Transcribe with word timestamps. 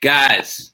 Guys, 0.00 0.72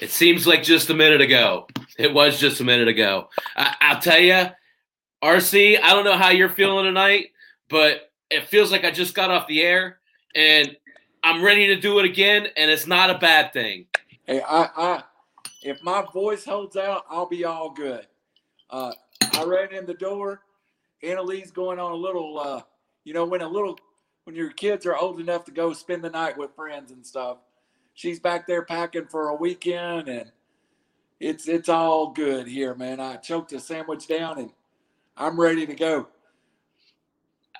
it 0.00 0.10
seems 0.10 0.46
like 0.46 0.62
just 0.62 0.90
a 0.90 0.94
minute 0.94 1.20
ago. 1.20 1.66
It 1.98 2.12
was 2.12 2.38
just 2.38 2.60
a 2.60 2.64
minute 2.64 2.88
ago. 2.88 3.28
I, 3.56 3.94
will 3.94 4.00
tell 4.00 4.18
you, 4.18 4.46
RC, 5.22 5.80
I 5.80 5.90
don't 5.90 6.04
know 6.04 6.16
how 6.16 6.30
you're 6.30 6.48
feeling 6.48 6.84
tonight, 6.84 7.28
but 7.68 8.12
it 8.30 8.48
feels 8.48 8.70
like 8.72 8.84
I 8.84 8.90
just 8.90 9.14
got 9.14 9.30
off 9.30 9.46
the 9.46 9.62
air 9.62 9.98
and 10.34 10.76
I'm 11.22 11.42
ready 11.42 11.68
to 11.68 11.76
do 11.76 11.98
it 12.00 12.04
again, 12.04 12.48
and 12.56 12.70
it's 12.70 12.86
not 12.86 13.08
a 13.08 13.18
bad 13.18 13.52
thing. 13.52 13.86
Hey, 14.26 14.42
I, 14.42 14.68
I 14.76 15.02
if 15.62 15.82
my 15.82 16.04
voice 16.12 16.44
holds 16.44 16.76
out, 16.76 17.04
I'll 17.08 17.28
be 17.28 17.44
all 17.44 17.70
good. 17.70 18.06
Uh, 18.68 18.92
I 19.32 19.44
ran 19.44 19.72
in 19.72 19.86
the 19.86 19.94
door. 19.94 20.42
Annalise 21.02 21.50
going 21.50 21.78
on 21.78 21.92
a 21.92 21.96
little, 21.96 22.38
uh, 22.38 22.62
you 23.04 23.14
know, 23.14 23.24
when 23.24 23.40
a 23.40 23.48
little, 23.48 23.78
when 24.24 24.36
your 24.36 24.50
kids 24.50 24.84
are 24.84 24.96
old 24.96 25.18
enough 25.18 25.44
to 25.44 25.50
go 25.50 25.72
spend 25.72 26.02
the 26.02 26.10
night 26.10 26.36
with 26.36 26.54
friends 26.54 26.90
and 26.90 27.06
stuff 27.06 27.38
she's 27.94 28.20
back 28.20 28.46
there 28.46 28.64
packing 28.64 29.06
for 29.06 29.28
a 29.28 29.34
weekend, 29.34 30.08
and 30.08 30.30
it's 31.20 31.48
it's 31.48 31.68
all 31.68 32.10
good 32.10 32.46
here, 32.46 32.74
man. 32.74 33.00
I 33.00 33.16
choked 33.16 33.52
a 33.52 33.60
sandwich 33.60 34.06
down, 34.06 34.38
and 34.38 34.50
I'm 35.16 35.40
ready 35.40 35.66
to 35.66 35.74
go. 35.74 36.08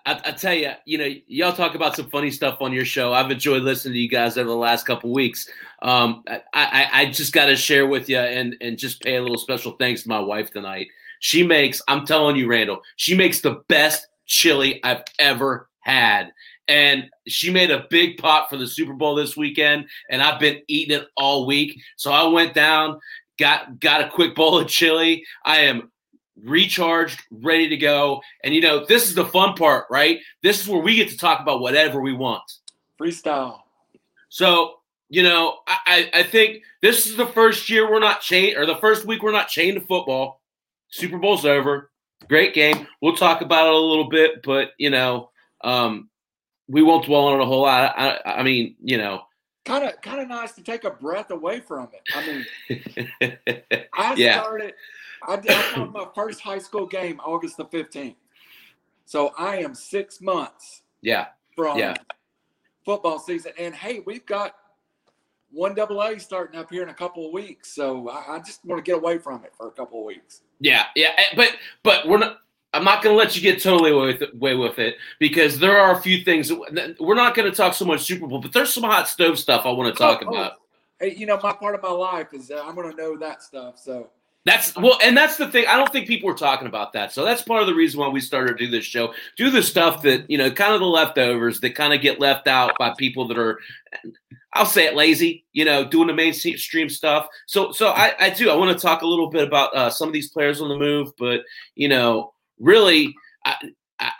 I, 0.06 0.20
I, 0.26 0.30
tell 0.32 0.52
you, 0.52 0.70
you 0.84 0.98
know, 0.98 1.08
y'all 1.28 1.54
talk 1.54 1.74
about 1.74 1.96
some 1.96 2.10
funny 2.10 2.30
stuff 2.30 2.58
on 2.60 2.74
your 2.74 2.84
show. 2.84 3.14
I've 3.14 3.30
enjoyed 3.30 3.62
listening 3.62 3.94
to 3.94 3.98
you 3.98 4.08
guys 4.08 4.36
over 4.36 4.50
the 4.50 4.54
last 4.54 4.84
couple 4.84 5.10
weeks. 5.10 5.48
Um, 5.80 6.22
I, 6.28 6.42
I, 6.52 6.88
I 6.92 7.06
just 7.06 7.32
got 7.32 7.46
to 7.46 7.56
share 7.56 7.86
with 7.86 8.10
you 8.10 8.18
and 8.18 8.54
and 8.60 8.76
just 8.76 9.00
pay 9.02 9.16
a 9.16 9.22
little 9.22 9.38
special 9.38 9.72
thanks 9.72 10.02
to 10.02 10.10
my 10.10 10.20
wife 10.20 10.50
tonight. 10.50 10.88
She 11.20 11.42
makes, 11.42 11.80
I'm 11.88 12.04
telling 12.04 12.36
you, 12.36 12.46
Randall, 12.46 12.82
she 12.96 13.16
makes 13.16 13.40
the 13.40 13.62
best 13.68 14.08
chili 14.26 14.78
I've 14.84 15.04
ever 15.18 15.70
had 15.80 16.32
and 16.68 17.10
she 17.26 17.50
made 17.50 17.70
a 17.70 17.86
big 17.90 18.18
pot 18.18 18.48
for 18.48 18.56
the 18.56 18.66
Super 18.66 18.94
Bowl 18.94 19.14
this 19.14 19.36
weekend, 19.36 19.86
and 20.10 20.22
I've 20.22 20.40
been 20.40 20.60
eating 20.68 20.98
it 20.98 21.08
all 21.16 21.46
week. 21.46 21.80
So 21.96 22.10
I 22.10 22.24
went 22.24 22.54
down, 22.54 23.00
got 23.38 23.80
got 23.80 24.00
a 24.00 24.10
quick 24.10 24.34
bowl 24.34 24.58
of 24.58 24.68
chili. 24.68 25.24
I 25.44 25.58
am 25.60 25.90
recharged, 26.42 27.20
ready 27.30 27.68
to 27.68 27.76
go. 27.76 28.22
And 28.42 28.54
you 28.54 28.60
know, 28.60 28.84
this 28.84 29.08
is 29.08 29.14
the 29.14 29.26
fun 29.26 29.54
part, 29.54 29.86
right? 29.90 30.20
This 30.42 30.60
is 30.60 30.68
where 30.68 30.80
we 30.80 30.96
get 30.96 31.08
to 31.10 31.16
talk 31.16 31.40
about 31.40 31.60
whatever 31.60 32.00
we 32.00 32.12
want. 32.12 32.42
Freestyle. 33.00 33.60
So, 34.28 34.76
you 35.08 35.22
know, 35.22 35.58
I, 35.66 36.10
I 36.12 36.22
think 36.22 36.62
this 36.82 37.06
is 37.06 37.16
the 37.16 37.26
first 37.26 37.68
year 37.70 37.90
we're 37.90 38.00
not 38.00 38.20
chained, 38.20 38.56
or 38.56 38.66
the 38.66 38.76
first 38.76 39.04
week 39.04 39.22
we're 39.22 39.32
not 39.32 39.48
chained 39.48 39.78
to 39.78 39.86
football. 39.86 40.40
Super 40.88 41.18
Bowl's 41.18 41.44
over. 41.44 41.90
Great 42.28 42.54
game. 42.54 42.86
We'll 43.02 43.16
talk 43.16 43.42
about 43.42 43.66
it 43.66 43.74
a 43.74 43.78
little 43.78 44.08
bit, 44.08 44.42
but 44.42 44.70
you 44.78 44.90
know, 44.90 45.30
um, 45.62 46.08
we 46.68 46.82
won't 46.82 47.06
dwell 47.06 47.26
on 47.26 47.40
it 47.40 47.42
a 47.42 47.46
whole 47.46 47.62
lot. 47.62 47.94
I, 47.96 48.20
I 48.24 48.42
mean, 48.42 48.76
you 48.82 48.98
know, 48.98 49.22
kind 49.64 49.84
of 49.84 50.00
kind 50.00 50.20
of 50.20 50.28
nice 50.28 50.52
to 50.52 50.62
take 50.62 50.84
a 50.84 50.90
breath 50.90 51.30
away 51.30 51.60
from 51.60 51.88
it. 51.92 52.02
I 52.14 52.26
mean, 52.26 53.88
I 53.94 54.14
yeah. 54.16 54.40
started. 54.40 54.74
I 55.26 55.36
did 55.36 55.52
I 55.52 55.84
my 55.84 56.06
first 56.14 56.40
high 56.40 56.58
school 56.58 56.86
game 56.86 57.20
August 57.24 57.56
the 57.56 57.64
fifteenth, 57.66 58.16
so 59.04 59.32
I 59.38 59.58
am 59.58 59.74
six 59.74 60.20
months. 60.20 60.82
Yeah. 61.02 61.26
From 61.54 61.78
yeah. 61.78 61.94
football 62.84 63.20
season, 63.20 63.52
and 63.58 63.74
hey, 63.74 64.02
we've 64.04 64.26
got 64.26 64.56
one 65.52 65.74
double 65.74 66.02
A 66.02 66.18
starting 66.18 66.58
up 66.58 66.68
here 66.68 66.82
in 66.82 66.88
a 66.88 66.94
couple 66.94 67.26
of 67.26 67.32
weeks, 67.32 67.72
so 67.72 68.08
I, 68.08 68.36
I 68.36 68.38
just 68.40 68.64
want 68.64 68.84
to 68.84 68.90
get 68.90 68.98
away 68.98 69.18
from 69.18 69.44
it 69.44 69.52
for 69.56 69.68
a 69.68 69.70
couple 69.70 70.00
of 70.00 70.04
weeks. 70.04 70.40
Yeah, 70.58 70.86
yeah, 70.96 71.12
eh, 71.16 71.22
but 71.36 71.56
but 71.84 72.08
we're 72.08 72.18
not 72.18 72.38
I'm 72.74 72.84
not 72.84 73.02
going 73.02 73.14
to 73.14 73.18
let 73.18 73.36
you 73.36 73.42
get 73.42 73.62
totally 73.62 73.92
away 73.92 74.06
with, 74.06 74.22
it, 74.22 74.34
away 74.34 74.54
with 74.56 74.78
it 74.78 74.96
because 75.20 75.58
there 75.58 75.78
are 75.78 75.92
a 75.92 76.02
few 76.02 76.24
things. 76.24 76.52
We're 76.52 77.14
not 77.14 77.34
going 77.34 77.50
to 77.50 77.56
talk 77.56 77.74
so 77.74 77.84
much 77.84 78.02
Super 78.02 78.26
Bowl, 78.26 78.40
but 78.40 78.52
there's 78.52 78.74
some 78.74 78.82
hot 78.82 79.08
stove 79.08 79.38
stuff 79.38 79.64
I 79.64 79.70
want 79.70 79.94
to 79.94 79.98
talk 79.98 80.22
oh, 80.26 80.28
about. 80.28 80.52
Hey, 80.98 81.14
you 81.14 81.26
know, 81.26 81.38
my 81.42 81.52
part 81.52 81.74
of 81.74 81.82
my 81.82 81.90
life 81.90 82.34
is 82.34 82.50
uh, 82.50 82.62
I'm 82.64 82.74
going 82.74 82.90
to 82.90 82.96
know 82.96 83.16
that 83.18 83.42
stuff. 83.42 83.78
So 83.78 84.10
that's 84.44 84.76
well, 84.76 84.98
and 85.02 85.16
that's 85.16 85.38
the 85.38 85.48
thing. 85.48 85.64
I 85.66 85.78
don't 85.78 85.90
think 85.90 86.06
people 86.06 86.28
were 86.28 86.36
talking 86.36 86.68
about 86.68 86.92
that. 86.92 87.12
So 87.12 87.24
that's 87.24 87.40
part 87.40 87.62
of 87.62 87.66
the 87.66 87.74
reason 87.74 88.00
why 88.00 88.08
we 88.08 88.20
started 88.20 88.58
to 88.58 88.64
do 88.66 88.70
this 88.70 88.84
show. 88.84 89.14
Do 89.38 89.50
the 89.50 89.62
stuff 89.62 90.02
that 90.02 90.28
you 90.28 90.36
know, 90.36 90.50
kind 90.50 90.74
of 90.74 90.80
the 90.80 90.86
leftovers 90.86 91.60
that 91.60 91.74
kind 91.74 91.94
of 91.94 92.02
get 92.02 92.20
left 92.20 92.46
out 92.46 92.72
by 92.78 92.92
people 92.98 93.26
that 93.28 93.38
are, 93.38 93.58
I'll 94.52 94.66
say 94.66 94.84
it, 94.84 94.94
lazy. 94.94 95.46
You 95.54 95.64
know, 95.64 95.82
doing 95.82 96.08
the 96.08 96.12
mainstream 96.12 96.90
stuff. 96.90 97.28
So, 97.46 97.72
so 97.72 97.88
I, 97.88 98.12
I 98.20 98.30
do. 98.30 98.50
I 98.50 98.54
want 98.54 98.76
to 98.76 98.82
talk 98.82 99.00
a 99.00 99.06
little 99.06 99.30
bit 99.30 99.48
about 99.48 99.74
uh, 99.74 99.88
some 99.88 100.08
of 100.08 100.12
these 100.12 100.28
players 100.28 100.60
on 100.60 100.68
the 100.68 100.76
move, 100.76 101.12
but 101.16 101.40
you 101.74 101.88
know, 101.88 102.33
really, 102.58 103.14
I, 103.44 103.70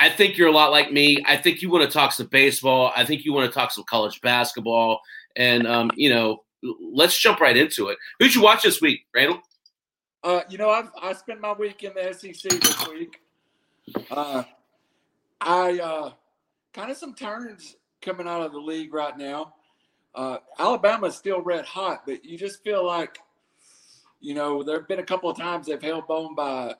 I 0.00 0.10
think 0.10 0.36
you're 0.36 0.48
a 0.48 0.52
lot 0.52 0.70
like 0.70 0.92
me. 0.92 1.22
I 1.26 1.36
think 1.36 1.62
you 1.62 1.70
want 1.70 1.84
to 1.84 1.90
talk 1.90 2.12
some 2.12 2.26
baseball. 2.26 2.92
I 2.96 3.04
think 3.04 3.24
you 3.24 3.32
want 3.32 3.50
to 3.50 3.54
talk 3.54 3.72
some 3.72 3.84
college 3.84 4.20
basketball. 4.20 5.00
And, 5.36 5.66
um, 5.66 5.90
you 5.94 6.10
know, 6.10 6.44
let's 6.92 7.18
jump 7.18 7.40
right 7.40 7.56
into 7.56 7.88
it. 7.88 7.98
Who'd 8.18 8.34
you 8.34 8.42
watch 8.42 8.62
this 8.62 8.80
week, 8.80 9.00
Randall? 9.14 9.40
Uh, 10.22 10.40
you 10.48 10.56
know, 10.56 10.70
I've, 10.70 10.90
I 11.02 11.12
spent 11.12 11.40
my 11.40 11.52
week 11.52 11.82
in 11.82 11.92
the 11.94 12.12
SEC 12.14 12.50
this 12.60 12.88
week. 12.88 13.20
Uh, 14.10 14.44
I 15.40 15.78
uh, 15.78 16.12
kind 16.72 16.90
of 16.90 16.96
some 16.96 17.14
turns 17.14 17.76
coming 18.00 18.26
out 18.26 18.42
of 18.42 18.52
the 18.52 18.58
league 18.58 18.94
right 18.94 19.16
now. 19.18 19.54
Uh, 20.14 20.38
Alabama's 20.58 21.16
still 21.16 21.42
red 21.42 21.64
hot, 21.64 22.04
but 22.06 22.24
you 22.24 22.38
just 22.38 22.62
feel 22.62 22.86
like, 22.86 23.18
you 24.20 24.34
know, 24.34 24.62
there 24.62 24.78
have 24.78 24.88
been 24.88 25.00
a 25.00 25.04
couple 25.04 25.28
of 25.28 25.36
times 25.36 25.66
they've 25.66 25.82
held 25.82 26.06
bone 26.06 26.34
by 26.34 26.74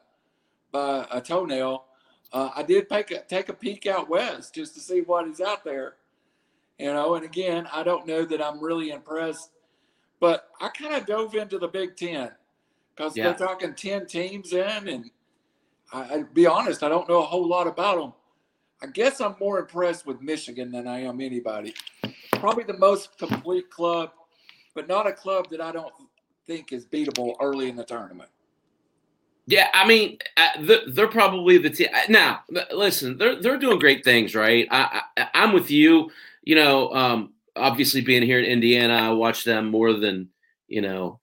by 0.75 1.07
a 1.13 1.21
toenail. 1.21 1.85
Uh, 2.33 2.51
I 2.55 2.65
did 2.65 2.89
take 2.89 3.13
a, 3.13 3.21
take 3.21 3.49
a 3.49 3.53
peek 3.53 3.87
out 3.87 4.11
west 4.11 4.57
just 4.57 4.75
to 4.75 4.81
see 4.81 5.03
what 5.03 5.29
is 5.29 5.41
out 5.41 5.65
there, 5.65 5.95
you 6.79 6.93
know. 6.93 7.15
And 7.15 7.25
again, 7.25 7.69
I 7.73 7.85
don't 7.85 8.07
know 8.09 8.25
that 8.25 8.43
I'm 8.43 8.61
really 8.61 8.91
impressed, 8.91 9.51
but 10.19 10.51
I 10.61 10.69
kind 10.69 10.95
of 10.95 11.07
dove 11.07 11.37
into 11.37 11.59
the 11.59 11.69
Big 11.69 11.97
Ten 11.97 12.33
because 12.95 13.17
yeah. 13.17 13.25
they're 13.25 13.47
talking 13.47 13.75
ten 13.75 14.07
teams 14.07 14.53
in, 14.53 14.89
and 14.89 15.11
I, 15.93 16.03
I 16.03 16.23
be 16.35 16.47
honest, 16.47 16.83
I 16.83 16.89
don't 16.89 17.09
know 17.09 17.23
a 17.23 17.27
whole 17.27 17.47
lot 17.47 17.69
about 17.69 17.99
them. 17.99 18.13
I 18.83 18.87
guess 18.89 19.21
I'm 19.21 19.37
more 19.41 19.61
impressed 19.61 20.05
with 20.05 20.21
Michigan 20.21 20.73
than 20.73 20.89
I 20.89 21.03
am 21.03 21.21
anybody. 21.21 21.73
Probably 22.33 22.65
the 22.65 22.77
most 22.77 23.17
complete 23.17 23.71
club, 23.71 24.11
but 24.75 24.89
not 24.89 25.07
a 25.07 25.13
club 25.13 25.49
that 25.51 25.61
I 25.61 25.71
don't 25.71 25.95
think 26.49 26.73
is 26.73 26.85
beatable 26.85 27.37
early 27.41 27.69
in 27.69 27.77
the 27.77 27.85
tournament. 27.85 28.29
Yeah, 29.47 29.69
I 29.75 29.87
mean, 29.87 30.19
uh, 30.37 30.79
they're 30.89 31.07
probably 31.09 31.59
the 31.59 31.69
team. 31.69 31.89
Now, 32.09 32.41
listen, 32.73 33.19
they're 33.19 33.41
they're 33.41 33.59
doing 33.59 33.79
great 33.79 34.03
things, 34.03 34.35
right? 34.35 34.67
I, 34.71 35.03
I 35.19 35.29
am 35.35 35.53
with 35.53 35.71
you. 35.71 36.11
You 36.45 36.55
know, 36.55 36.91
um, 36.95 37.35
obviously 37.55 38.01
being 38.01 38.23
here 38.23 38.39
in 38.39 38.47
Indiana, 38.47 38.95
I 38.95 39.11
watch 39.11 39.45
them 39.45 39.71
more 39.71 39.93
than 39.93 40.31
you 40.69 40.81
know 40.81 41.21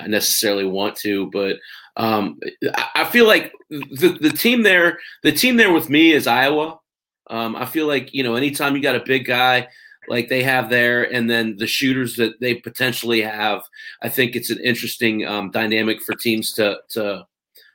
I 0.00 0.08
necessarily 0.08 0.64
want 0.64 0.96
to, 0.98 1.30
but 1.30 1.56
um, 1.96 2.40
I 2.94 3.04
feel 3.04 3.26
like 3.26 3.52
the 3.70 4.18
the 4.20 4.30
team 4.30 4.62
there, 4.62 4.98
the 5.22 5.32
team 5.32 5.56
there 5.56 5.72
with 5.72 5.88
me 5.88 6.12
is 6.12 6.26
Iowa. 6.26 6.80
Um, 7.30 7.54
I 7.54 7.66
feel 7.66 7.86
like 7.86 8.12
you 8.12 8.24
know, 8.24 8.34
anytime 8.34 8.74
you 8.74 8.82
got 8.82 8.96
a 8.96 9.04
big 9.04 9.26
guy 9.26 9.68
like 10.08 10.28
they 10.28 10.42
have 10.42 10.70
there, 10.70 11.04
and 11.04 11.30
then 11.30 11.56
the 11.56 11.68
shooters 11.68 12.16
that 12.16 12.40
they 12.40 12.56
potentially 12.56 13.22
have, 13.22 13.62
I 14.02 14.08
think 14.08 14.34
it's 14.34 14.50
an 14.50 14.58
interesting 14.58 15.24
um, 15.24 15.50
dynamic 15.52 16.02
for 16.02 16.14
teams 16.16 16.52
to 16.54 16.78
to 16.90 17.26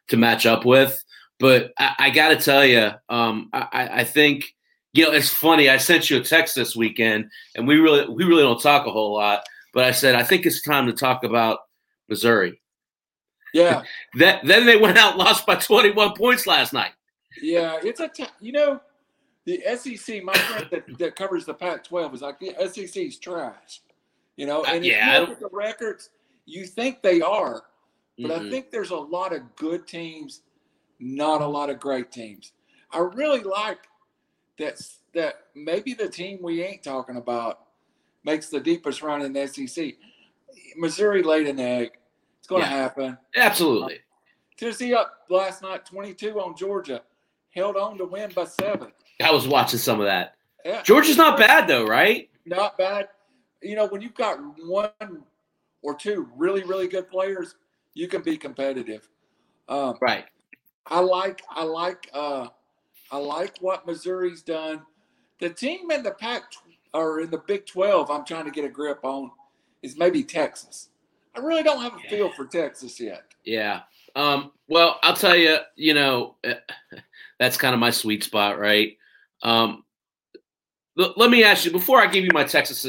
to 0.10 0.18
match 0.18 0.46
up 0.46 0.66
with. 0.66 1.04
But 1.40 1.74
I, 1.78 1.96
I 2.00 2.10
got 2.10 2.30
to 2.30 2.36
tell 2.36 2.66
you, 2.66 2.92
um, 3.10 3.50
I, 3.54 3.90
I 3.92 4.04
think 4.04 4.56
you 4.94 5.06
know 5.06 5.12
it's 5.12 5.30
funny. 5.30 5.70
I 5.70 5.78
sent 5.78 6.10
you 6.10 6.18
a 6.18 6.24
text 6.24 6.56
this 6.56 6.76
weekend, 6.76 7.30
and 7.56 7.68
we 7.68 7.78
really 7.78 8.08
we 8.10 8.24
really 8.26 8.44
don't 8.44 8.62
talk 8.62 8.86
a 8.86 8.92
whole 8.92 9.14
lot. 9.14 9.44
But 9.74 9.86
I 9.86 9.92
said 9.92 10.16
I 10.16 10.24
think 10.24 10.46
it's 10.46 10.62
time 10.62 10.88
to 10.88 10.94
talk 10.94 11.24
about 11.24 11.60
Missouri. 12.10 12.62
Yeah. 13.54 13.84
that 14.16 14.46
then 14.46 14.66
they 14.66 14.78
went 14.78 14.98
out 14.98 15.18
lost 15.18 15.46
by 15.46 15.56
21 15.56 16.14
points 16.16 16.46
last 16.46 16.74
night. 16.74 16.92
Yeah, 17.42 17.80
it's 17.84 18.00
a 18.00 18.08
t- 18.08 18.26
you 18.42 18.52
know 18.52 18.82
the 19.46 19.62
SEC. 19.78 20.24
My 20.24 20.34
friend 20.34 20.68
that, 20.72 20.98
that 20.98 21.16
covers 21.16 21.46
the 21.46 21.54
Pac-12 21.54 22.16
is 22.16 22.22
like 22.22 22.40
the 22.40 22.54
SEC's 22.68 23.18
trash. 23.18 23.82
You 24.36 24.46
know, 24.46 24.62
uh, 24.62 24.70
and 24.70 24.84
uh, 24.84 24.88
yeah. 24.88 25.14
you 25.14 25.20
look 25.22 25.30
at 25.32 25.40
the 25.40 25.50
records, 25.52 26.10
you 26.46 26.66
think 26.66 27.02
they 27.02 27.22
are, 27.22 27.64
but 28.20 28.32
mm-hmm. 28.32 28.48
I 28.48 28.50
think 28.50 28.72
there's 28.72 28.92
a 28.92 28.96
lot 28.96 29.34
of 29.34 29.56
good 29.56 29.88
teams, 29.88 30.42
not 31.00 31.42
a 31.42 31.48
lot 31.48 31.70
of 31.70 31.80
great 31.80 32.12
teams. 32.12 32.52
I 32.92 33.00
really 33.00 33.42
like 33.42 33.80
that 34.58 34.82
that 35.14 35.36
maybe 35.56 35.94
the 35.94 36.10
team 36.10 36.40
we 36.42 36.62
ain't 36.64 36.84
talking 36.84 37.16
about 37.16 37.62
makes 38.24 38.50
the 38.50 38.60
deepest 38.60 39.02
run 39.02 39.22
in 39.22 39.34
the 39.34 39.48
SEC. 39.48 39.96
Missouri 40.76 41.24
laid 41.24 41.48
an 41.48 41.60
egg. 41.60 41.92
It's 42.40 42.48
going 42.48 42.64
to 42.64 42.70
yeah. 42.70 42.76
happen. 42.76 43.18
Absolutely. 43.36 44.00
Tennessee 44.58 44.94
up 44.94 45.26
last 45.30 45.62
night, 45.62 45.86
22 45.86 46.40
on 46.40 46.56
Georgia, 46.56 47.02
held 47.52 47.78
on 47.78 47.98
to 47.98 48.06
win 48.06 48.32
by 48.36 48.44
seven. 48.44 48.92
I 49.24 49.32
was 49.32 49.48
watching 49.48 49.80
some 49.80 50.00
of 50.00 50.06
that. 50.06 50.36
Yeah. 50.66 50.84
Georgia's 50.84 51.18
not 51.18 51.38
bad 51.38 51.68
though, 51.68 51.86
right? 51.86 52.30
Not 52.46 52.78
bad. 52.78 53.08
You 53.62 53.76
know, 53.76 53.88
when 53.88 54.02
you've 54.02 54.16
got 54.16 54.38
one 54.66 54.92
or 55.82 55.96
two 55.96 56.30
really, 56.36 56.64
really 56.64 56.88
good 56.88 57.10
players, 57.10 57.56
you 58.00 58.08
can 58.08 58.22
be 58.22 58.38
competitive. 58.38 59.10
Um, 59.68 59.98
right. 60.02 60.26
I 60.88 61.02
like 61.02 61.42
I 61.50 61.64
like 61.64 62.10
uh, 62.14 62.48
I 63.12 63.18
like 63.18 63.58
what 63.60 63.86
Missouri's 63.86 64.42
done. 64.42 64.82
The 65.40 65.50
team 65.50 65.92
in 65.92 66.02
the 66.04 66.12
Pac 66.12 66.44
or 66.94 67.20
in 67.20 67.30
the 67.30 67.40
Big 67.40 67.66
Twelve, 67.66 68.10
I'm 68.10 68.26
trying 68.26 68.46
to 68.46 68.52
get 68.52 68.64
a 68.64 68.70
grip 68.70 69.00
on, 69.04 69.32
is 69.84 69.98
maybe 69.98 70.24
Texas. 70.24 70.90
I 71.36 71.42
really 71.42 71.62
don't 71.62 71.82
have 71.82 71.94
a 71.94 72.10
feel 72.10 72.32
for 72.32 72.46
Texas 72.46 73.00
yet. 73.00 73.24
Yeah. 73.44 73.82
Um, 74.16 74.52
well, 74.68 75.00
I'll 75.04 75.16
tell 75.16 75.36
you, 75.36 75.58
you 75.76 75.94
know, 75.94 76.36
that's 77.40 77.58
kind 77.58 77.74
of 77.74 77.80
my 77.80 77.92
sweet 77.92 78.24
spot, 78.24 78.60
right? 78.60 78.98
Um, 79.44 79.84
let 80.96 81.30
me 81.30 81.44
ask 81.44 81.64
you 81.66 81.72
before 81.72 82.02
I 82.02 82.08
give 82.08 82.26
you 82.26 82.32
my 82.34 82.44
Texas 82.44 82.88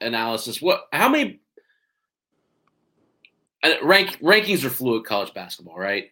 analysis. 0.00 0.62
What? 0.62 0.86
How 0.92 1.08
many 1.08 1.41
rank 3.82 4.18
rankings 4.20 4.64
are 4.64 4.70
fluid 4.70 5.04
college 5.04 5.32
basketball, 5.34 5.76
right? 5.76 6.10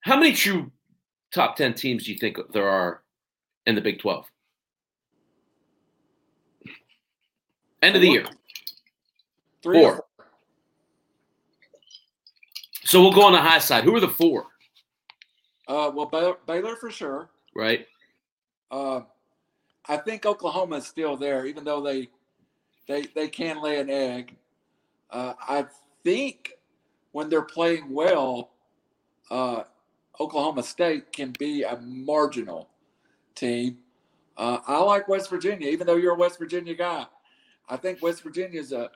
How 0.00 0.16
many 0.16 0.32
true 0.32 0.70
top 1.32 1.56
ten 1.56 1.74
teams 1.74 2.04
do 2.04 2.12
you 2.12 2.18
think 2.18 2.36
there 2.52 2.68
are 2.68 3.02
in 3.66 3.74
the 3.74 3.80
Big 3.80 4.00
Twelve? 4.00 4.30
End 7.82 7.96
of 7.96 8.02
the 8.02 8.08
year. 8.08 8.26
Three 9.62 9.80
four. 9.80 9.96
four. 9.96 10.04
So 12.84 13.00
we'll 13.00 13.12
go 13.12 13.22
on 13.22 13.32
the 13.32 13.38
high 13.38 13.58
side. 13.58 13.84
Who 13.84 13.94
are 13.96 14.00
the 14.00 14.08
four? 14.08 14.46
Uh, 15.68 15.90
well, 15.94 16.06
Baylor, 16.06 16.36
Baylor 16.46 16.76
for 16.76 16.90
sure. 16.90 17.30
Right. 17.54 17.86
Uh, 18.70 19.00
I 19.88 19.96
think 19.96 20.26
Oklahoma 20.26 20.76
is 20.76 20.86
still 20.86 21.16
there, 21.16 21.46
even 21.46 21.64
though 21.64 21.80
they 21.80 22.08
they 22.86 23.02
they 23.14 23.28
can 23.28 23.62
lay 23.62 23.80
an 23.80 23.90
egg. 23.90 24.36
Uh, 25.10 25.34
I 25.40 25.66
think 26.04 26.52
when 27.12 27.28
they're 27.28 27.42
playing 27.42 27.92
well, 27.92 28.50
uh, 29.30 29.64
Oklahoma 30.20 30.62
State 30.62 31.12
can 31.12 31.32
be 31.38 31.62
a 31.62 31.78
marginal 31.80 32.68
team. 33.34 33.78
Uh, 34.36 34.58
I 34.66 34.78
like 34.82 35.08
West 35.08 35.30
Virginia, 35.30 35.68
even 35.68 35.86
though 35.86 35.96
you're 35.96 36.14
a 36.14 36.18
West 36.18 36.38
Virginia 36.38 36.74
guy. 36.74 37.06
I 37.68 37.76
think 37.76 38.02
West 38.02 38.22
Virginia 38.22 38.60
is 38.60 38.72
a. 38.72 38.90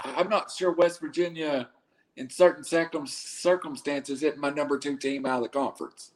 I'm 0.00 0.28
not 0.28 0.50
sure 0.50 0.72
West 0.72 1.00
Virginia, 1.00 1.68
in 2.16 2.30
certain 2.30 2.64
circumstances, 2.64 4.22
is 4.22 4.36
my 4.36 4.50
number 4.50 4.78
two 4.78 4.96
team 4.96 5.26
out 5.26 5.38
of 5.38 5.42
the 5.42 5.48
conference. 5.48 6.12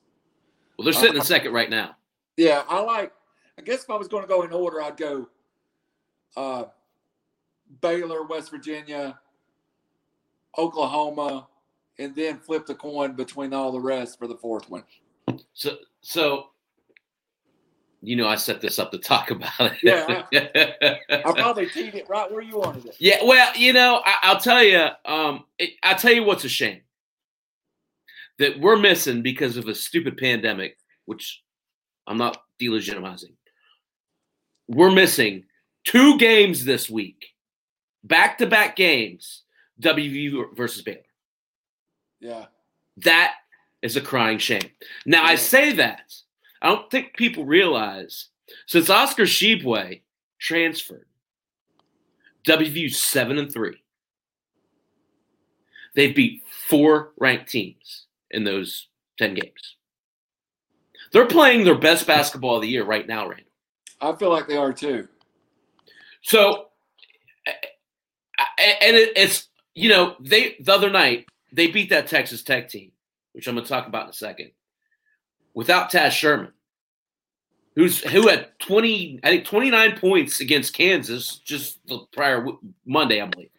Well, 0.76 0.84
they're 0.84 0.92
sitting 0.92 1.16
uh, 1.16 1.20
in 1.20 1.24
second 1.24 1.52
right 1.52 1.70
now. 1.70 1.96
Yeah, 2.36 2.62
I 2.68 2.80
like. 2.80 3.12
I 3.58 3.62
guess 3.62 3.84
if 3.84 3.90
I 3.90 3.96
was 3.96 4.08
going 4.08 4.22
to 4.22 4.28
go 4.28 4.42
in 4.42 4.52
order, 4.52 4.82
I'd 4.82 4.96
go 4.96 5.28
uh, 6.36 6.64
Baylor, 7.80 8.24
West 8.24 8.50
Virginia, 8.50 9.18
Oklahoma, 10.58 11.48
and 11.98 12.14
then 12.14 12.38
flip 12.38 12.66
the 12.66 12.74
coin 12.74 13.12
between 13.12 13.52
all 13.52 13.72
the 13.72 13.80
rest 13.80 14.18
for 14.18 14.26
the 14.26 14.36
fourth 14.36 14.68
one. 14.68 14.84
So, 15.52 15.76
so 16.00 16.46
you 18.04 18.16
know, 18.16 18.28
I 18.28 18.34
set 18.34 18.60
this 18.60 18.78
up 18.78 18.92
to 18.92 18.98
talk 18.98 19.30
about 19.30 19.60
it. 19.60 19.78
Yeah, 19.82 20.24
I, 20.32 20.98
I 21.24 21.32
probably 21.32 21.68
teed 21.68 21.94
it 21.94 22.08
right 22.08 22.30
where 22.30 22.42
you 22.42 22.58
wanted 22.58 22.86
it. 22.86 22.96
Yeah, 22.98 23.24
well, 23.24 23.56
you 23.56 23.72
know, 23.72 24.02
I, 24.04 24.32
will 24.32 24.40
tell 24.40 24.62
you, 24.62 24.88
um, 25.04 25.44
it, 25.58 25.70
I'll 25.82 25.96
tell 25.96 26.12
you 26.12 26.24
what's 26.24 26.44
a 26.44 26.48
shame 26.48 26.82
that 28.38 28.60
we're 28.60 28.76
missing 28.76 29.22
because 29.22 29.56
of 29.56 29.68
a 29.68 29.74
stupid 29.74 30.16
pandemic, 30.16 30.76
which 31.06 31.42
I'm 32.06 32.18
not 32.18 32.42
delegitimizing. 32.60 33.34
We're 34.68 34.90
missing 34.90 35.44
two 35.84 36.18
games 36.18 36.64
this 36.64 36.90
week, 36.90 37.26
back 38.02 38.38
to 38.38 38.46
back 38.46 38.76
games 38.76 39.43
WVU 39.80 40.56
versus 40.56 40.82
Baylor. 40.82 41.00
Yeah. 42.20 42.46
That 42.98 43.34
is 43.82 43.96
a 43.96 44.00
crying 44.00 44.38
shame. 44.38 44.70
Now, 45.04 45.22
yeah. 45.22 45.30
I 45.30 45.34
say 45.36 45.72
that. 45.74 46.12
I 46.62 46.68
don't 46.68 46.90
think 46.90 47.16
people 47.16 47.44
realize 47.44 48.28
since 48.66 48.88
Oscar 48.88 49.24
Tshiebwe 49.24 50.02
transferred, 50.40 51.06
WVU 52.46 52.94
7 52.94 53.38
and 53.38 53.52
3. 53.52 53.82
They've 55.94 56.14
beat 56.14 56.42
four 56.68 57.12
ranked 57.18 57.50
teams 57.50 58.06
in 58.30 58.44
those 58.44 58.88
10 59.18 59.34
games. 59.34 59.76
They're 61.12 61.26
playing 61.26 61.64
their 61.64 61.78
best 61.78 62.06
basketball 62.06 62.56
of 62.56 62.62
the 62.62 62.68
year 62.68 62.84
right 62.84 63.06
now, 63.06 63.28
Randall. 63.28 63.46
I 64.00 64.12
feel 64.16 64.30
like 64.30 64.48
they 64.48 64.56
are 64.56 64.72
too. 64.72 65.08
So, 66.22 66.66
and 67.46 67.56
it's 68.58 69.48
you 69.74 69.88
know, 69.88 70.16
they 70.20 70.56
the 70.60 70.72
other 70.72 70.90
night 70.90 71.26
they 71.52 71.68
beat 71.68 71.90
that 71.90 72.08
Texas 72.08 72.42
Tech 72.42 72.68
team, 72.68 72.92
which 73.32 73.46
I'm 73.46 73.54
going 73.54 73.64
to 73.64 73.68
talk 73.68 73.86
about 73.86 74.04
in 74.04 74.10
a 74.10 74.14
second, 74.14 74.50
without 75.54 75.90
Taz 75.90 76.10
Sherman, 76.10 76.52
who's 77.76 78.00
who 78.00 78.28
had 78.28 78.58
20, 78.58 79.20
I 79.22 79.28
think 79.30 79.44
29 79.44 79.98
points 79.98 80.40
against 80.40 80.74
Kansas 80.74 81.38
just 81.38 81.86
the 81.86 82.00
prior 82.12 82.46
Monday, 82.84 83.20
I 83.20 83.26
believe. 83.26 83.50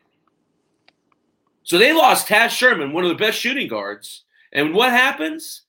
So 1.63 1.77
they 1.77 1.93
lost 1.93 2.27
Taz 2.27 2.49
Sherman, 2.49 2.93
one 2.93 3.03
of 3.03 3.09
the 3.09 3.15
best 3.15 3.39
shooting 3.39 3.67
guards, 3.67 4.23
and 4.53 4.73
what 4.73 4.91
happens? 4.91 5.63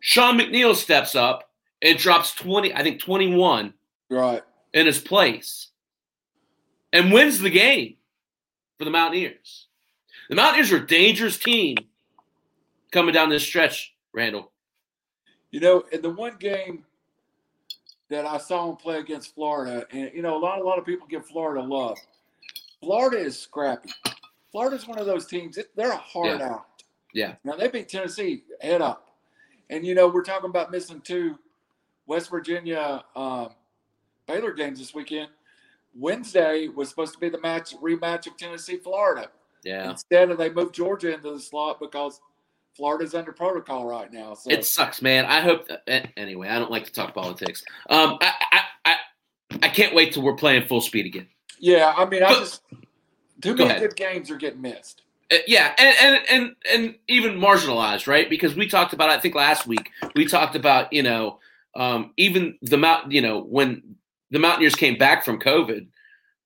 Sean 0.00 0.38
McNeil 0.38 0.74
steps 0.74 1.14
up 1.14 1.50
and 1.80 1.98
drops 1.98 2.34
20, 2.34 2.74
I 2.74 2.82
think 2.82 3.00
21, 3.00 3.74
right, 4.10 4.42
in 4.72 4.86
his 4.86 4.98
place, 4.98 5.68
and 6.92 7.12
wins 7.12 7.38
the 7.38 7.50
game 7.50 7.96
for 8.82 8.86
the 8.86 8.90
Mountaineers. 8.90 9.68
The 10.28 10.34
Mountaineers 10.34 10.72
are 10.72 10.78
a 10.78 10.86
dangerous 10.86 11.38
team 11.38 11.76
coming 12.90 13.14
down 13.14 13.28
this 13.28 13.44
stretch, 13.44 13.94
Randall. 14.12 14.50
You 15.52 15.60
know, 15.60 15.84
in 15.92 16.02
the 16.02 16.10
one 16.10 16.36
game 16.40 16.84
that 18.10 18.26
I 18.26 18.38
saw 18.38 18.68
him 18.68 18.76
play 18.76 18.98
against 18.98 19.36
Florida, 19.36 19.86
and 19.92 20.10
you 20.12 20.20
know, 20.20 20.36
a 20.36 20.40
lot, 20.40 20.58
a 20.58 20.64
lot 20.64 20.80
of 20.80 20.84
people 20.84 21.06
give 21.06 21.24
Florida 21.26 21.62
love. 21.62 21.96
Florida 22.80 23.18
is 23.18 23.38
scrappy. 23.38 23.90
Florida's 24.50 24.88
one 24.88 24.98
of 24.98 25.06
those 25.06 25.26
teams. 25.26 25.56
They're 25.76 25.92
a 25.92 25.96
hard 25.96 26.40
yeah. 26.40 26.48
out. 26.48 26.66
Yeah. 27.14 27.34
Now 27.44 27.54
they 27.54 27.68
beat 27.68 27.88
Tennessee 27.88 28.42
head 28.60 28.82
up, 28.82 29.14
and 29.70 29.86
you 29.86 29.94
know 29.94 30.08
we're 30.08 30.24
talking 30.24 30.50
about 30.50 30.72
missing 30.72 31.00
two 31.02 31.38
West 32.06 32.30
Virginia 32.30 33.04
um, 33.14 33.50
Baylor 34.26 34.52
games 34.52 34.80
this 34.80 34.92
weekend. 34.92 35.28
Wednesday 35.94 36.68
was 36.68 36.88
supposed 36.88 37.12
to 37.14 37.18
be 37.18 37.28
the 37.28 37.40
match 37.40 37.74
rematch 37.82 38.26
of 38.26 38.36
Tennessee 38.36 38.78
Florida. 38.78 39.30
Yeah. 39.64 39.90
Instead 39.90 40.30
of 40.30 40.38
they 40.38 40.50
moved 40.50 40.74
Georgia 40.74 41.14
into 41.14 41.32
the 41.32 41.40
slot 41.40 41.80
because 41.80 42.20
Florida's 42.74 43.14
under 43.14 43.32
protocol 43.32 43.86
right 43.86 44.12
now. 44.12 44.34
So 44.34 44.50
it 44.50 44.64
sucks, 44.64 45.02
man. 45.02 45.24
I 45.26 45.40
hope 45.40 45.68
that 45.68 46.08
anyway. 46.16 46.48
I 46.48 46.58
don't 46.58 46.70
like 46.70 46.86
to 46.86 46.92
talk 46.92 47.14
politics. 47.14 47.62
Um, 47.90 48.18
I 48.20 48.32
I 48.52 48.60
I, 48.84 48.96
I 49.62 49.68
can't 49.68 49.94
wait 49.94 50.12
till 50.12 50.22
we're 50.22 50.34
playing 50.34 50.66
full 50.66 50.80
speed 50.80 51.06
again. 51.06 51.28
Yeah, 51.58 51.92
I 51.96 52.06
mean, 52.06 52.22
I 52.22 52.32
just 52.32 52.62
too 53.40 53.54
many 53.54 53.78
good 53.78 53.94
games 53.94 54.30
are 54.30 54.36
getting 54.36 54.62
missed. 54.62 55.02
Uh, 55.30 55.36
yeah, 55.46 55.74
and, 55.78 55.96
and 56.00 56.24
and 56.30 56.56
and 56.72 56.94
even 57.08 57.38
marginalized, 57.38 58.06
right? 58.06 58.28
Because 58.28 58.54
we 58.56 58.66
talked 58.66 58.94
about, 58.94 59.10
I 59.10 59.20
think 59.20 59.34
last 59.34 59.66
week 59.66 59.90
we 60.14 60.26
talked 60.26 60.56
about, 60.56 60.92
you 60.92 61.02
know, 61.02 61.38
um, 61.76 62.12
even 62.16 62.58
the 62.62 62.78
mount, 62.78 63.12
you 63.12 63.20
know, 63.20 63.42
when 63.42 63.96
the 64.32 64.38
Mountaineers 64.38 64.74
came 64.74 64.98
back 64.98 65.24
from 65.24 65.38
COVID, 65.38 65.86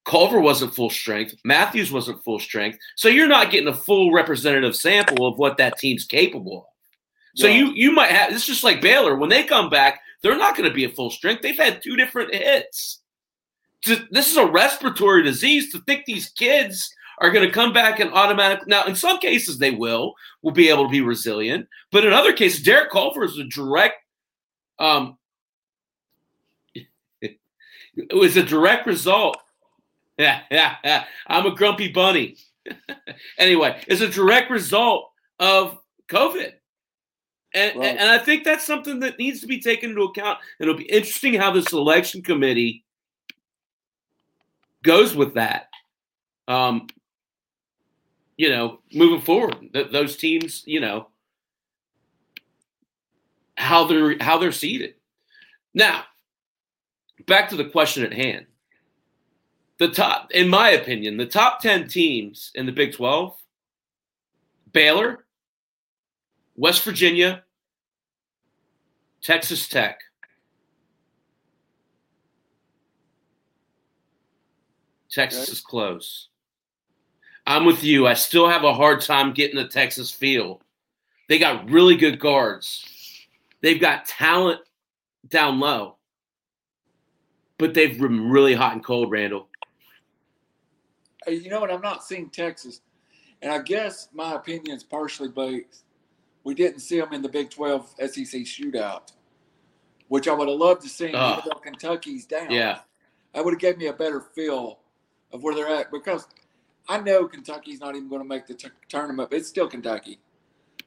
Culver 0.05 0.41
wasn't 0.41 0.75
full 0.75 0.91
strength. 0.91 1.35
Matthews 1.45 1.91
wasn't 1.91 2.23
full 2.23 2.39
strength. 2.39 2.79
So 2.97 3.09
you're 3.09 3.27
not 3.27 3.51
getting 3.51 3.69
a 3.69 3.75
full 3.75 4.13
representative 4.13 4.77
sample 4.77 5.27
of 5.27 5.39
what 5.39 5.57
that 5.57 5.79
team's 5.79 6.05
capable 6.05 6.59
of. 6.59 6.65
So 7.37 7.49
yeah. 7.49 7.57
you 7.57 7.73
you 7.75 7.93
might 7.93 8.11
have 8.11 8.33
it's 8.33 8.47
just 8.47 8.65
like 8.65 8.81
Baylor 8.81 9.17
when 9.17 9.29
they 9.29 9.45
come 9.45 9.69
back, 9.69 10.01
they're 10.23 10.39
not 10.39 10.57
going 10.57 10.69
to 10.69 10.75
be 10.75 10.85
at 10.85 10.95
full 10.95 11.11
strength. 11.11 11.43
They've 11.43 11.57
had 11.57 11.83
two 11.83 11.97
different 11.97 12.35
hits. 12.35 13.01
This 13.85 14.31
is 14.31 14.37
a 14.37 14.47
respiratory 14.47 15.23
disease. 15.23 15.71
To 15.73 15.81
think 15.81 16.05
these 16.05 16.31
kids 16.31 16.93
are 17.21 17.31
going 17.31 17.47
to 17.47 17.53
come 17.53 17.73
back 17.73 18.01
and 18.01 18.11
automatically 18.13 18.67
now, 18.69 18.85
in 18.85 18.97
some 18.97 19.19
cases 19.19 19.59
they 19.59 19.71
will 19.73 20.15
will 20.43 20.53
be 20.53 20.69
able 20.69 20.85
to 20.85 20.91
be 20.91 21.03
resilient, 21.03 21.69
but 21.93 22.05
in 22.05 22.13
other 22.13 22.33
cases, 22.33 22.63
Derek 22.63 22.91
Culver 22.91 23.25
is 23.25 23.39
a 23.39 23.45
direct 23.45 23.97
um, 24.79 25.19
it 27.97 28.15
was 28.15 28.37
a 28.37 28.43
direct 28.43 28.87
result. 28.87 29.39
Yeah, 30.19 30.41
yeah, 30.51 30.77
yeah. 30.85 31.05
I'm 31.27 31.47
a 31.47 31.55
grumpy 31.55 31.89
bunny. 31.89 32.37
anyway, 33.39 33.83
it's 33.87 34.01
a 34.01 34.09
direct 34.09 34.51
result 34.51 35.11
of 35.39 35.79
COVID. 36.09 36.53
And, 37.55 37.79
right. 37.79 37.97
and 37.97 38.11
I 38.11 38.19
think 38.19 38.45
that's 38.45 38.67
something 38.67 39.01
that 39.01 39.19
needs 39.19 39.41
to 39.41 39.47
be 39.47 39.61
taken 39.61 39.91
into 39.91 40.03
account. 40.03 40.39
It'll 40.61 40.77
be 40.77 40.85
interesting 40.85 41.35
how 41.35 41.53
the 41.53 41.63
selection 41.63 42.23
committee 42.23 42.85
goes 44.83 45.15
with 45.15 45.35
that. 45.35 45.69
Um, 46.49 46.87
you 48.37 48.51
know, 48.51 48.81
moving 48.93 49.23
forward, 49.23 49.57
th- 49.73 49.91
those 49.91 50.17
teams, 50.17 50.63
you 50.67 50.81
know, 50.81 51.09
how 53.57 53.87
they're 53.87 54.17
how 54.21 54.39
they're 54.39 54.53
seated. 54.53 54.95
Now, 55.73 56.05
back 57.27 57.49
to 57.51 57.57
the 57.57 57.65
question 57.65 58.05
at 58.05 58.13
hand. 58.13 58.47
The 59.79 59.89
top, 59.89 60.31
in 60.33 60.49
my 60.49 60.71
opinion, 60.71 61.17
the 61.17 61.27
top 61.27 61.61
10 61.61 61.89
teams 61.89 62.51
in 62.55 62.67
the 62.67 62.73
Big 62.73 62.95
12 62.95 63.37
Baylor, 64.73 65.25
West 66.55 66.83
Virginia, 66.83 67.45
Texas 69.23 69.69
Tech, 69.69 70.01
Texas 75.11 75.49
is 75.49 75.61
close. 75.63 76.29
I'm 77.47 77.65
with 77.65 77.83
you. 77.83 78.07
I 78.07 78.13
still 78.15 78.49
have 78.49 78.65
a 78.65 78.75
hard 78.75 79.01
time 79.01 79.33
getting 79.33 79.57
the 79.57 79.67
Texas 79.67 80.11
feel. 80.11 80.61
They 81.29 81.39
got 81.39 81.71
really 81.71 81.97
good 81.97 82.19
guards. 82.19 82.85
They've 83.63 83.81
got 83.81 84.05
talent 84.05 84.61
down 85.29 85.59
low, 85.59 85.96
but 87.59 87.75
they've 87.75 87.99
been 87.99 88.29
really 88.29 88.55
hot 88.55 88.73
and 88.73 88.85
cold, 88.85 89.11
Randall. 89.11 89.49
You 91.27 91.51
know 91.51 91.61
what? 91.61 91.73
I'm 91.73 91.81
not 91.81 92.05
seeing 92.05 92.31
Texas, 92.31 92.81
and 93.43 93.51
I 93.53 93.61
guess 93.61 94.09
my 94.13 94.35
opinion 94.35 94.77
is 94.77 94.85
partially 94.85 95.29
based. 95.29 95.85
We 96.45 96.55
didn't 96.55 96.81
see 96.81 97.01
them 97.01 97.13
in 97.13 97.23
the 97.23 97.29
Big 97.29 97.51
12 97.51 97.95
SEC 97.99 98.43
shootout, 98.43 99.13
which 100.09 100.29
I 100.29 100.33
would 100.33 100.49
have 100.49 100.59
loved 100.59 100.83
to 100.83 100.89
see. 100.89 101.13
Uh, 101.13 101.39
even 101.39 101.45
though 101.47 101.61
Kentucky's 101.61 102.27
down, 102.27 102.51
yeah, 102.51 102.81
that 103.35 103.45
would 103.45 103.55
have 103.55 103.61
gave 103.61 103.79
me 103.79 103.87
a 103.87 103.93
better 103.93 104.21
feel 104.21 104.79
of 105.33 105.43
where 105.43 105.55
they're 105.55 105.69
at 105.69 105.91
because 105.91 106.29
I 106.89 107.01
know 107.01 107.27
Kentucky's 107.27 107.81
not 107.81 107.97
even 107.97 108.09
going 108.09 108.23
to 108.23 108.29
make 108.29 108.47
the 108.47 108.55
t- 108.55 108.69
tournament, 108.89 109.31
but 109.31 109.39
it's 109.39 109.49
still 109.49 109.67
Kentucky. 109.67 110.21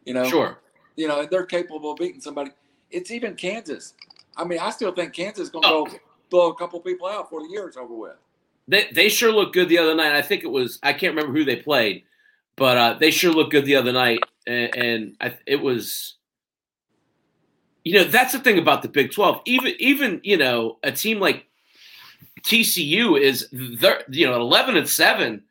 You 0.06 0.14
know, 0.14 0.24
sure. 0.24 0.60
You 0.96 1.08
know, 1.10 1.22
and 1.22 1.30
they're 1.30 1.46
capable 1.46 1.92
of 1.92 1.98
beating 1.98 2.22
somebody. 2.22 2.52
It's 2.90 3.12
even 3.12 3.36
Kansas. 3.36 3.94
I 4.38 4.46
mean, 4.46 4.60
I 4.60 4.70
still 4.70 4.94
think 4.94 5.14
Kansas 5.14 5.44
is 5.44 5.50
going 5.50 5.64
to 5.64 5.70
oh. 5.70 5.86
go 5.86 6.00
blow 6.30 6.50
a 6.50 6.56
couple 6.56 6.80
people 6.80 7.08
out 7.08 7.26
before 7.26 7.42
the 7.42 7.50
year 7.50 7.68
is 7.68 7.78
over 7.78 7.94
with. 7.94 8.16
They 8.68 8.88
they 8.94 9.10
sure 9.10 9.32
looked 9.32 9.54
good 9.54 9.70
the 9.70 9.78
other 9.78 9.96
night. 9.96 10.14
I 10.14 10.22
think 10.22 10.44
it 10.44 10.52
was 10.52 10.80
I 10.84 10.94
can't 10.94 11.16
remember 11.16 11.38
who 11.38 11.46
they 11.46 11.58
played, 11.58 12.04
but 12.56 12.78
uh, 12.78 12.94
they 13.00 13.12
sure 13.12 13.34
looked 13.34 13.52
good 13.52 13.66
the 13.66 13.76
other 13.76 13.92
night, 13.92 14.20
and, 14.48 14.76
and 14.76 15.18
I, 15.22 15.36
it 15.46 15.58
was. 15.58 16.16
You 17.86 17.96
know 17.96 18.04
that's 18.04 18.34
the 18.34 18.40
thing 18.40 18.60
about 18.60 18.82
the 18.82 18.90
Big 18.90 19.12
Twelve. 19.12 19.42
Even 19.46 19.74
even 19.80 20.22
you 20.24 20.38
know 20.38 20.78
a 20.84 20.92
team 20.92 21.20
like 21.20 21.46
TCU 22.42 23.20
is 23.20 23.48
they're 23.52 24.04
you 24.10 24.28
know 24.28 24.40
eleven 24.40 24.78
and 24.78 24.88
seven. 24.88 25.44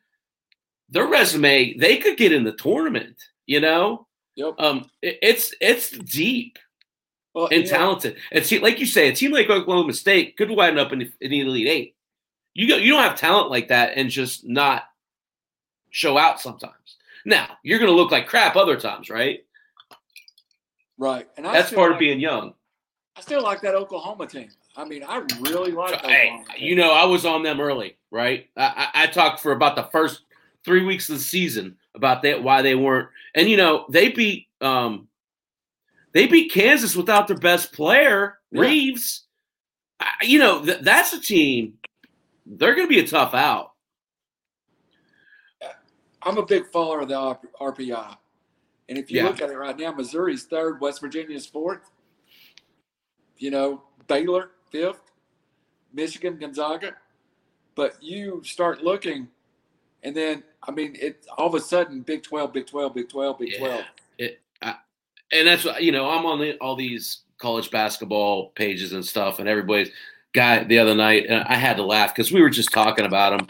Their 0.91 1.07
resume 1.07 1.77
they 1.77 1.97
could 1.97 2.17
get 2.17 2.31
in 2.31 2.43
the 2.43 2.53
tournament. 2.53 3.15
You 3.45 3.59
know, 3.59 4.07
Yep. 4.39 4.55
Um, 4.57 4.89
it, 5.01 5.19
it's 5.21 5.53
it's 5.59 5.91
deep 5.91 6.57
well, 7.33 7.47
and 7.51 7.63
yeah. 7.63 7.69
talented. 7.69 8.17
And 8.31 8.61
like 8.61 8.79
you 8.79 8.85
say, 8.85 9.09
a 9.09 9.15
team 9.15 9.31
like 9.31 9.49
Oklahoma 9.49 9.93
State 9.93 10.37
could 10.37 10.49
wind 10.49 10.79
up 10.79 10.91
in, 10.91 11.01
in 11.21 11.31
the 11.31 11.41
Elite 11.41 11.67
Eight. 11.67 11.95
You 12.53 12.67
go, 12.67 12.77
you 12.77 12.91
don't 12.91 13.03
have 13.03 13.17
talent 13.17 13.49
like 13.49 13.67
that 13.69 13.93
and 13.95 14.09
just 14.09 14.45
not 14.45 14.83
show 15.91 16.17
out 16.17 16.41
sometimes. 16.41 16.73
Now 17.25 17.47
you're 17.63 17.79
going 17.79 17.91
to 17.91 17.95
look 17.95 18.11
like 18.11 18.27
crap 18.27 18.55
other 18.55 18.77
times, 18.77 19.09
right? 19.09 19.45
Right, 20.97 21.27
and 21.37 21.47
I 21.47 21.53
that's 21.53 21.71
part 21.71 21.91
like, 21.91 21.95
of 21.95 21.99
being 21.99 22.19
young. 22.19 22.53
I 23.15 23.21
still 23.21 23.43
like 23.43 23.61
that 23.61 23.75
Oklahoma 23.75 24.27
team. 24.27 24.49
I 24.75 24.85
mean, 24.85 25.03
I 25.03 25.23
really 25.41 25.71
like. 25.71 25.99
Hey, 26.05 26.41
you 26.57 26.75
know, 26.75 26.93
I 26.93 27.05
was 27.05 27.25
on 27.25 27.43
them 27.43 27.59
early, 27.59 27.97
right? 28.11 28.47
I, 28.55 28.89
I, 28.93 29.03
I 29.03 29.07
talked 29.07 29.41
for 29.41 29.51
about 29.51 29.75
the 29.75 29.83
first 29.83 30.21
three 30.63 30.85
weeks 30.85 31.09
of 31.09 31.15
the 31.15 31.21
season 31.21 31.75
about 31.95 32.21
that 32.23 32.43
why 32.43 32.61
they 32.61 32.75
weren't. 32.75 33.09
And 33.35 33.49
you 33.49 33.57
know, 33.57 33.85
they 33.89 34.09
beat 34.09 34.47
um 34.61 35.08
they 36.11 36.27
beat 36.27 36.51
Kansas 36.51 36.95
without 36.95 37.27
their 37.27 37.37
best 37.37 37.73
player, 37.73 38.39
yeah. 38.51 38.61
Reaves. 38.61 39.25
I, 39.99 40.07
you 40.23 40.39
know, 40.39 40.63
th- 40.63 40.79
that's 40.81 41.13
a 41.13 41.19
team. 41.19 41.77
They're 42.45 42.75
going 42.75 42.87
to 42.87 42.93
be 42.93 42.99
a 42.99 43.07
tough 43.07 43.33
out. 43.33 43.73
I'm 46.21 46.37
a 46.37 46.45
big 46.45 46.67
follower 46.67 47.01
of 47.01 47.09
the 47.09 47.37
RPI. 47.61 48.17
And 48.89 48.97
if 48.97 49.11
you 49.11 49.19
yeah. 49.19 49.27
look 49.27 49.41
at 49.41 49.49
it 49.49 49.57
right 49.57 49.77
now, 49.77 49.91
Missouri's 49.91 50.45
third, 50.45 50.81
West 50.81 50.99
Virginia's 50.99 51.45
fourth. 51.45 51.91
You 53.37 53.51
know, 53.51 53.83
Baylor 54.07 54.51
fifth, 54.71 55.01
Michigan, 55.93 56.37
Gonzaga. 56.37 56.95
But 57.75 58.01
you 58.01 58.41
start 58.43 58.83
looking, 58.83 59.29
and 60.03 60.15
then 60.15 60.43
I 60.63 60.71
mean, 60.71 60.97
it 60.99 61.25
all 61.37 61.47
of 61.47 61.53
a 61.53 61.61
sudden, 61.61 62.01
Big 62.01 62.23
Twelve, 62.23 62.51
Big 62.51 62.67
Twelve, 62.67 62.95
Big 62.95 63.07
Twelve, 63.07 63.39
Big 63.39 63.57
Twelve. 63.57 63.85
It, 64.17 64.31
I, 64.31 64.37
and 65.31 65.47
that's 65.47 65.65
what 65.65 65.83
you 65.83 65.91
know, 65.91 66.09
I'm 66.09 66.25
on 66.25 66.39
the, 66.39 66.57
all 66.57 66.75
these 66.75 67.19
college 67.37 67.71
basketball 67.71 68.49
pages 68.49 68.93
and 68.93 69.05
stuff, 69.05 69.39
and 69.39 69.47
everybody's 69.47 69.91
guy 70.33 70.63
the 70.63 70.79
other 70.79 70.95
night, 70.95 71.25
and 71.29 71.43
I 71.43 71.55
had 71.55 71.77
to 71.77 71.83
laugh 71.83 72.13
because 72.13 72.31
we 72.31 72.41
were 72.41 72.49
just 72.49 72.71
talking 72.71 73.05
about 73.05 73.39
him. 73.39 73.47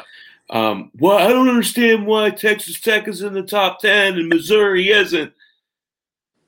Um, 0.51 0.91
well, 0.99 1.17
I 1.17 1.27
don't 1.27 1.49
understand 1.49 2.07
why 2.07 2.31
Texas 2.31 2.79
Tech 2.79 3.07
is 3.07 3.21
in 3.21 3.33
the 3.33 3.43
top 3.43 3.79
ten 3.79 4.17
and 4.17 4.29
Missouri 4.29 4.89
isn't. 4.89 5.33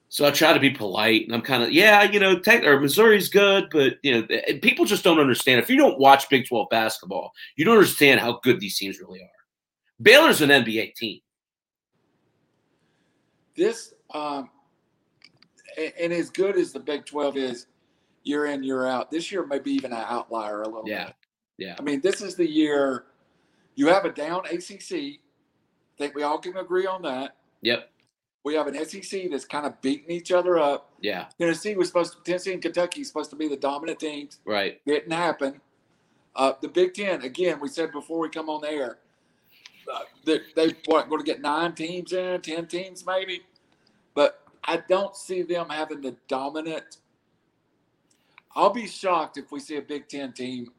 So 0.09 0.25
I 0.25 0.31
try 0.31 0.51
to 0.51 0.59
be 0.59 0.71
polite, 0.71 1.25
and 1.25 1.33
I'm 1.33 1.41
kind 1.41 1.63
of 1.63 1.71
yeah, 1.71 2.03
you 2.03 2.19
know, 2.19 2.37
Tech 2.37 2.63
or 2.63 2.79
Missouri's 2.79 3.29
good, 3.29 3.69
but 3.71 3.97
you 4.03 4.13
know, 4.13 4.27
people 4.61 4.85
just 4.85 5.03
don't 5.03 5.19
understand. 5.19 5.59
If 5.59 5.69
you 5.69 5.77
don't 5.77 5.99
watch 5.99 6.29
Big 6.29 6.47
Twelve 6.47 6.69
basketball, 6.69 7.31
you 7.55 7.63
don't 7.63 7.77
understand 7.77 8.19
how 8.19 8.39
good 8.43 8.59
these 8.59 8.77
teams 8.77 8.99
really 8.99 9.21
are. 9.21 9.29
Baylor's 10.01 10.41
an 10.41 10.49
NBA 10.49 10.95
team. 10.95 11.19
This, 13.55 13.93
um, 14.13 14.49
and 15.99 16.13
as 16.13 16.29
good 16.29 16.57
as 16.57 16.71
the 16.71 16.79
Big 16.79 17.05
12 17.05 17.37
is, 17.37 17.67
year 18.23 18.47
in, 18.47 18.63
year 18.63 18.85
out, 18.85 19.09
this 19.11 19.31
year 19.31 19.45
may 19.45 19.59
be 19.59 19.71
even 19.71 19.91
an 19.91 20.03
outlier 20.07 20.61
a 20.61 20.65
little 20.65 20.87
yeah. 20.87 21.05
bit. 21.05 21.15
Yeah. 21.57 21.67
Yeah. 21.67 21.75
I 21.79 21.83
mean, 21.83 22.01
this 22.01 22.21
is 22.21 22.35
the 22.35 22.49
year 22.49 23.05
you 23.75 23.87
have 23.87 24.05
a 24.05 24.11
down 24.11 24.45
ACC. 24.45 24.91
I 24.91 25.17
think 25.97 26.15
we 26.15 26.23
all 26.23 26.39
can 26.39 26.57
agree 26.57 26.87
on 26.87 27.01
that. 27.03 27.37
Yep. 27.61 27.89
We 28.43 28.55
have 28.55 28.65
an 28.67 28.85
SEC 28.85 29.29
that's 29.29 29.45
kind 29.45 29.67
of 29.67 29.79
beating 29.81 30.09
each 30.09 30.31
other 30.31 30.57
up. 30.57 30.91
Yeah. 30.99 31.27
Tennessee 31.37 31.75
was 31.75 31.87
supposed 31.87 32.13
to, 32.13 32.23
Tennessee 32.23 32.53
and 32.53 32.61
Kentucky 32.61 33.03
supposed 33.03 33.29
to 33.29 33.35
be 33.35 33.47
the 33.47 33.57
dominant 33.57 33.99
teams. 33.99 34.39
Right. 34.45 34.83
Didn't 34.85 35.11
happen. 35.11 35.61
Uh, 36.35 36.53
the 36.61 36.67
Big 36.67 36.93
Ten, 36.93 37.21
again, 37.21 37.59
we 37.59 37.67
said 37.67 37.91
before 37.91 38.19
we 38.19 38.29
come 38.29 38.49
on 38.49 38.61
the 38.61 38.71
air, 38.71 38.97
they, 40.25 40.39
they 40.55 40.75
what, 40.85 41.09
going 41.09 41.21
to 41.21 41.25
get 41.25 41.41
nine 41.41 41.73
teams 41.73 42.13
in, 42.13 42.41
ten 42.41 42.65
teams 42.67 43.05
maybe, 43.05 43.41
but 44.15 44.47
I 44.63 44.77
don't 44.87 45.15
see 45.15 45.41
them 45.41 45.69
having 45.69 46.01
the 46.01 46.15
dominant. 46.27 46.97
I'll 48.55 48.73
be 48.73 48.87
shocked 48.87 49.37
if 49.37 49.51
we 49.51 49.59
see 49.59 49.77
a 49.77 49.81
Big 49.81 50.07
Ten 50.07 50.33
team 50.33 50.71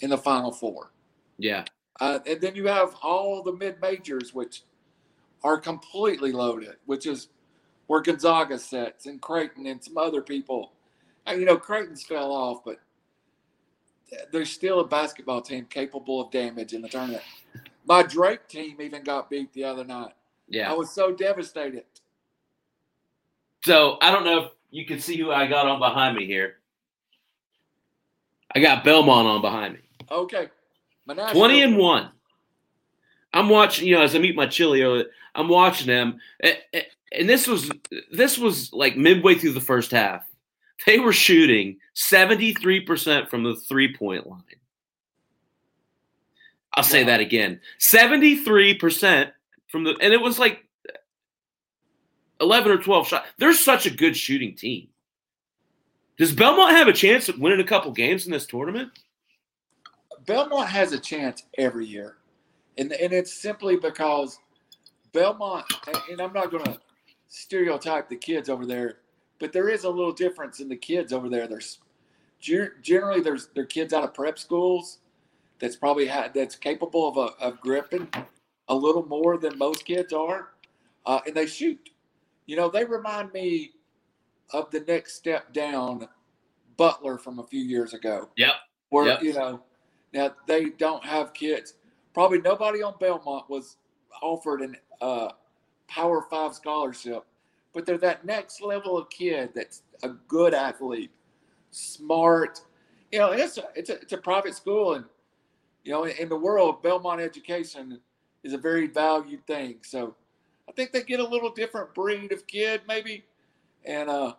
in 0.00 0.10
the 0.10 0.18
Final 0.18 0.52
Four. 0.52 0.92
Yeah, 1.38 1.64
uh, 2.00 2.20
and 2.26 2.40
then 2.40 2.54
you 2.54 2.66
have 2.66 2.94
all 3.02 3.42
the 3.42 3.52
mid 3.52 3.80
majors, 3.80 4.32
which 4.34 4.62
are 5.42 5.58
completely 5.58 6.32
loaded, 6.32 6.76
which 6.86 7.06
is 7.06 7.28
where 7.86 8.00
Gonzaga 8.00 8.58
sits 8.58 9.06
and 9.06 9.20
Creighton 9.20 9.66
and 9.66 9.82
some 9.82 9.98
other 9.98 10.22
people. 10.22 10.72
And, 11.26 11.40
you 11.40 11.46
know, 11.46 11.56
Creighton's 11.56 12.04
fell 12.04 12.32
off, 12.32 12.64
but 12.64 12.78
there's 14.32 14.50
still 14.50 14.80
a 14.80 14.86
basketball 14.86 15.42
team 15.42 15.66
capable 15.68 16.20
of 16.20 16.30
damage 16.30 16.72
in 16.72 16.82
the 16.82 16.88
tournament. 16.88 17.22
My 17.86 18.02
Drake 18.02 18.48
team 18.48 18.80
even 18.80 19.02
got 19.02 19.30
beat 19.30 19.52
the 19.52 19.64
other 19.64 19.84
night. 19.84 20.12
Yeah. 20.48 20.70
I 20.70 20.74
was 20.74 20.90
so 20.90 21.12
devastated. 21.12 21.84
So 23.68 23.98
I 24.00 24.10
don't 24.10 24.24
know 24.24 24.44
if 24.46 24.52
you 24.70 24.86
can 24.86 24.98
see 24.98 25.18
who 25.18 25.30
I 25.30 25.46
got 25.46 25.66
on 25.66 25.78
behind 25.78 26.16
me 26.16 26.24
here. 26.24 26.56
I 28.54 28.60
got 28.60 28.82
Belmont 28.82 29.28
on 29.28 29.42
behind 29.42 29.74
me. 29.74 29.80
Okay. 30.10 30.48
20 31.06 31.62
and 31.62 31.76
1. 31.76 32.10
I'm 33.34 33.50
watching, 33.50 33.86
you 33.86 33.94
know, 33.94 34.00
as 34.00 34.16
I 34.16 34.20
meet 34.20 34.34
my 34.34 34.46
chili, 34.46 35.04
I'm 35.34 35.48
watching 35.48 35.86
them. 35.86 36.18
And 36.40 37.28
this 37.28 37.46
was 37.46 37.70
this 38.10 38.38
was 38.38 38.72
like 38.72 38.96
midway 38.96 39.34
through 39.34 39.52
the 39.52 39.60
first 39.60 39.90
half. 39.90 40.24
They 40.86 40.98
were 40.98 41.12
shooting 41.12 41.76
73% 41.94 43.28
from 43.28 43.42
the 43.42 43.54
three-point 43.54 44.26
line. 44.26 44.42
I'll 46.72 46.84
say 46.84 47.04
that 47.04 47.20
again. 47.20 47.60
73% 47.80 49.30
from 49.66 49.84
the 49.84 49.94
and 50.00 50.14
it 50.14 50.22
was 50.22 50.38
like 50.38 50.64
11 52.40 52.72
or 52.72 52.78
12 52.78 53.08
shots. 53.08 53.28
They're 53.38 53.52
such 53.52 53.86
a 53.86 53.90
good 53.90 54.16
shooting 54.16 54.54
team. 54.54 54.88
Does 56.16 56.32
Belmont 56.32 56.76
have 56.76 56.88
a 56.88 56.92
chance 56.92 57.28
of 57.28 57.38
winning 57.38 57.60
a 57.60 57.64
couple 57.64 57.92
games 57.92 58.26
in 58.26 58.32
this 58.32 58.46
tournament? 58.46 58.90
Belmont 60.26 60.68
has 60.68 60.92
a 60.92 60.98
chance 60.98 61.44
every 61.56 61.86
year. 61.86 62.16
And 62.76 62.92
and 62.92 63.12
it's 63.12 63.32
simply 63.32 63.76
because 63.76 64.38
Belmont 65.12 65.64
and 66.10 66.20
I'm 66.20 66.32
not 66.32 66.50
going 66.50 66.64
to 66.64 66.78
stereotype 67.28 68.08
the 68.08 68.16
kids 68.16 68.48
over 68.48 68.66
there, 68.66 68.98
but 69.38 69.52
there 69.52 69.68
is 69.68 69.84
a 69.84 69.90
little 69.90 70.12
difference 70.12 70.60
in 70.60 70.68
the 70.68 70.76
kids 70.76 71.12
over 71.12 71.28
there. 71.28 71.46
There's 71.46 71.78
generally 72.40 73.20
there's 73.20 73.48
they're 73.54 73.64
kids 73.64 73.92
out 73.92 74.04
of 74.04 74.14
prep 74.14 74.38
schools 74.38 74.98
that's 75.60 75.76
probably 75.76 76.06
had 76.06 76.34
that's 76.34 76.56
capable 76.56 77.08
of, 77.08 77.16
a, 77.16 77.44
of 77.44 77.60
gripping 77.60 78.08
a 78.68 78.74
little 78.74 79.06
more 79.06 79.38
than 79.38 79.56
most 79.58 79.84
kids 79.84 80.12
are, 80.12 80.50
uh, 81.06 81.20
and 81.26 81.34
they 81.34 81.46
shoot. 81.46 81.90
You 82.48 82.56
know, 82.56 82.70
they 82.70 82.84
remind 82.84 83.32
me 83.32 83.72
of 84.52 84.70
the 84.70 84.80
next 84.80 85.14
step 85.14 85.52
down, 85.52 86.08
Butler 86.78 87.18
from 87.18 87.38
a 87.38 87.46
few 87.46 87.62
years 87.62 87.92
ago. 87.92 88.30
Yep. 88.36 88.54
Where 88.88 89.06
yep. 89.06 89.22
you 89.22 89.34
know, 89.34 89.62
now 90.14 90.34
they 90.46 90.70
don't 90.70 91.04
have 91.04 91.34
kids. 91.34 91.74
Probably 92.14 92.40
nobody 92.40 92.82
on 92.82 92.94
Belmont 92.98 93.50
was 93.50 93.76
offered 94.22 94.62
an 94.62 94.76
uh, 95.02 95.28
Power 95.88 96.26
Five 96.30 96.54
scholarship, 96.54 97.24
but 97.74 97.84
they're 97.84 97.98
that 97.98 98.24
next 98.24 98.62
level 98.62 98.96
of 98.96 99.10
kid 99.10 99.50
that's 99.54 99.82
a 100.02 100.08
good 100.08 100.54
athlete, 100.54 101.10
smart. 101.70 102.62
You 103.12 103.18
know, 103.18 103.32
it's 103.32 103.58
a, 103.58 103.64
it's 103.74 103.90
a, 103.90 104.00
it's 104.00 104.12
a 104.14 104.18
private 104.18 104.54
school 104.54 104.94
and 104.94 105.04
you 105.84 105.92
know, 105.92 106.06
in 106.06 106.28
the 106.28 106.36
world, 106.36 106.82
Belmont 106.82 107.20
education 107.20 108.00
is 108.42 108.52
a 108.52 108.58
very 108.58 108.86
valued 108.86 109.46
thing. 109.46 109.76
So 109.82 110.16
I 110.68 110.72
think 110.72 110.92
they 110.92 111.02
get 111.02 111.20
a 111.20 111.26
little 111.26 111.50
different 111.50 111.94
breed 111.94 112.30
of 112.32 112.46
kid, 112.46 112.82
maybe, 112.86 113.24
and 113.84 114.10
uh, 114.10 114.34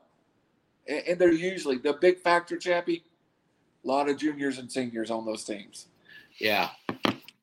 and, 0.88 1.18
they're 1.18 1.32
usually 1.32 1.78
the 1.78 1.94
big 1.94 2.20
factor, 2.20 2.58
Chappy. 2.58 3.04
A 3.84 3.88
lot 3.88 4.10
of 4.10 4.18
juniors 4.18 4.58
and 4.58 4.72
seniors 4.72 5.10
on 5.10 5.26
those 5.26 5.44
teams. 5.44 5.88
Yeah, 6.38 6.70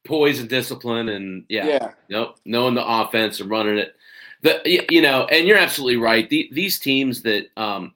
poise 0.05 0.41
and 0.41 0.49
discipline, 0.49 1.09
and 1.09 1.45
yeah, 1.49 1.67
Yeah, 1.67 1.91
Nope, 2.09 2.37
knowing 2.45 2.75
the 2.75 2.87
offense 2.87 3.41
and 3.41 3.51
running 3.51 3.79
it. 3.79 3.97
The 4.43 4.85
you 4.91 5.03
know, 5.03 5.27
and 5.27 5.47
you're 5.47 5.59
absolutely 5.59 5.97
right. 5.97 6.29
The, 6.29 6.49
these 6.53 6.79
teams 6.79 7.23
that 7.23 7.47
um, 7.57 7.93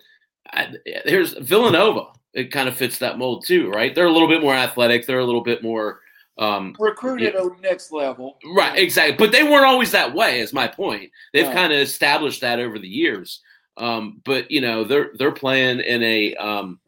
I, 0.52 0.74
there's 1.04 1.34
Villanova. 1.34 2.06
It 2.32 2.52
kind 2.52 2.68
of 2.68 2.76
fits 2.76 2.98
that 2.98 3.18
mold 3.18 3.44
too, 3.44 3.70
right? 3.70 3.92
They're 3.92 4.06
a 4.06 4.12
little 4.12 4.28
bit 4.28 4.40
more 4.40 4.54
athletic. 4.54 5.04
They're 5.04 5.18
a 5.18 5.24
little 5.24 5.42
bit 5.42 5.64
more 5.64 6.00
um, 6.40 6.74
recruited 6.78 7.36
at 7.36 7.60
next 7.60 7.92
level. 7.92 8.38
right, 8.56 8.76
exactly. 8.78 9.16
But 9.16 9.30
they 9.30 9.44
weren't 9.44 9.66
always 9.66 9.92
that 9.92 10.14
way. 10.14 10.40
Is 10.40 10.52
my 10.52 10.66
point. 10.66 11.10
They've 11.32 11.46
Right. 11.46 11.54
kind 11.54 11.72
of 11.72 11.78
established 11.78 12.40
that 12.40 12.58
over 12.58 12.78
the 12.78 12.88
years. 12.88 13.40
Um, 13.76 14.20
but 14.24 14.50
you 14.50 14.60
know, 14.60 14.82
they're 14.84 15.10
they're 15.14 15.32
playing 15.32 15.80
in 15.80 16.02
a 16.02 16.34
um, 16.36 16.80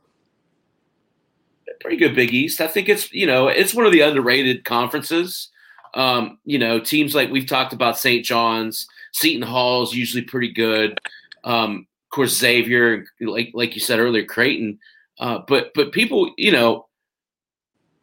pretty 1.80 1.96
good 1.96 2.14
Big 2.14 2.32
East. 2.32 2.60
I 2.60 2.66
think 2.66 2.88
it's 2.88 3.12
you 3.12 3.26
know 3.26 3.48
it's 3.48 3.74
one 3.74 3.86
of 3.86 3.92
the 3.92 4.00
underrated 4.00 4.64
conferences. 4.64 5.48
Um, 5.94 6.38
you 6.44 6.58
know, 6.58 6.80
teams 6.80 7.14
like 7.14 7.30
we've 7.30 7.46
talked 7.46 7.74
about 7.74 7.98
St. 7.98 8.24
John's, 8.24 8.86
Seton 9.12 9.42
Hall 9.42 9.82
is 9.82 9.92
usually 9.94 10.22
pretty 10.22 10.50
good. 10.50 10.98
Um, 11.44 11.86
of 12.06 12.14
course, 12.14 12.36
Xavier, 12.36 13.04
like 13.20 13.50
like 13.52 13.74
you 13.74 13.80
said 13.80 13.98
earlier, 14.00 14.24
Creighton. 14.24 14.78
Uh, 15.18 15.40
but 15.46 15.72
but 15.74 15.92
people, 15.92 16.32
you 16.38 16.52
know, 16.52 16.86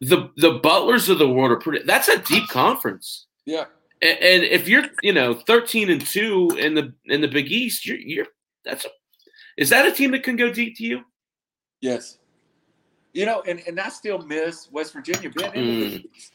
the 0.00 0.30
the 0.36 0.54
Butlers 0.62 1.08
of 1.08 1.18
the 1.18 1.28
world 1.28 1.50
are 1.52 1.56
pretty. 1.58 1.84
That's 1.84 2.08
a 2.08 2.18
deep 2.18 2.48
conference. 2.48 3.26
Yeah, 3.46 3.64
A- 4.02 4.22
And 4.34 4.44
if 4.44 4.68
you're, 4.68 4.84
you 5.02 5.12
know, 5.12 5.34
thirteen 5.34 5.90
and 5.90 6.04
two 6.04 6.50
in 6.58 6.74
the 6.74 6.92
in 7.06 7.20
the 7.20 7.28
Big 7.28 7.50
East, 7.50 7.86
you're 7.86 7.98
you're 7.98 8.26
that's 8.64 8.84
a 8.84 8.88
is 9.56 9.68
that 9.70 9.86
a 9.86 9.92
team 9.92 10.10
that 10.12 10.22
can 10.22 10.36
go 10.36 10.50
deep 10.52 10.76
to 10.78 10.84
you? 10.84 11.02
yes. 11.80 12.16
You 13.12 13.26
know, 13.26 13.42
and, 13.44 13.60
and 13.66 13.80
I 13.80 13.88
still 13.88 14.18
miss 14.24 14.68
West 14.70 14.92
Virginia 14.92 15.30
being 15.30 15.52
in 15.52 15.64
the 15.66 15.80
Big 15.98 16.04
East. 16.14 16.28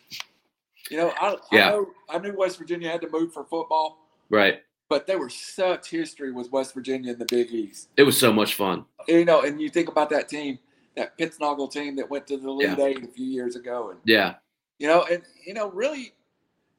You 0.91 0.97
know, 0.97 1.13
I, 1.21 1.31
Mm. 1.35 1.39
Yeah. 1.53 1.67
I 1.67 1.69
know 1.71 1.87
I 2.09 2.17
knew 2.19 2.33
West 2.37 2.57
Virginia 2.57 2.89
had 2.91 2.99
to 3.01 3.09
move 3.09 3.31
for 3.33 3.45
football, 3.45 4.09
Right. 4.29 4.61
but 4.89 5.07
there 5.07 5.17
was 5.17 5.33
such 5.33 5.89
history 5.89 6.33
with 6.33 6.51
West 6.51 6.73
Virginia 6.73 7.13
in 7.13 7.17
the 7.19 7.25
Big 7.25 7.49
East. 7.51 7.87
It 7.95 8.03
was 8.03 8.17
so 8.19 8.33
much 8.33 8.55
fun. 8.55 8.83
You 9.07 9.23
know, 9.23 9.41
and 9.43 9.61
you 9.61 9.69
think 9.69 9.87
about 9.87 10.09
that 10.09 10.27
team, 10.27 10.59
that 10.95 11.17
Pittsnogle 11.17 11.71
team 11.71 11.95
that 11.97 12.09
went 12.09 12.27
to 12.27 12.37
the 12.37 12.47
Elite 12.47 12.77
Yeah. 12.77 12.85
Eight 12.85 13.03
a 13.03 13.07
few 13.07 13.25
years 13.25 13.55
ago, 13.55 13.89
and 13.91 13.99
Yeah. 14.05 14.35
you 14.79 14.87
know, 14.87 15.03
and 15.11 15.23
you 15.45 15.53
know, 15.53 15.69
really, 15.71 16.13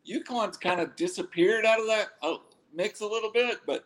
UConn's 0.08 0.56
kind 0.56 0.80
of 0.80 0.94
disappeared 0.96 1.66
out 1.66 1.80
of 1.80 1.87
that 1.87 2.08
uh, 2.23 2.37
mix 2.75 3.00
a 3.00 3.06
little 3.06 3.30
bit, 3.32 3.58
but 3.66 3.85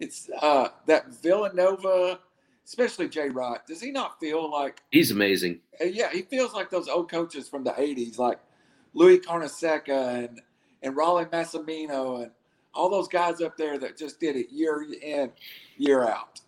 it's 0.00 0.28
uh, 0.42 0.68
that 0.86 1.06
Villanova, 1.22 2.20
especially 2.64 3.08
Jay 3.08 3.28
Wright. 3.28 3.64
Does 3.66 3.80
he 3.80 3.90
not 3.90 4.18
feel 4.20 4.50
like? 4.50 4.82
He's 4.90 5.10
amazing. 5.10 5.60
uh, 5.80 5.84
Yeah, 5.84 6.10
he 6.12 6.22
feels 6.22 6.52
like 6.52 6.70
those 6.70 6.88
old 6.88 7.10
coaches 7.10 7.48
from 7.48 7.62
the 7.64 7.72
'80s, 7.72 8.18
like 8.18 8.40
Louis 8.94 9.18
Carnesecca 9.18 10.24
and 10.24 10.40
and 10.82 10.94
Rollie 10.96 11.30
Massimino 11.30 12.22
and 12.22 12.30
all 12.74 12.90
those 12.90 13.08
guys 13.08 13.40
up 13.40 13.56
there 13.56 13.78
that 13.78 13.96
just 13.96 14.18
did 14.20 14.36
it 14.36 14.50
year 14.50 14.82
in, 15.00 15.30
year 15.78 16.02
out. 16.08 16.40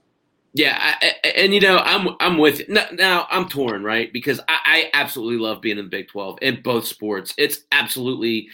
Yeah, 0.57 0.79
I, 0.81 1.13
and 1.37 1.53
you 1.53 1.61
know, 1.61 1.79
I'm 1.79 2.17
I'm 2.19 2.39
with 2.39 2.61
you. 2.61 2.79
Now, 2.93 3.27
I'm 3.31 3.47
torn, 3.47 3.85
right? 3.85 4.11
Because 4.11 4.41
I, 4.49 4.57
I 4.65 4.91
absolutely 4.95 5.37
love 5.37 5.61
being 5.61 5.77
in 5.77 5.85
the 5.85 5.91
Big 5.91 6.09
12 6.09 6.39
in 6.41 6.63
both 6.63 6.87
sports. 6.87 7.35
It's 7.37 7.65
absolutely 7.73 8.49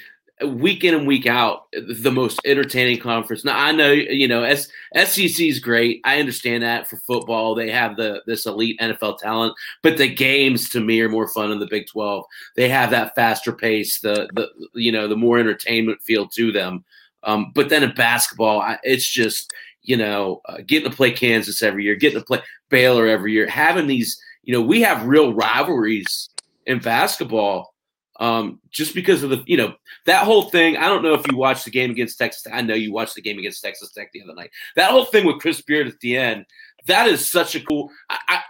week 0.44 0.82
in 0.82 0.94
and 0.94 1.06
week 1.06 1.26
out 1.26 1.67
the 1.73 2.10
most 2.10 2.41
entertaining 2.45 2.99
conference. 2.99 3.45
Now 3.45 3.56
I 3.56 3.71
know 3.71 3.93
you 3.93 4.26
know 4.26 4.43
S, 4.43 4.67
SEC 4.97 5.41
is 5.47 5.60
great. 5.60 6.00
I 6.04 6.19
understand 6.19 6.65
that 6.65 6.88
for 6.88 6.97
football 6.97 7.54
they 7.54 7.71
have 7.71 7.97
the 7.97 8.23
this 8.26 8.47
elite 8.47 8.80
NFL 8.80 9.19
talent, 9.19 9.54
but 9.84 9.97
the 9.97 10.12
games 10.12 10.71
to 10.71 10.80
me 10.80 11.00
are 11.02 11.08
more 11.08 11.28
fun 11.28 11.52
in 11.52 11.60
the 11.60 11.69
Big 11.71 11.86
12. 11.86 12.25
They 12.56 12.69
have 12.69 12.91
that 12.91 13.15
faster 13.15 13.52
pace, 13.52 14.00
the 14.00 14.28
the 14.34 14.49
you 14.75 14.91
know 14.91 15.06
the 15.06 15.15
more 15.17 15.38
entertainment 15.38 16.02
feel 16.02 16.26
to 16.30 16.50
them. 16.50 16.84
Um, 17.23 17.52
but 17.54 17.69
then 17.69 17.84
in 17.84 17.95
basketball, 17.95 18.60
I, 18.60 18.78
it's 18.82 19.08
just 19.08 19.52
you 19.82 19.97
know, 19.97 20.40
uh, 20.47 20.58
getting 20.66 20.90
to 20.90 20.97
play 20.97 21.10
Kansas 21.10 21.62
every 21.62 21.84
year, 21.84 21.95
getting 21.95 22.18
to 22.18 22.25
play 22.25 22.40
Baylor 22.68 23.06
every 23.06 23.32
year, 23.32 23.47
having 23.47 23.86
these, 23.86 24.21
you 24.42 24.52
know, 24.52 24.60
we 24.62 24.80
have 24.82 25.06
real 25.06 25.34
rivalries 25.34 26.30
in 26.66 26.78
basketball 26.78 27.75
um, 28.21 28.60
just 28.71 28.95
because 28.95 29.23
of 29.23 29.30
the, 29.30 29.42
you 29.47 29.56
know, 29.56 29.75
that 30.06 30.25
whole 30.25 30.50
thing. 30.50 30.76
I 30.76 30.88
don't 30.88 31.02
know 31.02 31.14
if 31.14 31.26
you 31.30 31.36
watched 31.36 31.64
the 31.64 31.71
game 31.71 31.90
against 31.90 32.18
Texas. 32.18 32.47
I 32.52 32.62
know 32.62 32.75
you 32.75 32.92
watched 32.92 33.16
the 33.16 33.23
game 33.23 33.38
against 33.38 33.62
Texas 33.62 33.92
Tech 33.92 34.12
the 34.12 34.23
other 34.23 34.34
night. 34.34 34.50
That 34.76 34.90
whole 34.90 35.06
thing 35.06 35.26
with 35.26 35.40
Chris 35.40 35.60
Beard 35.60 35.88
at 35.88 35.99
the 36.00 36.16
end, 36.16 36.47
that 36.86 37.08
is 37.08 37.30
such 37.30 37.54
a 37.54 37.60
cool. 37.60 37.90
I, 38.08 38.18
I, 38.28 38.40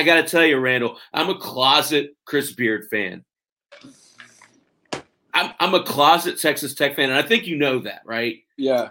I 0.00 0.02
got 0.04 0.16
to 0.16 0.22
tell 0.22 0.44
you, 0.44 0.58
Randall, 0.58 0.98
I'm 1.12 1.28
a 1.28 1.38
closet 1.38 2.16
Chris 2.24 2.52
Beard 2.52 2.86
fan. 2.90 3.24
I'm, 5.34 5.52
I'm 5.58 5.74
a 5.74 5.82
closet 5.82 6.38
Texas 6.38 6.74
Tech 6.74 6.94
fan, 6.94 7.10
and 7.10 7.18
I 7.18 7.22
think 7.22 7.46
you 7.46 7.56
know 7.56 7.80
that, 7.80 8.02
right? 8.04 8.36
Yeah, 8.56 8.90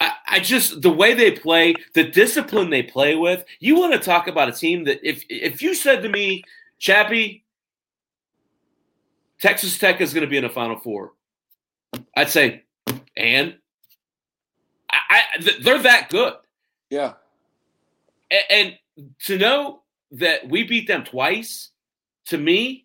I, 0.00 0.12
I 0.26 0.40
just 0.40 0.82
the 0.82 0.90
way 0.90 1.14
they 1.14 1.32
play, 1.32 1.74
the 1.94 2.04
discipline 2.04 2.70
they 2.70 2.82
play 2.82 3.16
with. 3.16 3.44
You 3.58 3.76
want 3.76 3.92
to 3.94 3.98
talk 3.98 4.28
about 4.28 4.48
a 4.48 4.52
team 4.52 4.84
that 4.84 5.00
if 5.02 5.24
if 5.28 5.60
you 5.60 5.74
said 5.74 6.02
to 6.02 6.08
me, 6.08 6.44
Chappy, 6.78 7.44
Texas 9.40 9.78
Tech 9.78 10.00
is 10.00 10.14
going 10.14 10.24
to 10.24 10.30
be 10.30 10.36
in 10.36 10.44
the 10.44 10.50
Final 10.50 10.78
Four, 10.78 11.14
I'd 12.16 12.30
say, 12.30 12.62
and 13.16 13.56
I, 14.90 14.98
I 15.10 15.38
th- 15.40 15.62
they're 15.62 15.82
that 15.82 16.10
good, 16.10 16.34
yeah, 16.90 17.14
A- 18.30 18.52
and, 18.52 18.78
to 19.26 19.38
know 19.38 19.82
that 20.12 20.48
we 20.48 20.62
beat 20.62 20.86
them 20.86 21.04
twice, 21.04 21.70
to 22.26 22.38
me. 22.38 22.84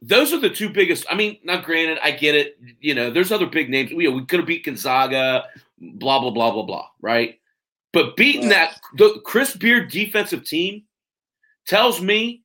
Those 0.00 0.32
are 0.32 0.38
the 0.38 0.50
two 0.50 0.68
biggest. 0.68 1.04
I 1.10 1.16
mean, 1.16 1.38
now 1.42 1.60
granted, 1.60 1.98
I 2.04 2.12
get 2.12 2.36
it. 2.36 2.56
You 2.80 2.94
know, 2.94 3.10
there's 3.10 3.32
other 3.32 3.46
big 3.46 3.68
names. 3.68 3.92
We, 3.92 4.06
we 4.06 4.24
could 4.26 4.38
have 4.38 4.46
beat 4.46 4.64
Gonzaga, 4.64 5.46
blah 5.80 6.20
blah 6.20 6.30
blah 6.30 6.50
blah 6.50 6.62
blah, 6.64 6.88
right? 7.00 7.38
But 7.92 8.16
beating 8.16 8.48
Right. 8.50 8.70
that 8.70 8.80
the 8.96 9.20
Chris 9.24 9.56
Beard 9.56 9.90
defensive 9.90 10.44
team 10.44 10.84
tells 11.66 12.00
me 12.00 12.42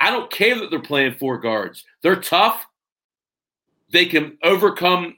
I 0.00 0.10
don't 0.10 0.30
care 0.30 0.58
that 0.58 0.70
they're 0.70 0.78
playing 0.80 1.14
four 1.14 1.38
guards. 1.38 1.84
They're 2.02 2.20
tough. 2.20 2.66
They 3.90 4.06
can 4.06 4.38
overcome 4.42 5.16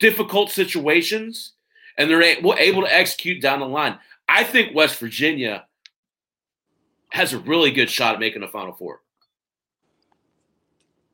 difficult 0.00 0.50
situations, 0.50 1.52
and 1.98 2.08
they're 2.08 2.22
able, 2.22 2.54
to 2.54 2.94
execute 2.94 3.42
down 3.42 3.60
the 3.60 3.66
line. 3.66 3.98
I 4.28 4.44
think 4.44 4.74
West 4.74 4.98
Virginia 4.98 5.66
has 7.10 7.32
a 7.32 7.38
really 7.38 7.70
good 7.70 7.90
shot 7.90 8.14
at 8.14 8.20
making 8.20 8.40
the 8.42 8.48
Final 8.48 8.72
Four. 8.72 9.00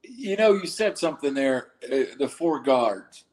You 0.03 0.37
know, 0.37 0.53
you 0.53 0.67
said 0.67 0.99
something 0.99 1.35
there. 1.35 1.73
Uh, 1.85 2.05
the 2.19 2.29
four 2.29 2.61
guards. 2.61 3.25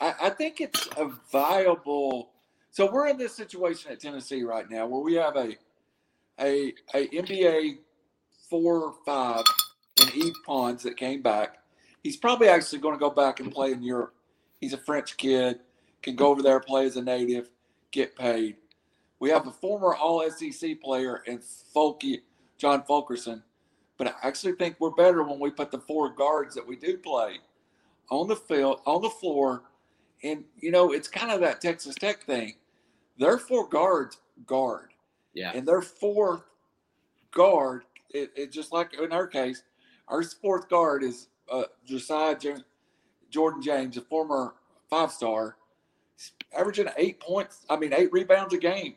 I, 0.00 0.14
I 0.22 0.30
think 0.30 0.60
it's 0.60 0.88
a 0.96 1.10
viable. 1.32 2.30
So 2.70 2.90
we're 2.90 3.08
in 3.08 3.16
this 3.16 3.34
situation 3.34 3.92
at 3.92 4.00
Tennessee 4.00 4.42
right 4.42 4.68
now 4.70 4.86
where 4.86 5.00
we 5.00 5.14
have 5.14 5.36
a 5.36 5.56
a 6.40 6.74
a 6.94 7.08
NBA 7.08 7.78
four 8.50 8.82
or 8.82 8.94
five 9.04 9.44
in 10.00 10.08
Yves 10.08 10.38
Pons 10.44 10.82
that 10.82 10.96
came 10.96 11.22
back. 11.22 11.58
He's 12.02 12.16
probably 12.16 12.48
actually 12.48 12.78
going 12.78 12.94
to 12.94 13.00
go 13.00 13.10
back 13.10 13.40
and 13.40 13.50
play 13.50 13.72
in 13.72 13.82
Europe. 13.82 14.14
He's 14.60 14.72
a 14.72 14.78
French 14.78 15.16
kid, 15.16 15.60
can 16.02 16.14
go 16.14 16.28
over 16.28 16.42
there, 16.42 16.60
play 16.60 16.86
as 16.86 16.96
a 16.96 17.02
native, 17.02 17.50
get 17.90 18.14
paid. 18.16 18.56
We 19.18 19.30
have 19.30 19.46
a 19.46 19.52
former 19.52 19.94
All 19.94 20.28
SEC 20.30 20.80
player 20.80 21.22
in 21.26 21.40
Folky, 21.74 22.20
John 22.58 22.84
Fulkerson, 22.84 23.42
but 23.96 24.08
I 24.08 24.12
actually 24.22 24.52
think 24.52 24.76
we're 24.78 24.90
better 24.90 25.22
when 25.22 25.40
we 25.40 25.50
put 25.50 25.70
the 25.70 25.80
four 25.80 26.10
guards 26.10 26.54
that 26.54 26.66
we 26.66 26.76
do 26.76 26.98
play 26.98 27.38
on 28.10 28.28
the 28.28 28.36
field, 28.36 28.80
on 28.86 29.02
the 29.02 29.10
floor. 29.10 29.62
And, 30.22 30.44
you 30.58 30.70
know, 30.70 30.92
it's 30.92 31.08
kind 31.08 31.30
of 31.30 31.40
that 31.40 31.60
Texas 31.60 31.94
Tech 31.94 32.22
thing. 32.24 32.54
Their 33.18 33.38
four 33.38 33.68
guards 33.68 34.18
guard, 34.46 34.92
Yeah. 35.34 35.52
and 35.54 35.66
their 35.66 35.82
fourth 35.82 36.42
guard, 37.32 37.84
it, 38.10 38.30
it 38.36 38.52
just 38.52 38.72
like 38.72 38.94
in 38.94 39.12
our 39.12 39.26
case, 39.26 39.62
our 40.08 40.22
fourth 40.22 40.68
guard 40.68 41.02
is 41.02 41.28
uh, 41.50 41.64
Josiah 41.84 42.36
James, 42.38 42.64
Jordan 43.30 43.62
James, 43.62 43.96
a 43.96 44.00
former 44.02 44.54
five 44.90 45.10
star, 45.12 45.56
averaging 46.56 46.88
eight 46.96 47.20
points, 47.20 47.64
I 47.68 47.76
mean, 47.76 47.92
eight 47.92 48.12
rebounds 48.12 48.54
a 48.54 48.58
game. 48.58 48.96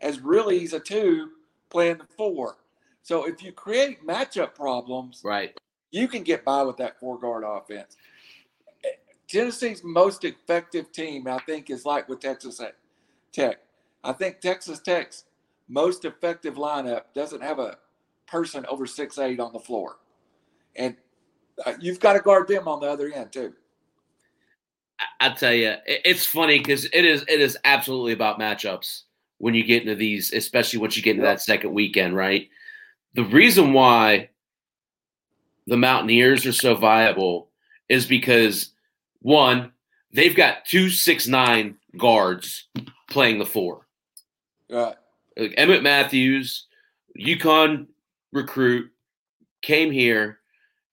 As 0.00 0.20
really, 0.20 0.58
he's 0.60 0.72
a 0.74 0.80
two 0.80 1.30
playing 1.70 1.98
the 1.98 2.06
four. 2.16 2.58
So 3.02 3.24
if 3.26 3.42
you 3.42 3.52
create 3.52 4.06
matchup 4.06 4.54
problems, 4.54 5.22
Right. 5.24 5.56
you 5.90 6.06
can 6.08 6.22
get 6.22 6.44
by 6.44 6.62
with 6.62 6.76
that 6.76 7.00
four 7.00 7.18
guard 7.18 7.44
offense. 7.46 7.96
Tennessee's 9.28 9.84
most 9.84 10.24
effective 10.24 10.90
team, 10.90 11.28
I 11.28 11.38
think, 11.40 11.70
is 11.70 11.84
like 11.84 12.08
with 12.08 12.20
Texas 12.20 12.60
Tech. 13.32 13.58
I 14.02 14.12
think 14.12 14.40
Texas 14.40 14.80
Tech's 14.80 15.24
most 15.68 16.04
effective 16.04 16.54
lineup 16.54 17.02
doesn't 17.14 17.42
have 17.42 17.58
a 17.58 17.76
person 18.26 18.64
over 18.66 18.86
six 18.86 19.18
eight 19.18 19.38
on 19.38 19.52
the 19.52 19.58
floor. 19.58 19.96
And 20.76 20.96
uh, 21.66 21.74
you've 21.80 22.00
got 22.00 22.14
to 22.14 22.20
guard 22.20 22.48
them 22.48 22.68
on 22.68 22.80
the 22.80 22.86
other 22.86 23.12
end 23.12 23.32
too. 23.32 23.52
I, 25.20 25.30
tell 25.30 25.52
you, 25.52 25.74
it's 25.86 26.26
funny 26.26 26.58
because 26.58 26.86
it 26.86 27.04
is 27.04 27.24
it 27.28 27.40
is 27.40 27.56
absolutely 27.64 28.12
about 28.12 28.40
matchups 28.40 29.02
when 29.38 29.54
you 29.54 29.62
get 29.62 29.82
into 29.82 29.94
these, 29.94 30.32
especially 30.32 30.80
once 30.80 30.96
you 30.96 31.02
get 31.02 31.12
into 31.12 31.22
that 31.22 31.40
second 31.40 31.72
weekend, 31.72 32.16
right? 32.16 32.48
The 33.14 33.24
reason 33.24 33.72
why 33.72 34.30
the 35.66 35.76
Mountaineers 35.76 36.46
are 36.46 36.52
so 36.52 36.74
viable 36.74 37.50
is 37.88 38.06
because 38.06 38.72
one, 39.20 39.72
they've 40.12 40.36
got 40.36 40.64
two 40.64 40.90
six 40.90 41.26
nine 41.26 41.76
guards 41.96 42.68
playing 43.10 43.38
the 43.38 43.46
four. 43.46 43.86
Right. 44.70 44.96
like 45.36 45.54
Emmett 45.56 45.82
Matthews, 45.82 46.66
UConn 47.18 47.86
recruit, 48.32 48.90
came 49.62 49.90
here, 49.90 50.38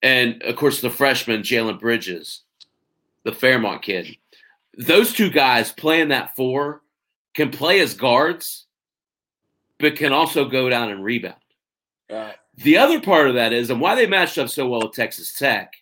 and 0.01 0.41
of 0.43 0.55
course 0.55 0.81
the 0.81 0.89
freshman 0.89 1.41
Jalen 1.41 1.79
Bridges, 1.79 2.41
the 3.23 3.33
Fairmont 3.33 3.81
kid. 3.81 4.15
Those 4.77 5.13
two 5.13 5.29
guys 5.29 5.71
playing 5.71 6.09
that 6.09 6.35
four 6.35 6.81
can 7.33 7.51
play 7.51 7.79
as 7.79 7.93
guards, 7.93 8.65
but 9.77 9.95
can 9.95 10.13
also 10.13 10.45
go 10.45 10.69
down 10.69 10.89
and 10.89 11.03
rebound. 11.03 11.35
Right. 12.09 12.35
The 12.57 12.77
other 12.77 13.01
part 13.01 13.27
of 13.27 13.35
that 13.35 13.51
is, 13.51 13.69
and 13.69 13.81
why 13.81 13.95
they 13.95 14.07
matched 14.07 14.37
up 14.37 14.49
so 14.49 14.67
well 14.67 14.81
with 14.81 14.93
Texas 14.93 15.33
Tech, 15.33 15.73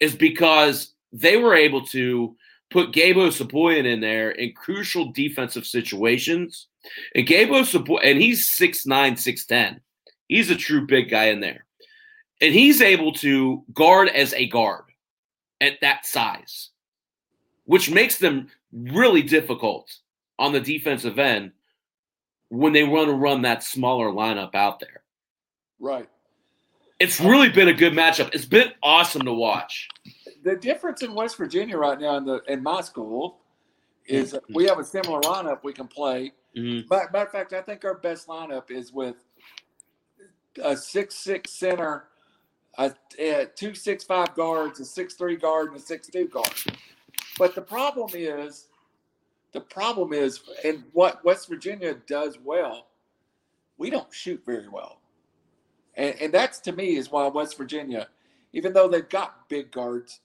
is 0.00 0.14
because 0.14 0.93
they 1.14 1.36
were 1.36 1.54
able 1.54 1.86
to 1.86 2.36
put 2.70 2.92
Gabe 2.92 3.16
Osabuohien 3.16 3.86
in 3.86 4.00
there 4.00 4.32
in 4.32 4.52
crucial 4.52 5.12
defensive 5.12 5.64
situations. 5.64 6.66
And 7.14 7.26
Gabe 7.26 7.50
Osabuohien, 7.50 8.00
and 8.04 8.20
he's 8.20 8.50
6'9, 8.50 8.86
6'10. 9.12 9.80
He's 10.26 10.50
a 10.50 10.56
true 10.56 10.86
big 10.86 11.08
guy 11.08 11.26
in 11.26 11.40
there. 11.40 11.64
And 12.40 12.52
he's 12.52 12.82
able 12.82 13.12
to 13.14 13.62
guard 13.72 14.08
as 14.08 14.34
a 14.34 14.48
guard 14.48 14.84
at 15.60 15.80
that 15.82 16.04
size, 16.04 16.70
which 17.64 17.90
makes 17.90 18.18
them 18.18 18.48
really 18.72 19.22
difficult 19.22 19.94
on 20.38 20.52
the 20.52 20.60
defensive 20.60 21.18
end 21.18 21.52
when 22.48 22.72
they 22.72 22.82
want 22.82 23.08
to 23.08 23.14
run 23.14 23.42
that 23.42 23.62
smaller 23.62 24.08
lineup 24.08 24.56
out 24.56 24.80
there. 24.80 25.02
Right. 25.78 26.08
It's 26.98 27.20
really 27.20 27.50
been 27.50 27.68
a 27.68 27.74
good 27.74 27.92
matchup. 27.92 28.34
It's 28.34 28.44
been 28.44 28.72
awesome 28.82 29.22
to 29.26 29.32
watch. 29.32 29.88
The 30.44 30.56
difference 30.56 31.02
in 31.02 31.14
West 31.14 31.38
Virginia 31.38 31.78
right 31.78 31.98
now 31.98 32.16
in 32.18 32.24
the 32.26 32.42
in 32.46 32.62
my 32.62 32.82
school 32.82 33.38
is 34.06 34.32
that 34.32 34.42
we 34.50 34.64
have 34.66 34.78
a 34.78 34.84
similar 34.84 35.20
lineup 35.22 35.64
we 35.64 35.72
can 35.72 35.88
play. 35.88 36.34
Mhm. 36.54 36.86
But 36.86 37.12
matter 37.12 37.24
of 37.24 37.32
fact, 37.32 37.54
I 37.54 37.62
think 37.62 37.84
our 37.84 37.94
best 37.94 38.28
lineup 38.28 38.70
is 38.70 38.92
with 38.92 39.16
a 40.62 40.76
six 40.76 41.14
six 41.16 41.50
center, 41.50 42.08
a, 42.76 42.92
a 43.18 43.46
two 43.46 43.74
six 43.74 44.04
five 44.04 44.34
guards, 44.34 44.80
a 44.80 44.84
six 44.84 45.14
three 45.14 45.36
guard, 45.36 45.68
and 45.68 45.76
a 45.78 45.80
six 45.80 46.08
two 46.08 46.28
guard. 46.28 46.52
But 47.38 47.54
the 47.54 47.62
problem 47.62 48.10
is, 48.12 48.68
the 49.52 49.62
problem 49.62 50.12
is, 50.12 50.42
and 50.62 50.84
what 50.92 51.24
West 51.24 51.48
Virginia 51.48 51.94
does 52.06 52.38
well, 52.38 52.88
we 53.78 53.88
don't 53.88 54.12
shoot 54.12 54.42
very 54.44 54.68
well, 54.68 55.00
and 55.94 56.14
and 56.20 56.34
that's 56.34 56.58
to 56.60 56.72
me 56.72 56.96
is 56.96 57.10
why 57.10 57.26
West 57.28 57.56
Virginia, 57.56 58.08
even 58.52 58.74
though 58.74 58.88
they've 58.88 59.08
got 59.08 59.48
big 59.48 59.70
guards, 59.72 60.20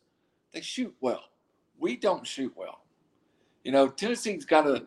they 0.54 0.62
shoot 0.62 0.94
well. 1.02 1.24
We 1.80 1.96
don't 1.96 2.26
shoot 2.26 2.54
well. 2.56 2.82
You 3.64 3.72
know, 3.72 3.88
Tennessee's 3.88 4.46
got 4.46 4.68
a, 4.68 4.86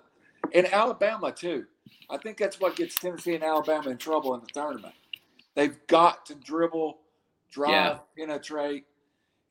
and 0.54 0.66
Alabama 0.72 1.32
too. 1.32 1.66
I 2.10 2.16
think 2.18 2.36
that's 2.36 2.60
what 2.60 2.76
gets 2.76 2.94
Tennessee 2.96 3.34
and 3.34 3.44
Alabama 3.44 3.90
in 3.90 3.98
trouble 3.98 4.34
in 4.34 4.40
the 4.40 4.46
tournament. 4.48 4.94
They've 5.54 5.78
got 5.86 6.26
to 6.26 6.34
dribble, 6.34 6.98
drive, 7.50 8.00
penetrate, 8.16 8.84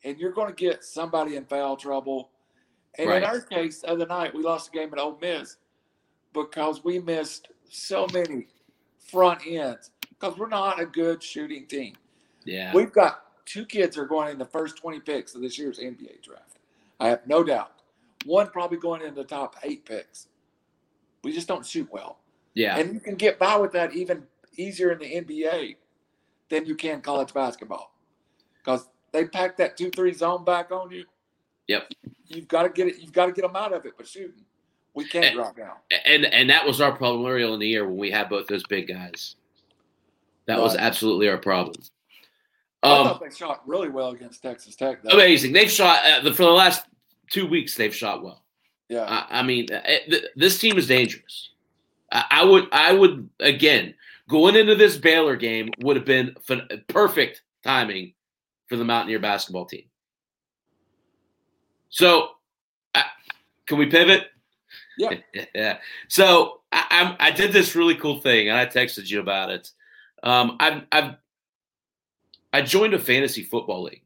and 0.04 0.18
you're 0.18 0.32
going 0.32 0.48
to 0.48 0.54
get 0.54 0.84
somebody 0.84 1.36
in 1.36 1.46
foul 1.46 1.78
trouble. 1.78 2.32
And 2.98 3.10
Right. 3.10 3.24
in 3.24 3.30
our 3.30 3.40
case, 3.42 3.82
the 3.82 3.90
other 3.90 4.06
night 4.06 4.34
we 4.34 4.44
lost 4.44 4.70
a 4.70 4.72
game 4.72 4.92
at 4.94 5.00
Ole 5.00 5.18
Miss 5.22 5.58
because 6.34 6.84
we 6.84 7.00
missed 7.00 7.50
so 7.70 8.08
many 8.14 8.48
front 9.10 9.42
ends 9.48 9.92
because 10.10 10.38
we're 10.38 10.48
not 10.50 10.80
a 10.80 10.86
good 10.86 11.22
shooting 11.24 11.68
team. 11.68 11.96
Yeah. 12.44 12.74
We've 12.74 12.92
got 12.92 13.26
two 13.52 13.66
kids 13.66 13.98
are 13.98 14.06
going 14.06 14.30
in 14.32 14.38
the 14.38 14.46
first 14.46 14.78
20 14.78 15.00
picks 15.02 15.36
of 15.36 15.42
this 15.42 15.58
year's 15.58 15.80
NBA 15.80 16.22
draft. 16.24 16.58
I 17.00 17.10
have 17.10 17.28
no 17.28 17.44
doubt. 17.44 17.74
One 18.26 18.48
probably 18.50 18.78
going 18.78 19.02
in 19.02 19.14
the 19.16 19.24
top 19.24 19.56
eight 19.64 19.84
picks. 19.86 20.28
We 21.24 21.34
just 21.34 21.48
don't 21.48 21.66
shoot 21.66 21.88
well. 21.92 22.20
yeah. 22.54 22.78
And 22.78 22.94
you 22.94 23.00
can 23.00 23.16
get 23.16 23.38
by 23.40 23.56
with 23.58 23.72
that 23.74 23.94
even 23.94 24.24
easier 24.58 24.92
in 24.92 25.00
the 25.00 25.22
NBA 25.22 25.76
than 26.50 26.66
you 26.66 26.76
can 26.76 27.02
college 27.02 27.34
basketball. 27.34 27.94
Because 28.58 28.88
they 29.12 29.26
pack 29.26 29.58
that 29.58 29.76
two 29.78 29.90
three 29.90 30.14
zone 30.14 30.44
back 30.46 30.72
on 30.72 30.92
you. 30.92 31.06
Yep. 31.68 31.92
You've 32.28 32.48
got 32.48 32.64
to 32.64 32.70
get 32.70 32.88
it, 32.88 33.00
you've 33.00 33.12
got 33.14 33.26
to 33.28 33.32
get 33.32 33.42
them 33.42 33.56
out 33.56 33.74
of 33.74 33.86
it, 33.86 33.94
but 33.98 34.08
shooting. 34.08 34.46
We 34.94 35.06
can't 35.08 35.26
And- 35.26 35.36
drop 35.36 35.58
down. 35.58 35.76
and 36.06 36.26
and 36.26 36.50
that 36.50 36.66
was 36.66 36.80
our 36.82 36.92
problem 36.96 37.26
earlier 37.26 37.48
in 37.54 37.60
the 37.60 37.68
year 37.68 37.86
when 37.86 37.98
we 37.98 38.12
had 38.12 38.30
both 38.30 38.48
those 38.48 38.64
big 38.68 38.88
guys. 38.88 39.36
That 40.46 40.60
was 40.60 40.76
absolutely 40.76 41.30
our 41.30 41.38
problem. 41.38 41.76
I 42.84 42.98
Um, 42.98 43.08
thought 43.08 43.22
they 43.22 43.36
shot 43.36 43.62
really 43.68 43.90
well 43.90 44.10
against 44.10 44.42
Texas 44.42 44.76
Tech. 44.76 45.04
Though. 45.04 45.12
amazing. 45.12 45.54
They've 45.54 45.70
shot 45.70 46.00
uh, 46.06 46.22
the, 46.22 46.34
for 46.34 46.44
the 46.44 46.50
last 46.52 46.86
two 47.30 47.46
weeks. 47.48 47.76
They've 47.76 47.94
shot 47.96 48.24
well. 48.24 48.44
Yeah. 48.90 49.04
I, 49.04 49.40
I 49.40 49.44
mean, 49.44 49.68
uh, 49.72 49.82
th- 50.10 50.26
this 50.36 50.58
team 50.60 50.78
is 50.78 50.88
dangerous. 50.88 51.52
I, 52.12 52.26
I 52.32 52.44
would, 52.46 52.68
I 52.72 52.92
would 52.94 53.30
again 53.40 53.94
going 54.30 54.56
into 54.56 54.76
this 54.76 54.98
Baylor 54.98 55.36
game 55.36 55.70
would 55.82 55.96
have 55.96 56.06
been 56.06 56.36
perfect 56.88 57.44
timing 57.64 58.14
for 58.68 58.78
the 58.78 58.84
Mountaineer 58.86 59.20
basketball 59.20 59.66
team. 59.66 59.84
So, 61.90 62.30
uh, 62.96 63.04
can 63.68 63.78
we 63.78 63.86
pivot? 63.88 64.28
Yeah. 64.98 65.16
yeah. 65.56 65.78
So 66.08 66.62
I, 66.72 66.86
I'm, 66.90 67.16
I 67.20 67.32
did 67.32 67.52
this 67.54 67.76
really 67.76 67.96
cool 67.96 68.20
thing, 68.22 68.50
and 68.50 68.58
I 68.58 68.66
texted 68.66 69.10
you 69.10 69.20
about 69.20 69.50
it. 69.52 69.70
Um, 70.24 70.58
I've, 70.60 70.84
I've, 70.92 71.16
I 72.54 72.62
joined 72.62 72.94
a 72.94 73.00
fantasy 73.00 73.44
football 73.44 73.84
league. 73.84 74.04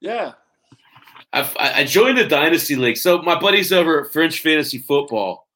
yeah. 0.00 0.32
I've, 1.32 1.56
I 1.56 1.80
I 1.80 1.84
joined 1.84 2.18
a 2.18 2.28
dynasty 2.28 2.76
league. 2.76 2.98
So 2.98 3.22
my 3.22 3.38
buddies 3.38 3.72
over 3.72 4.04
at 4.04 4.12
French 4.12 4.40
Fantasy 4.40 4.78
Football, 4.78 5.48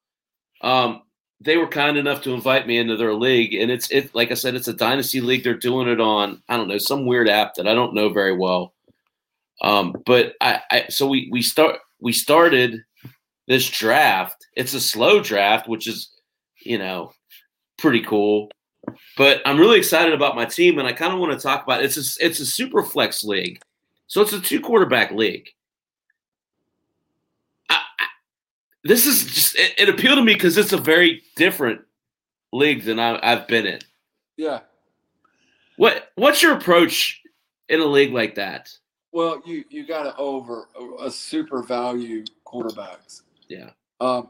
um, 0.61 1.03
they 1.39 1.57
were 1.57 1.67
kind 1.67 1.97
enough 1.97 2.23
to 2.23 2.33
invite 2.33 2.65
me 2.65 2.79
into 2.79 2.97
their 2.97 3.13
league, 3.13 3.53
and 3.53 3.69
it's 3.69 3.91
it 3.91 4.13
like 4.15 4.31
I 4.31 4.33
said, 4.33 4.55
it's 4.55 4.67
a 4.67 4.73
dynasty 4.73 5.21
league. 5.21 5.43
They're 5.43 5.53
doing 5.53 5.87
it 5.87 6.01
on 6.01 6.41
I 6.49 6.57
don't 6.57 6.67
know 6.67 6.79
some 6.79 7.05
weird 7.05 7.29
app 7.29 7.55
that 7.55 7.67
I 7.67 7.75
don't 7.75 7.93
know 7.93 8.09
very 8.09 8.35
well. 8.35 8.73
Um, 9.61 9.95
but 10.05 10.33
I, 10.41 10.61
I 10.71 10.85
so 10.89 11.07
we 11.07 11.29
we 11.31 11.41
start 11.41 11.77
we 11.99 12.11
started 12.11 12.83
this 13.47 13.69
draft. 13.69 14.47
It's 14.55 14.73
a 14.73 14.81
slow 14.81 15.21
draft, 15.21 15.67
which 15.67 15.87
is 15.87 16.09
you 16.61 16.79
know 16.79 17.11
pretty 17.77 18.01
cool. 18.01 18.49
But 19.17 19.41
I'm 19.45 19.59
really 19.59 19.77
excited 19.77 20.13
about 20.13 20.35
my 20.35 20.45
team, 20.45 20.79
and 20.79 20.87
I 20.87 20.93
kind 20.93 21.13
of 21.13 21.19
want 21.19 21.33
to 21.33 21.39
talk 21.39 21.63
about 21.63 21.83
it's 21.83 21.97
a 21.97 22.25
it's 22.25 22.39
a 22.39 22.45
super 22.45 22.83
flex 22.83 23.23
league, 23.23 23.61
so 24.07 24.21
it's 24.21 24.33
a 24.33 24.39
two 24.39 24.59
quarterback 24.59 25.11
league. 25.11 25.49
I, 27.69 27.75
I, 27.75 28.05
this 28.83 29.05
is 29.05 29.25
just 29.25 29.55
it, 29.57 29.73
it 29.77 29.89
appealed 29.89 30.17
to 30.17 30.23
me 30.23 30.33
because 30.33 30.57
it's 30.57 30.73
a 30.73 30.77
very 30.77 31.23
different 31.35 31.81
league 32.53 32.83
than 32.83 32.99
I, 32.99 33.19
I've 33.21 33.47
been 33.47 33.65
in. 33.65 33.79
Yeah. 34.37 34.59
What 35.77 36.11
what's 36.15 36.41
your 36.41 36.53
approach 36.53 37.21
in 37.69 37.79
a 37.79 37.85
league 37.85 38.13
like 38.13 38.35
that? 38.35 38.75
Well, 39.11 39.41
you 39.45 39.63
you 39.69 39.85
got 39.85 40.03
to 40.03 40.15
over 40.17 40.69
a 40.99 41.09
super 41.09 41.63
value 41.63 42.23
quarterbacks. 42.45 43.23
Yeah. 43.47 43.71
Um, 43.99 44.29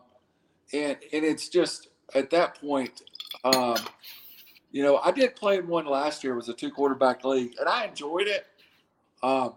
and 0.73 0.97
and 1.13 1.25
it's 1.25 1.49
just 1.49 1.89
at 2.15 2.29
that 2.31 2.59
point, 2.59 3.01
um, 3.43 3.77
you 4.71 4.83
know, 4.83 4.97
I 4.97 5.11
did 5.11 5.35
play 5.35 5.57
in 5.57 5.67
one 5.67 5.85
last 5.85 6.23
year. 6.23 6.33
It 6.33 6.37
was 6.37 6.49
a 6.49 6.53
two 6.53 6.71
quarterback 6.71 7.23
league, 7.23 7.53
and 7.59 7.67
I 7.67 7.85
enjoyed 7.85 8.27
it. 8.27 8.47
Um, 9.23 9.53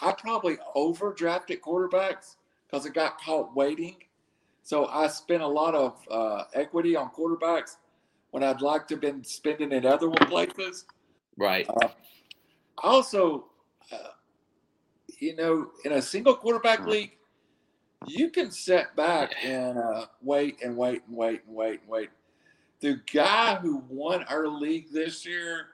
I 0.00 0.12
probably 0.12 0.56
overdrafted 0.76 1.60
quarterbacks 1.60 2.36
because 2.66 2.86
it 2.86 2.94
got 2.94 3.20
caught 3.20 3.54
waiting. 3.54 3.96
So 4.62 4.86
I 4.86 5.08
spent 5.08 5.42
a 5.42 5.46
lot 5.46 5.74
of 5.74 6.00
uh, 6.10 6.44
equity 6.54 6.96
on 6.96 7.10
quarterbacks 7.10 7.76
when 8.30 8.42
I'd 8.42 8.62
like 8.62 8.88
to 8.88 8.94
have 8.94 9.00
been 9.02 9.22
spending 9.22 9.72
it 9.72 9.84
other 9.84 10.10
places. 10.10 10.86
Right. 11.36 11.68
Uh, 11.68 11.88
also, 12.78 13.46
uh, 13.92 14.14
you 15.18 15.36
know, 15.36 15.70
in 15.84 15.92
a 15.92 16.02
single 16.02 16.34
quarterback 16.34 16.86
league, 16.86 17.12
you 18.06 18.30
can 18.30 18.50
set 18.50 18.94
back 18.96 19.32
and 19.42 19.78
uh, 19.78 20.06
wait 20.22 20.58
and 20.62 20.76
wait 20.76 21.02
and 21.06 21.16
wait 21.16 21.42
and 21.46 21.54
wait 21.54 21.80
and 21.80 21.88
wait. 21.88 22.10
The 22.84 23.00
guy 23.10 23.54
who 23.54 23.82
won 23.88 24.24
our 24.24 24.46
league 24.46 24.92
this 24.92 25.24
year 25.24 25.68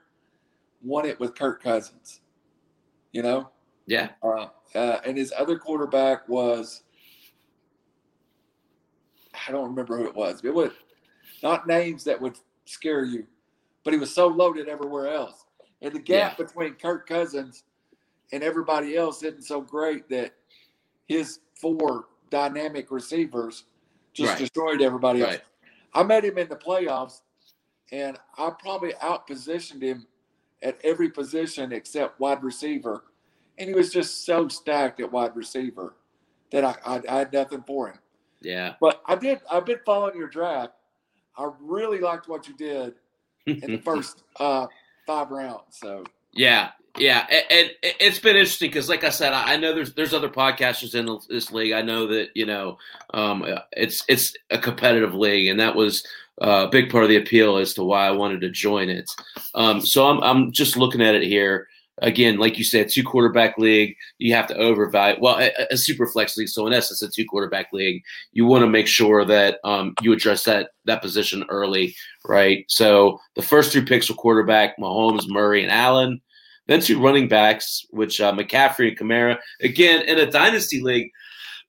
won 0.81 1.05
it 1.05 1.19
with 1.19 1.35
Kirk 1.35 1.61
Cousins. 1.61 2.21
You 3.11 3.21
know, 3.21 3.49
Yeah. 3.85 4.11
uh, 4.23 4.47
uh, 4.73 5.01
and 5.03 5.17
his 5.17 5.33
other 5.37 5.59
quarterback 5.59 6.29
was 6.29 6.83
I 9.45 9.51
don't 9.51 9.67
remember 9.67 9.97
who 9.97 10.05
it 10.05 10.15
was. 10.15 10.39
It 10.45 10.53
was 10.53 10.71
not 11.43 11.67
names 11.67 12.05
that 12.05 12.21
would 12.21 12.37
scare 12.63 13.03
you, 13.03 13.27
but 13.83 13.91
he 13.91 13.99
was 13.99 14.15
so 14.15 14.27
loaded 14.27 14.69
everywhere 14.69 15.07
else. 15.09 15.43
And 15.81 15.93
the 15.93 15.99
gap 15.99 16.37
between 16.37 16.75
Kirk 16.75 17.09
Cousins 17.09 17.65
and 18.31 18.41
everybody 18.41 18.95
else 18.95 19.21
isn't 19.21 19.43
so 19.43 19.59
great 19.59 20.07
that 20.07 20.31
his 21.09 21.39
four 21.55 22.07
dynamic 22.29 22.89
receivers 22.89 23.65
just 24.13 24.29
Right. 24.29 24.39
destroyed 24.39 24.81
everybody 24.81 25.23
else. 25.23 25.39
I 25.93 26.03
met 26.03 26.25
him 26.25 26.37
in 26.37 26.47
the 26.47 26.55
playoffs, 26.55 27.21
and 27.91 28.17
I 28.37 28.51
probably 28.59 28.93
outpositioned 28.93 29.81
him 29.81 30.07
at 30.63 30.79
every 30.83 31.09
position 31.09 31.71
except 31.71 32.19
wide 32.19 32.43
receiver, 32.43 33.05
and 33.57 33.69
he 33.69 33.75
was 33.75 33.91
just 33.91 34.25
so 34.25 34.47
stacked 34.47 34.99
at 34.99 35.11
wide 35.11 35.35
receiver 35.35 35.95
that 36.51 36.63
I, 36.63 36.75
I, 36.85 37.01
I 37.09 37.19
had 37.19 37.33
nothing 37.33 37.63
for 37.65 37.89
him. 37.89 37.99
Yeah. 38.41 38.75
But 38.79 39.01
I 39.05 39.15
did. 39.15 39.39
I've 39.49 39.65
been 39.65 39.79
following 39.85 40.17
your 40.17 40.27
draft. 40.27 40.73
I 41.37 41.49
really 41.59 41.99
liked 41.99 42.27
what 42.27 42.47
you 42.47 42.55
did 42.55 42.95
in 43.45 43.71
the 43.71 43.81
first 43.83 44.23
uh, 44.39 44.67
five 45.07 45.31
rounds. 45.31 45.77
So 45.79 46.03
Yeah, 46.33 46.71
yeah, 46.97 47.25
and, 47.49 47.71
it's 47.81 48.19
been 48.19 48.35
interesting 48.35 48.69
because, 48.69 48.89
like 48.89 49.03
I 49.03 49.09
said, 49.09 49.33
I 49.33 49.57
know 49.57 49.73
there's 49.73 49.93
there's 49.93 50.13
other 50.13 50.29
podcasters 50.29 50.95
in 50.95 51.19
this 51.29 51.51
league. 51.51 51.73
I 51.73 51.81
know 51.81 52.07
that 52.07 52.29
you 52.35 52.45
know 52.45 52.77
um, 53.13 53.45
it's 53.71 54.03
it's 54.07 54.33
a 54.49 54.57
competitive 54.57 55.13
league, 55.13 55.47
and 55.47 55.59
that 55.59 55.75
was 55.75 56.05
uh, 56.41 56.65
a 56.67 56.69
big 56.69 56.89
part 56.89 57.03
of 57.03 57.09
the 57.09 57.17
appeal 57.17 57.57
as 57.57 57.73
to 57.75 57.83
why 57.83 58.07
I 58.07 58.11
wanted 58.11 58.41
to 58.41 58.49
join 58.49 58.89
it. 58.89 59.09
Um, 59.55 59.81
so 59.81 60.07
I'm 60.07 60.21
I'm 60.21 60.51
just 60.51 60.77
looking 60.77 61.01
at 61.01 61.15
it 61.15 61.23
here 61.23 61.67
again, 62.01 62.37
like 62.37 62.57
you 62.57 62.63
said, 62.63 62.89
two 62.89 63.03
quarterback 63.03 63.57
league. 63.57 63.95
You 64.17 64.33
have 64.33 64.47
to 64.47 64.55
overvalue 64.55 65.17
well 65.21 65.39
a, 65.39 65.51
a 65.71 65.77
super 65.77 66.07
flex 66.07 66.35
league. 66.35 66.49
So 66.49 66.67
in 66.67 66.73
essence, 66.73 67.01
a 67.01 67.09
two 67.09 67.25
quarterback 67.25 67.71
league. 67.71 68.03
You 68.33 68.45
want 68.45 68.63
to 68.63 68.69
make 68.69 68.87
sure 68.87 69.23
that 69.25 69.59
um, 69.63 69.93
you 70.01 70.11
address 70.11 70.43
that 70.43 70.71
that 70.85 71.01
position 71.01 71.45
early, 71.49 71.95
right? 72.27 72.65
So 72.67 73.19
the 73.35 73.41
first 73.41 73.71
three 73.71 73.85
picks 73.85 74.09
were 74.09 74.15
quarterback: 74.15 74.77
Mahomes, 74.77 75.29
Murray, 75.29 75.63
and 75.63 75.71
Allen. 75.71 76.21
Then 76.71 76.79
two 76.79 77.01
running 77.01 77.27
backs, 77.27 77.85
which 77.89 78.21
uh, 78.21 78.31
McCaffrey 78.31 78.87
and 78.87 78.97
Kamara. 78.97 79.37
Again, 79.59 80.03
in 80.03 80.17
a 80.19 80.31
dynasty 80.31 80.79
league, 80.81 81.11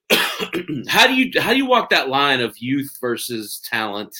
how 0.87 1.07
do 1.07 1.13
you 1.13 1.29
how 1.41 1.51
do 1.51 1.57
you 1.57 1.65
walk 1.65 1.89
that 1.89 2.07
line 2.07 2.39
of 2.39 2.57
youth 2.57 2.89
versus 3.01 3.61
talent? 3.69 4.15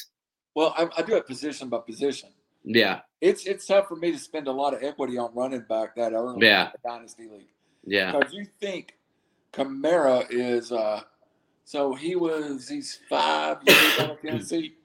well, 0.55 0.73
I, 0.77 0.89
I 0.97 1.01
do 1.01 1.15
it 1.15 1.25
position 1.25 1.69
by 1.69 1.77
position. 1.79 2.31
Yeah, 2.65 2.99
It's 3.21 3.45
it's 3.45 3.65
tough 3.65 3.87
for 3.87 3.95
me 3.95 4.11
to 4.11 4.17
spend 4.19 4.49
a 4.49 4.51
lot 4.51 4.73
of 4.73 4.83
equity 4.83 5.17
on 5.17 5.33
running 5.33 5.61
back 5.69 5.95
that 5.95 6.11
early 6.11 6.45
Yeah. 6.45 6.65
in 6.65 6.71
the 6.73 6.89
dynasty 6.89 7.29
league. 7.29 7.47
yeah, 7.85 8.11
Because 8.11 8.33
you 8.33 8.45
think 8.59 8.97
Kamara 9.53 10.25
is 10.29 10.73
uh 10.73 11.01
so 11.63 11.95
he 11.95 12.17
was 12.17 12.67
he's 12.67 12.99
five 13.09 13.59
years 13.65 13.99
out 14.01 14.11
of 14.11 14.21
Tennessee. 14.21 14.75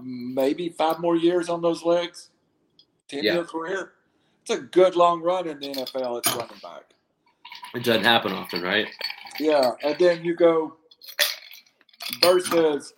Maybe 0.00 0.68
five 0.68 1.00
more 1.00 1.16
years 1.16 1.48
on 1.48 1.60
those 1.60 1.82
legs. 1.84 2.30
Ten 3.08 3.24
Yeah. 3.24 3.34
year 3.34 3.44
career. 3.44 3.92
It's 4.42 4.50
a 4.50 4.58
good 4.58 4.96
long 4.96 5.22
run 5.22 5.48
in 5.48 5.58
the 5.60 5.68
NFL 5.68 6.18
It's 6.18 6.34
running 6.34 6.58
back. 6.62 6.84
it 7.74 7.84
doesn't 7.84 8.04
happen 8.04 8.32
often, 8.32 8.62
right? 8.62 8.88
Yeah, 9.38 9.72
and 9.82 9.98
then 9.98 10.24
you 10.24 10.34
go 10.34 10.76
versus 12.22 12.92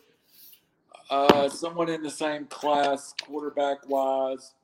uh, 1.11 1.48
someone 1.48 1.88
in 1.88 2.02
the 2.02 2.11
same 2.11 2.46
class, 2.46 3.14
quarterback 3.22 3.88
wise. 3.88 4.55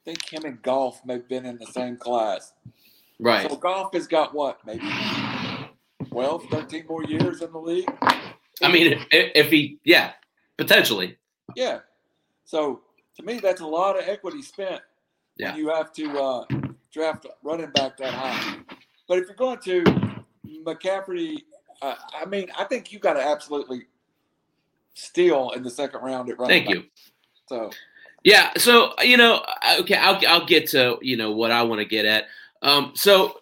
I 0.00 0.10
think 0.10 0.32
him 0.32 0.44
and 0.44 0.62
Goff 0.62 1.04
may 1.04 1.14
have 1.14 1.28
been 1.28 1.44
in 1.44 1.58
the 1.58 1.66
same 1.66 1.96
class. 1.96 2.52
Right. 3.18 3.50
So 3.50 3.56
Goff 3.56 3.92
has 3.94 4.06
got 4.06 4.34
what, 4.34 4.64
maybe 4.64 4.88
12, 6.08 6.44
13 6.50 6.84
more 6.88 7.04
years 7.04 7.42
in 7.42 7.50
the 7.50 7.58
league? 7.58 7.90
I 8.62 8.70
mean, 8.70 8.92
if, 8.92 9.32
if 9.34 9.50
he, 9.50 9.78
yeah, 9.84 10.12
potentially. 10.56 11.16
Yeah. 11.56 11.80
So 12.44 12.82
to 13.16 13.22
me, 13.22 13.40
that's 13.40 13.60
a 13.60 13.66
lot 13.66 13.98
of 13.98 14.08
equity 14.08 14.42
spent 14.42 14.80
Yeah. 15.36 15.56
you 15.56 15.68
have 15.68 15.92
to 15.94 16.18
uh, 16.18 16.44
draft 16.92 17.26
running 17.42 17.70
back 17.70 17.96
that 17.98 18.14
high. 18.14 18.58
But 19.08 19.18
if 19.18 19.26
you're 19.26 19.36
going 19.36 19.58
to 19.60 19.84
McCaffrey, 20.64 21.38
uh, 21.82 21.94
I 22.18 22.24
mean, 22.24 22.48
I 22.58 22.64
think 22.64 22.92
you 22.92 22.98
got 22.98 23.14
to 23.14 23.22
absolutely 23.22 23.82
steal 24.94 25.50
in 25.50 25.62
the 25.62 25.70
second 25.70 26.00
round 26.00 26.30
at 26.30 26.38
running 26.38 26.64
Thank 26.64 26.66
back. 26.66 26.74
you. 26.76 26.90
So 27.48 27.70
Yeah. 28.24 28.50
So 28.56 28.94
you 29.02 29.16
know, 29.16 29.44
okay, 29.80 29.96
I'll 29.96 30.20
I'll 30.26 30.46
get 30.46 30.68
to 30.70 30.98
you 31.02 31.16
know 31.16 31.32
what 31.32 31.50
I 31.50 31.62
want 31.62 31.80
to 31.80 31.84
get 31.84 32.04
at. 32.06 32.24
Um. 32.62 32.92
So 32.94 33.38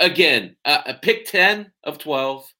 again, 0.00 0.56
uh, 0.64 0.82
a 0.86 0.94
pick 0.94 1.26
ten 1.26 1.70
of 1.84 1.98
twelve. 1.98 2.50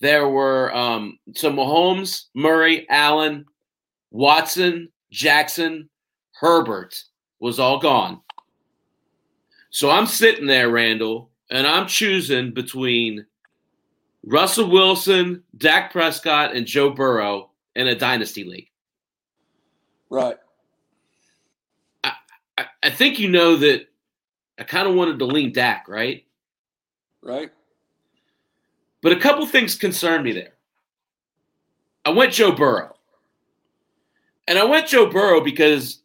There 0.00 0.28
were 0.28 0.74
um 0.74 1.18
so 1.34 1.50
Mahomes, 1.50 2.26
Murray, 2.34 2.86
Allen, 2.90 3.46
Watson, 4.10 4.90
Jackson, 5.10 5.88
Herbert 6.32 7.02
was 7.40 7.58
all 7.58 7.78
gone. 7.78 8.20
So 9.70 9.90
I'm 9.90 10.06
sitting 10.06 10.46
there, 10.46 10.70
Randall, 10.70 11.30
and 11.50 11.66
I'm 11.66 11.86
choosing 11.86 12.52
between 12.52 13.26
Russell 14.24 14.70
Wilson, 14.70 15.42
Dak 15.56 15.92
Prescott, 15.92 16.54
and 16.54 16.66
Joe 16.66 16.90
Burrow 16.90 17.50
in 17.76 17.86
a 17.88 17.94
dynasty 17.94 18.44
league. 18.44 18.70
right, 20.10 20.36
I, 22.58 22.66
I 22.82 22.90
think 22.90 23.18
you 23.18 23.28
know 23.28 23.56
that 23.56 23.86
I 24.58 24.64
kind 24.64 24.88
of 24.88 24.94
wanted 24.94 25.18
to 25.20 25.26
lean 25.26 25.52
Dak, 25.52 25.86
right? 25.88 26.24
right, 27.22 27.50
But 29.02 29.12
a 29.12 29.20
couple 29.20 29.46
things 29.46 29.76
concern 29.76 30.24
me 30.24 30.32
there. 30.32 30.54
I 32.04 32.10
went 32.10 32.32
Joe 32.32 32.52
Burrow. 32.52 32.94
And 34.48 34.58
I 34.58 34.64
went 34.64 34.88
Joe 34.88 35.10
Burrow 35.10 35.42
because 35.42 36.00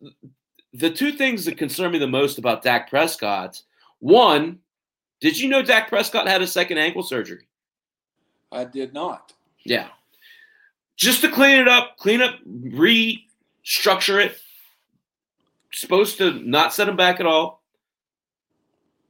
the 0.74 0.90
two 0.90 1.12
things 1.12 1.46
that 1.46 1.58
concern 1.58 1.92
me 1.92 2.00
the 2.00 2.08
most 2.08 2.38
about 2.38 2.64
Dak 2.64 2.90
Prescott 2.90 3.62
one, 4.00 4.60
did 5.22 5.40
you 5.40 5.48
know 5.48 5.62
Dak 5.62 5.88
Prescott 5.88 6.28
had 6.28 6.42
a 6.42 6.48
second 6.48 6.78
ankle 6.78 7.04
surgery? 7.04 7.48
I 8.52 8.66
did 8.66 8.94
not. 8.94 9.34
Yeah. 9.64 9.88
Just 10.98 11.22
to 11.22 11.30
clean 11.32 11.60
it 11.60 11.68
up, 11.68 11.98
clean 11.98 12.22
up, 12.22 12.36
restructure 12.46 14.24
it. 14.24 14.38
Supposed 15.72 16.18
to 16.20 16.34
not 16.34 16.74
set 16.74 16.88
him 16.90 16.96
back 16.96 17.20
at 17.20 17.26
all. 17.26 17.64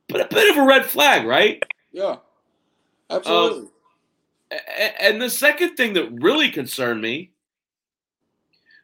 But 0.07 0.21
a 0.21 0.33
bit 0.33 0.51
of 0.51 0.57
a 0.63 0.65
red 0.65 0.85
flag, 0.85 1.25
right? 1.25 1.61
Yeah, 1.91 2.17
absolutely. 3.09 3.59
Um, 3.61 3.71
a- 4.51 5.03
And 5.03 5.21
the 5.21 5.29
second 5.29 5.75
thing 5.75 5.93
that 5.93 6.09
really 6.21 6.49
concerned 6.49 7.01
me, 7.01 7.31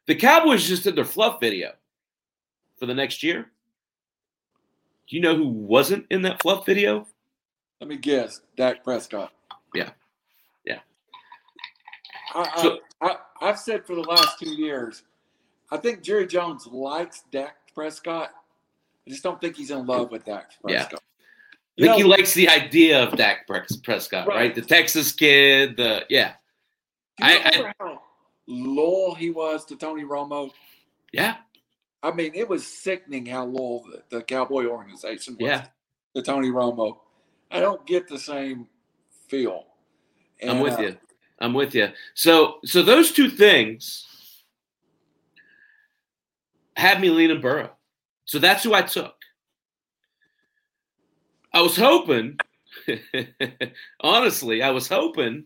the 0.08 0.16
Cowboys 0.16 0.68
just 0.68 0.84
did 0.84 0.96
their 0.96 1.06
fluff 1.06 1.40
video 1.40 1.74
for 2.80 2.86
the 2.86 2.94
next 2.94 3.22
year. 3.24 3.52
Do 5.10 5.16
you 5.16 5.22
know 5.22 5.36
who 5.36 5.48
wasn't 5.48 6.06
in 6.10 6.22
that 6.24 6.42
fluff 6.42 6.66
video? 6.66 7.08
Let 7.82 7.90
me 7.90 7.98
guess, 7.98 8.42
Dak 8.58 8.84
Prescott. 8.84 9.32
Yeah. 9.74 9.90
Yeah. 10.66 10.80
I, 12.34 12.50
I, 12.56 12.62
So- 12.62 12.80
I, 13.02 13.16
I've 13.42 13.60
said 13.60 13.86
for 13.86 13.96
the 13.96 14.02
last 14.02 14.40
two 14.40 14.50
years, 14.50 15.04
I 15.72 15.78
think 15.78 16.02
Jerry 16.02 16.28
Jones 16.28 16.68
likes 16.68 17.24
Dak 17.32 17.56
Prescott. 17.74 18.32
I 19.08 19.10
just 19.10 19.24
don't 19.24 19.40
think 19.40 19.56
he's 19.56 19.72
in 19.72 19.86
love 19.86 20.12
with 20.12 20.26
Dak 20.26 20.52
Yeah. 20.68 20.84
I 20.84 20.88
think 20.88 21.00
You 21.78 21.94
he 21.96 22.04
likes 22.04 22.34
the 22.34 22.50
idea 22.50 23.02
of 23.02 23.16
Dak 23.16 23.48
Prescott, 23.48 24.28
right? 24.28 24.36
Right. 24.36 24.56
The 24.56 24.62
Texas 24.62 25.14
kid, 25.14 25.78
the 25.78 26.06
yeah, 26.10 26.34
I- 27.22 27.40
I- 27.56 27.74
how 27.80 28.02
loyal 28.48 29.16
he 29.16 29.30
was 29.30 29.64
to 29.66 29.76
Tony 29.78 30.04
Romo? 30.04 30.52
yeah, 31.14 31.38
I 32.02 32.12
mean, 32.12 32.32
it 32.34 32.48
was 32.48 32.66
sickening 32.66 33.26
how 33.26 33.46
loyal 33.46 33.84
the, 33.84 34.18
the 34.18 34.24
Cowboy 34.24 34.66
organization 34.66 35.36
was 35.40 35.50
yeah. 35.50 35.66
to 36.16 36.22
Tony 36.22 36.50
Romo. 36.50 36.98
I 37.52 37.60
don't 37.60 37.86
get 37.86 38.08
the 38.08 38.20
same 38.20 38.68
feel. 39.28 39.66
I'm 40.48 40.60
with 40.62 40.80
uh, 40.80 40.82
you. 40.82 40.98
I'm 41.40 41.54
with 41.54 41.76
you. 41.76 41.90
So, 42.14 42.60
so 42.66 42.82
those 42.82 43.12
two 43.12 43.30
things 43.30 44.06
had 46.76 47.02
me 47.02 47.10
leaning 47.10 47.42
Burrow. 47.42 47.72
So 48.26 48.40
that's 48.40 48.64
who 48.64 48.74
I 48.74 48.84
took. 48.84 49.16
I 51.54 51.62
was 51.62 51.76
hoping, 51.76 52.38
honestly, 54.02 54.62
I 54.62 54.70
was 54.70 54.88
hoping 54.88 55.46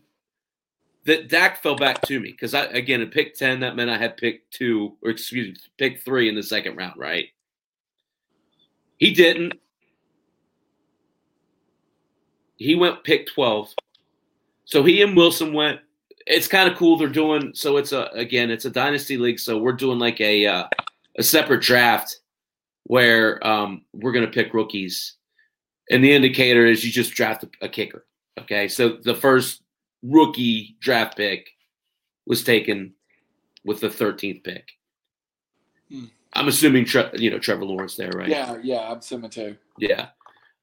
that 1.06 1.28
Dak 1.28 1.62
fell 1.62 1.76
back 1.76 2.00
to 2.02 2.18
me 2.18 2.30
because 2.30 2.54
I 2.54 2.64
again 2.64 3.00
at 3.00 3.10
pick 3.10 3.34
ten 3.34 3.60
that 3.60 3.76
meant 3.76 3.90
I 3.90 3.98
had 3.98 4.16
pick 4.16 4.50
two 4.50 4.96
or 5.02 5.10
excuse 5.10 5.48
me, 5.48 5.56
pick 5.78 6.02
three 6.02 6.28
in 6.28 6.34
the 6.34 6.42
second 6.42 6.76
round, 6.76 6.98
right? 6.98 7.26
He 8.98 9.12
didn't. 9.12 9.54
He 12.56 12.74
went 12.74 13.04
pick 13.04 13.26
twelve. 13.26 13.72
So 14.64 14.82
he 14.82 15.02
and 15.02 15.16
Wilson 15.16 15.52
went. 15.52 15.80
It's 16.26 16.48
kind 16.48 16.70
of 16.70 16.78
cool. 16.78 16.96
They're 16.96 17.08
doing 17.08 17.52
so. 17.54 17.76
It's 17.76 17.92
a 17.92 18.04
again, 18.14 18.50
it's 18.50 18.64
a 18.64 18.70
dynasty 18.70 19.18
league. 19.18 19.38
So 19.38 19.58
we're 19.58 19.72
doing 19.72 19.98
like 19.98 20.20
a 20.20 20.46
uh, 20.46 20.64
a 21.18 21.22
separate 21.22 21.62
draft 21.62 22.20
where 22.84 23.44
um, 23.46 23.82
we're 23.92 24.12
to 24.12 24.30
pick 24.30 24.54
rookies, 24.54 25.16
and 25.90 26.02
the 26.02 26.12
indicator 26.12 26.64
is 26.64 26.84
you 26.84 26.90
just 26.90 27.12
draft 27.12 27.44
a, 27.44 27.50
a 27.66 27.68
kicker. 27.68 28.06
Okay, 28.40 28.68
so 28.68 28.96
the 29.02 29.14
first 29.14 29.63
rookie 30.04 30.76
draft 30.80 31.16
pick 31.16 31.48
was 32.26 32.44
taken 32.44 32.94
with 33.64 33.80
the 33.80 33.88
13th 33.88 34.44
pick. 34.44 34.68
Hmm. 35.90 36.04
I'm 36.34 36.48
assuming 36.48 36.84
Tre- 36.84 37.10
you 37.14 37.30
know 37.30 37.38
Trevor 37.38 37.64
Lawrence 37.64 37.96
there, 37.96 38.10
right? 38.10 38.28
Yeah, 38.28 38.56
yeah, 38.62 38.90
I'm 38.90 38.98
assuming 38.98 39.30
too. 39.30 39.56
Yeah. 39.78 40.08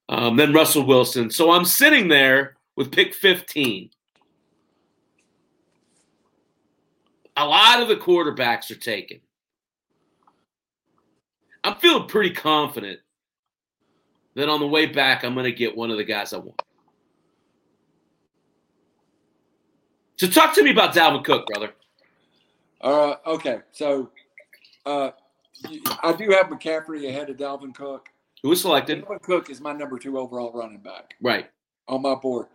Um, 0.10 0.36
then 0.36 0.54
Russell 0.54 0.86
Wilson. 0.86 1.30
So 1.30 1.52
I'm 1.52 1.64
sitting 1.64 2.10
there 2.10 2.58
with 2.76 2.92
pick 2.92 3.14
15. 3.14 3.90
A 7.38 7.46
lot 7.46 7.82
of 7.82 7.88
the 7.88 7.96
quarterbacks 7.96 8.70
are 8.72 8.76
taken. 8.76 9.22
I'm 11.64 11.76
feeling 11.76 12.08
pretty 12.08 12.32
confident 12.32 13.00
that 14.36 14.50
on 14.50 14.60
the 14.60 14.68
way 14.68 14.86
back, 14.86 15.24
I'm 15.24 15.34
going 15.34 15.46
to 15.46 15.52
get 15.52 15.78
one 15.78 15.92
of 15.92 15.98
the 15.98 16.04
guys 16.04 16.34
I 16.34 16.38
want. 16.38 16.62
So 20.22 20.28
talk 20.28 20.54
to 20.54 20.62
me 20.62 20.70
about 20.70 20.94
Dalvin 20.94 21.24
Cook, 21.24 21.48
brother. 21.48 21.74
Uh, 22.80 23.16
okay, 23.26 23.62
so 23.72 24.12
uh, 24.86 25.10
I 26.04 26.14
do 26.14 26.30
have 26.30 26.46
McCaffrey 26.46 27.10
ahead 27.10 27.32
of 27.32 27.38
Dalvin 27.38 27.74
Cook. 27.74 28.08
Who 28.44 28.50
was 28.50 28.62
selected? 28.62 29.04
Dalvin 29.04 29.20
Cook 29.24 29.50
is 29.50 29.60
my 29.60 29.74
number 29.74 29.98
two 29.98 30.20
overall 30.20 30.52
running 30.54 30.78
back. 30.78 31.16
Right. 31.24 31.50
On 31.88 32.04
my 32.04 32.14
board. 32.14 32.46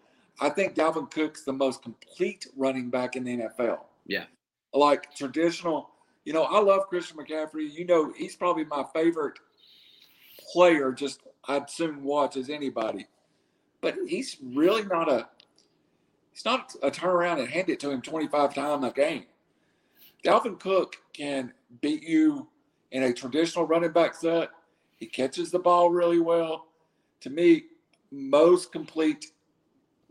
I 0.41 0.49
think 0.49 0.77
Dalvin 0.77 1.11
Cook's 1.11 1.43
the 1.43 1.53
most 1.53 1.83
complete 1.83 2.47
running 2.57 2.89
back 2.89 3.17
in 3.17 3.25
the 3.25 3.37
NFL. 3.37 3.81
Yeah. 4.07 4.27
Like 4.73 5.13
traditional, 5.17 5.91
you 6.25 6.33
know, 6.33 6.45
I 6.45 6.61
love 6.61 6.87
Christian 6.87 7.17
McCaffrey. 7.17 7.69
You 7.73 7.85
know, 7.85 8.13
he's 8.17 8.37
probably 8.37 8.65
my 8.67 8.85
favorite 8.95 9.41
player, 10.53 10.93
just 10.93 11.23
I'd 11.49 11.69
soon 11.69 12.05
watch 12.05 12.37
as 12.37 12.49
anybody. 12.49 13.09
But 13.81 13.97
he's 14.07 14.37
really 14.41 14.85
not 14.85 15.11
a 15.11 15.29
he's 16.37 16.45
not 16.45 16.75
a 16.83 16.91
turn 16.91 17.09
around 17.09 17.39
and 17.39 17.49
hand 17.49 17.71
it 17.71 17.81
to 17.81 17.91
him 17.91 18.03
25 18.03 18.55
times 18.55 18.85
a 18.85 18.91
game. 18.91 19.25
Dalvin 20.23 20.61
Cook 20.61 20.97
can 21.15 21.51
beat 21.81 22.03
you 22.03 22.47
in 22.93 23.05
a 23.05 23.13
traditional 23.13 23.67
running 23.67 23.93
back 23.93 24.15
set. 24.15 24.51
He 24.99 25.07
catches 25.07 25.51
the 25.51 25.59
ball 25.59 25.89
really 25.89 26.21
well. 26.21 26.67
To 27.21 27.31
me, 27.31 27.65
most 28.11 28.71
complete 28.71 29.33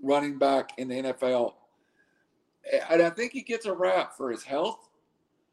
running 0.02 0.40
back 0.40 0.72
in 0.80 0.88
the 0.88 0.96
NFL. 0.96 1.54
And 2.90 3.04
I 3.04 3.12
think 3.12 3.32
he 3.32 3.42
gets 3.42 3.68
a 3.68 3.74
rap 3.74 4.18
for 4.18 4.32
his 4.32 4.44
health. 4.44 4.90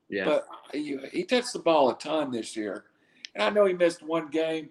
Yeah. 0.08 0.24
But 0.24 0.46
he, 0.72 0.96
he 1.12 1.24
touched 1.24 1.52
the 1.52 1.58
ball 1.58 1.90
a 1.90 1.98
ton 1.98 2.30
this 2.30 2.56
year. 2.56 2.84
And 3.34 3.44
I 3.44 3.50
know 3.50 3.66
he 3.66 3.74
missed 3.74 4.02
one 4.02 4.28
game. 4.28 4.70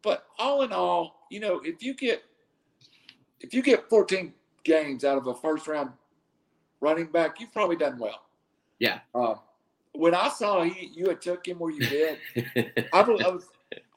But 0.00 0.24
all 0.38 0.62
in 0.62 0.72
all, 0.72 1.26
you 1.30 1.40
know, 1.40 1.60
if 1.62 1.82
you 1.82 1.92
get 1.92 2.22
if 3.40 3.52
you 3.52 3.62
get 3.62 3.88
14 3.88 4.32
games 4.68 5.04
out 5.04 5.18
of 5.18 5.26
a 5.26 5.34
first 5.34 5.66
round 5.66 5.90
running 6.80 7.06
back, 7.06 7.40
you've 7.40 7.52
probably 7.52 7.76
done 7.76 7.98
well. 7.98 8.22
Yeah. 8.78 9.00
Um, 9.14 9.40
when 9.94 10.14
I 10.14 10.28
saw 10.28 10.62
he, 10.62 10.92
you 10.94 11.08
had 11.08 11.20
took 11.20 11.46
him 11.48 11.58
where 11.58 11.72
you 11.72 11.80
did, 11.80 12.18
I, 12.92 13.02
was, 13.02 13.20
I 13.22 13.28
was 13.28 13.48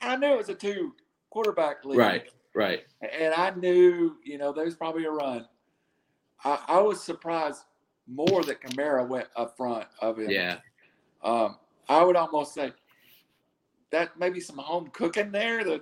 I 0.02 0.16
knew 0.16 0.34
it 0.34 0.38
was 0.38 0.50
a 0.50 0.56
two 0.56 0.96
quarterback 1.30 1.86
league. 1.86 2.00
right. 2.00 2.26
Right. 2.54 2.82
And 3.02 3.34
I 3.34 3.52
knew, 3.52 4.18
you 4.26 4.38
know, 4.38 4.52
there's 4.52 4.76
probably 4.76 5.06
a 5.06 5.12
run. 5.12 5.48
I, 6.44 6.60
I 6.68 6.82
was 6.82 7.02
surprised 7.02 7.64
more 8.08 8.44
that 8.44 8.62
Kamara 8.62 9.08
went 9.08 9.28
up 9.38 9.56
front 9.56 9.88
of 10.02 10.20
him. 10.20 10.30
Yeah. 10.30 10.58
Um, 11.24 11.58
I 11.88 12.04
would 12.04 12.18
almost 12.18 12.54
say 12.54 12.74
that 13.92 14.20
maybe 14.20 14.42
some 14.42 14.58
home 14.58 14.90
cooking 14.92 15.32
there. 15.32 15.64
That 15.64 15.82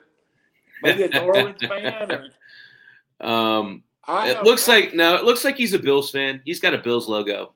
maybe 0.84 1.04
a 1.04 1.08
New 1.14 1.20
Orleans 1.22 1.62
fan. 1.62 2.12
Or, 2.12 3.28
Um, 3.28 3.84
I 4.10 4.30
it 4.32 4.44
looks 4.44 4.68
like 4.68 4.94
no, 4.94 5.16
it 5.16 5.24
looks 5.24 5.46
like 5.46 5.56
he's 5.56 5.74
a 5.74 5.80
Bills 5.80 6.10
fan. 6.10 6.42
He's 6.44 6.60
got 6.60 6.74
a 6.74 6.80
Bills 6.80 7.08
logo. 7.08 7.54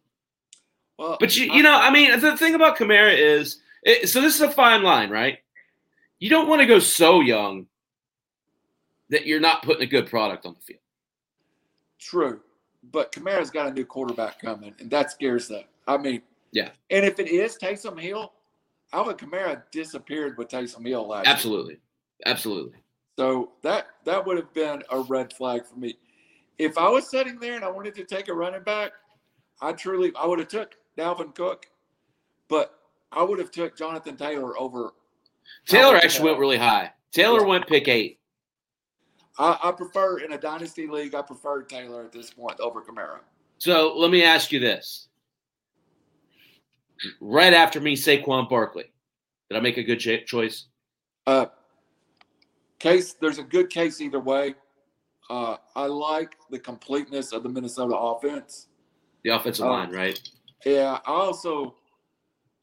Well, 1.00 1.18
But 1.20 1.36
you, 1.36 1.52
you 1.52 1.64
know, 1.64 1.74
I 1.74 1.90
mean, 1.90 2.20
the 2.20 2.38
thing 2.38 2.54
about 2.54 2.78
Kamara 2.78 3.18
is, 3.18 3.62
it, 3.82 4.08
so 4.08 4.22
this 4.22 4.36
is 4.36 4.42
a 4.42 4.52
fine 4.52 4.84
line, 4.84 5.10
right? 5.10 5.40
You 6.20 6.30
don't 6.30 6.48
want 6.48 6.62
to 6.62 6.68
go 6.68 6.78
so 6.78 7.22
young 7.22 7.66
that 9.10 9.26
you're 9.26 9.40
not 9.40 9.64
putting 9.64 9.82
a 9.82 9.88
good 9.88 10.08
product 10.08 10.46
on 10.46 10.54
the 10.54 10.60
field. 10.62 10.80
True, 12.00 12.42
but 12.92 13.12
Kamara's 13.12 13.50
got 13.50 13.68
a 13.68 13.74
new 13.74 13.86
quarterback 13.86 14.40
coming, 14.40 14.76
and 14.80 14.92
that 14.92 15.10
scares 15.12 15.48
them. 15.48 15.64
I 15.88 15.98
mean, 15.98 16.22
Yeah. 16.52 16.70
And 16.92 17.04
if 17.04 17.20
it 17.20 17.28
is 17.30 17.58
Taysom 17.58 18.00
Hill, 18.00 18.32
Alvin 18.94 19.16
Kamara 19.16 19.64
disappeared 19.72 20.38
with 20.38 20.50
Taysom 20.50 20.88
Hill 20.88 21.08
last. 21.08 21.26
year. 21.26 21.34
Absolutely, 21.34 21.78
absolutely. 22.28 22.78
So 23.18 23.52
that 23.64 23.88
that 24.06 24.24
would 24.26 24.38
have 24.38 24.54
been 24.54 24.84
a 24.92 25.00
red 25.02 25.34
flag 25.34 25.66
for 25.66 25.76
me. 25.76 25.96
If 26.58 26.78
I 26.78 26.88
was 26.90 27.10
sitting 27.10 27.40
there 27.40 27.56
and 27.56 27.66
I 27.66 27.70
wanted 27.70 27.96
to 27.96 28.04
take 28.04 28.28
a 28.28 28.34
running 28.34 28.64
back, 28.64 28.92
I 29.62 29.74
truly 29.74 30.12
I 30.16 30.26
would 30.26 30.40
have 30.40 30.48
took 30.48 30.76
Dalvin 30.98 31.34
Cook, 31.34 31.66
but 32.48 32.80
I 33.12 33.24
would 33.24 33.40
have 33.40 33.52
took 33.52 33.78
Jonathan 33.78 34.16
Taylor 34.18 34.58
over. 34.60 34.94
Taylor 35.68 35.96
actually 35.98 36.26
went 36.30 36.40
really 36.40 36.58
high. 36.58 36.92
Taylor 37.12 37.42
Yeah. 37.42 37.48
went 37.48 37.68
pick 37.68 37.88
eight. 37.88 38.20
I, 39.40 39.58
I 39.64 39.72
prefer 39.72 40.20
in 40.20 40.34
a 40.34 40.38
dynasty 40.38 40.88
league. 40.88 41.16
I 41.16 41.22
prefer 41.22 41.64
Taylor 41.64 42.04
at 42.04 42.12
this 42.12 42.32
point 42.32 42.60
over 42.60 42.82
Kamara. 42.82 43.20
So 43.58 43.94
let 43.98 44.12
me 44.12 44.24
ask 44.24 44.52
you 44.52 44.60
this: 44.60 45.08
right 47.20 47.54
after 47.54 47.80
me, 47.82 47.96
Saquon 47.96 48.48
Barkley, 48.50 48.92
did 49.50 49.58
I 49.58 49.60
make 49.60 49.78
a 49.78 49.84
good 49.84 50.00
ch- 50.00 50.26
choice? 50.28 50.68
Uh, 51.26 51.48
case 52.80 53.14
there's 53.14 53.40
a 53.40 53.44
good 53.44 53.70
case 53.70 54.02
either 54.02 54.20
way. 54.20 54.56
Uh, 55.34 55.58
I 55.76 55.88
like 55.88 56.36
the 56.52 56.60
completeness 56.60 57.32
of 57.32 57.42
the 57.42 57.50
Minnesota 57.50 57.98
offense. 57.98 58.68
The 59.24 59.32
offensive 59.32 59.66
Oh. 59.66 59.70
line, 59.72 59.92
right? 59.92 60.20
Yeah, 60.64 61.00
I 61.08 61.12
also 61.12 61.76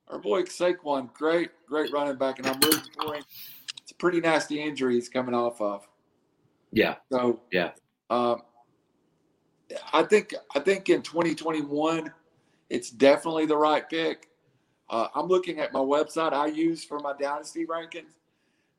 our 0.06 0.18
boy 0.18 0.42
Saquon, 0.42 1.12
great, 1.12 1.50
great 1.66 1.92
running 1.92 2.16
back, 2.16 2.38
and 2.38 2.46
I'm 2.48 2.59
rooting 2.61 2.83
for 3.00 3.14
him. 3.14 3.24
It's 3.80 3.90
a 3.92 3.94
pretty 3.96 4.20
nasty 4.20 4.61
injury 4.61 4.94
he's 4.94 5.09
coming 5.09 5.35
off 5.35 5.61
of. 5.61 5.87
Yeah, 6.72 6.96
So 7.11 7.40
Yeah. 7.52 7.72
um, 8.09 8.42
I 9.92 10.02
think 10.04 10.35
I 10.54 10.61
think 10.61 10.88
in 10.90 11.02
2021, 11.02 12.12
it's 12.70 12.90
definitely 12.90 13.46
the 13.46 13.56
right 13.56 13.88
pick. 13.88 14.28
Uh, 14.88 15.09
I'm 15.14 15.26
looking 15.26 15.59
at 15.61 15.72
my 15.72 15.80
website 15.80 16.33
I 16.33 16.46
use 16.46 16.85
for 16.85 16.98
my 17.00 17.14
dynasty 17.16 17.66
rankings. 17.66 18.14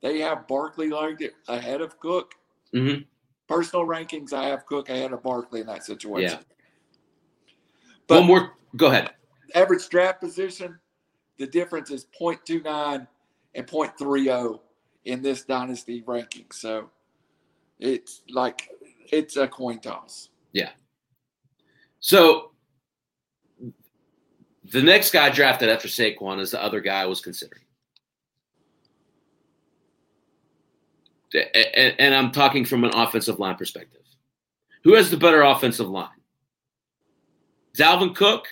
They 0.01 0.19
have 0.19 0.47
Barkley 0.47 0.89
ranked 0.91 1.23
ahead 1.49 1.79
of 1.81 1.97
Cook. 1.99 2.35
Mhm. 2.73 3.05
Personal 3.51 3.85
rankings, 3.85 4.31
I 4.33 4.45
have 4.45 4.65
Cook 4.65 4.89
ahead 4.89 5.11
of 5.11 5.23
Barkley 5.23 5.61
in 5.61 5.67
that 5.67 5.83
situation. 5.83 6.39
Yeah. 6.39 7.53
But 8.07 8.19
One 8.19 8.27
more. 8.27 8.51
Go 8.77 8.87
ahead. 8.87 9.11
average 9.55 9.89
draft 9.89 10.21
position, 10.21 10.79
the 11.37 11.45
difference 11.45 11.91
is 11.91 12.05
0.29 12.19 13.05
and 13.55 13.67
0.30 13.67 14.59
in 15.05 15.21
this 15.21 15.43
dynasty 15.43 16.03
ranking. 16.05 16.45
So 16.51 16.89
it's 17.79 18.21
like 18.29 18.69
it's 19.11 19.35
a 19.35 19.47
coin 19.47 19.79
toss. 19.79 20.29
Yeah. 20.53 20.69
So 21.99 22.51
the 24.71 24.81
next 24.81 25.11
guy 25.11 25.29
drafted 25.29 25.67
after 25.69 25.89
Saquon 25.89 26.39
is 26.39 26.51
the 26.51 26.63
other 26.63 26.79
guy 26.79 27.01
I 27.01 27.05
was 27.05 27.19
considering. 27.19 27.60
A- 31.33 31.57
a- 31.57 31.95
And 32.01 32.13
I'm 32.13 32.31
talking 32.31 32.65
from 32.65 32.83
an 32.83 32.91
offensive 32.93 33.39
line 33.39 33.55
perspective. 33.55 34.01
Who 34.83 34.95
has 34.95 35.09
the 35.11 35.17
better 35.17 35.41
offensive 35.43 35.87
line? 35.89 36.09
Dalvin 37.77 38.15
Cook 38.15 38.47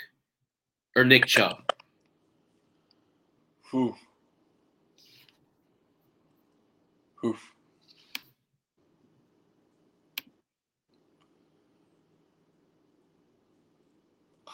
or 0.95 1.03
Nick 1.03 1.25
Chubb? 1.25 1.71
Whew. 3.71 3.95
Whew. 7.21 7.37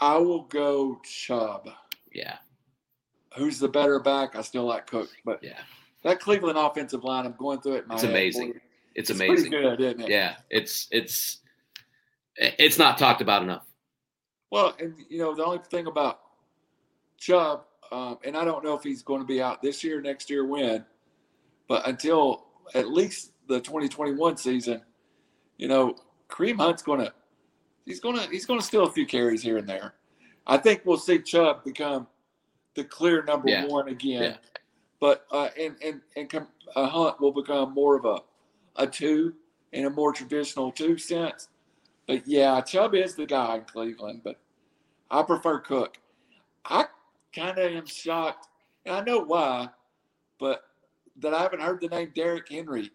I 0.01 0.17
will 0.17 0.43
go 0.43 0.99
Chubb. 1.03 1.69
Yeah, 2.13 2.37
Who's 3.37 3.59
the 3.59 3.67
better 3.67 3.99
back? 3.99 4.35
I 4.35 4.41
still 4.41 4.63
like 4.65 4.87
Cook, 4.87 5.09
but 5.25 5.43
yeah, 5.43 5.59
that 6.05 6.19
Cleveland 6.21 6.57
offensive 6.57 7.03
line, 7.03 7.25
I'm 7.25 7.35
going 7.37 7.59
through 7.59 7.73
it. 7.73 7.87
My 7.87 7.95
It's 7.95 8.03
amazing. 8.03 8.53
it's 8.95 9.09
It's 9.09 9.19
amazing. 9.19 9.51
pretty 9.51 9.63
good, 9.77 9.81
isn't 9.81 10.01
it? 10.01 10.09
Yeah, 10.09 10.35
it's 10.49 10.87
it's 10.91 11.39
it's 12.37 12.77
not 12.77 12.97
talked 12.97 13.21
about 13.21 13.43
enough. 13.43 13.65
Well, 14.51 14.73
and 14.79 14.93
you 15.09 15.17
know 15.19 15.35
the 15.35 15.43
only 15.43 15.59
thing 15.69 15.87
about 15.87 16.21
Chubb, 17.17 17.63
um, 17.91 18.19
and 18.23 18.37
I 18.37 18.45
don't 18.45 18.63
know 18.63 18.73
if 18.75 18.83
he's 18.83 19.01
going 19.01 19.19
to 19.21 19.27
be 19.27 19.41
out 19.41 19.61
this 19.61 19.83
year, 19.83 20.01
next 20.01 20.29
year, 20.29 20.45
when, 20.45 20.85
but 21.67 21.87
until 21.87 22.45
at 22.73 22.89
least 22.91 23.31
the 23.47 23.59
2021 23.59 24.37
season, 24.37 24.81
you 25.57 25.67
know, 25.67 25.95
Kareem 26.29 26.57
Hunt's 26.57 26.81
going 26.83 26.99
to 26.99 27.13
he's 27.85 27.99
going 27.99 28.17
to 28.17 28.29
he's 28.29 28.45
going 28.45 28.59
to 28.59 28.65
steal 28.65 28.83
a 28.85 28.91
few 28.91 29.05
carries 29.05 29.41
here 29.41 29.57
and 29.57 29.67
there. 29.67 29.95
I 30.47 30.57
think 30.57 30.81
we'll 30.85 30.97
see 30.97 31.19
Chubb 31.19 31.63
become 31.63 32.07
the 32.75 32.83
clear 32.83 33.23
number 33.23 33.49
Yeah. 33.49 33.65
one 33.65 33.87
again, 33.87 34.21
Yeah. 34.23 34.37
But 35.05 35.27
uh, 35.29 35.49
and 35.59 35.75
and 35.85 36.01
and 36.15 36.47
uh, 36.75 36.87
Hunt 36.87 37.21
will 37.21 37.31
become 37.31 37.75
more 37.75 37.95
of 37.95 38.05
a 38.05 38.17
a 38.75 38.87
two 38.87 39.35
in 39.71 39.85
a 39.85 39.89
more 39.91 40.11
traditional 40.11 40.71
two 40.71 40.97
sense. 40.97 41.49
But 42.07 42.27
yeah, 42.27 42.59
Chubb 42.61 42.95
is 42.95 43.13
the 43.13 43.27
guy 43.27 43.57
in 43.57 43.65
Cleveland, 43.65 44.21
but 44.23 44.39
I 45.11 45.21
prefer 45.21 45.59
Cook. 45.59 45.99
I 46.65 46.85
kind 47.35 47.55
of 47.59 47.71
am 47.71 47.85
shocked, 47.85 48.47
and 48.87 48.95
I 48.95 49.01
know 49.01 49.19
why, 49.19 49.69
but 50.39 50.63
that 51.19 51.35
I 51.35 51.41
haven't 51.43 51.61
heard 51.61 51.81
the 51.81 51.87
name 51.89 52.11
Derrick 52.15 52.49
Henry. 52.49 52.89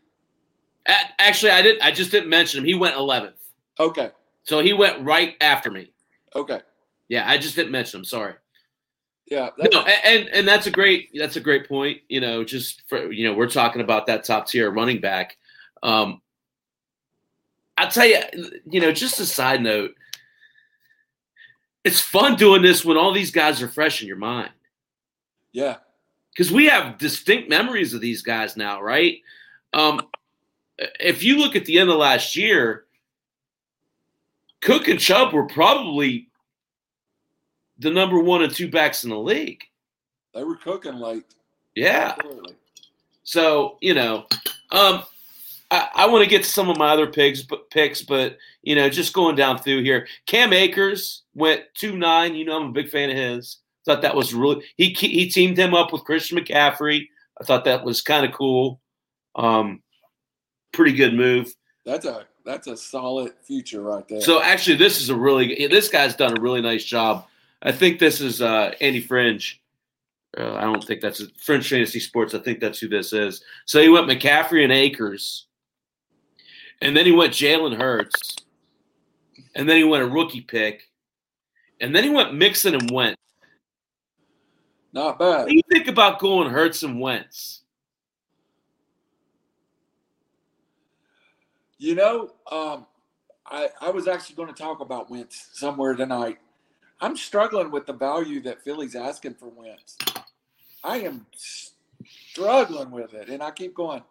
Actually, 1.20 1.52
I 1.52 1.62
did. 1.62 1.80
I 1.80 1.92
just 1.92 2.11
didn't 2.11 2.28
mention 2.28 2.58
him. 2.58 2.64
He 2.64 2.74
went 2.74 2.96
11th, 2.96 3.34
Okay. 3.78 4.11
so 4.42 4.58
he 4.58 4.72
went 4.72 5.00
right 5.04 5.36
after 5.40 5.70
me. 5.70 5.92
Okay. 6.34 6.61
Yeah, 7.08 7.30
I 7.30 7.38
just 7.38 7.54
didn't 7.54 7.70
mention 7.70 8.00
him. 8.00 8.04
Sorry. 8.04 8.34
Yeah. 9.30 9.50
No, 9.72 9.82
and 9.82 10.28
and 10.28 10.46
that's 10.46 10.66
a 10.66 10.70
great 10.72 11.10
that's 11.14 11.36
a 11.36 11.40
great 11.40 11.68
point. 11.68 12.00
You 12.08 12.20
know, 12.20 12.42
just 12.44 12.82
for 12.88 13.12
you 13.12 13.28
know, 13.28 13.34
we're 13.34 13.48
talking 13.48 13.80
about 13.80 14.06
that 14.06 14.24
top 14.24 14.48
tier 14.48 14.70
running 14.70 15.00
back. 15.00 15.36
Um, 15.82 16.20
I'll 17.78 17.90
tell 17.90 18.06
you, 18.06 18.18
you 18.68 18.80
know, 18.80 18.92
just 18.92 19.20
a 19.20 19.24
side 19.24 19.62
note, 19.62 19.94
it's 21.84 22.00
fun 22.00 22.36
doing 22.36 22.60
this 22.60 22.84
when 22.84 22.96
all 22.96 23.12
these 23.12 23.30
guys 23.30 23.62
are 23.62 23.68
fresh 23.68 24.02
in 24.02 24.08
your 24.08 24.18
mind 24.18 24.50
yeah. 25.52 25.76
because 26.32 26.52
we 26.52 26.66
have 26.66 26.98
distinct 26.98 27.48
memories 27.48 27.94
of 27.94 28.00
these 28.00 28.22
guys 28.22 28.56
now, 28.56 28.82
right? 28.82 29.18
Um, 29.72 30.02
if 30.98 31.22
you 31.22 31.38
look 31.38 31.56
at 31.56 31.64
the 31.64 31.78
end 31.78 31.90
of 31.90 31.96
last 31.96 32.36
year, 32.36 32.84
Cook 34.60 34.88
and 34.88 35.00
Chubb 35.00 35.32
were 35.32 35.46
probably 35.46 36.28
the 37.80 37.90
number 37.90 38.18
one 38.18 38.42
and 38.42 38.54
two 38.54 38.70
backs 38.70 39.04
in 39.04 39.10
the 39.10 39.18
league. 39.18 39.62
They 40.34 40.44
were 40.44 40.56
cooking 40.56 40.96
late. 40.96 41.24
Yeah. 41.74 42.14
Absolutely. 42.16 42.54
So 43.24 43.78
you 43.80 43.94
know, 43.94 44.26
um, 44.70 45.02
I, 45.70 45.88
I 45.94 46.06
want 46.06 46.24
to 46.24 46.30
get 46.30 46.44
to 46.44 46.50
some 46.50 46.68
of 46.68 46.76
my 46.76 46.90
other 46.90 47.06
picks, 47.06 47.42
but 47.42 47.70
picks, 47.70 48.02
but 48.02 48.36
you 48.62 48.74
know, 48.74 48.88
just 48.88 49.12
going 49.12 49.36
down 49.36 49.58
through 49.58 49.82
here. 49.82 50.06
Cam 50.26 50.52
Akers 50.52 51.22
went 51.34 51.62
two 51.74 51.96
nine. 51.96 52.34
You 52.34 52.44
know, 52.44 52.60
I'm 52.60 52.68
a 52.68 52.72
big 52.72 52.90
fan 52.90 53.10
of 53.10 53.16
his. 53.16 53.58
Thought 53.86 54.02
that 54.02 54.14
was 54.14 54.34
really 54.34 54.64
he 54.76 54.90
he 54.90 55.28
teamed 55.28 55.58
him 55.58 55.74
up 55.74 55.92
with 55.92 56.04
Christian 56.04 56.38
McCaffrey. 56.38 57.08
I 57.40 57.44
thought 57.44 57.64
that 57.64 57.84
was 57.84 58.02
kind 58.02 58.26
of 58.26 58.32
cool. 58.32 58.80
Um, 59.34 59.82
pretty 60.72 60.92
good 60.92 61.14
move. 61.14 61.54
That's 61.86 62.04
a 62.04 62.26
that's 62.44 62.66
a 62.66 62.76
solid 62.76 63.32
future 63.42 63.80
right 63.80 64.06
there. 64.06 64.20
So 64.20 64.42
actually, 64.42 64.76
this 64.76 65.00
is 65.00 65.08
a 65.08 65.16
really 65.16 65.66
this 65.68 65.88
guy's 65.88 66.14
done 66.14 66.36
a 66.36 66.40
really 66.40 66.60
nice 66.60 66.84
job. 66.84 67.26
I 67.62 67.72
think 67.72 67.98
this 67.98 68.20
is 68.20 68.40
uh, 68.40 68.72
Andy 68.80 69.00
Fringe. 69.00 69.61
Uh, 70.36 70.54
I 70.54 70.62
don't 70.62 70.82
think 70.84 71.00
that's 71.00 71.22
Fringe 71.38 71.68
Fantasy 71.68 72.00
Sports. 72.00 72.34
I 72.34 72.38
think 72.38 72.61
that's 72.61 72.78
who 72.78 72.88
this 72.88 73.12
is. 73.12 73.42
So 73.66 73.82
he 73.82 73.88
went 73.88 74.08
McCaffrey 74.08 74.62
and 74.62 74.72
Akers, 74.72 75.46
and 76.80 76.96
then 76.96 77.04
he 77.04 77.12
went 77.12 77.32
Jalen 77.32 77.76
Hurts, 77.76 78.36
and 79.54 79.68
then 79.68 79.76
he 79.76 79.84
went 79.84 80.04
a 80.04 80.08
rookie 80.08 80.40
pick, 80.40 80.88
and 81.80 81.94
then 81.94 82.04
he 82.04 82.11
went 82.11 82.34
Mixon 82.34 82.74
and 82.74 82.90
Wentz. 82.90 83.16
Not 84.92 85.18
What 85.20 85.38
bad. 85.38 85.48
do 85.48 85.54
you 85.54 85.62
think 85.70 85.88
about 85.88 86.18
going 86.18 86.50
Hurts 86.50 86.82
and 86.82 87.00
Wentz? 87.00 87.62
You 91.78 91.94
know, 91.94 92.30
um, 92.50 92.86
I 93.46 93.68
I 93.80 93.90
was 93.90 94.06
actually 94.06 94.36
going 94.36 94.52
to 94.52 94.62
talk 94.62 94.80
about 94.80 95.11
Wentz 95.11 95.48
somewhere 95.54 95.94
tonight. 95.94 96.38
I'm 97.01 97.16
struggling 97.16 97.70
with 97.70 97.86
the 97.86 97.92
value 97.92 98.42
that 98.42 98.62
Philly's 98.62 98.94
asking 98.94 99.34
for 99.34 99.48
Wentz. 99.48 99.96
I 100.84 100.98
am 100.98 101.26
struggling 102.05 102.90
with 102.90 103.14
it, 103.14 103.28
and 103.28 103.42
I 103.42 103.51
keep 103.51 103.74
going. 103.74 104.03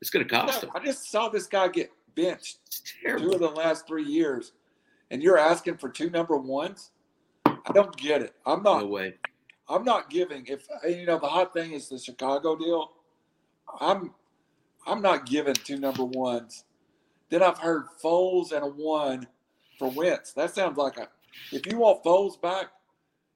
It's 0.00 0.10
going 0.10 0.26
to 0.26 0.30
cost 0.30 0.62
him. 0.62 0.70
I 0.74 0.84
just 0.84 1.10
saw 1.10 1.28
this 1.28 1.46
guy 1.46 1.68
get 1.68 1.90
benched 2.14 2.58
two 3.02 3.30
of 3.30 3.40
the 3.40 3.48
last 3.48 3.86
three 3.86 4.04
years, 4.04 4.52
and 5.10 5.22
you're 5.22 5.38
asking 5.38 5.78
for 5.78 5.88
two 5.88 6.10
number 6.10 6.36
ones. 6.36 6.90
I 7.46 7.72
don't 7.72 7.96
get 7.96 8.22
it. 8.22 8.34
I'm 8.44 8.62
not. 8.62 8.80
No 8.80 8.86
way. 8.86 9.14
I'm 9.68 9.84
not 9.84 10.10
giving. 10.10 10.46
If 10.46 10.66
you 10.84 11.06
know, 11.06 11.18
the 11.18 11.26
hot 11.26 11.52
thing 11.52 11.72
is 11.72 11.88
the 11.88 11.98
Chicago 11.98 12.56
deal. 12.56 12.92
I'm. 13.80 14.12
I'm 14.86 15.00
not 15.00 15.24
giving 15.24 15.54
two 15.54 15.78
number 15.78 16.04
ones. 16.04 16.64
Then 17.30 17.42
I've 17.42 17.58
heard 17.58 17.86
Foles 18.02 18.52
and 18.52 18.62
a 18.62 18.68
one 18.68 19.26
for 19.78 19.90
Wentz. 19.90 20.32
That 20.34 20.54
sounds 20.54 20.76
like 20.76 20.98
a. 20.98 21.08
If 21.52 21.66
you 21.66 21.78
want 21.78 22.02
Foles 22.04 22.40
back, 22.40 22.66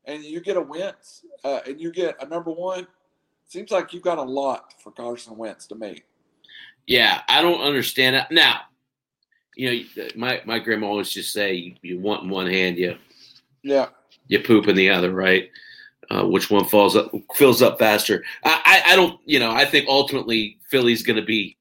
and 0.09 0.25
you 0.25 0.41
get 0.41 0.57
a 0.57 0.61
Wentz, 0.61 1.25
uh, 1.45 1.61
and 1.67 1.81
you 1.81 1.93
get 1.93 2.23
a 2.23 2.27
number 2.27 2.51
one, 2.51 2.87
seems 3.47 3.71
like 3.71 3.93
you've 3.93 4.03
got 4.03 4.19
a 4.19 4.23
lot 4.23 4.75
for 4.83 4.91
Carson 4.91 5.37
Wentz 5.37 5.67
to 5.67 5.75
me. 5.75 6.03
Yeah, 6.87 7.21
I 7.29 7.43
don't 7.43 7.61
understand 7.61 8.17
it. 8.17 8.25
Now, 8.31 8.61
you 9.55 9.85
know, 9.97 10.09
my 10.17 10.41
my 10.47 10.59
grandma 10.59 10.87
always 10.87 11.11
just 11.11 11.33
say 11.33 11.53
you, 11.55 11.75
you 11.83 12.01
want 12.01 12.25
in 12.25 12.31
one 12.31 12.47
hand, 12.47 12.79
you 12.79 12.97
Yeah, 13.63 13.89
you 14.29 14.41
poop 14.41 14.69
in 14.69 14.77
the 14.77 14.89
other, 14.89 15.13
right? 15.13 15.51
Uh, 16.11 16.27
which 16.27 16.51
one 16.51 16.65
falls 16.65 16.97
up 16.97 17.13
fills 17.35 17.61
up 17.61 17.79
faster? 17.79 18.25
I, 18.45 18.83
I, 18.87 18.93
I 18.93 18.97
don't, 18.97 19.21
you 19.27 19.39
know, 19.39 19.51
I 19.51 19.67
think 19.67 19.87
ultimately 19.89 20.59
Philly's 20.71 21.03
going 21.03 21.19
to 21.19 21.27
be 21.27 21.59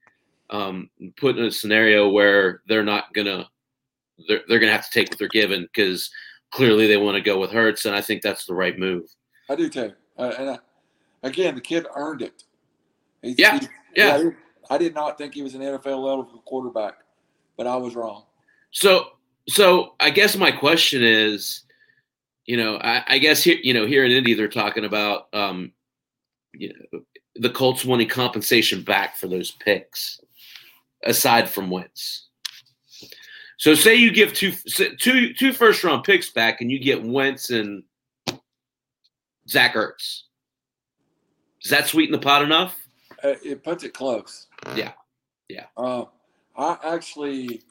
um, 0.49 0.89
put 1.17 1.38
in 1.38 1.43
a 1.43 1.51
scenario 1.51 2.07
where 2.07 2.61
they're 2.67 2.83
not 2.83 3.13
going 3.13 3.27
to 3.27 3.45
they're 4.27 4.43
they're 4.47 4.59
going 4.59 4.69
to 4.69 4.75
have 4.75 4.89
to 4.89 4.91
take 4.91 5.09
what 5.09 5.19
they're 5.19 5.27
given 5.27 5.63
because 5.63 6.09
clearly 6.51 6.87
they 6.87 6.97
want 6.97 7.15
to 7.15 7.21
go 7.21 7.39
with 7.39 7.51
Hurts, 7.51 7.85
and 7.85 7.95
I 7.95 8.01
think 8.01 8.21
that's 8.21 8.45
the 8.45 8.53
right 8.55 8.77
move. 8.77 9.03
I 9.49 9.55
do 9.55 9.69
too. 9.69 9.93
Uh, 10.17 10.33
and 10.37 10.49
I, 10.51 10.59
again, 11.23 11.55
the 11.55 11.61
kid 11.61 11.85
earned 11.95 12.21
it. 12.21 12.43
Yeah, 13.21 13.59
he- 13.59 13.67
yeah. 13.95 14.15
I 14.15 14.17
did- 14.17 14.35
I 14.69 14.77
did 14.77 14.93
not 14.93 15.17
think 15.17 15.33
he 15.33 15.41
was 15.43 15.55
an 15.55 15.61
NFL 15.61 16.03
level 16.03 16.25
quarterback, 16.45 16.95
but 17.55 17.67
I 17.67 17.77
was 17.77 17.95
wrong. 17.95 18.25
So, 18.71 19.11
so 19.47 19.93
I 20.01 20.09
guess 20.09 20.35
my 20.35 20.51
question 20.51 21.03
is, 21.03 21.61
you 22.45 22.57
know, 22.57 22.75
I, 22.75 23.01
I 23.07 23.17
guess 23.17 23.41
here, 23.41 23.57
you 23.63 23.73
know, 23.73 23.85
here 23.87 24.03
in 24.03 24.11
Indy, 24.11 24.33
they're 24.33 24.49
talking 24.49 24.83
about, 24.83 25.27
um, 25.33 25.71
you 26.53 26.73
know, 26.91 26.99
the 27.35 27.49
Colts 27.49 27.85
wanting 27.85 28.09
compensation 28.09 28.81
back 28.81 29.15
for 29.15 29.27
those 29.27 29.51
picks, 29.51 30.19
aside 31.05 31.49
from 31.49 31.69
Wentz. 31.69 32.26
So, 33.57 33.73
say 33.73 33.95
you 33.95 34.11
give 34.11 34.33
two, 34.33 34.51
two, 34.99 35.33
two 35.33 35.51
first 35.51 35.83
round 35.83 36.03
picks 36.03 36.29
back, 36.29 36.61
and 36.61 36.71
you 36.71 36.79
get 36.79 37.03
Wentz 37.03 37.49
and 37.49 37.83
Zach 39.49 39.73
Ertz. 39.73 40.21
Does 41.61 41.71
that 41.71 41.87
sweeten 41.87 42.11
the 42.11 42.19
pot 42.19 42.43
enough? 42.43 42.77
Uh, 43.23 43.33
It 43.43 43.63
puts 43.63 43.83
it 43.83 43.93
close. 43.93 44.47
Yeah. 44.75 44.91
Yeah. 45.49 45.65
Uh, 45.75 46.05
I 46.55 46.77
actually, 46.83 47.61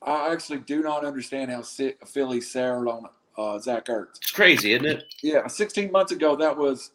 I 0.00 0.32
actually 0.32 0.58
do 0.60 0.82
not 0.82 1.04
understand 1.04 1.50
how 1.50 1.62
Philly 1.62 2.40
soured 2.40 2.88
on 2.88 3.04
uh, 3.36 3.58
Zach 3.58 3.86
Ertz. 3.86 4.16
It's 4.16 4.30
crazy, 4.30 4.72
isn't 4.72 4.86
it? 4.86 5.04
Yeah, 5.22 5.46
16 5.46 5.92
months 5.92 6.12
ago, 6.12 6.36
that 6.36 6.56
was 6.56 6.92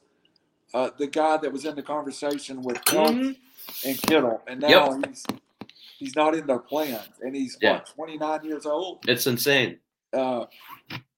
uh, 0.73 0.89
the 0.97 1.07
guy 1.07 1.37
that 1.37 1.51
was 1.51 1.65
in 1.65 1.75
the 1.75 1.83
conversation 1.83 2.63
with 2.63 2.83
Clark 2.85 3.11
Mhm. 3.13 3.37
and 3.85 4.01
Kittle, 4.01 4.41
and 4.47 4.59
now 4.61 4.99
he's 5.07 5.25
he's 5.97 6.15
not 6.15 6.35
in 6.35 6.45
their 6.45 6.59
plans, 6.59 7.09
and 7.21 7.35
he's 7.35 7.57
Yeah. 7.61 7.73
what 7.73 7.87
29 7.87 8.43
years 8.45 8.65
old. 8.65 8.99
It's 9.07 9.27
insane. 9.27 9.79
Uh, 10.13 10.45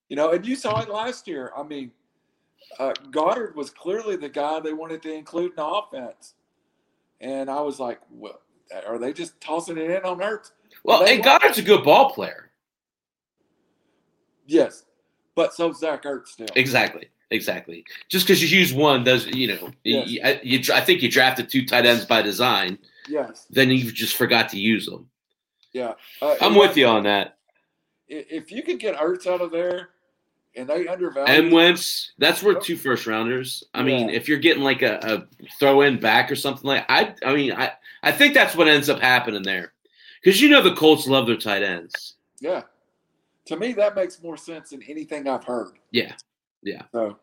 you 0.10 0.16
know, 0.16 0.32
and 0.32 0.46
you 0.46 0.56
saw 0.56 0.82
it 0.82 0.90
last 0.90 1.28
year. 1.28 1.52
I 1.56 1.64
mean, 1.64 1.92
uh, 2.80 2.94
Goedert 3.12 3.56
was 3.56 3.70
clearly 3.70 4.16
the 4.16 4.30
guy 4.30 4.60
they 4.60 4.74
wanted 4.74 5.02
to 5.04 5.14
include 5.14 5.52
in 5.52 5.56
the 5.58 5.66
offense, 5.66 6.34
and 7.22 7.50
I 7.50 7.62
was 7.62 7.80
like, 7.80 8.00
well, 8.10 8.42
are 8.88 8.98
they 8.98 9.14
just 9.14 9.40
tossing 9.42 9.78
it 9.78 9.90
in 9.90 10.04
on 10.04 10.20
Ertz? 10.20 10.52
Well, 10.84 11.04
and 11.04 11.24
Goedert's 11.24 11.58
a 11.58 11.62
good 11.64 11.84
ball 11.84 12.12
player. 12.12 12.52
Yes, 14.46 14.86
but 15.36 15.54
so 15.54 15.72
Zach 15.72 16.04
Ertz 16.04 16.30
still. 16.30 16.48
Exactly. 16.56 17.10
Exactly. 17.32 17.86
Just 18.08 18.26
because 18.26 18.42
you 18.42 18.58
use 18.60 18.74
one 18.74 19.04
does, 19.04 19.28
you 19.28 19.48
know, 19.50 19.70
Yes. 19.84 20.10
you, 20.10 20.22
I, 20.24 20.40
you, 20.42 20.60
I 20.74 20.82
think 20.82 21.04
you 21.04 21.12
drafted 21.12 21.48
two 21.48 21.64
tight 21.64 21.86
ends 21.86 22.04
by 22.04 22.24
design. 22.24 22.80
Yes, 23.08 23.48
Then 23.50 23.70
you 23.70 23.92
just 23.92 24.16
forgot 24.16 24.50
to 24.50 24.60
use 24.60 24.86
them. 24.86 25.10
yeah. 25.74 25.94
Uh, 26.22 26.36
I'm 26.42 26.56
with 26.56 26.76
you 26.78 26.86
on 26.88 27.04
that. 27.04 27.38
If 28.08 28.52
you 28.52 28.64
could 28.64 28.80
get 28.80 28.96
Ertz 28.98 29.28
out 29.28 29.42
of 29.42 29.52
there, 29.52 29.90
and 30.56 30.68
they 30.68 30.88
undervalue, 30.88 31.32
And 31.32 31.52
Wentz, 31.52 32.14
that's 32.18 32.42
worth 32.42 32.64
two 32.64 32.76
first 32.76 33.06
rounders. 33.08 33.64
I 33.74 33.84
mean, 33.84 34.10
if 34.10 34.28
you're 34.28 34.40
getting 34.40 34.64
like 34.64 34.82
a, 34.82 35.00
a 35.04 35.46
throw 35.60 35.82
in 35.82 36.00
back 36.00 36.32
or 36.32 36.36
something 36.36 36.66
like, 36.68 36.86
I, 36.90 37.14
I 37.24 37.36
mean, 37.36 37.54
I, 37.54 37.72
I 38.02 38.12
think 38.12 38.34
that's 38.34 38.56
what 38.56 38.68
ends 38.68 38.90
up 38.90 39.00
happening 39.00 39.44
there, 39.44 39.74
because 40.24 40.42
you 40.42 40.50
know 40.50 40.62
the 40.64 40.74
Colts 40.76 41.08
love 41.08 41.28
their 41.28 41.38
tight 41.38 41.64
ends. 41.64 42.16
yeah. 42.40 42.64
To 43.46 43.58
me, 43.58 43.74
that 43.74 43.96
makes 43.96 44.22
more 44.22 44.38
sense 44.38 44.70
than 44.70 44.84
anything 44.84 45.28
I've 45.28 45.44
heard. 45.44 45.70
Yeah. 45.92 46.14
Yeah. 46.62 46.84
So 46.92 47.18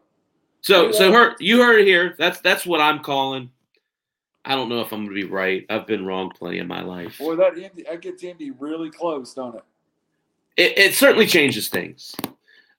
So, 0.63 0.91
so 0.91 1.13
her, 1.13 1.37
you 1.39 1.63
heard 1.63 1.79
it 1.81 1.87
here. 1.87 2.17
That's 2.19 2.41
that's 2.41 2.67
what 2.67 2.81
I'm 2.81 2.99
calling. 2.99 3.51
I 4.47 4.55
don't 4.55 4.69
know 4.69 4.81
if 4.81 4.93
I'm 4.93 5.05
going 5.05 5.17
to 5.17 5.27
be 5.27 5.29
right. 5.29 5.67
I've 5.69 5.87
been 5.87 6.07
wrong 6.07 6.31
plenty 6.31 6.59
in 6.59 6.69
my 6.69 6.83
life. 6.83 7.19
boy, 7.19 7.35
that 7.37 7.59
Indy, 7.59 7.83
that 7.83 8.01
gets 8.01 8.23
Indy 8.23 8.53
really 8.53 8.91
close, 8.91 9.35
don't 9.35 9.57
it? 9.57 9.65
it, 10.57 10.79
it 10.79 10.95
certainly 10.95 11.27
changes 11.27 11.69
things. 11.69 12.15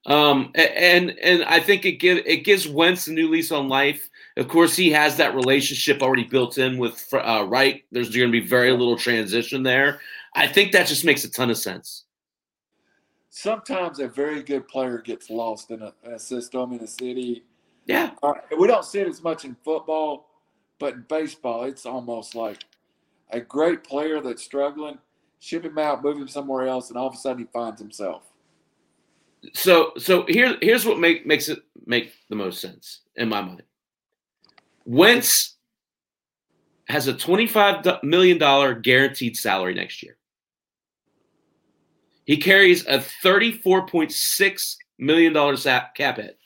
Um, 0.05 0.51
and 0.55 1.11
and 1.21 1.43
I 1.43 1.59
think 1.59 1.85
it 1.85 1.93
give 1.93 2.19
it 2.25 2.45
gives 2.45 2.65
Wentz 2.65 3.07
a 3.07 3.11
new 3.11 3.29
lease 3.29 3.51
on 3.51 3.67
life. 3.67 4.09
Of 4.37 4.47
course, 4.47 4.75
he 4.75 4.89
has 4.91 5.17
that 5.17 5.35
relationship 5.35 6.01
already 6.01 6.23
built 6.23 6.57
in 6.57 6.77
with 6.77 7.05
uh, 7.13 7.45
Reich. 7.45 7.83
There's 7.91 8.15
going 8.15 8.27
to 8.27 8.31
be 8.31 8.47
very 8.47 8.71
little 8.71 8.97
transition 8.97 9.63
there. 9.63 9.99
I 10.33 10.47
think 10.47 10.71
that 10.71 10.87
just 10.87 11.03
makes 11.03 11.25
a 11.25 11.29
ton 11.29 11.49
of 11.49 11.57
sense. 11.57 12.05
Sometimes 13.29 13.99
a 13.99 14.07
very 14.07 14.41
good 14.41 14.67
player 14.69 14.99
gets 14.99 15.29
lost 15.29 15.71
in 15.71 15.81
a, 15.81 15.93
a 16.03 16.17
system 16.17 16.71
in 16.71 16.79
a 16.79 16.87
city. 16.87 17.43
Yeah, 17.85 18.11
Uh, 18.23 18.33
we 18.57 18.67
don't 18.67 18.83
see 18.85 18.99
it 18.99 19.07
as 19.07 19.21
much 19.21 19.45
in 19.45 19.55
football, 19.63 20.29
but 20.79 20.93
in 20.93 21.05
baseball, 21.07 21.63
it's 21.63 21.85
almost 21.85 22.35
like 22.35 22.63
a 23.31 23.39
great 23.39 23.83
player 23.83 24.21
that's 24.21 24.43
struggling, 24.43 24.97
ship 25.39 25.65
him 25.65 25.77
out, 25.77 26.03
move 26.03 26.17
him 26.17 26.27
somewhere 26.27 26.67
else, 26.67 26.89
and 26.89 26.97
all 26.97 27.07
of 27.07 27.13
a 27.13 27.17
sudden 27.17 27.39
he 27.39 27.45
finds 27.51 27.81
himself. 27.81 28.23
So 29.53 29.93
so 29.97 30.25
here 30.27 30.57
here's 30.61 30.85
what 30.85 30.99
make, 30.99 31.25
makes 31.25 31.47
it 31.47 31.59
make 31.85 32.13
the 32.29 32.35
most 32.35 32.59
sense 32.59 33.01
in 33.15 33.29
my 33.29 33.41
mind. 33.41 33.63
Wentz 34.85 35.57
has 36.87 37.07
a 37.07 37.13
$25 37.13 38.03
million 38.03 38.81
guaranteed 38.81 39.35
salary 39.35 39.73
next 39.73 40.01
year. 40.01 40.17
He 42.25 42.37
carries 42.37 42.85
a 42.87 42.99
$34.6 42.99 44.75
million 44.97 45.57
cap 45.95 46.17
hit. 46.17 46.37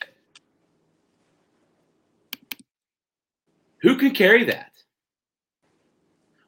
Who 3.82 3.96
can 3.96 4.12
carry 4.12 4.44
that? 4.44 4.72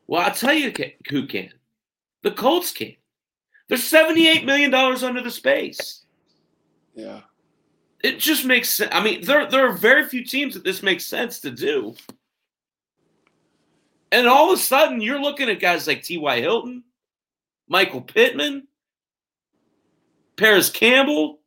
Well, 0.07 0.23
I'll 0.23 0.35
tell 0.35 0.55
you 0.55 0.73
who 1.11 1.27
can. 1.27 1.51
The 2.23 2.31
Colts 2.31 2.73
can. 2.73 2.95
They're 3.69 3.79
$78 3.79 4.45
million 4.45 4.73
under 4.75 5.23
the 5.23 5.31
space. 5.31 6.05
Yeah. 6.95 7.21
It 8.03 8.19
just 8.19 8.45
makes 8.45 8.75
sense. 8.75 8.91
I 8.93 9.03
mean, 9.03 9.25
there, 9.25 9.49
there 9.51 9.67
are 9.67 9.73
very 9.73 10.07
few 10.07 10.25
teams 10.25 10.55
that 10.55 10.65
this 10.65 10.83
makes 10.83 11.07
sense 11.07 11.41
to 11.41 11.51
do. 11.51 11.95
And 14.13 14.29
all 14.29 14.53
of 14.53 14.59
a 14.59 14.63
sudden, 14.63 15.01
you're 15.01 15.21
looking 15.21 15.49
at 15.49 15.59
guys 15.59 15.87
like 15.87 16.03
T.Y. 16.03 16.41
Hilton, 16.41 16.85
Michael 17.67 18.03
Pittman, 18.03 18.69
Parris 20.37 20.71
Campbell. 20.71 21.41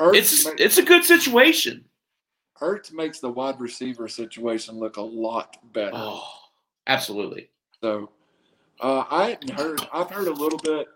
Ertz 0.00 0.14
it's 0.14 0.44
makes, 0.46 0.60
it's 0.60 0.78
a 0.78 0.82
good 0.82 1.04
situation. 1.04 1.84
Ertz 2.60 2.92
makes 2.92 3.20
the 3.20 3.30
wide 3.30 3.60
receiver 3.60 4.08
situation 4.08 4.78
look 4.78 4.96
a 4.96 5.02
lot 5.02 5.56
better. 5.72 5.92
Oh, 5.94 6.26
absolutely. 6.86 7.50
So 7.82 8.10
uh, 8.80 9.04
I 9.10 9.30
hadn't 9.30 9.50
heard. 9.50 9.86
I've 9.92 10.10
heard 10.10 10.28
a 10.28 10.32
little 10.32 10.58
bit. 10.58 10.88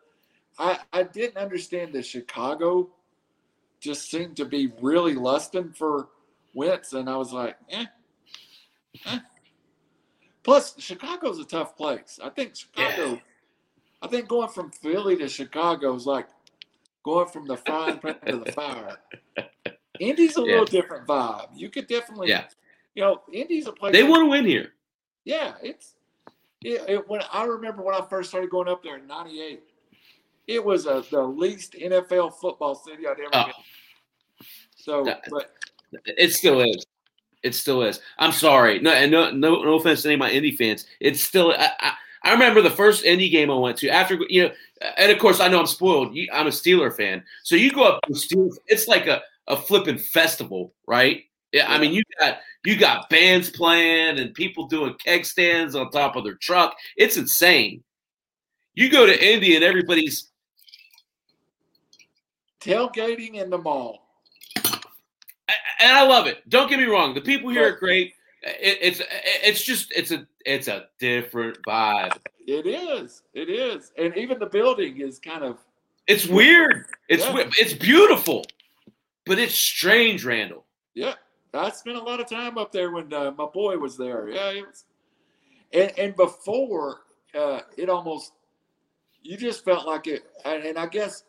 I 0.58 0.78
I 0.92 1.02
didn't 1.02 1.36
understand 1.36 1.92
that 1.92 2.06
Chicago 2.06 2.90
just 3.80 4.10
seemed 4.10 4.36
to 4.38 4.46
be 4.46 4.72
really 4.80 5.14
lusting 5.14 5.72
for 5.72 6.08
Wentz, 6.54 6.94
and 6.94 7.08
I 7.08 7.16
was 7.16 7.32
like, 7.32 7.56
eh. 7.68 7.84
eh. 9.06 9.18
Plus, 10.42 10.74
Chicago's 10.78 11.38
a 11.38 11.44
tough 11.44 11.76
place. 11.76 12.18
I 12.22 12.30
think 12.30 12.56
Chicago. 12.56 13.12
Yeah. 13.12 13.18
I 14.02 14.06
think 14.06 14.28
going 14.28 14.48
from 14.48 14.70
Philly 14.70 15.16
to 15.16 15.28
Chicago 15.28 15.94
is 15.94 16.06
like 16.06 16.28
going 17.04 17.28
from 17.28 17.46
the 17.46 17.56
frying 17.56 17.98
pan 17.98 18.16
to 18.26 18.38
the 18.38 18.52
fire. 18.52 18.96
Indy's 20.00 20.36
a 20.36 20.40
yeah. 20.40 20.46
little 20.46 20.64
different 20.64 21.06
vibe. 21.06 21.48
You 21.54 21.68
could 21.68 21.86
definitely, 21.86 22.30
yeah. 22.30 22.46
You 22.94 23.02
know, 23.02 23.22
Indy's 23.32 23.66
a 23.66 23.72
place. 23.72 23.92
They 23.92 24.02
want 24.02 24.22
to 24.22 24.26
win 24.26 24.44
here. 24.44 24.72
Yeah, 25.24 25.54
it's. 25.62 25.94
It, 26.62 26.82
it, 26.88 27.08
when 27.08 27.20
I 27.30 27.44
remember 27.44 27.82
when 27.82 27.94
I 27.94 28.00
first 28.08 28.30
started 28.30 28.48
going 28.48 28.68
up 28.68 28.82
there 28.82 28.96
in 28.96 29.06
'98, 29.06 29.62
it 30.46 30.64
was 30.64 30.86
a, 30.86 31.04
the 31.10 31.22
least 31.22 31.74
NFL 31.74 32.34
football 32.40 32.74
city 32.74 33.06
I'd 33.06 33.20
ever 33.20 33.28
oh. 33.32 33.44
been. 33.44 34.46
So, 34.76 35.04
that, 35.04 35.24
but 35.30 35.52
it 36.04 36.32
still 36.32 36.60
is. 36.60 36.86
It 37.42 37.54
still 37.54 37.82
is. 37.82 38.00
I'm 38.18 38.32
sorry. 38.32 38.80
No, 38.80 38.90
and 38.90 39.12
no, 39.12 39.30
no, 39.30 39.62
no 39.62 39.74
offense 39.74 40.02
to 40.02 40.08
any 40.08 40.14
of 40.14 40.20
my 40.20 40.30
Indy 40.30 40.56
fans. 40.56 40.86
It's 41.00 41.20
still. 41.20 41.52
I, 41.52 41.70
I, 41.78 41.92
I 42.22 42.32
remember 42.32 42.62
the 42.62 42.70
first 42.70 43.04
Indy 43.04 43.28
game 43.28 43.50
I 43.50 43.54
went 43.54 43.76
to 43.78 43.90
after 43.90 44.18
you 44.28 44.44
know, 44.44 44.54
and 44.96 45.10
of 45.10 45.18
course 45.18 45.40
I 45.40 45.48
know 45.48 45.60
I'm 45.60 45.66
spoiled. 45.66 46.16
I'm 46.32 46.46
a 46.46 46.50
Steeler 46.50 46.94
fan, 46.94 47.22
so 47.42 47.56
you 47.56 47.72
go 47.72 47.84
up 47.84 48.00
to 48.02 48.12
Steelers. 48.12 48.56
It's 48.66 48.88
like 48.88 49.06
a 49.06 49.22
a 49.46 49.56
flipping 49.56 49.98
festival, 49.98 50.74
right? 50.86 51.24
Yeah, 51.52 51.72
I 51.72 51.78
mean 51.78 51.92
you 51.92 52.02
got 52.18 52.38
you 52.64 52.76
got 52.76 53.10
bands 53.10 53.50
playing 53.50 54.18
and 54.18 54.34
people 54.34 54.66
doing 54.66 54.94
keg 55.04 55.24
stands 55.24 55.74
on 55.74 55.90
top 55.90 56.16
of 56.16 56.24
their 56.24 56.34
truck. 56.34 56.74
It's 56.96 57.16
insane. 57.16 57.82
You 58.74 58.90
go 58.90 59.06
to 59.06 59.32
Indy 59.32 59.54
and 59.54 59.64
everybody's 59.64 60.30
tailgating 62.60 63.34
in 63.34 63.50
the 63.50 63.58
mall 63.58 64.04
and 65.80 65.92
I 65.92 66.02
love 66.06 66.26
it. 66.26 66.48
Don't 66.48 66.68
get 66.68 66.78
me 66.78 66.86
wrong. 66.86 67.14
The 67.14 67.20
people 67.20 67.50
here 67.50 67.68
are 67.68 67.76
great. 67.76 68.14
It, 68.42 68.78
it's 68.80 69.02
it's 69.42 69.62
just 69.62 69.92
it's 69.94 70.10
a 70.10 70.26
it's 70.44 70.68
a 70.68 70.86
different 70.98 71.58
vibe. 71.66 72.16
It 72.46 72.66
is. 72.66 73.22
It 73.32 73.48
is. 73.48 73.92
And 73.96 74.16
even 74.16 74.38
the 74.38 74.46
building 74.46 75.00
is 75.00 75.18
kind 75.18 75.44
of. 75.44 75.58
It's 76.06 76.26
weird. 76.26 76.86
It's 77.08 77.24
yeah. 77.24 77.48
it's 77.58 77.72
beautiful, 77.72 78.44
but 79.24 79.38
it's 79.38 79.54
strange, 79.54 80.24
Randall. 80.24 80.64
Yeah, 80.94 81.14
I 81.54 81.70
spent 81.70 81.96
a 81.96 82.02
lot 82.02 82.20
of 82.20 82.28
time 82.28 82.58
up 82.58 82.72
there 82.72 82.90
when 82.90 83.12
uh, 83.12 83.32
my 83.36 83.46
boy 83.46 83.78
was 83.78 83.96
there. 83.96 84.28
Yeah, 84.28 84.50
it 84.50 84.66
was. 84.66 84.84
And 85.72 85.98
and 85.98 86.16
before 86.16 87.04
uh, 87.34 87.60
it 87.78 87.88
almost, 87.88 88.32
you 89.22 89.38
just 89.38 89.64
felt 89.64 89.86
like 89.86 90.06
it. 90.06 90.24
And 90.44 90.78
I 90.78 90.86
guess 90.86 91.24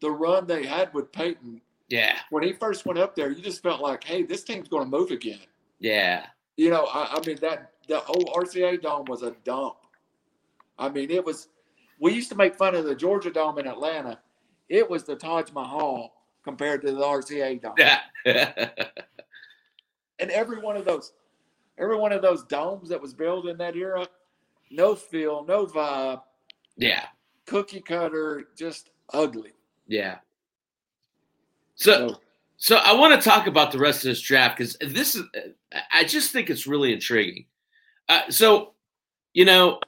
the 0.00 0.10
run 0.12 0.46
they 0.46 0.64
had 0.64 0.94
with 0.94 1.10
Peyton 1.10 1.60
yeah. 1.90 2.16
When 2.30 2.44
he 2.44 2.52
first 2.52 2.86
went 2.86 2.98
up 2.98 3.16
there, 3.16 3.30
you 3.30 3.42
just 3.42 3.62
felt 3.62 3.80
like, 3.80 4.04
hey, 4.04 4.22
this 4.22 4.44
team's 4.44 4.68
going 4.68 4.84
to 4.84 4.90
move 4.96 5.10
again. 5.10 5.40
Yeah. 5.80 6.26
You 6.56 6.70
know, 6.70 6.84
I, 6.86 7.16
I 7.16 7.26
mean 7.26 7.36
that 7.40 7.72
the 7.88 7.98
whole 7.98 8.32
RCA 8.36 8.80
dome 8.80 9.06
was 9.06 9.22
a 9.22 9.32
dump. 9.44 9.74
I 10.80 10.88
mean, 10.88 11.10
it 11.10 11.24
was. 11.24 11.48
We 12.00 12.14
used 12.14 12.30
to 12.30 12.34
make 12.34 12.56
fun 12.56 12.74
of 12.74 12.86
the 12.86 12.94
Georgia 12.94 13.30
Dome 13.30 13.58
in 13.58 13.66
Atlanta. 13.66 14.18
It 14.70 14.88
was 14.88 15.04
the 15.04 15.14
Taj 15.14 15.52
Mahal 15.52 16.14
compared 16.42 16.80
to 16.82 16.92
the 16.92 17.00
RCA 17.00 17.60
Dome. 17.60 17.74
Yeah. 17.76 18.00
and 20.18 20.30
every 20.30 20.60
one 20.60 20.76
of 20.76 20.86
those, 20.86 21.12
every 21.78 21.96
one 21.96 22.12
of 22.12 22.22
those 22.22 22.44
domes 22.44 22.88
that 22.88 23.00
was 23.00 23.12
built 23.12 23.46
in 23.46 23.58
that 23.58 23.76
era, 23.76 24.06
no 24.70 24.94
feel, 24.94 25.44
no 25.44 25.66
vibe. 25.66 26.22
Yeah. 26.76 27.06
Cookie 27.46 27.80
cutter, 27.80 28.48
just 28.56 28.90
ugly. 29.12 29.52
Yeah. 29.86 30.18
So, 31.74 32.16
so 32.56 32.76
I 32.76 32.92
want 32.94 33.20
to 33.20 33.28
talk 33.28 33.46
about 33.46 33.72
the 33.72 33.78
rest 33.78 34.04
of 34.04 34.10
this 34.10 34.20
draft 34.20 34.56
because 34.56 34.76
this 34.80 35.14
is, 35.14 35.24
I 35.90 36.04
just 36.04 36.30
think 36.30 36.48
it's 36.48 36.66
really 36.66 36.92
intriguing. 36.92 37.46
Uh, 38.08 38.30
so, 38.30 38.74
you 39.32 39.44
know, 39.44 39.80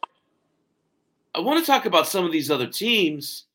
I 1.34 1.40
want 1.40 1.60
to 1.60 1.66
talk 1.66 1.86
about 1.86 2.08
some 2.08 2.24
of 2.24 2.32
these 2.32 2.50
other 2.50 2.66
teams, 2.66 3.46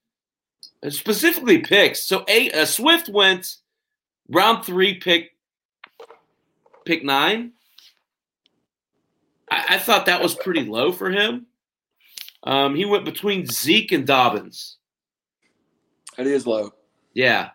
uh, 0.84 0.90
specifically 0.90 1.60
picks. 1.60 2.04
So, 2.04 2.24
a, 2.28 2.50
a 2.50 2.66
Swift 2.66 3.10
went 3.10 3.58
round 4.30 4.66
three, 4.66 4.96
pick 4.96 5.32
pick 6.86 7.04
nine. 7.04 7.52
I, 9.52 9.76
I 9.76 9.78
thought 9.78 10.08
that 10.08 10.22
was 10.22 10.34
pretty 10.36 10.64
low 10.64 10.92
for 10.92 11.12
him. 11.12 11.46
Um, 12.44 12.76
he 12.76 12.86
went 12.86 13.06
between 13.06 13.46
Zeke 13.46 13.92
and 13.92 14.08
Dobbins. 14.08 14.78
It 16.18 16.28
is 16.28 16.48
low. 16.48 16.72
Yeah. 17.14 17.50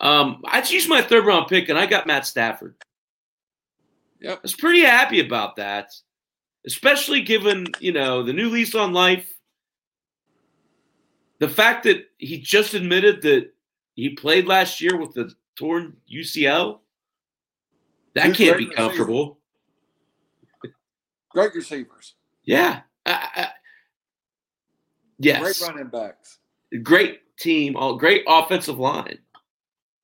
Um, 0.00 0.42
I 0.46 0.66
used 0.66 0.88
my 0.88 1.02
third 1.02 1.26
round 1.26 1.48
pick 1.48 1.68
and 1.68 1.78
I 1.78 1.86
got 1.86 2.06
Matt 2.06 2.26
Stafford. 2.26 2.74
Yep. 4.20 4.38
I 4.38 4.40
was 4.42 4.54
pretty 4.54 4.80
happy 4.80 5.20
about 5.20 5.56
that, 5.56 5.90
especially 6.66 7.22
given, 7.22 7.66
you 7.80 7.92
know, 7.92 8.22
the 8.22 8.32
new 8.32 8.48
lease 8.48 8.74
on 8.74 8.92
life. 8.92 9.30
The 11.40 11.48
fact 11.48 11.84
that 11.84 12.04
he 12.18 12.38
just 12.38 12.74
admitted 12.74 13.22
that 13.22 13.50
he 13.94 14.10
played 14.10 14.46
last 14.46 14.80
year 14.80 14.96
with 14.96 15.14
the 15.14 15.32
torn 15.56 15.96
UCL, 16.10 16.78
that 18.14 18.34
can't 18.34 18.58
be 18.58 18.66
comfortable. 18.66 19.38
Great 21.30 21.54
receivers. 21.54 22.14
Yeah. 22.44 22.80
I, 23.06 23.28
I, 23.34 23.48
yes. 25.18 25.40
Great 25.40 25.60
running 25.68 25.88
backs. 25.88 26.38
Great 26.82 27.20
team. 27.38 27.74
All 27.74 27.96
great 27.96 28.22
offensive 28.28 28.78
line. 28.78 29.18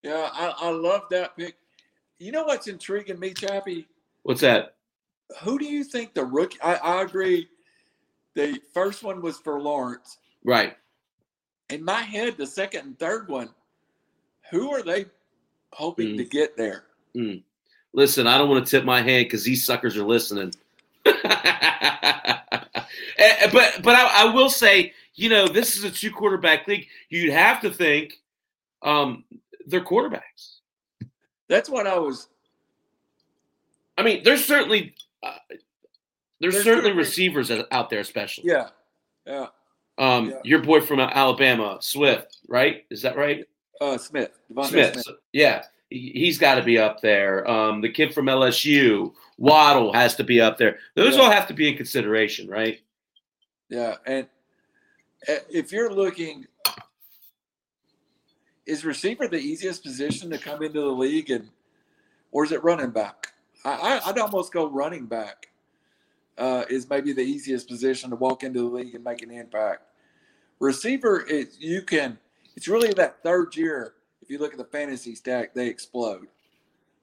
Yeah, 0.03 0.31
I, 0.33 0.55
I 0.57 0.71
love 0.71 1.03
that 1.11 1.37
pick. 1.37 1.57
You 2.19 2.33
know 2.33 2.45
what's 2.45 2.67
intriguing 2.67 3.19
me, 3.19 3.35
Chappy? 3.35 3.87
What's 4.23 4.41
that? 4.41 4.77
Who 5.43 5.59
do 5.59 5.67
you 5.67 5.85
think 5.85 6.15
the 6.15 6.25
rookie? 6.25 6.61
I, 6.63 6.77
I 6.77 7.03
agree. 7.03 7.49
The 8.35 8.59
first 8.73 9.03
one 9.03 9.21
was 9.21 9.39
for 9.39 9.61
Lawrence. 9.61 10.19
Right. 10.45 10.77
In 11.71 11.85
my 11.85 12.03
head, 12.03 12.37
the 12.37 12.47
second 12.47 12.81
and 12.81 12.99
third 12.99 13.29
one, 13.29 13.51
who 14.51 14.73
are 14.73 14.83
they 14.83 15.07
hoping 15.73 16.09
mm. 16.09 16.17
to 16.19 16.25
get 16.25 16.57
there? 16.57 16.85
Mm. 17.17 17.43
Listen, 17.93 18.27
I 18.27 18.39
don't 18.39 18.49
want 18.49 18.65
to 18.65 18.71
tip 18.71 18.85
my 18.85 19.03
hand 19.03 19.27
because 19.27 19.43
these 19.43 19.65
suckers 19.65 19.97
are 19.97 20.05
listening. 20.05 20.53
but 21.05 21.23
but 23.83 23.95
I, 23.95 24.25
I, 24.25 24.33
will 24.33 24.51
say, 24.51 24.93
you 25.15 25.29
know, 25.29 25.49
this 25.49 25.77
is 25.77 25.85
a 25.85 25.91
two 25.91 26.11
quarterback 26.11 26.67
league. 26.69 26.89
You'd 27.09 27.33
have 27.33 27.61
to 27.63 27.71
think 27.71 28.21
um, 28.83 29.25
their 29.67 29.81
quarterbacks. 29.81 30.59
That's 31.49 31.71
what 31.71 31.87
I 31.87 31.99
was. 31.99 32.29
I 33.97 34.03
mean, 34.03 34.23
there's 34.25 34.45
certainly 34.45 34.95
uh, 35.23 35.37
there's, 36.41 36.55
there's 36.55 36.65
certainly 36.65 36.93
receivers 36.93 37.51
out 37.71 37.89
there, 37.89 38.01
especially. 38.01 38.49
Yeah, 38.49 38.69
yeah. 39.27 39.47
Um, 39.99 40.31
yeah. 40.31 40.37
your 40.45 40.59
boy 40.61 40.81
from 40.81 41.01
Alabama, 41.01 41.79
Swift, 41.81 42.39
right? 42.49 42.85
Is 42.91 43.03
that 43.03 43.17
right? 43.17 43.45
Uh, 43.81 43.97
Smith. 43.99 44.39
Smith. 44.65 44.93
Smith. 44.95 45.07
yeah, 45.33 45.63
he's 45.91 46.39
got 46.39 46.57
to 46.57 46.63
be 46.63 46.79
up 46.79 47.01
there. 47.01 47.49
Um, 47.49 47.81
the 47.81 47.89
kid 47.91 48.13
from 48.15 48.27
LSU, 48.27 49.13
Waddle, 49.39 49.93
has 49.93 50.15
to 50.17 50.25
be 50.25 50.41
up 50.41 50.59
there. 50.59 50.79
Those 50.95 51.17
Yeah. 51.17 51.23
all 51.23 51.31
have 51.31 51.47
to 51.49 51.55
be 51.55 51.69
in 51.69 51.77
consideration, 51.77 52.49
right? 52.49 52.81
Yeah, 53.69 53.97
and 54.07 54.27
uh, 55.29 55.35
if 55.51 55.73
you're 55.73 55.91
looking, 55.93 56.47
is 58.67 58.85
receiver 58.85 59.29
the 59.29 59.39
easiest 59.39 59.83
position 59.83 60.31
to 60.31 60.39
come 60.39 60.63
into 60.63 60.81
the 60.81 60.87
league, 60.87 61.31
and 61.31 61.49
or 62.33 62.45
is 62.45 62.53
it 62.53 62.63
running 62.65 62.91
back? 62.91 63.33
I, 63.65 63.71
I 64.05 64.11
I'd 64.11 64.19
almost 64.19 64.53
go 64.53 64.67
running 64.69 65.07
back. 65.07 65.49
Uh, 66.39 66.65
is 66.69 66.89
maybe 66.91 67.13
the 67.15 67.23
easiest 67.23 67.67
position 67.67 68.11
to 68.11 68.17
walk 68.17 68.43
into 68.43 68.61
the 68.61 68.67
league 68.67 68.95
and 68.95 69.03
make 69.03 69.23
an 69.23 69.31
impact. 69.31 69.85
Receiver, 70.61 71.25
it 71.29 71.57
you 71.59 71.81
can. 71.81 72.19
It's 72.57 72.69
really 72.69 72.93
that 72.95 73.23
third 73.23 73.57
year. 73.57 73.95
If 74.21 74.31
you 74.31 74.39
look 74.39 74.53
at 74.53 74.59
the 74.59 74.65
fantasy 74.65 75.15
stack, 75.15 75.55
they 75.55 75.69
explode. 75.69 76.27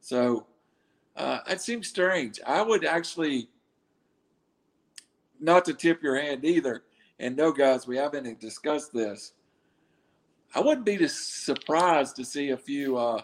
So 0.01 0.45
uh, 1.15 1.39
it 1.47 1.61
seems 1.61 1.87
strange. 1.87 2.39
I 2.45 2.61
would 2.61 2.85
actually 2.85 3.49
not 5.39 5.65
to 5.65 5.73
tip 5.73 6.01
your 6.01 6.19
hand 6.19 6.45
either. 6.45 6.83
And 7.19 7.35
no, 7.35 7.51
guys, 7.51 7.87
we 7.87 7.97
haven't 7.97 8.39
discussed 8.39 8.93
this. 8.93 9.33
I 10.55 10.59
wouldn't 10.59 10.85
be 10.85 11.07
surprised 11.07 12.15
to 12.17 12.25
see 12.25 12.49
a 12.49 12.57
few 12.57 12.97
uh, 12.97 13.21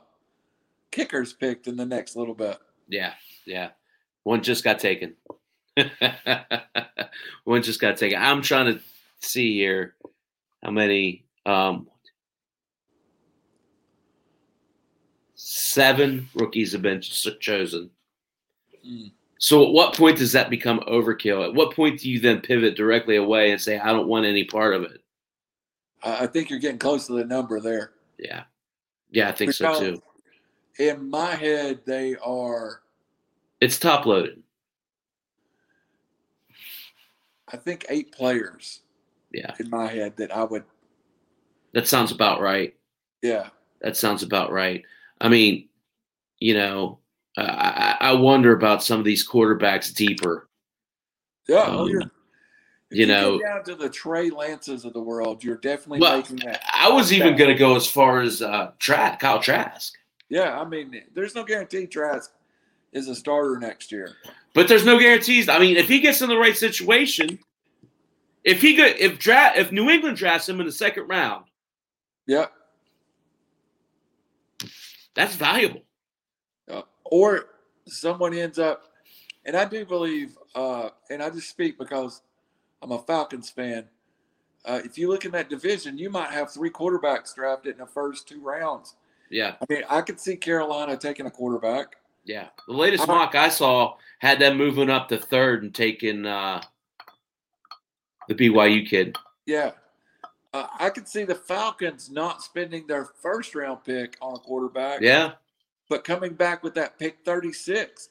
kickers 0.91 1.33
picked 1.33 1.67
in 1.67 1.75
the 1.75 1.85
next 1.85 2.15
little 2.15 2.33
bit. 2.33 2.57
Yeah, 2.87 3.13
yeah. 3.45 3.69
One 4.23 4.41
just 4.41 4.63
got 4.63 4.79
taken. 4.79 5.15
One 7.43 7.63
just 7.63 7.81
got 7.81 7.97
taken. 7.97 8.21
I'm 8.21 8.41
trying 8.41 8.73
to 8.73 8.81
see 9.19 9.53
here 9.55 9.95
how 10.63 10.71
many. 10.71 11.25
Um, 11.45 11.87
seven 15.69 16.27
rookies 16.35 16.73
have 16.73 16.81
been 16.81 17.01
chosen. 17.01 17.89
Mm. 18.85 19.11
So, 19.37 19.65
at 19.65 19.71
what 19.71 19.95
point 19.95 20.17
does 20.17 20.33
that 20.33 20.49
become 20.49 20.81
overkill? 20.81 21.47
At 21.47 21.53
what 21.53 21.73
point 21.73 22.01
do 22.01 22.09
you 22.09 22.19
then 22.19 22.41
pivot 22.41 22.75
directly 22.75 23.15
away 23.15 23.51
and 23.51 23.61
say, 23.61 23.79
"I 23.79 23.93
don't 23.93 24.07
want 24.07 24.25
any 24.25 24.43
part 24.43 24.73
of 24.73 24.83
it"? 24.83 25.01
I 26.03 26.23
I 26.23 26.27
think 26.27 26.49
you're 26.49 26.59
getting 26.59 26.79
close 26.79 27.07
to 27.07 27.13
the 27.13 27.23
number 27.23 27.59
there. 27.61 27.91
Yeah, 28.17 28.43
yeah, 29.11 29.29
I 29.29 29.31
think 29.31 29.53
so 29.53 29.79
too. 29.79 30.01
In 30.77 31.09
my 31.09 31.35
head, 31.35 31.81
they 31.85 32.15
are, 32.17 32.81
It's 33.59 33.79
top 33.79 34.05
loaded. 34.05 34.41
I 37.51 37.57
think, 37.57 37.85
eight 37.89 38.11
players 38.11 38.81
Yeah, 39.31 39.53
in 39.59 39.69
my 39.69 39.87
head 39.87 40.15
that 40.17 40.35
I 40.35 40.43
would, 40.43 40.63
that 41.73 41.87
sounds 41.87 42.11
about 42.11 42.41
right. 42.41 42.75
yeah. 43.21 43.49
That 43.81 43.95
sounds 43.95 44.23
about 44.23 44.51
right. 44.51 44.83
I 45.21 45.29
mean, 45.29 45.69
you 46.39 46.53
know, 46.53 46.99
uh, 47.37 47.41
I, 47.47 47.97
I 48.09 48.13
wonder 48.13 48.51
about 48.53 48.83
some 48.83 48.99
of 48.99 49.05
these 49.05 49.25
quarterbacks 49.27 49.93
deeper. 49.95 50.49
Yeah. 51.47 51.61
Um, 51.61 51.75
oh, 51.75 51.87
you're, 51.87 52.01
if 52.01 52.97
you 52.97 53.05
know- 53.05 53.39
down 53.39 53.63
to 53.65 53.75
the 53.75 53.89
Trey 53.89 54.29
Lances 54.31 54.83
of 54.83 54.91
the 54.93 54.99
world, 55.01 55.43
you're 55.43 55.55
definitely 55.57 55.99
Well, 56.01 56.17
making 56.17 56.37
that. 56.45 56.61
I 56.73 56.89
was 56.89 57.13
even 57.13 57.37
going 57.37 57.49
to 57.51 57.55
go 57.57 57.75
as 57.77 57.87
far 57.87 58.19
as 58.19 58.41
uh, 58.41 58.71
Tra- 58.79 59.17
Kyle 59.19 59.39
Trask, 59.41 59.93
Yeah. 60.27 60.59
I 60.59 60.65
mean, 60.65 61.01
there's 61.13 61.35
no 61.35 61.43
guarantee 61.45 61.87
Trask 61.87 62.31
is 62.91 63.07
a 63.07 63.15
starter 63.15 63.57
next 63.59 63.91
year. 63.93 64.11
But 64.53 64.67
there's 64.67 64.85
no 64.85 64.99
guarantees. 64.99 65.49
I 65.49 65.59
mean, 65.59 65.77
if 65.77 65.87
he 65.87 65.99
gets 65.99 66.21
in 66.21 66.29
the 66.29 66.37
right 66.37 66.55
situation, 66.57 67.39
if 68.43 68.61
he 68.61 68.75
could, 68.75 68.97
if 68.97 69.19
draft, 69.19 69.57
if 69.57 69.71
New 69.71 69.89
England 69.89 70.17
drafts 70.17 70.47
him 70.49 70.59
in 70.59 70.65
the 70.65 70.71
second 70.71 71.07
round, 71.07 71.45
Yeah. 72.25 72.47
that's 75.13 75.35
valuable. 75.35 75.81
Uh, 76.69 76.83
or 77.05 77.45
someone 77.87 78.33
ends 78.33 78.59
up, 78.59 78.85
and 79.45 79.55
I 79.55 79.65
do 79.65 79.85
believe, 79.85 80.37
uh, 80.55 80.89
and 81.09 81.21
I 81.21 81.29
just 81.29 81.49
speak 81.49 81.77
because 81.77 82.21
I'm 82.81 82.91
a 82.91 82.99
Falcons 82.99 83.49
fan. 83.49 83.87
Uh, 84.65 84.81
if 84.83 84.97
you 84.97 85.09
look 85.09 85.25
in 85.25 85.31
that 85.31 85.49
division, 85.49 85.97
you 85.97 86.09
might 86.09 86.29
have 86.31 86.51
three 86.51 86.69
quarterbacks 86.69 87.33
drafted 87.33 87.73
in 87.73 87.79
the 87.79 87.85
first 87.87 88.27
two 88.27 88.41
rounds. 88.41 88.95
Yeah, 89.29 89.55
I 89.61 89.65
mean, 89.73 89.83
I 89.89 90.01
could 90.01 90.19
see 90.19 90.35
Carolina 90.35 90.97
taking 90.97 91.25
a 91.25 91.31
quarterback. 91.31 91.95
Yeah. 92.23 92.47
The 92.67 92.73
latest 92.73 93.03
Uh, 93.03 93.07
mock 93.07 93.35
I 93.35 93.49
saw 93.49 93.95
had 94.19 94.39
them 94.39 94.57
moving 94.57 94.89
up 94.89 95.07
to 95.09 95.17
third 95.17 95.63
and 95.63 95.73
taking 95.73 96.25
uh, 96.25 96.61
the 98.27 98.35
BYU 98.35 98.87
kid. 98.87 99.17
Yeah. 99.45 99.71
Uh, 100.53 100.67
I 100.79 100.89
could 100.89 101.07
see 101.07 101.23
the 101.25 101.35
Falcons 101.35 102.09
not 102.09 102.41
spending 102.41 102.87
their 102.87 103.05
first 103.05 103.53
round 103.55 103.83
pick 103.83 104.17
on 104.21 104.35
a 104.35 104.39
quarterback, 104.39 104.99
Yeah, 105.01 105.33
but 105.89 106.03
coming 106.03 106.33
back 106.33 106.63
with 106.63 106.73
that 106.73 106.97
pick 106.97 107.19
36 107.23 108.09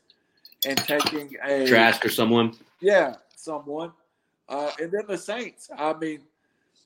and 0.65 0.79
taking 0.79 1.35
a 1.45 1.67
Trask 1.67 2.05
or 2.05 2.11
someone. 2.11 2.55
Yeah, 2.81 3.17
someone. 3.35 3.93
Uh, 4.49 4.71
and 4.81 4.91
then 4.93 5.03
the 5.09 5.19
Saints. 5.19 5.69
I 5.77 5.95
mean, 5.95 6.21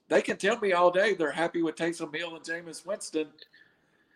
they 0.09 0.23
can 0.23 0.39
tell 0.39 0.59
me 0.59 0.73
all 0.73 0.91
day 0.91 1.13
they're 1.15 1.31
happy 1.31 1.63
with 1.63 1.77
Taysom 1.77 2.15
Hill 2.15 2.35
and 2.35 2.45
Jameis 2.45 2.85
Winston, 2.87 3.29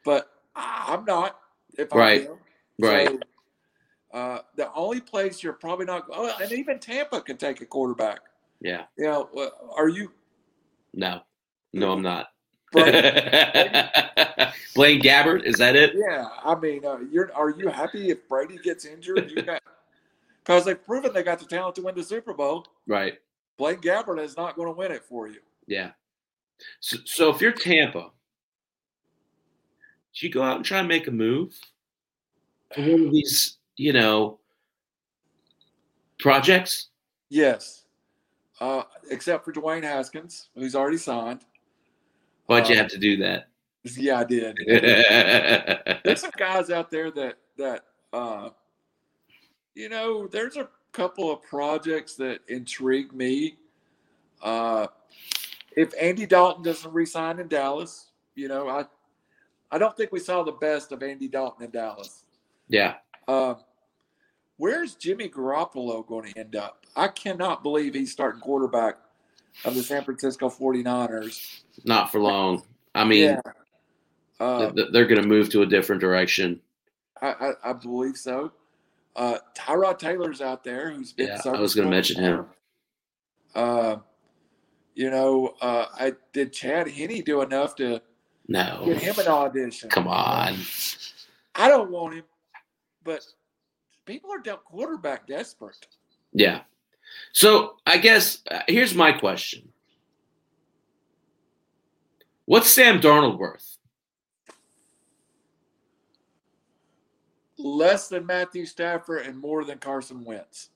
but 0.05 0.31
I'm 0.55 1.05
not. 1.05 1.39
If 1.77 1.93
I'm 1.93 1.99
Right, 1.99 2.25
them. 2.29 2.39
Right. 2.79 3.09
So, 3.09 4.19
uh, 4.19 4.39
the 4.57 4.73
only 4.73 5.01
place 5.01 5.43
you're 5.43 5.53
probably 5.53 5.87
not. 5.87 6.07
Oh, 6.13 6.33
and 6.41 6.53
even 6.53 6.79
Tampa 6.79 7.21
can 7.21 7.37
take 7.37 7.61
a 7.61 7.67
quarterback. 7.67 8.21
Yeah. 8.61 8.85
You 8.97 9.05
know, 9.05 9.51
are 9.77 9.89
you? 9.89 10.13
No. 10.95 11.21
No, 11.73 11.93
I'm 11.93 12.03
not. 12.03 12.29
Blaine 12.77 12.93
Gabbert, 15.01 15.45
is 15.45 15.57
that 15.57 15.77
it? 15.77 15.95
yeah, 15.95 16.27
I 16.45 16.55
mean, 16.55 16.85
uh, 16.85 16.99
you're. 17.11 17.33
Are 17.35 17.51
you 17.51 17.69
happy 17.69 18.11
if 18.11 18.29
Brady 18.29 18.59
gets 18.59 18.85
injured? 18.85 19.61
Because 20.43 20.65
they've 20.65 20.85
proven 20.85 21.13
they 21.13 21.23
got 21.23 21.39
the 21.39 21.45
talent 21.45 21.77
to 21.77 21.83
win 21.83 21.95
the 21.95 22.03
Super 22.03 22.33
Bowl. 22.33 22.67
Right. 22.87 23.15
Blaine 23.57 23.77
Gabbert 23.77 24.21
is 24.21 24.37
not 24.37 24.57
going 24.57 24.69
to 24.69 24.73
win 24.73 24.93
it 24.93 25.05
for 25.05 25.29
you. 25.29 25.41
Yeah. 25.67 25.91
So, 26.81 26.99
so 27.05 27.31
if 27.31 27.41
you're 27.41 27.53
Tampa, 27.53 28.11
do 30.15 30.27
you 30.27 30.33
go 30.33 30.43
out 30.43 30.57
and 30.57 30.65
try 30.65 30.79
and 30.79 30.89
make 30.89 31.07
a 31.07 31.11
move 31.11 31.59
one 32.75 33.07
of 33.07 33.13
these, 33.13 33.59
you 33.77 33.93
know, 33.93 34.39
projects? 36.19 36.89
Yes. 37.29 37.85
Uh, 38.61 38.83
except 39.11 39.45
for 39.45 39.53
Dwayne 39.53 39.83
Haskins, 39.83 40.49
who's 40.55 40.75
already 40.75 40.97
signed. 40.97 41.43
Why'd 42.47 42.69
you 42.69 42.75
Uh, 42.75 42.79
have 42.79 42.89
to 42.89 42.99
do 42.99 43.17
that? 43.19 43.49
Yeah, 43.97 44.21
I 44.21 44.25
did. 44.25 44.57
There's 46.05 46.21
some 46.21 46.33
guys 46.37 46.71
out 46.71 46.91
there 46.91 47.11
that 47.13 47.39
that 47.57 47.85
uh, 48.13 48.51
you 49.75 49.89
know. 49.89 50.27
There's 50.27 50.57
a 50.57 50.69
couple 50.91 51.31
of 51.31 51.43
projects 51.43 52.17
that 52.17 52.41
intrigue 52.49 53.13
me. 53.13 53.59
Uh, 54.43 54.89
if 55.77 55.93
Andy 56.01 56.27
Dalton 56.27 56.65
doesn't 56.65 56.93
resign 56.93 57.39
in 57.39 57.47
Dallas, 57.47 58.11
you 58.35 58.49
know, 58.49 58.69
I 58.69 58.87
I 59.71 59.79
don't 59.79 59.97
think 59.97 60.11
we 60.11 60.19
saw 60.19 60.43
the 60.43 60.53
best 60.53 60.91
of 60.91 61.03
Andy 61.05 61.29
Dalton 61.29 61.65
in 61.65 61.71
Dallas. 61.71 62.25
Yeah. 62.69 62.95
Um, 63.29 63.57
where's 64.57 64.95
Jimmy 64.95 65.29
Garoppolo 65.29 66.07
going 66.07 66.33
to 66.33 66.39
end 66.39 66.57
up? 66.57 66.85
I 66.97 67.09
cannot 67.09 67.63
believe 67.63 67.95
he's 67.95 68.13
starting 68.13 68.41
quarterback 68.41 68.97
of 69.65 69.75
the 69.75 69.83
San 69.83 70.05
Francisco 70.05 70.49
49ers. 70.49 71.63
Not 71.85 72.11
for 72.13 72.21
long. 72.21 72.63
I 72.95 73.05
mean, 73.05 73.23
yeah. 73.25 73.41
Uh, 74.39 74.71
they're 74.93 75.07
going 75.07 75.21
to 75.23 75.27
move 75.27 75.49
to 75.51 75.63
a 75.63 75.67
different 75.67 76.01
direction. 76.01 76.61
I, 77.23 77.29
I, 77.65 77.71
I 77.71 77.73
believe 77.73 78.17
so. 78.17 78.53
Uh, 79.15 79.39
Tyrod 79.57 79.99
Taylor's 79.99 80.43
out 80.43 80.63
there 80.63 80.91
who's 80.91 81.15
been. 81.15 81.29
Yeah, 81.29 81.41
I 81.47 81.59
was 81.59 81.75
gonna 81.75 81.89
mention 81.89 82.23
him. 82.23 82.45
Uh, 83.55 83.97
you 84.95 85.09
know, 85.11 85.55
uh, 85.63 85.87
I 85.99 86.13
did 86.35 86.53
Chad 86.53 86.87
Henne 86.87 87.23
do 87.25 87.41
enough 87.41 87.75
to 87.77 88.03
No. 88.47 88.83
get 88.85 88.99
him 88.99 89.15
an 89.19 89.29
audition? 89.29 89.89
Come 89.89 90.07
on. 90.07 90.59
I 91.55 91.69
don't 91.69 91.91
want 91.91 92.17
him, 92.17 92.25
but 93.07 93.25
people 94.05 94.31
are 94.33 94.41
de- 94.41 94.57
quarterback 94.59 95.27
desperate. 95.27 95.87
Yeah. 96.33 96.61
So 97.33 97.77
I 97.87 97.97
guess 97.99 98.43
uh, 98.51 98.61
here's 98.69 98.95
my 98.95 99.13
question. 99.13 99.69
What's 102.45 102.71
Sam 102.71 103.01
Darnold 103.01 103.39
worth? 103.39 103.73
less 107.59 108.09
than 108.09 108.27
Matthew 108.27 108.67
Stafford 108.67 109.27
and 109.27 109.37
more 109.39 109.65
than 109.65 109.79
Carson 109.79 110.25
Wentz. 110.25 110.71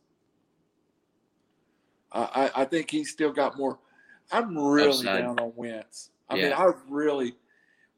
I, 2.10 2.50
I, 2.56 2.62
I 2.62 2.64
think 2.64 2.90
he's 2.90 3.10
still 3.10 3.32
got 3.32 3.56
more. 3.58 3.78
I'm 4.32 4.56
really 4.56 4.88
Upside. 4.88 5.22
down 5.22 5.38
on 5.38 5.52
Wentz. 5.54 6.10
I 6.28 6.36
mean, 6.36 6.52
I 6.52 6.70
really, 6.88 7.34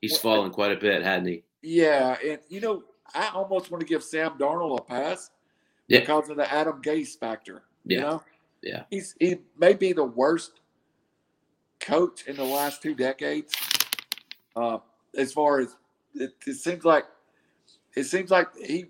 He's 0.01 0.13
Well, 0.13 0.21
fallen 0.35 0.51
quite 0.51 0.73
a 0.73 0.77
bit, 0.77 1.03
hadn't 1.03 1.27
he? 1.29 1.45
yeah. 1.63 2.17
And, 2.27 2.41
you 2.49 2.61
know, 2.61 2.83
I 3.15 3.29
almost 3.35 3.71
want 3.71 3.81
to 3.81 3.87
give 3.87 4.03
Sam 4.03 4.33
Darnold 4.39 4.79
a 4.79 4.83
pass 4.83 5.31
Yeah. 5.89 6.01
because 6.01 6.31
of 6.31 6.37
the 6.37 6.53
Adam 6.53 6.81
Gase 6.83 7.19
factor. 7.19 7.63
You 7.85 7.97
Yeah. 7.99 8.03
know? 8.03 8.23
Yeah. 8.63 8.85
He's, 8.91 9.15
he 9.21 9.39
may 9.59 9.75
be 9.75 9.93
the 9.93 10.05
worst 10.05 10.61
coach 11.81 12.27
in 12.27 12.37
the 12.37 12.45
last 12.45 12.83
two 12.83 12.95
decades. 12.95 13.55
Uh, 14.57 14.79
as 15.17 15.33
far 15.33 15.61
as 15.61 15.77
it, 16.15 16.33
it 16.47 16.55
seems 16.55 16.85
like 16.85 17.05
it 17.97 18.05
seems 18.05 18.31
like 18.31 18.49
he 18.57 18.87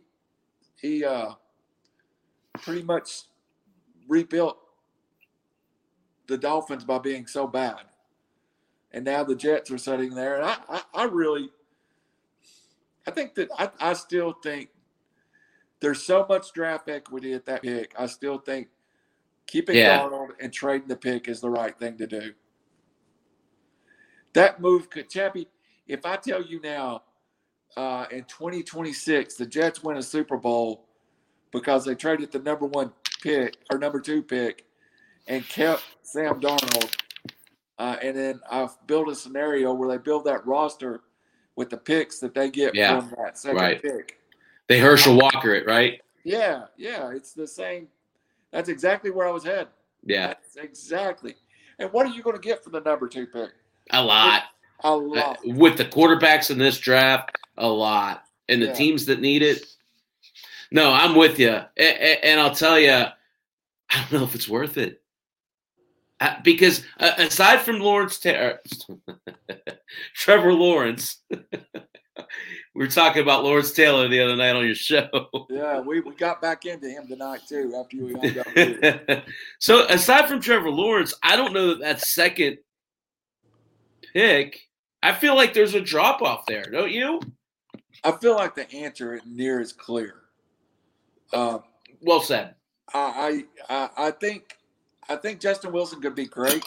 he 0.81 1.05
uh, 1.05 1.33
pretty 2.61 2.83
much 2.83 3.23
rebuilt 4.09 4.59
the 6.27 6.37
Dolphins 6.39 6.85
by 6.85 6.99
being 6.99 7.27
so 7.27 7.47
bad, 7.47 7.81
and 8.93 9.05
now 9.05 9.25
the 9.25 9.37
Jets 9.37 9.71
are 9.71 9.79
sitting 9.79 10.15
there, 10.15 10.37
and 10.37 10.45
I 10.45 10.57
I, 10.69 10.83
I 10.95 11.05
really 11.05 11.51
I 13.07 13.11
think 13.13 13.35
that 13.37 13.51
I, 13.59 13.71
I 13.81 13.93
still 13.95 14.35
think 14.43 14.71
there's 15.81 16.03
so 16.03 16.27
much 16.29 16.53
draft 16.53 16.89
equity 16.89 17.33
at 17.35 17.47
that 17.47 17.63
pick. 17.63 17.95
I 17.99 18.07
still 18.07 18.39
think 18.39 18.69
keeping 19.47 19.77
Yeah. 19.77 19.85
Darnold 19.85 20.31
and 20.41 20.53
trading 20.53 20.89
the 20.89 20.97
pick 20.97 21.29
is 21.29 21.41
the 21.41 21.51
right 21.51 21.79
thing 21.79 21.99
to 21.99 22.07
do. 22.09 22.33
That 24.35 24.61
move 24.61 24.91
could, 24.91 25.11
Chappy, 25.11 25.49
if 25.89 26.07
I 26.07 26.17
tell 26.17 26.43
you 26.43 26.61
now, 26.63 27.03
uh, 27.77 28.07
in 28.11 28.25
2026, 28.25 29.37
the 29.37 29.47
Jets 29.47 29.83
win 29.83 29.97
a 29.99 30.03
Super 30.03 30.37
Bowl 30.39 30.87
because 31.53 31.85
they 31.85 31.95
traded 31.95 32.33
the 32.33 32.41
number 32.41 32.67
one 32.67 32.93
pick 33.23 33.57
or 33.71 33.79
number 33.79 34.01
two 34.01 34.23
pick 34.23 34.67
and 35.29 35.49
kept 35.49 35.83
Sam 36.03 36.41
Darnold. 36.41 36.95
Uh, 37.79 37.97
and 38.03 38.17
then 38.17 38.41
I've 38.51 38.77
built 38.87 39.09
a 39.11 39.15
scenario 39.17 39.73
where 39.75 39.89
they 39.91 39.99
build 39.99 40.25
that 40.27 40.47
roster 40.47 41.03
with 41.57 41.71
the 41.71 41.77
picks 41.77 42.19
that 42.21 42.35
they 42.35 42.51
get 42.51 42.75
Yeah, 42.75 43.01
from 43.01 43.15
that 43.23 43.39
second 43.39 43.57
right. 43.59 43.83
pick. 43.83 44.19
They 44.69 44.79
Herschel 44.79 45.17
Walker 45.17 45.55
it, 45.55 45.67
right? 45.67 46.01
Yeah, 46.25 46.65
yeah, 46.77 47.11
it's 47.13 47.33
the 47.33 47.47
same. 47.47 47.89
That's 48.53 48.69
exactly 48.69 49.11
where 49.11 49.27
I 49.27 49.31
was 49.31 49.45
heading. 49.45 49.67
Yeah, 50.05 50.29
That's 50.29 50.57
exactly. 50.57 51.35
And 51.79 51.93
what 51.93 52.07
are 52.07 52.11
you 52.11 52.23
going 52.23 52.37
to 52.37 52.43
get 52.43 52.63
for 52.63 52.71
the 52.71 52.81
number 52.81 53.09
two 53.09 53.27
pick? 53.27 53.51
a 53.91 54.03
lot. 54.03 54.45
A 54.85 54.89
Uh, 54.89 54.97
lot. 54.97 55.39
with 55.45 55.77
the 55.77 55.85
quarterbacks 55.85 56.51
in 56.51 56.59
this 56.59 56.79
draft, 56.79 57.37
a 57.59 57.67
lot, 57.69 58.25
and 58.49 58.63
the 58.63 58.67
Yeah. 58.67 58.73
teams 58.75 59.07
that 59.07 59.21
need 59.21 59.43
it. 59.43 59.65
No, 60.71 60.91
I'm 60.93 61.15
with 61.15 61.39
you, 61.39 61.51
and, 61.51 61.97
and 62.23 62.41
I'll 62.41 62.55
tell 62.55 62.79
you, 62.79 62.91
I 62.93 63.13
don't 63.91 64.13
know 64.13 64.25
if 64.25 64.35
it's 64.35 64.49
worth 64.49 64.79
it. 64.79 65.02
Uh, 66.23 66.37
because 66.45 66.85
uh, 67.01 67.15
aside 67.19 67.61
from 67.63 67.81
Lawrence, 67.81 68.21
Ta- 68.21 68.59
Trevor 70.15 70.53
Lawrence, 70.53 71.21
we 71.31 71.37
were 72.77 72.87
talking 72.87 73.23
about 73.23 73.43
Lawrence 73.43 73.73
Taylor 73.73 74.07
the 74.07 74.21
other 74.21 74.37
night 74.37 74.55
on 74.55 74.65
your 74.65 74.77
show. 74.77 75.09
Yeah, 75.51 75.81
we, 75.81 75.99
we 75.99 76.15
got 76.15 76.41
back 76.41 76.65
into 76.65 76.89
him 76.89 77.09
tonight 77.09 77.41
too 77.49 77.75
after 77.77 77.97
you 77.97 79.11
up. 79.11 79.25
so 79.59 79.85
aside 79.89 80.29
from 80.29 80.41
Trevor 80.41 80.71
Lawrence, 80.71 81.13
I 81.25 81.35
don't 81.35 81.53
know 81.53 81.71
that 81.71 81.81
that 81.81 82.01
second 82.01 82.59
pick. 84.13 84.61
I 85.03 85.13
feel 85.15 85.35
like 85.35 85.55
there's 85.55 85.75
a 85.75 85.81
drop 85.81 86.23
off 86.23 86.47
there, 86.47 86.63
don't 86.71 86.93
you? 86.93 87.21
I 88.05 88.13
feel 88.13 88.37
like 88.37 88.55
the 88.55 88.73
answer 88.73 89.17
isn't 89.17 89.37
near 89.37 89.61
as 89.61 89.73
clear. 89.73 90.15
Um, 91.33 91.65
Well 92.01 92.21
said. 92.21 92.55
I 92.95 93.45
I 93.69 93.91
I 93.97 94.11
think 94.13 94.57
I 95.09 95.17
think 95.17 95.41
Justin 95.41 95.73
Wilson 95.73 96.01
could 96.01 96.15
be 96.15 96.27
great. 96.27 96.65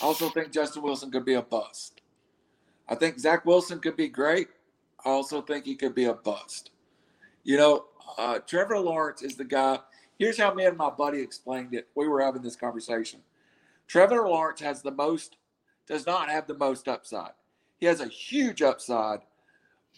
I 0.00 0.04
also 0.04 0.28
think 0.28 0.52
Justin 0.52 0.82
Wilson 0.82 1.10
could 1.10 1.24
be 1.24 1.34
a 1.34 1.42
bust. 1.42 2.00
I 2.88 2.94
think 2.94 3.18
Zach 3.18 3.44
Wilson 3.44 3.80
could 3.80 3.96
be 3.96 4.08
great. 4.08 4.48
I 5.04 5.10
also 5.10 5.42
think 5.42 5.64
he 5.64 5.74
could 5.74 5.94
be 5.94 6.04
a 6.04 6.14
bust. 6.14 6.70
You 7.44 7.56
know, 7.56 7.86
uh, 8.18 8.38
Trevor 8.40 8.78
Lawrence 8.78 9.22
is 9.22 9.36
the 9.36 9.44
guy. 9.44 9.78
Here's 10.18 10.38
how 10.38 10.54
me 10.54 10.66
and 10.66 10.76
my 10.76 10.90
buddy 10.90 11.20
explained 11.20 11.74
it. 11.74 11.88
We 11.94 12.06
were 12.08 12.20
having 12.20 12.42
this 12.42 12.56
conversation. 12.56 13.20
Trevor 13.88 14.28
Lawrence 14.28 14.60
has 14.60 14.82
the 14.82 14.90
most, 14.90 15.36
does 15.86 16.06
not 16.06 16.28
have 16.28 16.46
the 16.46 16.54
most 16.54 16.88
upside. 16.88 17.32
He 17.78 17.86
has 17.86 18.00
a 18.00 18.06
huge 18.06 18.62
upside, 18.62 19.20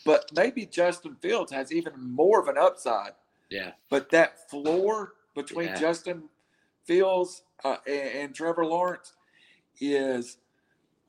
but 0.06 0.30
maybe 0.34 0.64
Justin 0.66 1.16
Fields 1.20 1.52
has 1.52 1.72
even 1.72 1.92
more 1.98 2.40
of 2.40 2.48
an 2.48 2.56
upside. 2.58 3.12
Yeah. 3.50 3.72
But 3.90 4.10
that 4.10 4.48
floor 4.50 5.12
between 5.34 5.68
Yeah. 5.68 5.78
Justin 5.80 6.24
Fields 6.86 7.42
uh, 7.64 7.76
and, 7.86 8.08
and 8.08 8.34
Trevor 8.34 8.66
Lawrence 8.66 9.12
is 9.80 10.38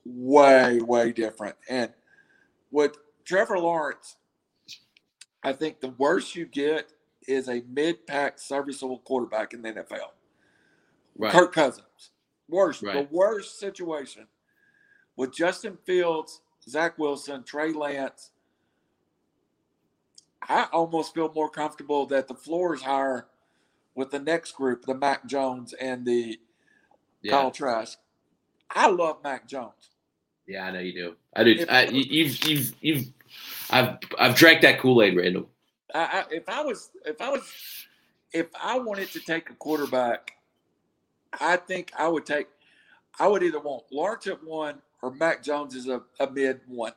way, 0.04 0.80
way 0.80 1.12
different. 1.12 1.56
And 1.68 1.92
with 2.70 2.96
Trevor 3.24 3.58
Lawrence, 3.58 4.16
I 5.42 5.52
think 5.52 5.80
the 5.80 5.90
worst 5.90 6.34
you 6.34 6.46
get 6.46 6.92
is 7.28 7.48
a 7.48 7.62
mid-pack 7.68 8.38
serviceable 8.38 8.98
quarterback 8.98 9.52
in 9.52 9.62
the 9.62 9.72
NFL. 9.72 10.10
Right. 11.18 11.32
Kirk 11.32 11.52
Cousins. 11.52 12.10
Worst. 12.48 12.82
Right. 12.82 12.94
The 12.94 13.14
worst 13.14 13.58
situation 13.58 14.26
with 15.16 15.34
Justin 15.34 15.78
Fields, 15.84 16.40
Zach 16.68 16.98
Wilson, 16.98 17.42
Trey 17.42 17.72
Lance. 17.72 18.30
I 20.48 20.68
almost 20.72 21.14
feel 21.14 21.32
more 21.34 21.50
comfortable 21.50 22.06
that 22.06 22.28
the 22.28 22.34
floor 22.34 22.74
is 22.74 22.82
higher 22.82 23.26
with 23.96 24.10
the 24.10 24.20
next 24.20 24.52
group, 24.52 24.84
the 24.84 24.94
Mac 24.94 25.26
Jones 25.26 25.72
and 25.72 26.06
the 26.06 26.38
Yeah. 27.22 27.32
Kyle 27.32 27.50
Trask. 27.50 27.98
I 28.70 28.88
love 28.88 29.18
Mac 29.24 29.48
Jones. 29.48 29.90
Yeah, 30.46 30.66
I 30.66 30.70
know 30.70 30.78
you 30.78 30.92
do. 30.92 31.16
I 31.34 31.42
do. 31.42 31.50
If- 31.52 31.70
I, 31.70 31.84
you, 31.86 32.02
you've, 32.02 32.44
you've, 32.44 32.74
you've. 32.80 33.06
I've, 33.70 33.98
I've 34.18 34.36
drank 34.36 34.60
that 34.62 34.78
Kool 34.78 35.02
Aid, 35.02 35.16
Randall. 35.16 35.48
I, 35.92 35.98
I, 35.98 36.24
if 36.30 36.48
I 36.48 36.62
was, 36.62 36.90
if 37.04 37.20
I 37.20 37.30
was, 37.30 37.52
if 38.32 38.46
I 38.60 38.78
wanted 38.78 39.10
to 39.12 39.20
take 39.20 39.50
a 39.50 39.54
quarterback, 39.54 40.32
I 41.40 41.56
think 41.56 41.90
I 41.98 42.06
would 42.06 42.24
take, 42.26 42.46
I 43.18 43.26
would 43.26 43.42
either 43.42 43.58
want 43.58 43.84
Lawrence 43.90 44.26
at 44.28 44.42
one 44.44 44.80
or 45.02 45.10
Mac 45.10 45.42
Jones 45.42 45.74
as 45.74 45.88
a, 45.88 46.02
a 46.20 46.30
mid 46.30 46.60
one. 46.68 46.92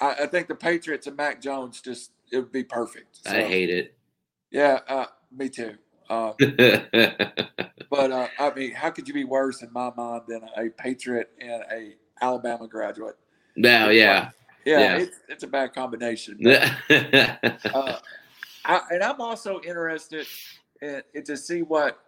I, 0.00 0.14
I 0.22 0.26
think 0.26 0.48
the 0.48 0.54
Patriots 0.54 1.06
and 1.06 1.16
Mac 1.16 1.42
Jones 1.42 1.80
just 1.80 2.12
it 2.32 2.38
would 2.38 2.52
be 2.52 2.64
perfect. 2.64 3.18
I 3.26 3.42
hate 3.42 3.70
it. 3.70 3.96
Yeah, 4.50 4.80
uh, 4.88 5.06
me 5.32 5.48
too. 5.48 5.74
Uh, 6.08 6.32
but 6.38 8.10
uh, 8.10 8.28
I 8.38 8.52
mean, 8.54 8.72
how 8.72 8.90
could 8.90 9.06
you 9.06 9.14
be 9.14 9.24
worse 9.24 9.62
in 9.62 9.72
my 9.72 9.92
mind 9.96 10.22
than 10.26 10.42
a 10.56 10.68
Patriot 10.70 11.30
and 11.40 11.62
a 11.72 11.94
Alabama 12.20 12.66
graduate? 12.66 13.16
no, 13.56 13.90
yeah. 13.90 14.30
Yeah, 14.64 14.80
Yeah. 14.80 14.96
It's, 14.98 15.20
it's 15.28 15.42
a 15.44 15.46
bad 15.46 15.72
combination. 15.72 16.38
uh, 16.46 17.98
I, 18.64 18.80
and 18.90 19.02
I'm 19.02 19.20
also 19.20 19.60
interested 19.66 20.26
in, 20.82 21.02
in 21.14 21.24
to 21.24 21.36
see 21.36 21.62
what 21.62 21.98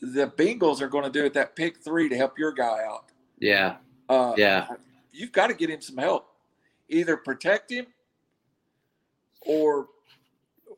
the 0.00 0.26
Bengals 0.28 0.80
are 0.80 0.88
going 0.88 1.04
to 1.04 1.10
do 1.10 1.24
at 1.24 1.34
that 1.34 1.54
pick 1.54 1.78
three 1.78 2.08
to 2.08 2.16
help 2.16 2.38
your 2.38 2.52
guy 2.52 2.84
out. 2.84 3.04
yeah, 3.38 3.76
Uh, 4.08 4.34
yeah, 4.36 4.66
you've 5.12 5.32
got 5.32 5.48
to 5.48 5.54
get 5.54 5.70
him 5.70 5.80
some 5.80 5.98
help. 5.98 6.26
Either 6.88 7.16
protect 7.16 7.70
him 7.70 7.86
or 9.42 9.88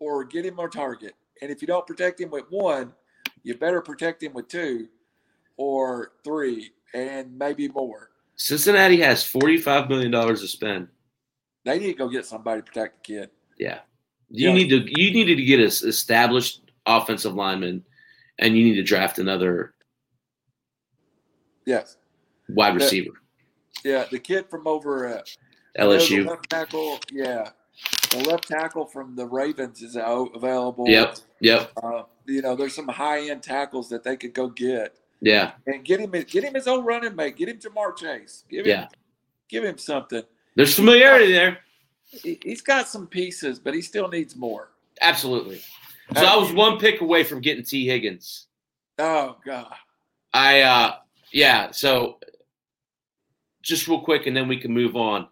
or 0.02 0.24
get 0.24 0.44
him 0.44 0.58
a 0.58 0.68
target. 0.68 1.14
And 1.40 1.50
if 1.50 1.60
you 1.62 1.68
don't 1.68 1.86
protect 1.86 2.20
him 2.20 2.30
with 2.30 2.44
one, 2.50 2.92
you 3.44 3.54
better 3.56 3.80
protect 3.80 4.22
him 4.22 4.32
with 4.32 4.48
two 4.48 4.88
or 5.56 6.12
three 6.24 6.70
and 6.94 7.36
maybe 7.38 7.68
more. 7.68 8.10
Cincinnati 8.36 9.00
has 9.00 9.24
forty-five 9.24 9.88
million 9.88 10.10
dollars 10.10 10.40
to 10.40 10.48
spend. 10.48 10.88
They 11.64 11.78
need 11.78 11.92
to 11.92 11.98
go 11.98 12.08
get 12.08 12.26
somebody 12.26 12.60
to 12.60 12.64
protect 12.66 13.06
the 13.06 13.14
kid. 13.14 13.30
Yeah, 13.58 13.80
you 14.30 14.48
Yeah. 14.48 14.54
need 14.54 14.68
to. 14.70 14.78
You 15.00 15.12
needed 15.12 15.36
to 15.36 15.44
get 15.44 15.60
an 15.60 15.66
established 15.66 16.62
offensive 16.86 17.34
lineman, 17.34 17.84
and 18.40 18.56
you 18.56 18.64
need 18.64 18.74
to 18.74 18.82
draft 18.82 19.18
another 19.20 19.74
Yes. 21.66 21.96
wide 22.48 22.74
The- 22.74 22.80
receiver. 22.84 23.12
Yeah, 23.84 24.04
the 24.10 24.18
kid 24.18 24.48
from 24.50 24.66
over 24.66 25.06
at 25.06 25.28
LSU. 25.78 26.36
tackle, 26.48 26.98
yeah. 27.12 27.50
The 28.12 28.28
left 28.28 28.48
tackle 28.48 28.86
from 28.86 29.16
the 29.16 29.26
Ravens 29.26 29.82
is 29.82 29.96
out 29.96 30.30
available. 30.34 30.88
Yep, 30.88 31.16
yep, 31.40 31.72
Uh, 31.82 32.02
you 32.26 32.42
know, 32.42 32.54
there's 32.54 32.74
some 32.74 32.88
high 32.88 33.30
end 33.30 33.42
tackles 33.42 33.88
that 33.88 34.04
they 34.04 34.16
could 34.16 34.34
go 34.34 34.48
get 34.48 34.96
yeah, 35.22 35.52
and 35.68 35.84
get 35.84 36.00
him 36.00 36.10
get 36.10 36.44
him 36.44 36.54
his 36.54 36.66
own 36.66 36.84
running 36.84 37.14
mate. 37.14 37.36
Get 37.36 37.48
him 37.48 37.58
Ja'Marr 37.58 37.96
Chase. 37.96 38.44
Give 38.50 38.66
him 38.66 38.70
yeah. 38.70 38.88
give 39.48 39.64
him 39.64 39.78
something. 39.78 40.22
There's 40.56 40.74
familiarity 40.74 41.32
there. 41.32 41.58
He's 42.04 42.60
got 42.60 42.88
some 42.88 43.06
pieces, 43.06 43.58
but 43.58 43.72
he 43.72 43.80
still 43.80 44.08
needs 44.08 44.36
more. 44.36 44.70
Absolutely. 45.00 45.62
So 46.14 46.24
I 46.24 46.36
was 46.36 46.52
one 46.52 46.78
pick 46.78 47.00
away 47.00 47.24
from 47.24 47.40
getting 47.40 47.64
Tee 47.64 47.86
Higgins. 47.86 48.48
Oh 48.98 49.36
God. 49.46 49.72
I 50.34 50.60
uh 50.62 50.96
yeah, 51.32 51.70
so 51.70 52.18
just 53.62 53.86
real 53.86 54.00
quick 54.00 54.26
and 54.26 54.36
then 54.36 54.48
we 54.48 54.58
can 54.58 54.72
move 54.72 54.96
on. 54.96 55.28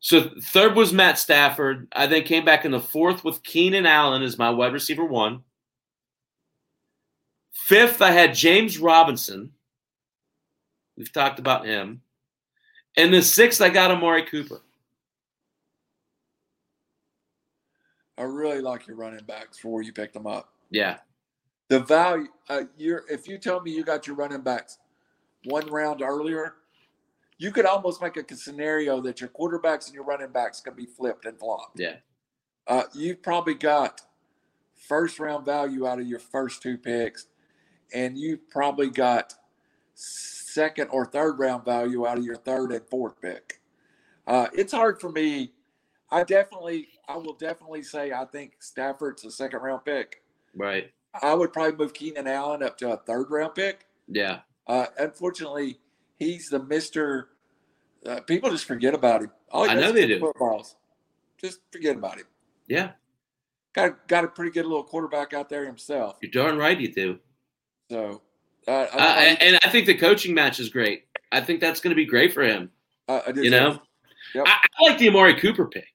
So 0.00 0.30
third 0.52 0.76
was 0.76 0.92
Matt 0.92 1.18
Stafford. 1.18 1.88
I 1.92 2.06
then 2.06 2.22
came 2.22 2.44
back 2.44 2.64
in 2.64 2.70
the 2.70 2.80
fourth 2.80 3.24
with 3.24 3.42
Keenan 3.42 3.86
Allen 3.86 4.22
as 4.22 4.38
my 4.38 4.50
wide 4.50 4.72
receiver 4.72 5.04
one. 5.04 5.42
Fifth, 7.52 8.00
I 8.00 8.12
had 8.12 8.34
James 8.34 8.78
Robinson. 8.78 9.52
We've 10.96 11.12
talked 11.12 11.38
about 11.38 11.66
him. 11.66 12.02
And 12.96 13.12
the 13.12 13.22
sixth, 13.22 13.60
I 13.60 13.68
got 13.68 13.90
Amari 13.90 14.24
Cooper. 14.24 14.60
I 18.16 18.22
really 18.22 18.60
like 18.60 18.86
your 18.86 18.96
running 18.96 19.24
backs 19.24 19.58
for 19.58 19.68
where 19.68 19.82
you 19.82 19.92
picked 19.92 20.14
them 20.14 20.26
up. 20.26 20.52
Yeah. 20.70 20.98
The 21.68 21.80
value 21.80 22.28
uh, 22.48 22.62
you're 22.76 23.04
if 23.08 23.28
you 23.28 23.38
tell 23.38 23.60
me 23.60 23.70
you 23.70 23.84
got 23.84 24.06
your 24.06 24.16
running 24.16 24.40
backs 24.40 24.78
one 25.44 25.66
round 25.66 26.02
earlier, 26.02 26.54
you 27.38 27.52
could 27.52 27.66
almost 27.66 28.02
make 28.02 28.16
a 28.16 28.36
scenario 28.36 29.00
that 29.00 29.20
your 29.20 29.30
quarterbacks 29.30 29.86
and 29.86 29.94
your 29.94 30.04
running 30.04 30.30
backs 30.30 30.60
can 30.60 30.74
be 30.74 30.86
flipped 30.86 31.24
and 31.24 31.38
flopped. 31.38 31.78
Yeah. 31.78 31.96
Uh, 32.66 32.82
you've 32.92 33.22
probably 33.22 33.54
got 33.54 34.02
first 34.88 35.18
round 35.18 35.44
value 35.44 35.86
out 35.86 36.00
of 36.00 36.06
your 36.06 36.18
first 36.18 36.62
two 36.62 36.76
picks, 36.76 37.26
and 37.94 38.18
you've 38.18 38.48
probably 38.50 38.90
got 38.90 39.34
second 39.94 40.88
or 40.88 41.06
third 41.06 41.38
round 41.38 41.64
value 41.64 42.06
out 42.06 42.18
of 42.18 42.24
your 42.24 42.36
third 42.36 42.72
and 42.72 42.84
fourth 42.86 43.20
pick. 43.20 43.60
Uh, 44.26 44.48
it's 44.52 44.72
hard 44.72 45.00
for 45.00 45.10
me. 45.10 45.52
I 46.10 46.24
definitely, 46.24 46.88
I 47.08 47.16
will 47.16 47.34
definitely 47.34 47.82
say 47.82 48.12
I 48.12 48.24
think 48.24 48.56
Stafford's 48.60 49.24
a 49.24 49.30
second 49.30 49.60
round 49.60 49.84
pick. 49.84 50.22
Right. 50.54 50.90
I 51.22 51.34
would 51.34 51.52
probably 51.52 51.76
move 51.76 51.94
Keenan 51.94 52.26
Allen 52.26 52.62
up 52.62 52.76
to 52.78 52.92
a 52.92 52.96
third 52.96 53.30
round 53.30 53.54
pick. 53.54 53.86
Yeah. 54.08 54.40
Uh, 54.66 54.86
unfortunately, 54.98 55.78
he's 56.18 56.48
the 56.48 56.62
Mister. 56.62 57.30
Uh, 58.06 58.20
people 58.20 58.50
just 58.50 58.64
forget 58.64 58.94
about 58.94 59.22
him. 59.22 59.30
All 59.50 59.68
I 59.68 59.74
know 59.74 59.92
they 59.92 60.06
do. 60.06 60.20
Footballs. 60.20 60.76
Just 61.40 61.60
forget 61.72 61.96
about 61.96 62.18
him. 62.18 62.26
Yeah. 62.68 62.92
Got 63.74 64.06
got 64.08 64.24
a 64.24 64.28
pretty 64.28 64.50
good 64.50 64.66
little 64.66 64.84
quarterback 64.84 65.32
out 65.34 65.48
there 65.48 65.66
himself. 65.66 66.16
You're 66.22 66.30
darn 66.30 66.56
right 66.56 66.78
you 66.78 66.92
do. 66.92 67.18
So, 67.90 68.22
uh, 68.66 68.70
I, 68.70 68.84
Uh, 68.84 68.88
I, 68.94 69.24
and, 69.24 69.42
and 69.42 69.58
I 69.64 69.70
think 69.70 69.86
the 69.86 69.94
coaching 69.94 70.34
match 70.34 70.60
is 70.60 70.68
great. 70.68 71.04
I 71.32 71.40
think 71.40 71.60
that's 71.60 71.80
going 71.80 71.90
to 71.90 71.96
be 71.96 72.04
great 72.04 72.32
for 72.32 72.42
him. 72.42 72.70
I, 73.08 73.22
I 73.28 73.32
do 73.32 73.42
You 73.42 73.50
know, 73.50 73.80
Yep. 74.34 74.44
I, 74.46 74.58
like 74.80 74.98
the 74.98 75.08
Amari 75.08 75.34
Cooper 75.34 75.66
pick. 75.66 75.88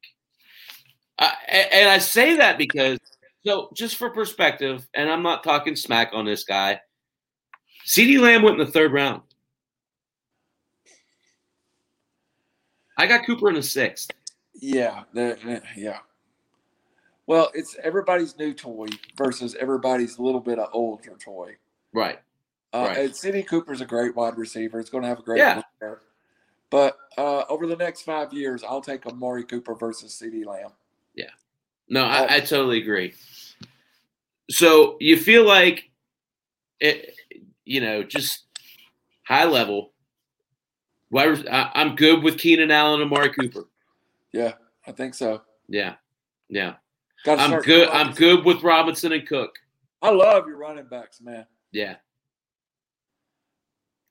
Uh, 1.19 1.31
and, 1.47 1.67
and 1.71 1.89
I 1.89 1.99
say 1.99 2.35
that 2.37 2.57
because, 2.57 2.99
so 3.45 3.69
just 3.75 3.97
for 3.97 4.09
perspective, 4.09 4.87
and 4.93 5.09
I'm 5.09 5.21
not 5.21 5.43
talking 5.43 5.75
smack 5.75 6.11
on 6.13 6.25
this 6.25 6.43
guy. 6.43 6.79
CeeDee 7.85 8.19
Lamb 8.19 8.41
went 8.41 8.59
in 8.59 8.65
the 8.65 8.71
third 8.71 8.91
round. 8.93 9.21
I 13.03 13.07
got 13.07 13.25
Cooper 13.25 13.49
in 13.49 13.55
the 13.55 13.63
sixth. 13.63 14.11
Yeah, 14.61 15.03
yeah. 15.75 15.97
Well, 17.27 17.51
it's 17.53 17.75
everybody's 17.83 18.37
new 18.37 18.53
toy 18.53 18.87
versus 19.17 19.55
everybody's 19.59 20.17
a 20.19 20.21
little 20.21 20.39
bit 20.39 20.57
of 20.57 20.69
older 20.71 21.17
toy. 21.19 21.57
Right. 21.93 22.19
Uh, 22.73 22.85
Right. 22.87 22.97
And 22.99 23.15
Sidney 23.15 23.43
Cooper's 23.43 23.81
a 23.81 23.85
great 23.85 24.15
wide 24.15 24.37
receiver. 24.37 24.79
It's 24.79 24.89
going 24.89 25.01
to 25.01 25.09
have 25.09 25.19
a 25.19 25.21
great 25.21 25.39
Yeah. 25.39 25.61
career. 25.79 25.99
But 26.69 26.97
uh, 27.17 27.43
over 27.49 27.67
the 27.67 27.75
next 27.75 28.03
five 28.03 28.31
years, 28.31 28.63
I'll 28.63 28.81
take 28.81 29.05
Amari 29.05 29.43
Cooper 29.43 29.75
versus 29.75 30.13
CeeDee 30.21 30.45
Lamb. 30.45 30.71
Yeah. 31.13 31.29
No, 31.89 32.03
Oh. 32.05 32.07
I, 32.07 32.35
I 32.35 32.39
totally 32.39 32.81
agree. 32.81 33.13
So 34.49 34.95
you 35.01 35.17
feel 35.17 35.45
like, 35.45 35.91
it, 36.79 37.15
you 37.65 37.81
know, 37.81 38.01
just 38.03 38.45
high 39.23 39.45
level. 39.45 39.92
I, 41.15 41.71
I'm 41.73 41.95
good 41.95 42.23
with 42.23 42.37
Keenan 42.37 42.71
Allen 42.71 43.01
and 43.01 43.11
Amari 43.11 43.29
Cooper. 43.33 43.65
Yeah, 44.31 44.53
I 44.87 44.91
think 44.91 45.13
so. 45.13 45.41
Yeah, 45.67 45.95
yeah. 46.49 46.75
Gotta 47.23 47.41
I'm 47.41 47.61
good. 47.61 47.89
I'm 47.89 48.13
good 48.13 48.43
with 48.43 48.63
Robinson 48.63 49.11
and 49.11 49.27
Cook. 49.27 49.57
I 50.01 50.09
love 50.09 50.47
your 50.47 50.57
running 50.57 50.85
backs, 50.85 51.21
man. 51.21 51.45
Yeah. 51.71 51.95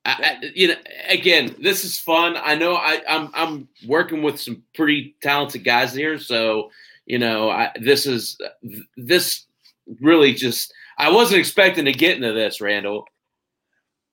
I, 0.05 0.39
I, 0.43 0.51
you 0.55 0.69
know, 0.69 0.75
again, 1.09 1.55
this 1.61 1.85
is 1.85 1.99
fun. 1.99 2.37
I 2.43 2.55
know 2.55 2.75
I, 2.75 3.03
I'm 3.09 3.31
I'm 3.35 3.69
working 3.87 4.23
with 4.23 4.41
some 4.41 4.63
pretty 4.75 5.15
talented 5.23 5.65
guys 5.65 5.95
here, 5.95 6.19
so 6.19 6.71
you 7.07 7.19
know, 7.19 7.51
I, 7.51 7.71
this 7.81 8.07
is 8.07 8.39
this 8.97 9.47
really 10.01 10.35
just. 10.35 10.73
I 10.99 11.11
wasn't 11.11 11.41
expecting 11.41 11.85
to 11.87 11.93
get 11.93 12.17
into 12.17 12.33
this, 12.33 12.61
Randall, 12.61 13.07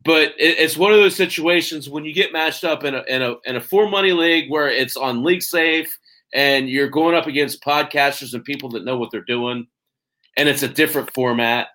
but 0.05 0.33
it's 0.37 0.77
one 0.77 0.93
of 0.93 0.99
those 0.99 1.15
situations 1.15 1.89
when 1.89 2.05
you 2.05 2.13
get 2.13 2.31
matched 2.31 2.63
up 2.63 2.83
in 2.83 2.95
a 2.95 3.03
in 3.07 3.21
a 3.21 3.35
in 3.45 3.55
a 3.57 3.61
four 3.61 3.89
money 3.89 4.13
league 4.13 4.49
where 4.49 4.69
it's 4.69 4.95
on 4.95 5.19
LeagueSafe 5.19 5.89
and 6.33 6.69
you're 6.69 6.89
going 6.89 7.15
up 7.15 7.27
against 7.27 7.63
podcasters 7.63 8.33
and 8.33 8.43
people 8.45 8.69
that 8.69 8.85
know 8.85 8.97
what 8.97 9.11
they're 9.11 9.21
doing, 9.21 9.67
and 10.37 10.47
it's 10.47 10.63
a 10.63 10.67
different 10.67 11.13
format. 11.13 11.67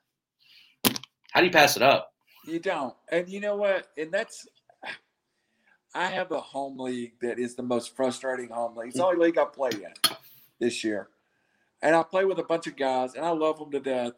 How 1.33 1.41
do 1.41 1.47
you 1.47 1.53
pass 1.53 1.77
it 1.77 1.83
up? 1.83 2.13
You 2.47 2.61
don't. 2.61 2.95
And 3.11 3.29
you 3.29 3.41
know 3.41 3.57
what? 3.57 3.89
And 3.99 4.13
that's 4.13 4.47
I 5.95 6.07
have 6.07 6.33
a 6.33 6.41
home 6.41 6.79
league 6.79 7.13
that 7.21 7.39
is 7.39 7.55
the 7.55 7.63
most 7.63 7.95
frustrating 7.95 8.49
home 8.49 8.77
league. 8.77 8.89
It's 8.89 8.97
the 8.97 9.05
only 9.05 9.27
league 9.27 9.39
I 9.39 9.45
play 9.45 9.71
in 9.71 10.17
this 10.59 10.83
year. 10.83 11.09
And 11.83 11.95
I 11.95 12.03
play 12.03 12.25
with 12.25 12.39
a 12.39 12.45
bunch 12.45 12.67
of 12.67 12.77
guys 12.77 13.15
and 13.15 13.25
I 13.25 13.31
love 13.31 13.59
them 13.59 13.71
to 13.71 13.81
death. 13.81 14.13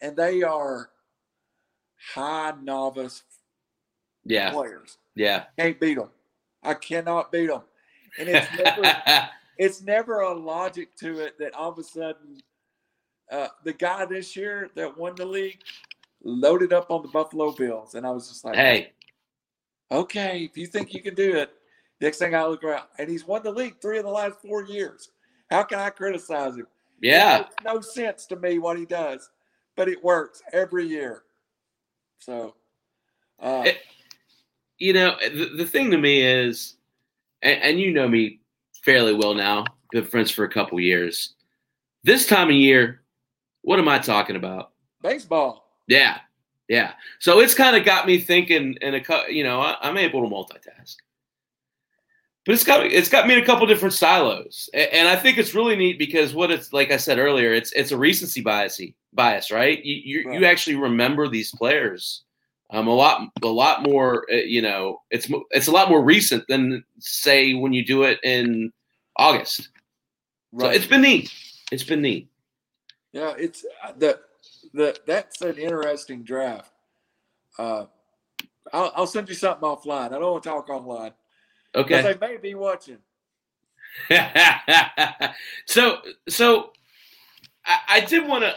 And 0.00 0.16
they 0.16 0.42
are 0.42 0.90
high 2.14 2.52
novice 2.62 3.24
Yeah, 4.28 4.50
players. 4.52 4.98
yeah. 5.14 5.44
Can't 5.58 5.80
beat 5.80 5.96
them. 5.98 6.10
I 6.62 6.74
cannot 6.74 7.32
beat 7.32 7.46
them. 7.48 7.62
And 8.18 8.28
it's 8.28 8.46
never 8.56 8.96
it's 9.58 9.82
never 9.82 10.20
a 10.20 10.34
logic 10.34 10.94
to 10.96 11.20
it 11.20 11.38
that 11.38 11.54
all 11.54 11.70
of 11.70 11.78
a 11.78 11.82
sudden 11.84 12.36
uh, 13.30 13.48
the 13.64 13.72
guy 13.72 14.04
this 14.04 14.36
year 14.36 14.70
that 14.74 14.96
won 14.96 15.14
the 15.16 15.24
league 15.24 15.60
loaded 16.22 16.72
up 16.72 16.90
on 16.90 17.02
the 17.02 17.08
Buffalo 17.08 17.52
Bills. 17.52 17.94
And 17.94 18.06
I 18.06 18.10
was 18.10 18.28
just 18.28 18.44
like, 18.44 18.56
hey, 18.56 18.92
okay, 19.90 20.44
if 20.50 20.56
you 20.56 20.66
think 20.66 20.92
you 20.94 21.02
can 21.02 21.14
do 21.14 21.36
it, 21.36 21.50
next 22.00 22.18
thing 22.18 22.34
I 22.34 22.44
look 22.46 22.64
around, 22.64 22.84
and 22.98 23.08
he's 23.08 23.26
won 23.26 23.42
the 23.42 23.50
league 23.52 23.80
three 23.80 23.98
of 23.98 24.04
the 24.04 24.10
last 24.10 24.36
four 24.46 24.64
years. 24.64 25.10
How 25.50 25.62
can 25.62 25.78
I 25.78 25.90
criticize 25.90 26.56
him? 26.56 26.66
yeah, 27.00 27.36
It 27.36 27.40
makes 27.40 27.54
no 27.64 27.80
sense 27.80 28.26
to 28.26 28.36
me 28.36 28.58
what 28.58 28.78
he 28.78 28.84
does, 28.84 29.30
but 29.76 29.88
it 29.88 30.02
works 30.02 30.42
every 30.52 30.86
year. 30.86 31.22
So, 32.18 32.54
uh, 33.40 33.62
It- 33.66 33.78
you 34.78 34.92
know, 34.92 35.16
the, 35.22 35.50
the 35.56 35.66
thing 35.66 35.90
to 35.90 35.98
me 35.98 36.22
is, 36.22 36.74
and, 37.42 37.62
and 37.62 37.80
you 37.80 37.92
know 37.92 38.08
me 38.08 38.40
fairly 38.84 39.14
well 39.14 39.34
now, 39.34 39.64
been 39.92 40.04
friends 40.04 40.30
for 40.30 40.44
a 40.44 40.50
couple 40.50 40.78
years. 40.80 41.34
This 42.04 42.26
time 42.26 42.48
of 42.48 42.54
year, 42.54 43.02
what 43.62 43.78
am 43.78 43.88
I 43.88 43.98
talking 43.98 44.36
about? 44.36 44.72
baseball. 45.02 45.70
Yeah, 45.86 46.18
yeah. 46.68 46.92
So 47.18 47.40
it's 47.40 47.54
kind 47.54 47.76
of 47.76 47.84
got 47.84 48.06
me 48.06 48.18
thinking, 48.18 48.76
in 48.80 48.94
a 48.94 49.02
you 49.28 49.44
know, 49.44 49.60
I, 49.60 49.76
I'm 49.80 49.96
able 49.96 50.22
to 50.22 50.34
multitask, 50.34 50.96
but 52.44 52.54
it's 52.54 52.64
got 52.64 52.84
it's 52.86 53.08
got 53.08 53.26
me 53.26 53.34
in 53.34 53.42
a 53.42 53.46
couple 53.46 53.66
different 53.66 53.94
silos, 53.94 54.68
and, 54.74 54.90
and 54.92 55.08
I 55.08 55.16
think 55.16 55.38
it's 55.38 55.54
really 55.54 55.76
neat 55.76 55.98
because 55.98 56.34
what 56.34 56.50
it's 56.50 56.72
like 56.72 56.90
I 56.90 56.96
said 56.96 57.18
earlier, 57.18 57.52
it's 57.52 57.72
it's 57.72 57.92
a 57.92 57.96
recency 57.98 58.40
bias 58.40 58.80
bias, 59.12 59.50
right? 59.50 59.82
You 59.84 60.22
you, 60.22 60.32
you 60.32 60.44
actually 60.44 60.76
remember 60.76 61.28
these 61.28 61.50
players. 61.52 62.24
Um, 62.70 62.86
a 62.86 62.94
lot, 62.94 63.28
a 63.42 63.46
lot 63.46 63.82
more. 63.82 64.26
Uh, 64.30 64.36
you 64.36 64.60
know, 64.60 65.00
it's 65.10 65.30
it's 65.50 65.68
a 65.68 65.72
lot 65.72 65.88
more 65.88 66.02
recent 66.02 66.44
than 66.48 66.84
say 66.98 67.54
when 67.54 67.72
you 67.72 67.84
do 67.84 68.02
it 68.02 68.18
in 68.22 68.72
August. 69.16 69.70
So 70.58 70.68
it's 70.68 70.86
been 70.86 71.02
neat. 71.02 71.32
It's 71.72 71.84
been 71.84 72.02
neat. 72.02 72.28
Yeah, 73.12 73.34
it's 73.38 73.64
uh, 73.84 73.92
the 73.96 74.20
the 74.74 74.98
that's 75.06 75.40
an 75.40 75.56
interesting 75.56 76.22
draft. 76.22 76.72
Uh, 77.58 77.86
I'll, 78.72 78.92
I'll 78.94 79.06
send 79.06 79.28
you 79.28 79.34
something 79.34 79.66
offline. 79.66 80.08
I 80.08 80.18
don't 80.18 80.32
want 80.32 80.42
to 80.42 80.48
talk 80.48 80.68
online 80.68 81.12
Okay. 81.74 82.02
they 82.02 82.16
may 82.20 82.36
be 82.36 82.54
watching. 82.54 82.98
so 85.66 85.98
so 86.28 86.72
I, 87.64 87.78
I 87.88 88.00
did 88.00 88.28
want 88.28 88.44
to 88.44 88.54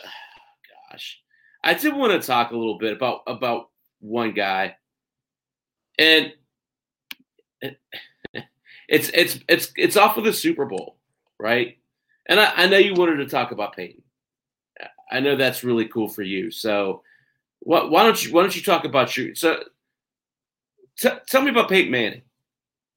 gosh 0.92 1.20
i 1.64 1.74
did 1.74 1.96
want 1.96 2.12
to 2.12 2.28
talk 2.28 2.52
a 2.52 2.56
little 2.56 2.78
bit 2.78 2.92
about 2.94 3.22
about 3.26 3.70
one 4.02 4.34
guy. 4.34 4.76
And 5.98 6.34
it's 8.90 9.10
it's 9.14 9.40
it's 9.48 9.72
it's 9.76 9.98
off 9.98 10.18
of 10.18 10.26
the 10.26 10.34
super 10.34 10.66
bowl 10.66 10.98
right? 11.42 11.78
And 12.28 12.40
i, 12.40 12.54
I 12.56 12.68
know 12.68 12.78
you 12.78 12.94
wanted 12.94 13.18
to 13.18 13.26
talk 13.26 13.52
about 13.52 13.76
peyton. 13.76 14.04
I 15.12 15.20
know 15.20 15.36
that's 15.36 15.64
really 15.64 15.88
cool 15.88 16.08
for 16.08 16.22
you. 16.22 16.52
So 16.52 17.02
what, 17.60 17.90
why 17.90 18.04
don't 18.04 18.24
you 18.24 18.32
why 18.32 18.42
don't 18.42 18.56
you 18.56 18.62
talk 18.62 18.86
about 18.86 19.18
your 19.18 19.36
so 19.36 19.58
t- 20.98 21.10
tell 21.28 21.42
me 21.42 21.50
about 21.50 21.70
peyton 21.70 21.92
manning. 21.92 22.22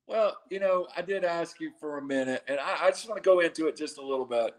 Well, 0.07 0.37
you 0.51 0.61
know, 0.61 0.87
I 0.95 1.01
did 1.03 1.25
ask 1.25 1.61
you 1.61 1.73
for 1.81 1.97
a 1.97 2.03
minute, 2.03 2.45
and 2.47 2.61
I, 2.61 2.87
I 2.87 2.91
just 2.91 3.09
want 3.09 3.23
to 3.23 3.27
go 3.27 3.41
into 3.41 3.67
it 3.67 3.77
just 3.77 3.97
a 3.97 4.03
little 4.03 4.27
bit. 4.27 4.55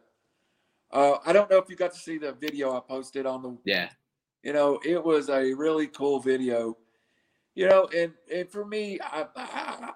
Uh, 0.91 1.17
I 1.23 1.33
don't 1.33 1.49
know 1.51 1.57
if 1.57 1.69
you 1.69 1.75
got 1.75 1.93
to 1.93 1.99
see 1.99 2.17
the 2.17 2.33
video 2.33 2.75
I 2.75 2.79
posted 2.79 3.27
on 3.27 3.43
the. 3.43 3.57
yeah 3.63 3.89
You 4.45 4.53
know, 4.53 4.79
it 4.85 5.03
was 5.03 5.29
a 5.29 5.53
really 5.53 5.87
cool 5.87 6.19
video. 6.19 6.77
You 7.55 7.67
know, 7.67 7.89
and 7.97 8.13
and 8.31 8.47
for 8.47 8.63
me, 8.63 8.99
I, 9.01 9.25
I, 9.35 9.91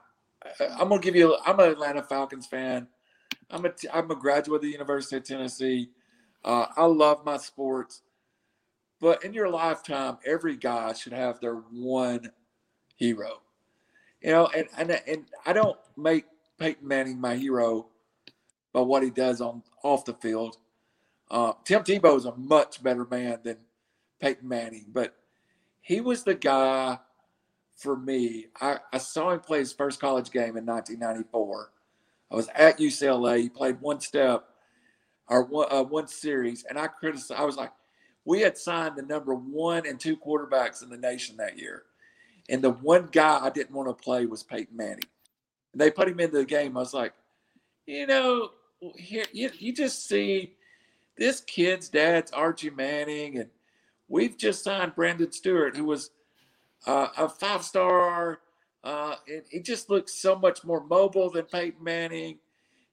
I'm 0.72 0.90
gonna 0.90 1.00
give 1.00 1.16
you. 1.16 1.38
I'm 1.46 1.60
an 1.60 1.72
Atlanta 1.72 2.02
Falcons 2.02 2.48
fan. 2.48 2.88
I'm 3.52 3.66
a 3.66 3.72
I'm 3.94 4.10
a 4.10 4.16
graduate 4.16 4.58
of 4.58 4.62
the 4.64 4.72
University 4.72 5.18
of 5.18 5.24
Tennessee. 5.24 5.92
Uh, 6.44 6.66
I 6.76 6.86
love 6.86 7.24
my 7.24 7.38
sports, 7.38 8.02
but 9.00 9.24
in 9.24 9.34
your 9.34 9.50
lifetime, 9.50 10.18
every 10.26 10.56
guy 10.56 10.94
should 10.94 11.14
have 11.14 11.40
their 11.40 11.56
one 11.72 12.32
hero. 12.96 13.42
You 14.22 14.32
know, 14.32 14.48
and 14.48 14.68
and 14.80 15.00
and 15.06 15.26
I 15.46 15.54
don't 15.54 15.78
make 15.96 16.26
Peyton 16.58 16.88
Manning 16.88 17.22
my 17.22 17.36
hero 17.36 17.90
by 18.74 18.82
what 18.82 19.04
he 19.04 19.12
does 19.12 19.42
on 19.42 19.62
off 19.84 20.06
the 20.06 20.14
field. 20.16 20.58
Uh, 21.30 21.54
Tim 21.66 21.84
Tebow 21.84 22.18
is 22.18 22.26
a 22.26 22.36
much 22.36 22.82
better 22.82 23.06
man 23.06 23.42
than 23.44 23.58
Peyton 24.20 24.48
Manning, 24.48 24.86
but 24.92 25.16
he 25.82 26.02
was 26.02 26.24
the 26.24 26.36
guy 26.36 27.00
for 27.80 27.96
me, 27.96 28.48
I, 28.60 28.80
I 28.92 28.98
saw 28.98 29.32
him 29.32 29.40
play 29.40 29.60
his 29.60 29.72
first 29.72 30.02
college 30.02 30.32
game 30.32 30.58
in 30.58 30.66
1994. 30.66 31.72
I 32.30 32.36
was 32.36 32.50
at 32.54 32.78
UCLA. 32.78 33.42
He 33.42 33.50
played 33.50 33.80
one 33.80 34.02
step 34.02 34.44
or 35.30 35.44
one, 35.44 35.68
uh, 35.72 35.84
one 35.84 36.08
series, 36.08 36.66
and 36.70 36.78
I 36.78 36.88
criticized. 36.88 37.40
I 37.40 37.46
was 37.46 37.56
like, 37.56 37.72
we 38.26 38.42
had 38.42 38.58
signed 38.58 38.98
the 38.98 39.02
number 39.02 39.34
one 39.34 39.88
and 39.88 39.98
two 39.98 40.18
quarterbacks 40.18 40.84
in 40.84 40.90
the 40.90 40.98
nation 40.98 41.38
that 41.38 41.58
year, 41.58 41.84
and 42.50 42.62
the 42.62 42.72
one 42.72 43.08
guy 43.12 43.40
I 43.42 43.50
didn't 43.50 43.74
want 43.74 43.88
to 43.88 44.04
play 44.04 44.26
was 44.26 44.44
Peyton 44.44 44.76
Manning. 44.76 45.08
And 45.72 45.80
they 45.80 45.90
put 45.90 46.10
him 46.10 46.20
into 46.20 46.38
the 46.38 46.46
game. 46.46 46.76
I 46.76 46.82
was 46.82 46.94
like, 46.94 47.14
you 47.86 48.08
know, 48.08 48.50
here 48.98 49.26
you, 49.32 49.52
you 49.58 49.74
just 49.74 50.08
see 50.08 50.54
this 51.18 51.40
kid's 51.42 51.88
dad's 51.88 52.32
Archie 52.32 52.72
Manning, 52.72 53.38
and 53.38 53.50
we've 54.10 54.38
just 54.38 54.64
signed 54.64 54.96
Brandon 54.96 55.32
Stewart, 55.32 55.78
who 55.78 55.86
was 55.86 56.12
uh, 56.86 57.08
a 57.18 57.30
five 57.30 57.64
star. 57.64 58.42
Uh, 58.84 59.16
and 59.28 59.44
he 59.50 59.60
just 59.60 59.90
looks 59.90 60.14
so 60.14 60.36
much 60.38 60.64
more 60.64 60.86
mobile 60.86 61.30
than 61.30 61.46
Peyton 61.46 61.84
Manning. 61.84 62.40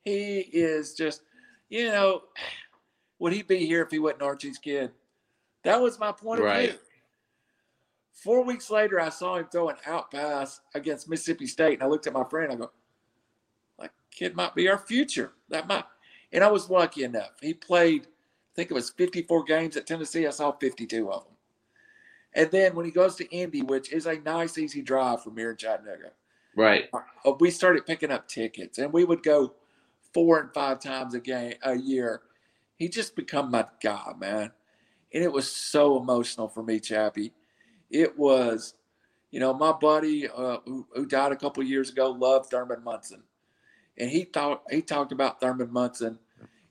He 0.04 0.40
is 0.40 0.94
just, 0.94 1.22
you 1.68 1.86
know, 1.86 2.22
would 3.18 3.32
he 3.32 3.42
be 3.42 3.66
here 3.66 3.82
if 3.82 3.90
he 3.90 3.98
wasn't 3.98 4.22
Archie's 4.22 4.58
kid? 4.58 4.90
That 5.64 5.80
was 5.80 5.98
my 5.98 6.12
point 6.12 6.40
of 6.40 6.46
view. 6.60 6.74
Four 8.12 8.44
weeks 8.44 8.70
later, 8.70 9.00
I 9.00 9.10
saw 9.10 9.36
him 9.36 9.46
throw 9.50 9.68
an 9.68 9.76
out 9.86 10.10
pass 10.10 10.60
against 10.74 11.08
Mississippi 11.08 11.46
State, 11.46 11.74
and 11.74 11.82
I 11.82 11.86
looked 11.86 12.06
at 12.06 12.12
my 12.12 12.24
friend. 12.24 12.52
I 12.52 12.56
go, 12.56 12.70
"That 13.78 13.92
kid 14.10 14.34
might 14.34 14.54
be 14.54 14.68
our 14.68 14.78
future. 14.78 15.34
That 15.48 15.68
might." 15.68 15.84
And 16.32 16.42
I 16.42 16.50
was 16.50 16.70
lucky 16.70 17.04
enough. 17.04 17.32
He 17.40 17.54
played, 17.54 18.08
think 18.56 18.70
it 18.70 18.74
was 18.74 18.90
54 18.90 19.44
games 19.44 19.76
at 19.76 19.86
Tennessee. 19.86 20.26
I 20.26 20.30
saw 20.30 20.50
52 20.52 21.10
of 21.10 21.24
them. 21.24 21.32
And 22.34 22.50
then 22.50 22.74
when 22.74 22.84
he 22.84 22.90
goes 22.90 23.14
to 23.16 23.30
Indy, 23.30 23.62
which 23.62 23.92
is 23.92 24.06
a 24.06 24.18
nice, 24.20 24.58
easy 24.58 24.82
drive 24.82 25.22
from 25.22 25.36
here 25.36 25.50
in 25.50 25.56
Chattanooga, 25.56 26.10
Right. 26.54 26.88
uh, 26.92 27.32
we 27.38 27.50
started 27.50 27.86
picking 27.86 28.10
up 28.10 28.28
tickets, 28.28 28.78
and 28.78 28.92
we 28.92 29.04
would 29.04 29.22
go 29.22 29.54
four 30.14 30.40
and 30.40 30.52
five 30.54 30.80
times 30.80 31.14
a 31.14 31.20
game 31.20 31.54
a 31.62 31.76
year. 31.76 32.22
He 32.76 32.88
just 32.88 33.14
become 33.14 33.50
my 33.50 33.66
guy, 33.82 34.12
man, 34.18 34.52
and 35.12 35.22
it 35.22 35.32
was 35.32 35.50
so 35.50 35.98
emotional 36.00 36.48
for 36.48 36.62
me, 36.62 36.80
Chappy. 36.80 37.32
It 37.90 38.18
was, 38.18 38.74
you 39.30 39.40
know, 39.40 39.52
my 39.52 39.72
buddy 39.72 40.28
uh, 40.28 40.58
who, 40.64 40.86
who 40.94 41.04
died 41.06 41.32
a 41.32 41.36
couple 41.36 41.62
years 41.62 41.90
ago 41.90 42.10
loved 42.10 42.50
Thurman 42.50 42.82
Munson, 42.82 43.22
and 43.98 44.10
he 44.10 44.24
thought 44.24 44.62
he 44.70 44.80
talked 44.82 45.12
about 45.12 45.40
Thurman 45.40 45.70
Munson 45.72 46.18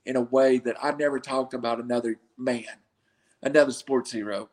in 0.06 0.16
a 0.16 0.22
way 0.22 0.58
that 0.60 0.76
I 0.84 0.91
never 0.91 1.20
talked 1.20 1.53
about 1.53 1.80
another 1.80 2.18
man, 2.38 2.66
another 3.43 3.72
sports 3.72 4.12
hero. 4.12 4.49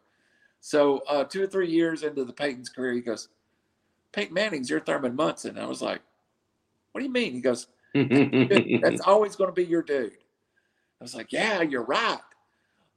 So 0.60 0.98
uh, 1.08 1.24
two 1.24 1.42
or 1.42 1.46
three 1.46 1.68
years 1.70 2.02
into 2.02 2.24
the 2.24 2.32
Peyton's 2.32 2.68
career, 2.68 2.92
he 2.92 3.00
goes, 3.00 3.28
Peyton 4.12 4.34
Manning's 4.34 4.70
your 4.70 4.80
Thurman 4.80 5.16
Munson. 5.16 5.58
I 5.58 5.66
was 5.66 5.82
like, 5.82 6.00
what 6.92 7.00
do 7.00 7.06
you 7.06 7.12
mean? 7.12 7.32
He 7.32 7.40
goes, 7.40 7.66
that's 7.94 9.00
always 9.06 9.36
going 9.36 9.48
to 9.48 9.54
be 9.54 9.64
your 9.64 9.82
dude. 9.82 10.12
I 11.00 11.04
was 11.04 11.14
like, 11.14 11.32
yeah, 11.32 11.62
you're 11.62 11.84
right. 11.84 12.20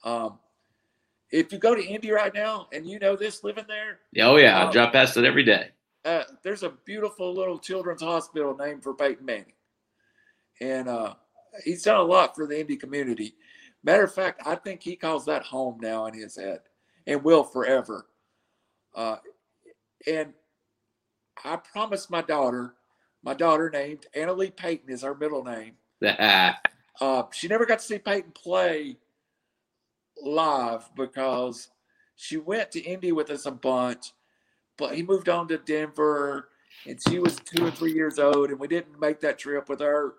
Um, 0.03 0.37
if 1.31 1.51
you 1.51 1.57
go 1.57 1.73
to 1.73 1.83
Indy 1.83 2.11
right 2.11 2.33
now 2.33 2.67
and 2.71 2.85
you 2.85 2.99
know 2.99 3.15
this 3.15 3.43
living 3.43 3.65
there, 3.67 3.99
oh 4.21 4.37
yeah, 4.37 4.59
I 4.59 4.65
Um, 4.65 4.71
drive 4.71 4.93
past 4.93 5.17
it 5.17 5.25
every 5.25 5.43
day. 5.43 5.69
uh, 6.05 6.23
there's 6.43 6.61
a 6.63 6.69
beautiful 6.85 7.33
little 7.33 7.57
children's 7.57 8.01
hospital 8.03 8.55
named 8.55 8.83
for 8.83 8.93
Peyton 8.93 9.25
Manning. 9.25 9.53
And 10.61 10.87
uh, 10.87 11.15
he's 11.63 11.83
done 11.83 11.97
a 11.99 12.03
lot 12.03 12.35
for 12.35 12.47
the 12.47 12.59
Indy 12.59 12.75
community. 12.75 13.35
Matter 13.83 14.03
of 14.03 14.13
fact, 14.13 14.41
I 14.45 14.55
think 14.55 14.81
he 14.81 14.95
calls 14.95 15.25
that 15.25 15.43
home 15.43 15.77
now 15.81 16.07
in 16.07 16.13
his 16.13 16.35
head 16.35 16.61
and 17.05 17.23
will 17.23 17.43
forever. 17.43 18.07
Uh, 18.95 19.17
and 20.07 20.33
I 21.43 21.57
promised 21.57 22.09
my 22.09 22.21
daughter, 22.21 22.75
my 23.23 23.33
daughter 23.33 23.69
named 23.69 24.07
Annalie 24.15 24.55
Payton 24.55 24.89
is 24.89 25.01
her 25.01 25.15
middle 25.15 25.43
name. 25.43 25.73
Uh, 27.01 27.23
she 27.33 27.49
never 27.49 27.65
got 27.65 27.79
to 27.79 27.85
see 27.85 27.97
Peyton 27.97 28.31
play 28.31 28.95
live 30.23 30.89
because 30.95 31.67
she 32.15 32.37
went 32.37 32.71
to 32.71 32.79
Indy 32.79 33.11
with 33.11 33.29
us 33.29 33.45
a 33.45 33.51
bunch, 33.51 34.13
but 34.77 34.95
he 34.95 35.03
moved 35.03 35.27
on 35.27 35.47
to 35.49 35.57
Denver 35.57 36.47
and 36.87 36.99
she 37.07 37.19
was 37.19 37.35
two 37.37 37.65
or 37.65 37.71
three 37.71 37.93
years 37.93 38.17
old 38.17 38.49
and 38.49 38.59
we 38.59 38.69
didn't 38.69 38.99
make 38.99 39.19
that 39.21 39.37
trip 39.37 39.67
with 39.67 39.81
her. 39.81 40.13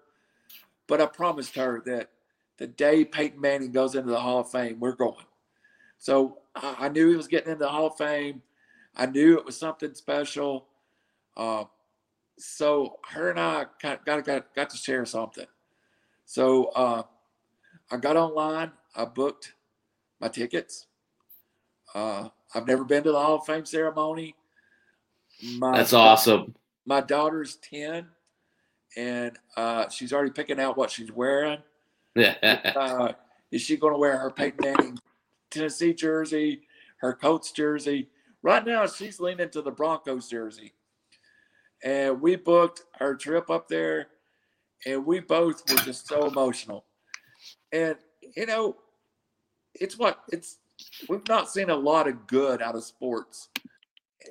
But 0.86 1.00
I 1.00 1.06
promised 1.06 1.54
her 1.56 1.82
that 1.86 2.10
the 2.58 2.66
day 2.66 3.04
Peyton 3.04 3.40
Manning 3.40 3.72
goes 3.72 3.94
into 3.94 4.10
the 4.10 4.20
Hall 4.20 4.40
of 4.40 4.50
Fame, 4.50 4.80
we're 4.80 4.92
going. 4.92 5.24
So 5.98 6.38
I, 6.54 6.76
I 6.80 6.88
knew 6.88 7.10
he 7.10 7.16
was 7.16 7.28
getting 7.28 7.52
into 7.52 7.64
the 7.64 7.70
Hall 7.70 7.88
of 7.88 7.96
Fame. 7.96 8.42
I 8.96 9.06
knew 9.06 9.38
it 9.38 9.44
was 9.44 9.58
something 9.58 9.94
special. 9.94 10.66
Uh, 11.36 11.64
so 12.38 12.98
her 13.08 13.30
and 13.30 13.40
I 13.40 13.66
got, 13.82 14.04
got, 14.04 14.24
got, 14.24 14.54
got 14.54 14.70
to 14.70 14.76
share 14.76 15.04
something. 15.04 15.46
So 16.24 16.66
uh, 16.66 17.02
I 17.90 17.96
got 17.98 18.16
online. 18.16 18.72
I 18.94 19.04
booked 19.04 19.52
my 20.20 20.28
tickets. 20.28 20.86
Uh, 21.94 22.28
I've 22.54 22.66
never 22.66 22.84
been 22.84 23.02
to 23.04 23.12
the 23.12 23.20
Hall 23.20 23.36
of 23.36 23.46
Fame 23.46 23.64
ceremony. 23.64 24.34
My, 25.58 25.76
That's 25.76 25.92
awesome. 25.92 26.54
My 26.86 27.00
daughter's 27.00 27.56
10, 27.56 28.06
and 28.96 29.38
uh, 29.56 29.88
she's 29.88 30.12
already 30.12 30.30
picking 30.30 30.58
out 30.60 30.76
what 30.76 30.90
she's 30.90 31.12
wearing. 31.12 31.58
Uh, 32.74 33.12
is 33.50 33.62
she 33.62 33.76
going 33.76 33.92
to 33.92 33.98
wear 33.98 34.16
her 34.16 34.30
Peyton 34.30 34.58
Manning 34.62 34.98
Tennessee 35.50 35.92
jersey, 35.92 36.62
her 36.98 37.12
Colts 37.12 37.52
jersey? 37.52 38.08
Right 38.42 38.64
now, 38.64 38.86
she's 38.86 39.20
leaning 39.20 39.50
to 39.50 39.62
the 39.62 39.70
Broncos 39.70 40.28
jersey. 40.28 40.72
And 41.84 42.20
we 42.20 42.36
booked 42.36 42.84
our 43.00 43.14
trip 43.14 43.50
up 43.50 43.68
there, 43.68 44.08
and 44.86 45.04
we 45.04 45.20
both 45.20 45.68
were 45.70 45.76
just 45.78 46.08
so 46.08 46.26
emotional. 46.26 46.84
And, 47.72 47.96
you 48.36 48.46
know, 48.46 48.76
it's 49.74 49.98
what 49.98 50.22
it's, 50.32 50.58
we've 51.08 51.28
not 51.28 51.50
seen 51.50 51.68
a 51.68 51.76
lot 51.76 52.08
of 52.08 52.26
good 52.26 52.62
out 52.62 52.76
of 52.76 52.84
sports 52.84 53.50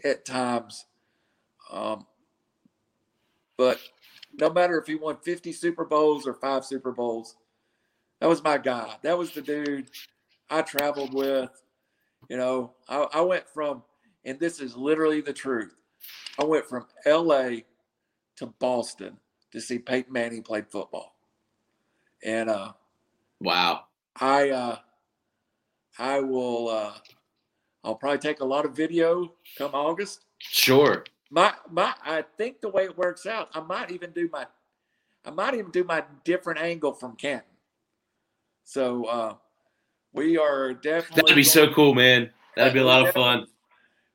at 0.04 0.26
times. 0.26 0.86
Um, 1.72 2.08
but 3.58 3.80
no 4.40 4.50
matter 4.50 4.80
if 4.80 4.88
he 4.88 4.96
won 4.96 5.18
50 5.18 5.52
Super 5.52 5.86
Bowls 5.86 6.28
or 6.28 6.34
five 6.34 6.66
Super 6.66 6.92
Bowls, 6.92 7.36
that 8.20 8.28
was 8.28 8.44
my 8.44 8.58
guy. 8.58 8.96
That 9.02 9.18
was 9.18 9.32
the 9.32 9.42
dude 9.42 9.90
I 10.50 10.62
traveled 10.62 11.14
with. 11.14 11.50
You 12.30 12.38
know, 12.38 12.74
I, 12.90 13.08
I 13.14 13.22
went 13.22 13.48
from, 13.48 13.84
and 14.24 14.40
this 14.40 14.60
is 14.60 14.76
literally 14.76 15.22
the 15.22 15.34
truth. 15.34 15.76
I 16.40 16.44
went 16.44 16.66
from 16.66 16.86
LA 17.06 17.58
to 18.38 18.48
Boston 18.60 19.18
to 19.52 19.62
see 19.62 19.80
Peyton 19.80 20.12
Manning 20.12 20.44
play 20.44 20.62
football. 20.62 21.16
And 22.24 22.50
uh, 22.50 22.74
wow. 23.40 23.86
I 24.20 24.50
uh, 24.50 24.78
I 26.00 26.20
will 26.20 26.70
uh, 26.70 26.94
I'll 27.84 27.96
probably 27.96 28.20
take 28.20 28.40
a 28.40 28.46
lot 28.46 28.66
of 28.66 28.76
video 28.76 29.34
come 29.58 29.72
August. 29.74 30.26
Sure. 30.40 31.06
My 31.36 31.54
my 31.70 31.94
I 32.06 32.24
think 32.38 32.62
the 32.62 32.70
way 32.70 32.86
it 32.86 32.98
works 32.98 33.26
out, 33.26 33.50
I 33.54 33.60
might 33.60 33.92
even 33.92 34.12
do 34.12 34.30
my 34.32 34.48
I 35.26 35.32
might 35.32 35.54
even 35.54 35.70
do 35.70 35.84
my 35.84 36.02
different 36.24 36.62
angle 36.62 36.94
from 36.94 37.18
Canton. 37.18 37.44
So 38.64 39.04
uh 39.04 39.36
we 40.14 40.38
are 40.38 40.74
definitely 40.74 41.24
That'd 41.24 41.36
be 41.36 41.44
so 41.44 41.74
cool, 41.74 41.94
man. 41.94 42.32
That'd 42.56 42.74
be 42.74 42.80
a 42.80 42.86
lot 42.86 43.06
of 43.06 43.14
fun. 43.14 43.48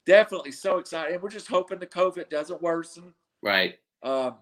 Definitely 0.06 0.52
so 0.52 0.78
excited. 0.78 1.12
And 1.12 1.22
we're 1.22 1.28
just 1.28 1.46
hoping 1.46 1.78
the 1.78 1.86
COVID 1.86 2.30
doesn't 2.30 2.62
worsen. 2.62 3.12
Right. 3.42 3.78
Um 4.02 4.36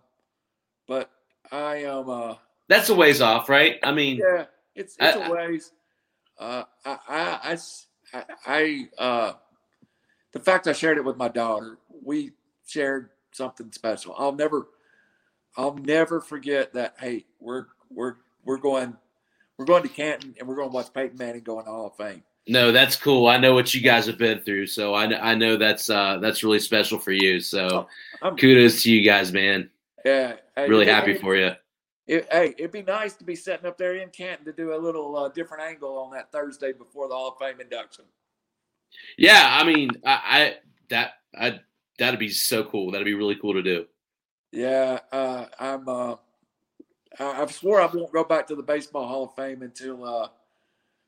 but 0.87 1.11
I 1.51 1.79
am 1.79 2.09
uh 2.09 2.37
That's 2.68 2.91
a 2.91 2.95
ways 2.95 3.20
off, 3.20 3.49
right? 3.49 3.81
I 3.83 3.91
mean, 3.91 4.18
yeah, 4.18 4.45
it's 4.76 4.97
it's 5.01 5.16
I- 5.16 5.26
a 5.26 5.33
ways. 5.33 5.72
Uh, 6.39 6.62
I, 6.85 6.99
I, 7.09 7.59
I 8.14 8.24
I, 8.47 8.89
uh, 8.97 9.33
the 10.33 10.39
fact 10.39 10.68
I 10.68 10.72
shared 10.72 10.97
it 10.97 11.05
with 11.05 11.16
my 11.16 11.26
daughter, 11.26 11.79
we 12.05 12.31
shared 12.69 13.11
something 13.33 13.73
special. 13.73 14.14
I'll 14.19 14.33
never, 14.33 14.69
I'll 15.57 15.75
never 15.75 16.21
forget 16.21 16.73
that. 16.75 16.95
Hey, 16.99 17.25
we're 17.41 17.66
we're 17.91 18.16
we're 18.45 18.59
going, 18.59 18.97
we're 19.57 19.64
going 19.64 19.83
to 19.83 19.89
Canton, 19.89 20.35
and 20.39 20.49
we're 20.49 20.57
going 20.57 20.69
to 20.71 20.75
watch 20.75 20.93
Peyton 20.93 21.19
Manning 21.19 21.43
go 21.43 21.59
in 21.59 21.64
the 21.64 21.71
Hall 21.71 21.87
of 21.87 21.97
Fame. 21.97 22.23
no, 22.47 22.73
that's 22.73 22.97
cool. 22.97 23.27
I 23.27 23.37
know 23.39 23.55
what 23.55 23.75
you 23.75 23.81
guys 23.81 24.07
have 24.07 24.19
been 24.19 24.41
through, 24.41 24.66
so 24.66 24.95
I, 24.95 25.31
I 25.31 25.35
know 25.35 25.57
that's 25.57 25.91
uh, 25.91 26.19
that's 26.19 26.43
really 26.45 26.61
special 26.61 26.99
for 26.99 27.12
you. 27.12 27.41
So 27.41 27.87
I'm 28.23 28.37
kudos 28.37 28.83
to 28.83 28.93
you 28.93 29.03
guys, 29.03 29.33
man. 29.33 29.71
yeah, 30.05 30.35
hey, 30.57 30.69
Really 30.69 30.87
happy 30.87 31.14
for 31.14 31.37
you. 31.37 31.53
It, 32.07 32.27
hey, 32.33 32.55
it'd 32.57 32.73
be 32.73 32.83
nice 32.83 33.12
to 33.16 33.25
be 33.25 33.37
sitting 33.37 33.66
up 33.66 33.77
there 33.77 33.97
in 33.97 34.09
Canton 34.09 34.47
to 34.47 34.53
do 34.53 34.75
a 34.75 34.79
little 34.79 35.14
uh, 35.14 35.29
different 35.29 35.62
angle 35.62 35.99
on 35.99 36.11
that 36.12 36.33
Thursday 36.33 36.73
before 36.73 37.07
the 37.07 37.14
Hall 37.14 37.29
of 37.29 37.39
Fame 37.39 37.61
induction. 37.61 38.07
Yeah, 39.19 39.59
I 39.61 39.64
mean, 39.64 39.91
I, 40.07 40.12
I 40.25 40.57
that 40.89 41.12
I 41.39 41.61
that'd 41.99 42.20
be 42.20 42.30
so 42.30 42.64
cool. 42.64 42.90
That'd 42.90 43.05
be 43.05 43.14
really 43.14 43.36
cool 43.36 43.55
to 43.55 43.62
do. 43.62 43.86
Yeah, 44.53 45.01
uh, 45.12 45.46
I'm. 45.59 45.88
Uh, 45.88 46.16
I, 47.18 47.42
I've 47.42 47.53
swore 47.53 47.80
I 47.80 47.86
won't 47.86 48.12
go 48.12 48.24
back 48.24 48.46
to 48.49 48.57
the 48.57 48.62
Baseball 48.62 49.07
Hall 49.07 49.24
of 49.24 49.34
Fame 49.34 49.62
until 49.62 50.05
uh, 50.05 50.28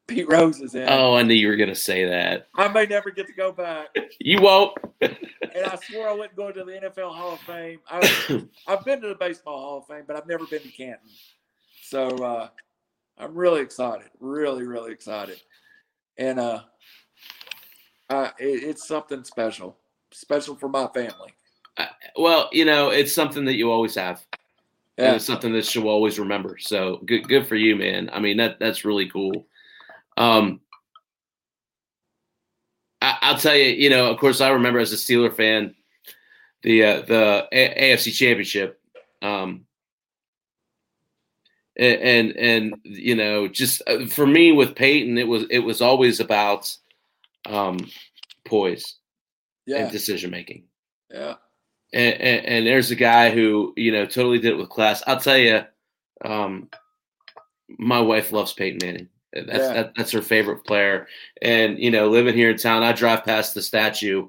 Pete 0.06 0.28
Rose 0.28 0.60
is 0.60 0.74
in. 0.74 0.88
Oh, 0.88 1.14
I 1.14 1.22
knew 1.22 1.34
you 1.34 1.48
were 1.48 1.56
going 1.56 1.68
to 1.68 1.74
say 1.74 2.04
that. 2.04 2.48
I 2.56 2.68
may 2.68 2.86
never 2.86 3.10
get 3.10 3.26
to 3.28 3.32
go 3.32 3.52
back. 3.52 3.88
You 4.22 4.38
won't. 4.42 4.76
and 5.00 5.16
I 5.64 5.76
swore 5.76 6.06
I 6.06 6.12
wouldn't 6.12 6.36
go 6.36 6.52
to 6.52 6.62
the 6.62 6.72
NFL 6.72 7.14
Hall 7.14 7.32
of 7.32 7.40
Fame. 7.40 7.78
I, 7.88 8.44
I've 8.66 8.84
been 8.84 9.00
to 9.00 9.08
the 9.08 9.14
Baseball 9.14 9.58
Hall 9.58 9.78
of 9.78 9.86
Fame, 9.86 10.04
but 10.06 10.14
I've 10.14 10.26
never 10.26 10.44
been 10.46 10.60
to 10.60 10.68
Canton. 10.68 11.08
So 11.82 12.08
uh, 12.22 12.48
I'm 13.16 13.34
really 13.34 13.62
excited, 13.62 14.08
really, 14.20 14.66
really 14.66 14.92
excited. 14.92 15.40
And 16.18 16.38
uh, 16.38 16.60
uh, 18.10 18.30
it, 18.38 18.62
it's 18.62 18.86
something 18.86 19.24
special, 19.24 19.78
special 20.12 20.56
for 20.56 20.68
my 20.68 20.86
family. 20.88 21.34
well, 22.16 22.48
you 22.52 22.64
know, 22.64 22.90
it's 22.90 23.14
something 23.14 23.44
that 23.44 23.56
you 23.56 23.70
always 23.70 23.94
have. 23.94 24.24
Yeah. 24.98 25.06
And 25.06 25.16
it's 25.16 25.24
something 25.24 25.52
that 25.54 25.74
you'll 25.74 25.88
always 25.88 26.18
remember. 26.18 26.58
So 26.58 27.00
good, 27.06 27.26
good 27.26 27.46
for 27.46 27.56
you, 27.56 27.76
man. 27.76 28.10
I 28.12 28.20
mean, 28.20 28.36
that 28.36 28.58
that's 28.58 28.84
really 28.84 29.08
cool. 29.08 29.46
Um, 30.16 30.60
I, 33.00 33.32
will 33.32 33.38
tell 33.38 33.56
you, 33.56 33.72
you 33.72 33.88
know, 33.88 34.10
of 34.10 34.18
course, 34.18 34.42
I 34.42 34.50
remember 34.50 34.78
as 34.78 34.92
a 34.92 34.96
Steeler 34.96 35.34
fan, 35.34 35.74
the 36.62 36.84
uh, 36.84 37.00
the 37.02 37.48
a- 37.50 37.94
AFC 37.94 38.12
Championship, 38.12 38.78
um, 39.22 39.64
and, 41.78 42.00
and 42.02 42.36
and 42.36 42.74
you 42.82 43.14
know, 43.14 43.48
just 43.48 43.80
uh, 43.86 44.04
for 44.04 44.26
me 44.26 44.52
with 44.52 44.76
Peyton, 44.76 45.16
it 45.16 45.26
was 45.26 45.44
it 45.48 45.60
was 45.60 45.80
always 45.80 46.20
about 46.20 46.76
um, 47.46 47.78
poise 48.44 48.96
yeah. 49.70 49.84
and 49.84 49.92
decision 49.92 50.30
making. 50.30 50.64
Yeah. 51.10 51.34
And, 51.92 52.14
and, 52.20 52.46
and, 52.46 52.66
there's 52.66 52.90
a 52.90 52.96
guy 52.96 53.30
who 53.30 53.72
you 53.76 53.90
know 53.90 54.06
totally 54.06 54.38
did 54.38 54.52
it 54.52 54.58
with 54.58 54.68
class. 54.68 55.02
I'll 55.06 55.18
tell 55.18 55.36
you, 55.36 55.62
um, 56.24 56.68
my 57.68 58.00
wife 58.00 58.30
loves 58.30 58.52
Peyton 58.52 58.78
Manning. 58.82 59.08
That's 59.32 59.48
yeah. 59.58 59.72
that, 59.72 59.92
that's 59.96 60.12
her 60.12 60.22
favorite 60.22 60.64
player. 60.64 61.08
And 61.42 61.78
you 61.78 61.90
know, 61.90 62.08
living 62.08 62.34
here 62.34 62.50
in 62.50 62.58
town, 62.58 62.82
I 62.82 62.92
drive 62.92 63.24
past 63.24 63.54
the 63.54 63.62
statue 63.62 64.28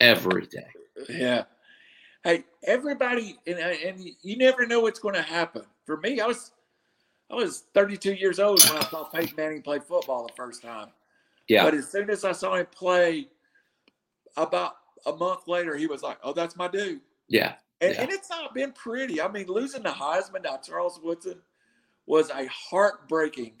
every 0.00 0.46
day. 0.46 0.68
Yeah. 1.08 1.44
Hey, 2.24 2.44
everybody, 2.64 3.36
and, 3.46 3.58
and 3.58 4.04
you 4.22 4.36
never 4.36 4.66
know 4.66 4.80
what's 4.80 5.00
going 5.00 5.16
to 5.16 5.22
happen. 5.22 5.62
For 5.86 5.96
me, 5.96 6.20
I 6.20 6.26
was 6.26 6.52
I 7.30 7.34
was 7.34 7.64
32 7.74 8.14
years 8.14 8.38
old 8.38 8.62
when 8.64 8.78
I 8.78 8.84
saw 8.88 9.04
Peyton 9.04 9.34
Manning 9.36 9.62
play 9.62 9.78
football 9.78 10.26
the 10.26 10.32
first 10.34 10.62
time. 10.62 10.88
Yeah. 11.48 11.64
But 11.64 11.74
as 11.74 11.88
soon 11.88 12.10
as 12.10 12.24
I 12.24 12.32
saw 12.32 12.54
him 12.54 12.66
play, 12.66 13.28
about 14.36 14.74
a 15.06 15.12
month 15.12 15.46
later, 15.46 15.76
he 15.76 15.86
was 15.86 16.02
like, 16.02 16.18
"Oh, 16.22 16.32
that's 16.32 16.56
my 16.56 16.68
dude." 16.68 17.00
Yeah. 17.28 17.54
And, 17.80 17.94
yeah. 17.94 18.02
and 18.02 18.12
it's 18.12 18.30
not 18.30 18.54
been 18.54 18.72
pretty. 18.72 19.20
I 19.20 19.28
mean, 19.28 19.48
losing 19.48 19.82
the 19.82 19.90
Heisman 19.90 20.44
to 20.44 20.60
Charles 20.64 21.00
Woodson 21.02 21.40
was 22.06 22.30
a 22.30 22.46
heartbreaking 22.46 23.60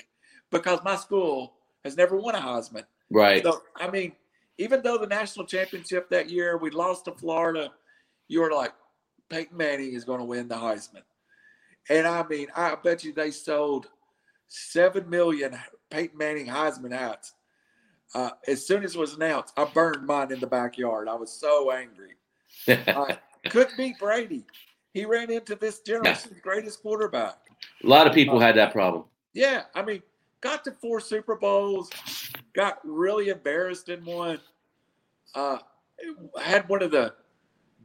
because 0.50 0.80
my 0.84 0.96
school 0.96 1.54
has 1.84 1.96
never 1.96 2.16
won 2.16 2.34
a 2.34 2.40
Heisman. 2.40 2.84
Right. 3.10 3.42
So, 3.42 3.62
I 3.76 3.90
mean, 3.90 4.12
even 4.58 4.82
though 4.82 4.98
the 4.98 5.06
national 5.06 5.46
championship 5.46 6.08
that 6.10 6.30
year 6.30 6.56
we 6.56 6.70
lost 6.70 7.06
to 7.06 7.12
Florida, 7.12 7.70
you 8.28 8.40
were 8.40 8.52
like, 8.52 8.72
Peyton 9.28 9.56
Manning 9.56 9.94
is 9.94 10.04
going 10.04 10.20
to 10.20 10.24
win 10.24 10.46
the 10.46 10.54
Heisman. 10.54 11.02
And 11.88 12.06
I 12.06 12.22
mean, 12.28 12.48
I 12.54 12.76
bet 12.76 13.02
you 13.02 13.12
they 13.12 13.30
sold 13.30 13.88
seven 14.48 15.08
million 15.08 15.58
Peyton 15.90 16.16
Manning 16.16 16.46
Heisman 16.46 16.92
hats. 16.92 17.32
Uh, 18.14 18.30
as 18.46 18.66
soon 18.66 18.84
as 18.84 18.94
it 18.94 18.98
was 18.98 19.14
announced, 19.14 19.54
I 19.56 19.64
burned 19.64 20.06
mine 20.06 20.32
in 20.32 20.40
the 20.40 20.46
backyard. 20.46 21.08
I 21.08 21.14
was 21.14 21.32
so 21.32 21.70
angry. 21.70 22.14
I 22.68 23.18
couldn't 23.48 23.76
beat 23.76 23.98
Brady. 23.98 24.44
He 24.92 25.06
ran 25.06 25.30
into 25.30 25.54
this 25.56 25.80
generation's 25.80 26.38
greatest 26.40 26.82
quarterback. 26.82 27.38
A 27.82 27.86
lot 27.86 28.06
of 28.06 28.12
people 28.12 28.36
uh, 28.36 28.40
had 28.40 28.56
that 28.56 28.72
problem. 28.72 29.04
Yeah, 29.32 29.62
I 29.74 29.82
mean, 29.82 30.02
got 30.42 30.64
to 30.64 30.72
four 30.72 31.00
Super 31.00 31.36
Bowls, 31.36 31.90
got 32.54 32.78
really 32.84 33.30
embarrassed 33.30 33.88
in 33.88 34.04
one. 34.04 34.38
Uh, 35.34 35.58
had 36.40 36.68
one 36.68 36.82
of 36.82 36.90
the 36.90 37.14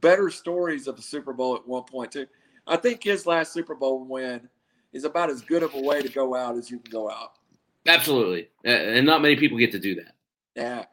better 0.01 0.29
stories 0.29 0.87
of 0.87 0.97
the 0.97 1.01
Super 1.01 1.31
Bowl 1.31 1.55
at 1.55 1.65
one 1.65 1.83
point 1.83 2.11
too. 2.11 2.27
I 2.65 2.75
think 2.75 3.03
his 3.03 3.25
last 3.25 3.53
Super 3.53 3.75
Bowl 3.75 4.03
win 4.03 4.49
is 4.91 5.05
about 5.05 5.29
as 5.29 5.41
good 5.41 5.63
of 5.63 5.73
a 5.73 5.81
way 5.81 6.01
to 6.01 6.09
go 6.09 6.35
out 6.35 6.57
as 6.57 6.69
you 6.69 6.79
can 6.79 6.91
go 6.91 7.09
out. 7.09 7.33
Absolutely, 7.85 8.49
and 8.65 9.05
not 9.05 9.21
many 9.21 9.37
people 9.37 9.57
get 9.57 9.71
to 9.71 9.79
do 9.79 9.95
that. 9.95 10.16
Yeah, 10.57 10.85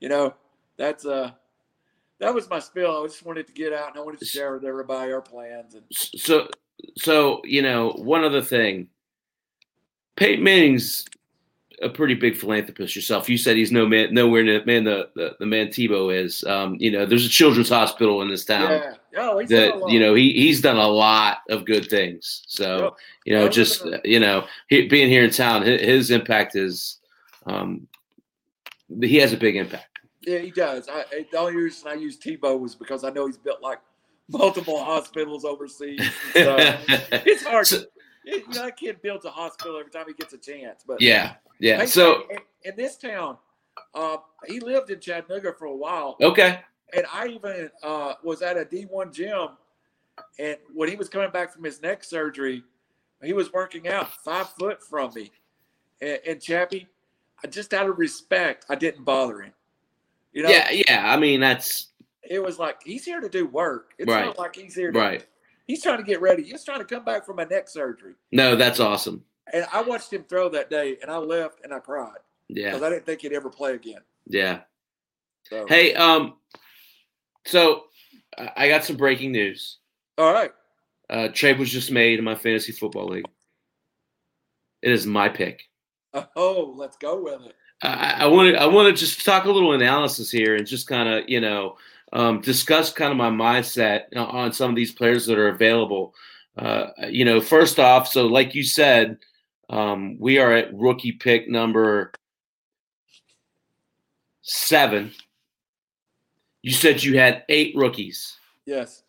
you 0.00 0.08
know 0.08 0.34
that's 0.78 1.04
uh 1.04 1.32
that 2.20 2.32
was 2.32 2.48
my 2.48 2.60
spill. 2.60 3.02
I 3.02 3.06
just 3.06 3.26
wanted 3.26 3.46
to 3.48 3.52
get 3.52 3.72
out 3.72 3.88
and 3.88 3.98
I 3.98 4.00
wanted 4.00 4.20
to 4.20 4.26
share 4.26 4.54
with 4.54 4.64
everybody 4.64 5.12
our 5.12 5.20
plans. 5.20 5.74
And 5.74 5.82
so, 5.90 6.48
so 6.96 7.42
you 7.44 7.60
know, 7.60 7.90
one 7.96 8.24
other 8.24 8.40
thing 8.40 8.88
Peyton 10.16 10.44
Manning's 10.44 11.04
a 11.82 11.88
pretty 11.88 12.14
big 12.14 12.36
philanthropist 12.36 12.94
yourself. 12.94 13.28
You 13.28 13.36
said 13.36 13.56
he's 13.56 13.72
no 13.72 13.86
man, 13.86 14.14
nowhere 14.14 14.44
near 14.44 14.64
man 14.64 14.84
the, 14.84 15.08
the, 15.14 15.36
the 15.40 15.46
man 15.46 15.68
Tebow 15.68 16.14
is. 16.14 16.44
Um, 16.44 16.76
you 16.78 16.90
know, 16.90 17.04
there's 17.04 17.26
a 17.26 17.28
children's 17.28 17.68
hospital 17.68 18.22
in 18.22 18.28
this 18.28 18.44
town. 18.44 18.70
Yeah, 18.70 18.94
oh, 19.18 19.44
that 19.44 19.88
you 19.88 19.98
know 19.98 20.14
he 20.14 20.32
he's 20.32 20.60
done 20.60 20.76
a 20.76 20.86
lot 20.86 21.38
of 21.50 21.64
good 21.64 21.90
things. 21.90 22.44
So 22.46 22.96
you 23.24 23.34
know, 23.34 23.48
just 23.48 23.84
you 24.04 24.20
know, 24.20 24.46
he, 24.68 24.86
being 24.86 25.08
here 25.08 25.24
in 25.24 25.30
town, 25.30 25.62
his, 25.62 25.80
his, 25.80 26.10
impact 26.10 26.54
is, 26.54 26.98
um, 27.46 27.88
he 28.88 29.16
has 29.16 29.32
a 29.32 29.36
big 29.36 29.56
impact. 29.56 29.98
Yeah, 30.22 30.38
he 30.38 30.50
does. 30.50 30.88
I, 30.88 31.26
the 31.30 31.38
only 31.38 31.56
reason 31.56 31.88
I 31.88 31.94
use 31.94 32.18
Tebow 32.18 32.58
was 32.58 32.74
because 32.74 33.04
I 33.04 33.10
know 33.10 33.26
he's 33.26 33.36
built 33.36 33.62
like 33.62 33.78
multiple 34.28 34.82
hospitals 34.82 35.44
overseas. 35.44 36.00
So 36.32 36.56
it's 36.88 37.44
hard. 37.44 37.66
So, 37.66 37.84
you 38.24 38.46
know, 38.48 38.64
that 38.64 38.76
kid 38.76 39.02
builds 39.02 39.24
a 39.24 39.30
hospital 39.30 39.78
every 39.78 39.90
time 39.90 40.06
he 40.06 40.14
gets 40.14 40.32
a 40.32 40.38
chance. 40.38 40.82
But 40.86 41.00
yeah, 41.00 41.34
yeah. 41.60 41.84
so 41.84 42.24
in, 42.30 42.38
in, 42.64 42.76
this 42.76 42.96
town, 42.96 43.36
uh, 43.94 44.16
he 44.46 44.60
lived 44.60 44.90
in 44.90 45.00
Chattanooga 45.00 45.52
for 45.58 45.66
a 45.66 45.76
while. 45.76 46.16
Okay. 46.20 46.60
And 46.94 47.04
I 47.12 47.28
even 47.28 47.70
uh, 47.82 48.14
was 48.22 48.40
at 48.42 48.56
a 48.56 48.64
D1 48.64 49.12
gym, 49.12 49.48
and 50.38 50.56
when 50.72 50.88
he 50.88 50.96
was 50.96 51.08
coming 51.08 51.30
back 51.30 51.52
from 51.52 51.64
his 51.64 51.82
neck 51.82 52.02
surgery, 52.02 52.62
he 53.22 53.32
was 53.32 53.52
working 53.52 53.88
out 53.88 54.12
five 54.24 54.48
foot 54.50 54.82
from 54.82 55.12
me. 55.14 55.32
And, 56.00 56.18
and 56.26 56.42
Chappy, 56.42 56.88
just 57.46 57.74
out 57.74 57.88
of 57.88 57.98
respect, 57.98 58.66
I 58.68 58.74
didn't 58.74 59.04
bother 59.04 59.40
him. 59.40 59.52
You 60.32 60.42
know? 60.42 60.48
Yeah, 60.48 60.70
yeah. 60.70 61.12
I 61.12 61.16
mean, 61.16 61.40
that's. 61.40 61.88
It 62.22 62.42
was 62.42 62.58
like 62.58 62.80
he's 62.84 63.04
here 63.04 63.20
to 63.20 63.28
do 63.28 63.46
work. 63.46 63.92
It's 63.98 64.10
right. 64.10 64.26
not 64.26 64.38
like 64.38 64.56
he's 64.56 64.74
here 64.74 64.90
to 64.90 64.98
right. 64.98 65.26
He's 65.66 65.82
trying 65.82 65.98
to 65.98 66.04
get 66.04 66.20
ready. 66.20 66.42
He's 66.42 66.64
trying 66.64 66.78
to 66.78 66.84
come 66.84 67.04
back 67.04 67.24
from 67.24 67.38
a 67.38 67.46
neck 67.46 67.68
surgery. 67.68 68.14
No, 68.32 68.56
that's 68.56 68.80
awesome. 68.80 69.24
And 69.52 69.66
I 69.72 69.82
watched 69.82 70.12
him 70.12 70.24
throw 70.24 70.48
that 70.50 70.70
day, 70.70 70.96
and 71.02 71.10
I 71.10 71.18
left 71.18 71.60
and 71.64 71.72
I 71.72 71.78
cried. 71.78 72.16
Yeah, 72.48 72.70
because 72.70 72.82
I 72.82 72.90
didn't 72.90 73.06
think 73.06 73.20
he'd 73.20 73.32
ever 73.32 73.50
play 73.50 73.74
again. 73.74 74.00
Yeah. 74.26 74.60
So. 75.50 75.66
Hey, 75.68 75.94
um, 75.94 76.34
so 77.44 77.84
I 78.56 78.68
got 78.68 78.84
some 78.84 78.96
breaking 78.96 79.32
news. 79.32 79.78
All 80.18 80.32
right. 80.32 80.52
Uh, 81.10 81.28
trade 81.28 81.58
was 81.58 81.70
just 81.70 81.90
made 81.90 82.18
in 82.18 82.24
my 82.24 82.34
fantasy 82.34 82.72
football 82.72 83.06
league. 83.06 83.26
It 84.82 84.92
is 84.92 85.06
my 85.06 85.28
pick. 85.28 85.62
Oh, 86.36 86.74
let's 86.76 86.96
go 86.96 87.22
with 87.22 87.42
it. 87.46 87.56
I 87.82 88.26
want 88.26 88.54
to 88.54 88.60
I 88.60 88.66
want 88.66 88.94
to 88.94 88.98
just 88.98 89.24
talk 89.24 89.44
a 89.44 89.50
little 89.50 89.72
analysis 89.72 90.30
here 90.30 90.56
and 90.56 90.66
just 90.66 90.86
kind 90.86 91.08
of 91.08 91.28
you 91.28 91.40
know 91.40 91.76
um, 92.12 92.40
discuss 92.40 92.92
kind 92.92 93.10
of 93.10 93.16
my 93.16 93.30
mindset 93.30 94.04
on 94.16 94.52
some 94.52 94.70
of 94.70 94.76
these 94.76 94.92
players 94.92 95.26
that 95.26 95.38
are 95.38 95.48
available. 95.48 96.14
Uh, 96.56 96.86
you 97.08 97.24
know, 97.24 97.40
first 97.40 97.80
off, 97.80 98.08
so 98.08 98.26
like 98.26 98.54
you 98.54 98.62
said, 98.62 99.18
um, 99.68 100.16
we 100.20 100.38
are 100.38 100.52
at 100.52 100.72
rookie 100.72 101.12
pick 101.12 101.48
number 101.48 102.12
seven. 104.42 105.12
You 106.62 106.72
said 106.72 107.02
you 107.02 107.18
had 107.18 107.44
eight 107.48 107.74
rookies. 107.76 108.36
Yes. 108.66 109.03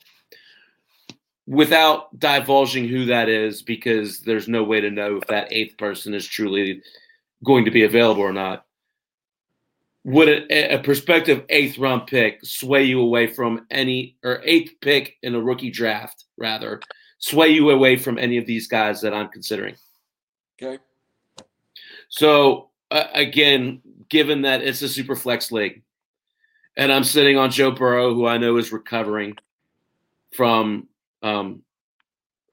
Without 1.47 2.17
divulging 2.17 2.87
who 2.87 3.05
that 3.05 3.29
is, 3.29 3.61
because 3.61 4.21
there's 4.21 4.47
no 4.47 4.63
way 4.63 4.81
to 4.81 4.89
know 4.89 5.17
if 5.17 5.27
that 5.27 5.51
eighth 5.51 5.77
person 5.77 6.13
is 6.13 6.25
truly 6.25 6.81
going 7.43 7.65
to 7.65 7.71
be 7.71 7.83
available 7.83 8.23
or 8.23 8.33
not 8.33 8.65
would 10.05 10.29
a, 10.29 10.75
a, 10.75 10.79
prospective 10.83 11.43
eighth 11.49 11.79
round 11.79 12.05
pick 12.05 12.39
sway 12.45 12.83
you 12.83 13.01
away 13.01 13.25
from 13.25 13.65
any 13.71 14.15
or 14.23 14.39
eighth 14.45 14.73
pick 14.79 15.17
in 15.23 15.33
a 15.33 15.41
rookie 15.41 15.71
draft 15.71 16.25
rather 16.37 16.79
sway 17.17 17.49
you 17.49 17.71
away 17.71 17.97
from 17.97 18.19
any 18.19 18.37
of 18.37 18.45
these 18.45 18.67
guys 18.67 19.01
that 19.01 19.15
I'm 19.15 19.29
considering? 19.29 19.75
Okay. 20.61 20.77
So 22.07 22.69
uh, 22.91 23.05
again, 23.15 23.81
given 24.07 24.43
that 24.43 24.61
it's 24.61 24.83
a 24.83 24.89
super 24.89 25.15
flex 25.15 25.51
league, 25.51 25.81
and 26.77 26.91
I'm 26.91 27.03
sitting 27.03 27.37
on 27.37 27.49
Joe 27.49 27.71
Burrow, 27.71 28.13
who 28.13 28.27
I 28.27 28.37
know 28.37 28.57
is 28.57 28.71
recovering 28.71 29.37
from 30.35 30.87
um, 31.25 31.63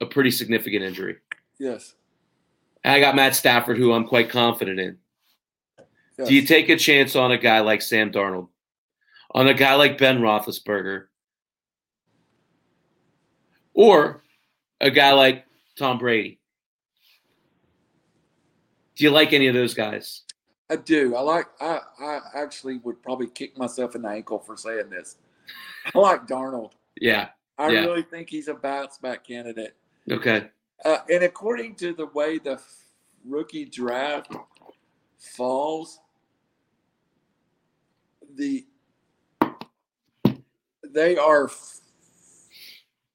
a 0.01 0.07
pretty 0.07 0.31
significant 0.31 0.83
injury. 0.83 1.19
Yes. 1.59 1.95
I 2.85 2.99
got 3.01 3.15
Matt 3.15 3.37
Stafford, 3.37 3.77
who 3.77 3.93
I'm 3.93 4.07
quite 4.07 4.31
confident 4.31 4.81
in. 4.81 4.97
Yes. 6.19 6.29
Do 6.29 6.35
you 6.35 6.43
take 6.43 6.69
a 6.69 6.77
chance 6.77 7.15
on 7.15 7.33
a 7.33 7.39
guy 7.39 7.61
like 7.61 7.83
Sam 7.83 8.11
Darnold, 8.11 8.49
on 9.31 9.47
a 9.47 9.55
guy 9.55 9.75
like 9.75 9.99
Ben 9.99 10.21
Roethlisberger, 10.21 11.05
or 13.75 14.23
a 14.81 14.91
guy 14.91 15.13
like 15.13 15.45
Tom 15.79 15.99
Brady? 15.99 16.41
Do 18.97 19.05
you 19.05 19.11
like 19.11 19.33
any 19.33 19.47
of 19.49 19.55
those 19.55 19.75
guys? 19.75 20.23
I 20.71 20.77
do. 20.77 21.15
I 21.15 21.21
like. 21.21 21.47
I 21.61 21.79
I 22.01 22.21
actually 22.35 22.79
would 22.79 23.03
probably 23.03 23.29
kick 23.29 23.57
myself 23.59 23.95
in 23.95 24.03
the 24.03 24.09
ankle 24.09 24.39
for 24.39 24.57
saying 24.57 24.91
this. 24.91 25.17
I 25.95 25.99
like 25.99 26.27
Darnold. 26.27 26.73
Yeah. 27.01 27.29
I 27.59 27.71
Yeah. 27.71 27.81
really 27.81 28.03
think 28.03 28.29
he's 28.31 28.49
a 28.49 28.55
bounce 28.55 28.99
back 28.99 29.25
candidate. 29.25 29.77
Okay. 30.11 30.51
Uh, 30.85 30.99
and 31.11 31.23
according 31.23 31.77
to 31.77 31.93
the 31.93 32.07
way 32.07 32.39
the 32.39 32.61
rookie 33.25 33.65
draft 33.65 34.35
falls, 35.19 36.01
the 38.35 38.67
they 40.85 41.17
are 41.17 41.51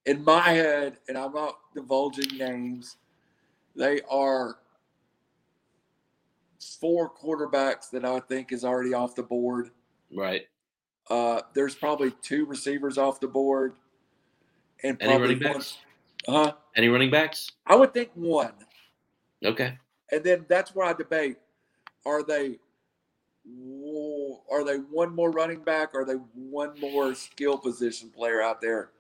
in 0.05 0.23
my 0.23 0.41
head, 0.41 0.97
and 1.07 1.17
I'm 1.17 1.33
not 1.33 1.59
divulging 1.75 2.37
names. 2.37 2.97
They 3.75 4.01
are 4.09 4.59
four 6.79 7.11
quarterbacks 7.13 7.89
that 7.91 8.05
I 8.05 8.19
think 8.21 8.51
is 8.51 8.63
already 8.63 8.93
off 8.93 9.15
the 9.15 9.23
board. 9.23 9.71
Right. 10.11 10.47
Uh, 11.09 11.41
there's 11.53 11.75
probably 11.75 12.11
two 12.21 12.45
receivers 12.45 12.97
off 12.97 13.19
the 13.19 13.27
board, 13.27 13.75
and 14.83 14.97
Any 15.01 15.17
running 15.17 15.39
one. 15.43 15.53
backs? 15.53 15.77
Huh? 16.27 16.53
Any 16.75 16.87
running 16.89 17.09
backs? 17.09 17.51
I 17.65 17.75
would 17.75 17.93
think 17.93 18.11
one. 18.13 18.53
Okay. 19.45 19.77
and 20.11 20.23
then 20.23 20.45
that's 20.49 20.73
where 20.73 20.85
I 20.87 20.93
debate: 20.93 21.37
are 22.05 22.23
they 22.23 22.59
are 24.51 24.63
they 24.65 24.77
one 24.77 25.13
more 25.13 25.31
running 25.31 25.61
back? 25.63 25.93
Are 25.95 26.03
they 26.05 26.15
one 26.33 26.77
more 26.79 27.13
skill 27.15 27.57
position 27.57 28.09
player 28.09 28.41
out 28.41 28.59
there 28.61 28.91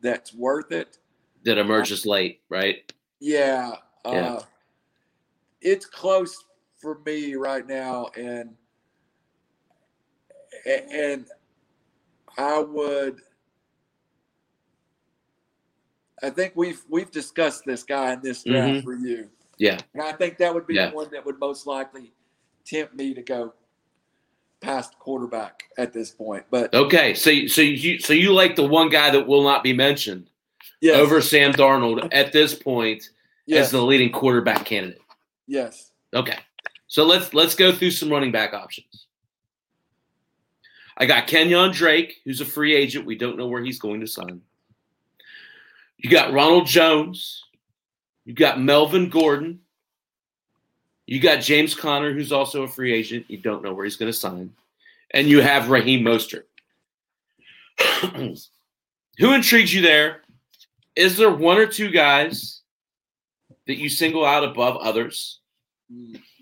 that's 0.00 0.32
worth 0.34 0.72
it? 0.72 0.98
That 1.44 1.58
emerges 1.58 2.06
late, 2.06 2.40
right? 2.48 2.90
Yeah, 3.20 3.72
uh, 4.04 4.10
Yeah. 4.12 4.38
it's 5.60 5.84
close 5.86 6.44
for 6.80 6.98
me 7.04 7.34
right 7.34 7.66
now, 7.66 8.06
and 8.16 8.56
and 10.66 11.26
I 12.38 12.58
would. 12.60 13.20
I 16.22 16.30
think 16.30 16.52
we've 16.54 16.82
we've 16.88 17.10
discussed 17.10 17.64
this 17.66 17.82
guy 17.82 18.12
in 18.12 18.20
this 18.22 18.44
draft 18.44 18.72
Mhm. 18.80 18.84
for 18.84 18.94
you. 18.94 19.28
Yeah. 19.58 19.78
And 19.94 20.02
I 20.02 20.12
think 20.12 20.38
that 20.38 20.52
would 20.54 20.66
be 20.66 20.74
Yeah. 20.74 20.90
the 20.90 20.96
one 20.96 21.10
that 21.12 21.24
would 21.24 21.38
most 21.38 21.66
likely 21.66 22.12
tempt 22.64 22.94
me 22.94 23.14
to 23.14 23.22
go 23.22 23.54
past 24.60 24.98
quarterback 24.98 25.64
at 25.76 25.92
this 25.92 26.10
point. 26.10 26.44
But 26.50 26.74
Okay. 26.74 27.14
So 27.14 27.30
you- 27.30 27.48
so 27.48 27.60
you 27.62 27.98
so 27.98 28.12
you 28.12 28.32
like 28.32 28.56
the 28.56 28.66
one 28.66 28.88
guy 28.88 29.10
that 29.10 29.26
will 29.26 29.42
not 29.42 29.62
be 29.62 29.72
mentioned 29.72 30.30
yes, 30.80 30.96
over 30.96 31.20
Sam 31.20 31.52
Darnold 31.52 32.08
at 32.12 32.32
this 32.32 32.54
point 32.54 33.10
yes, 33.46 33.66
as 33.66 33.70
the 33.72 33.82
leading 33.82 34.10
quarterback 34.12 34.64
candidate. 34.64 35.02
yes. 35.46 35.90
Okay. 36.14 36.38
So 36.86 37.04
let's 37.04 37.34
let's 37.34 37.54
go 37.56 37.72
through 37.72 37.90
some 37.90 38.08
running 38.10 38.30
back 38.32 38.54
options. 38.54 39.06
I 40.96 41.06
got 41.06 41.26
Kenyon 41.26 41.72
Drake, 41.72 42.20
who's 42.24 42.40
a 42.40 42.44
free 42.44 42.74
agent. 42.74 43.04
We 43.04 43.16
don't 43.16 43.36
know 43.36 43.48
where 43.48 43.62
he's 43.64 43.80
going 43.80 44.00
to 44.00 44.06
sign. 44.06 44.40
You 45.98 46.10
got 46.10 46.32
Ronald 46.32 46.66
Jones. 46.66 47.44
You 48.24 48.34
got 48.34 48.60
Melvin 48.60 49.08
Gordon. 49.08 49.60
You 51.06 51.20
got 51.20 51.42
James 51.42 51.74
Conner, 51.74 52.12
who's 52.12 52.32
also 52.32 52.62
a 52.62 52.68
free 52.68 52.92
agent. 52.92 53.26
You 53.28 53.38
don't 53.38 53.62
know 53.62 53.74
where 53.74 53.84
he's 53.84 53.96
going 53.96 54.10
to 54.10 54.18
sign. 54.18 54.52
And 55.12 55.28
you 55.28 55.40
have 55.40 55.68
Raheem 55.68 56.04
Mostert. 56.04 56.44
Who 59.18 59.32
intrigues 59.32 59.72
you 59.72 59.82
there? 59.82 60.22
Is 60.96 61.16
there 61.16 61.30
one 61.30 61.58
or 61.58 61.66
two 61.66 61.90
guys 61.90 62.62
that 63.66 63.76
you 63.76 63.88
single 63.88 64.24
out 64.24 64.44
above 64.44 64.76
others? 64.78 65.40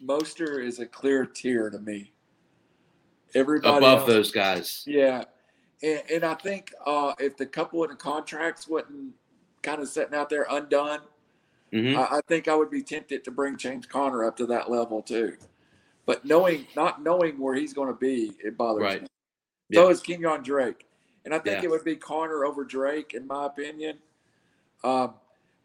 Mostert 0.05 0.65
is 0.65 0.79
a 0.79 0.87
clear 0.87 1.27
tier 1.27 1.71
to 1.71 1.79
me. 1.79 2.13
Everybody 3.35 3.77
above 3.77 4.01
else- 4.01 4.09
those 4.09 4.31
guys. 4.31 4.85
Yeah, 4.87 5.25
and, 5.83 6.03
and 6.13 6.25
I 6.25 6.35
think 6.35 6.73
uh, 6.87 7.15
if 7.19 7.37
the 7.37 7.47
couple 7.47 7.83
in 7.85 7.91
the 7.91 7.97
contracts 7.97 8.69
wasn't 8.69 9.15
kind 9.63 9.81
of 9.81 9.89
sitting 9.89 10.15
out 10.15 10.29
there 10.29 10.47
undone, 10.51 11.01
Mhm. 11.73 11.97
I, 11.97 12.19
I 12.19 12.21
think 12.29 12.49
I 12.49 12.55
would 12.55 12.71
be 12.71 12.83
tempted 12.83 13.25
to 13.25 13.31
bring 13.31 13.57
James 13.57 13.87
Conner 13.87 14.25
up 14.25 14.37
to 14.39 14.47
that 14.47 14.71
level 14.71 15.03
too. 15.03 15.37
But 16.05 16.25
knowing, 16.25 16.67
not 16.77 17.03
knowing 17.03 17.39
where 17.39 17.55
he's 17.55 17.73
going 17.73 17.89
to 17.89 17.95
be, 17.99 18.37
it 18.43 18.57
bothers 18.57 18.83
Right. 18.83 19.03
me. 19.03 19.09
So 19.75 19.85
Yeah. 19.87 19.91
is 19.91 20.01
Kenyon 20.03 20.43
Drake, 20.43 20.87
and 21.25 21.33
I 21.35 21.39
think 21.39 21.59
Yeah. 21.59 21.65
it 21.65 21.71
would 21.71 21.85
be 21.85 21.97
Conner 21.97 22.45
over 22.45 22.65
Drake, 22.65 23.15
in 23.15 23.27
my 23.27 23.47
opinion. 23.47 23.99
Um, 24.85 25.15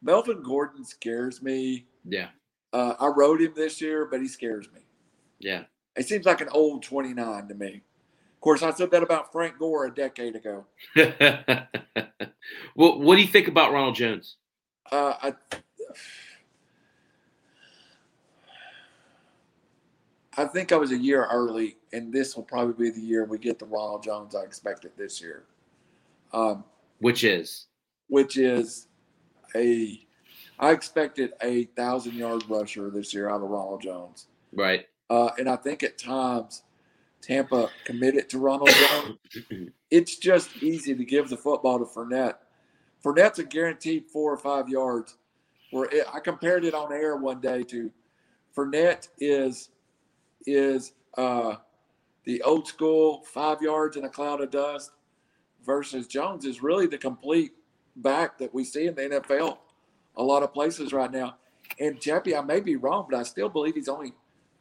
Melvin 0.02 0.44
Gordon 0.44 0.86
scares 0.86 1.42
me. 1.42 1.88
Yeah, 2.06 2.30
Uh, 2.72 2.96
I 3.00 3.08
rode 3.08 3.42
him 3.42 3.54
this 3.56 3.82
year, 3.82 4.06
but 4.06 4.22
he 4.22 4.28
scares 4.28 4.72
me. 4.72 4.82
yeah. 5.40 5.66
He 5.96 6.04
seems 6.04 6.26
like 6.26 6.42
an 6.42 6.50
old 6.50 6.84
29 6.84 7.48
to 7.48 7.56
me. 7.56 7.82
Of 8.48 8.62
course, 8.62 8.64
I 8.64 8.78
said 8.78 8.92
that 8.92 9.04
about 9.04 9.34
Frank 9.34 9.60
Gore 9.60 9.88
a 9.88 9.94
decade 9.94 10.38
ago. 10.38 10.64
well, 12.78 12.98
what 13.02 13.18
do 13.18 13.22
you 13.22 13.28
think 13.28 13.50
about 13.50 13.74
Ronald 13.74 13.96
Jones? 13.96 14.38
Uh, 14.90 15.16
I, 15.22 15.34
I 20.38 20.46
think 20.46 20.72
I 20.72 20.78
was 20.78 20.94
a 20.94 20.98
year 20.98 21.26
early, 21.26 21.76
and 21.92 22.14
this 22.14 22.38
will 22.38 22.44
probably 22.44 22.90
be 22.90 22.98
the 22.98 23.06
year 23.06 23.26
we 23.26 23.38
get 23.38 23.60
the 23.60 23.66
Ronald 23.66 24.02
Jones 24.02 24.34
I 24.34 24.44
expected 24.44 24.92
this 24.96 25.20
year, 25.20 25.44
um, 26.32 26.64
Which 27.00 27.26
is 27.26 27.66
which 28.08 28.38
is 28.38 28.88
a 29.58 30.00
I 30.58 30.72
expected 30.72 31.34
a 31.42 31.66
thousand 31.76 32.14
yard 32.14 32.46
rusher 32.48 32.90
this 32.92 33.14
year 33.14 33.30
out 33.30 33.42
of 33.42 33.50
Ronald 33.50 33.82
Jones, 33.82 34.28
right. 34.54 34.86
uh, 35.10 35.32
and 35.38 35.50
I 35.50 35.58
think 35.58 35.84
at 35.84 35.98
times 35.98 36.64
Tampa 37.28 37.70
committed 37.84 38.30
to 38.30 38.40
Ronald 38.40 38.70
Jones. 38.70 39.70
it's 39.92 40.16
just 40.18 40.64
easy 40.64 40.96
to 40.96 41.04
give 41.04 41.30
the 41.30 41.36
football 41.36 41.78
to 41.80 41.86
Fournette. 41.86 42.36
Fournette's 43.04 43.40
a 43.40 43.44
guaranteed 43.44 44.06
four 44.08 44.34
or 44.34 44.38
five 44.38 44.70
yards. 44.70 45.18
Where 45.72 45.90
it, 45.92 46.06
I 46.14 46.22
compared 46.22 46.64
it 46.64 46.74
on 46.74 46.94
air 46.94 47.18
one 47.18 47.42
day 47.42 47.64
to 47.64 47.92
Fournette 48.56 49.10
is 49.20 49.70
is 50.46 50.94
uh, 51.18 51.56
the 52.24 52.42
old 52.44 52.68
school 52.68 53.24
five 53.26 53.62
yards 53.62 53.98
in 53.98 54.06
a 54.06 54.10
cloud 54.10 54.40
of 54.40 54.50
dust 54.50 54.92
versus 55.66 56.08
Jones 56.08 56.46
is 56.46 56.64
really 56.64 56.88
the 56.88 56.98
complete 56.98 57.52
back 57.98 58.38
that 58.38 58.54
we 58.54 58.64
see 58.64 58.88
in 58.88 58.96
the 58.96 59.02
NFL 59.02 59.58
a 60.16 60.24
lot 60.24 60.44
of 60.44 60.54
places 60.54 60.94
right 60.94 61.12
now. 61.12 61.36
And 61.80 62.00
Chappy, 62.00 62.34
I 62.36 62.42
may 62.42 62.62
be 62.62 62.78
wrong, 62.78 63.08
but 63.10 63.20
I 63.20 63.24
still 63.24 63.50
believe 63.50 63.76
he's 63.76 63.90
only 63.90 64.14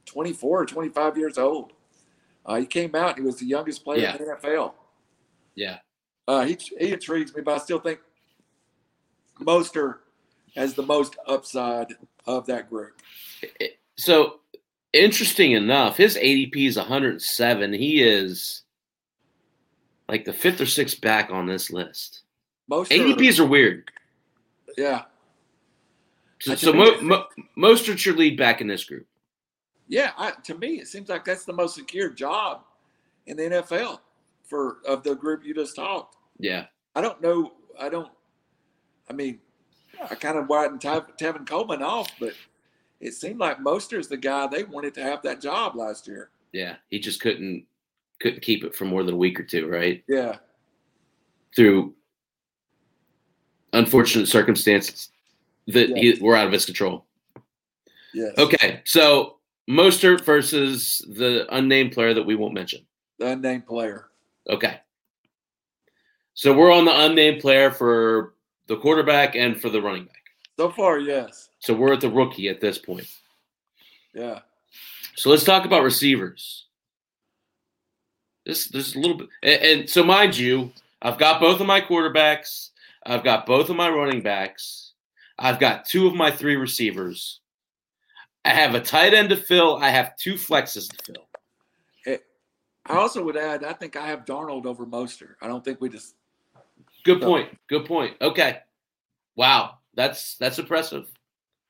24 0.06 0.62
or 0.62 0.66
25 0.66 1.16
years 1.16 1.38
old. 1.38 1.72
Uh, 2.46 2.56
he 2.56 2.66
came 2.66 2.94
out, 2.94 3.16
he 3.18 3.22
was 3.24 3.36
the 3.36 3.44
youngest 3.44 3.84
player 3.84 4.00
in 4.18 4.24
the 4.24 4.32
NFL. 4.34 4.72
Yeah, 5.56 5.78
Uh, 6.28 6.44
he, 6.44 6.56
he 6.78 6.92
intrigues 6.92 7.34
me, 7.34 7.42
but 7.42 7.54
I 7.54 7.58
still 7.58 7.80
think 7.80 7.98
Mostert 9.40 9.96
has 10.54 10.74
the 10.74 10.82
most 10.82 11.16
upside 11.26 11.94
of 12.26 12.46
that 12.46 12.70
group. 12.70 13.00
So 13.96 14.40
interesting 14.92 15.52
enough, 15.52 15.96
his 15.96 16.16
ADP 16.16 16.56
is 16.68 16.76
107. 16.76 17.72
He 17.72 18.02
is 18.02 18.62
like 20.08 20.24
the 20.24 20.32
fifth 20.32 20.60
or 20.60 20.66
sixth 20.66 21.00
back 21.00 21.30
on 21.30 21.46
this 21.46 21.70
list. 21.70 22.22
Most 22.68 22.90
ADPs 22.92 23.38
are 23.38 23.46
weird. 23.46 23.90
yeah, 24.76 25.02
So, 26.40 26.54
so 26.54 26.72
mo, 26.72 27.00
mo, 27.00 27.24
Mostert's 27.56 28.04
your 28.04 28.14
lead 28.14 28.36
back 28.36 28.60
in 28.60 28.66
this 28.66 28.84
group. 28.84 29.06
Yeah. 29.88 30.12
I, 30.16 30.32
to 30.44 30.54
me, 30.56 30.80
it 30.80 30.88
seems 30.88 31.08
like 31.08 31.24
that's 31.24 31.44
the 31.44 31.52
most 31.52 31.74
secure 31.74 32.10
job 32.10 32.62
in 33.26 33.36
the 33.36 33.44
NFL 33.44 34.00
for 34.44 34.78
of 34.86 35.02
the 35.02 35.14
group 35.14 35.44
you 35.44 35.54
just 35.54 35.76
talked. 35.76 36.16
Yeah, 36.38 36.66
I 36.94 37.00
don't 37.00 37.20
know. 37.22 37.52
I 37.80 37.88
don't. 37.88 38.10
I 39.08 39.12
mean, 39.12 39.40
I 40.10 40.14
kind 40.14 40.38
of 40.38 40.48
widened 40.48 40.80
Tev- 40.80 41.16
Tevin 41.18 41.46
Coleman 41.46 41.82
off, 41.82 42.10
but 42.20 42.32
it 43.00 43.14
seemed 43.14 43.38
like 43.38 43.58
Mostert's 43.58 44.08
the 44.08 44.16
guy 44.16 44.46
they 44.46 44.64
wanted 44.64 44.94
to 44.94 45.02
have 45.02 45.22
that 45.22 45.40
job 45.40 45.76
last 45.76 46.06
year. 46.06 46.30
yeah. 46.52 46.76
He 46.90 46.98
just 46.98 47.20
couldn't 47.20 47.64
couldn't 48.20 48.42
keep 48.42 48.64
it 48.64 48.74
for 48.74 48.84
more 48.86 49.02
than 49.02 49.14
a 49.14 49.18
week 49.18 49.38
or 49.38 49.42
two, 49.42 49.68
right? 49.68 50.02
Yeah, 50.08 50.36
Through 51.54 51.94
unfortunate 53.72 54.26
circumstances 54.26 55.10
that 55.68 55.90
he, 55.90 56.18
were 56.20 56.36
out 56.36 56.46
of 56.46 56.52
his 56.52 56.64
control. 56.64 57.04
Yeah. 58.14 58.30
Okay, 58.38 58.80
so 58.84 59.35
Mostert 59.68 60.24
versus 60.24 61.04
the 61.08 61.46
unnamed 61.54 61.92
player 61.92 62.14
that 62.14 62.22
we 62.22 62.34
won't 62.34 62.54
mention. 62.54 62.86
The 63.18 63.32
unnamed 63.32 63.66
player. 63.66 64.06
Okay. 64.48 64.80
So 66.34 66.52
we're 66.52 66.72
on 66.72 66.84
the 66.84 67.04
unnamed 67.06 67.40
player 67.40 67.70
for 67.70 68.34
the 68.66 68.76
quarterback 68.76 69.34
and 69.34 69.60
for 69.60 69.70
the 69.70 69.80
running 69.80 70.04
back. 70.04 70.14
So 70.58 70.70
far, 70.70 70.98
yes. 70.98 71.48
So 71.58 71.74
we're 71.74 71.94
at 71.94 72.00
the 72.00 72.10
rookie 72.10 72.48
at 72.48 72.60
this 72.60 72.78
point. 72.78 73.08
Yeah. 74.14 74.40
So 75.16 75.30
let's 75.30 75.44
talk 75.44 75.64
about 75.64 75.82
receivers. 75.82 76.66
This 78.44 78.68
there's 78.68 78.94
a 78.94 78.98
little 79.00 79.16
bit, 79.16 79.28
and, 79.42 79.62
and 79.62 79.90
so 79.90 80.04
mind 80.04 80.36
you, 80.36 80.72
I've 81.02 81.18
got 81.18 81.40
both 81.40 81.60
of 81.60 81.66
my 81.66 81.80
quarterbacks. 81.80 82.70
I've 83.04 83.24
got 83.24 83.46
both 83.46 83.68
of 83.70 83.76
my 83.76 83.88
running 83.88 84.22
backs. 84.22 84.92
I've 85.38 85.58
got 85.58 85.84
two 85.84 86.06
of 86.06 86.14
my 86.14 86.30
three 86.30 86.56
receivers. 86.56 87.40
I 88.46 88.50
have 88.50 88.76
a 88.76 88.80
tight 88.80 89.12
end 89.12 89.30
to 89.30 89.36
fill. 89.36 89.76
I 89.78 89.90
have 89.90 90.16
two 90.16 90.34
flexes 90.34 90.88
to 90.88 91.04
fill. 91.04 91.26
It, 92.04 92.24
I 92.86 92.94
also 92.94 93.24
would 93.24 93.36
add, 93.36 93.64
I 93.64 93.72
think 93.72 93.96
I 93.96 94.06
have 94.06 94.24
Darnold 94.24 94.66
over 94.66 94.86
Mostert. 94.86 95.34
I 95.42 95.48
don't 95.48 95.64
think 95.64 95.80
we 95.80 95.88
just. 95.88 96.14
Good 97.04 97.20
point. 97.20 97.58
Good 97.66 97.86
point. 97.86 98.16
Okay. 98.20 98.58
Wow, 99.34 99.78
that's 99.94 100.36
that's 100.36 100.60
impressive. 100.60 101.08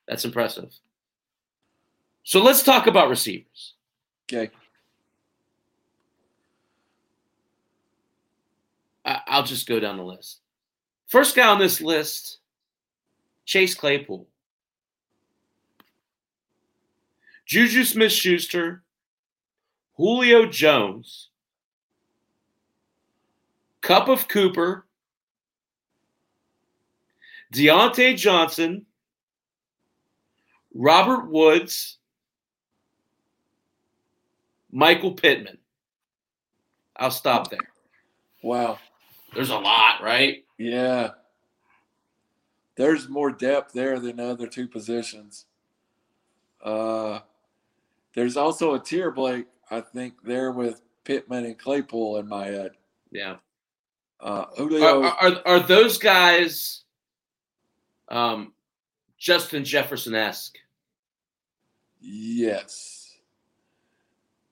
That's 0.07 0.27
impressive. 0.27 0.71
So 2.25 2.43
let's 2.43 2.63
talk 2.63 2.87
about 2.87 3.09
receivers. 3.09 3.75
Okay. 4.31 4.51
I, 9.07 9.21
I'll 9.27 9.45
just 9.45 9.67
go 9.67 9.81
down 9.81 9.97
the 9.97 10.05
list. 10.05 10.41
First 11.07 11.35
guy 11.37 11.49
on 11.49 11.59
this 11.59 11.81
list, 11.81 12.39
Chase 13.47 13.75
Claypool. 13.75 14.27
Juju 17.47 17.85
Smith 17.85 18.13
Schuster, 18.13 18.83
Julio 19.95 20.47
Jones, 20.47 21.29
Cup 23.81 24.09
of 24.09 24.27
Cooper, 24.27 24.85
Diontae 27.55 28.17
Johnson, 28.17 28.85
Robert 30.75 31.31
Woods, 31.31 31.99
Michael 34.73 35.13
Pittman. 35.13 35.59
I'll 36.97 37.13
stop 37.13 37.49
there. 37.51 37.71
Wow. 38.43 38.79
There's 39.35 39.51
a 39.51 39.57
lot, 39.57 40.03
right? 40.03 40.45
Yeah. 40.59 41.11
There's 42.77 43.09
more 43.09 43.31
depth 43.31 43.73
there 43.73 44.01
than 44.01 44.17
the 44.17 44.25
other 44.25 44.47
two 44.47 44.67
positions. 44.67 45.47
Uh, 46.63 47.21
there's 48.17 48.39
also 48.39 48.75
a 48.75 48.81
tier, 48.81 49.11
Blake, 49.11 49.47
I 49.71 49.83
think, 49.83 50.15
there 50.25 50.51
with 50.51 50.81
Pittman 51.05 51.45
and 51.45 51.59
Claypool 51.59 52.17
in 52.17 52.27
my 52.27 52.47
head. 52.47 52.73
Yeah. 53.13 53.37
Uh, 54.19 54.47
Are, 54.59 55.05
are, 55.05 55.43
are 55.45 55.61
those 55.61 55.99
guys 55.99 56.85
um, 58.09 58.55
Justin 59.19 59.65
Jefferson 59.65 60.15
esque? 60.15 60.57
yes. 62.01 63.19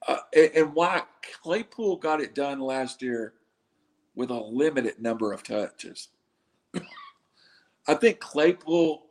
Uh, 0.07 0.17
and, 0.35 0.51
and 0.55 0.73
why 0.75 1.01
Claypool 1.41 1.97
got 1.97 2.21
it 2.21 2.35
done 2.35 2.59
last 2.59 3.01
year 3.01 3.33
with 4.13 4.29
a 4.29 4.39
limited 4.39 4.99
number 4.99 5.33
of 5.33 5.41
touches. 5.41 6.09
I 7.87 7.95
think 7.95 8.19
Claypool 8.19 9.07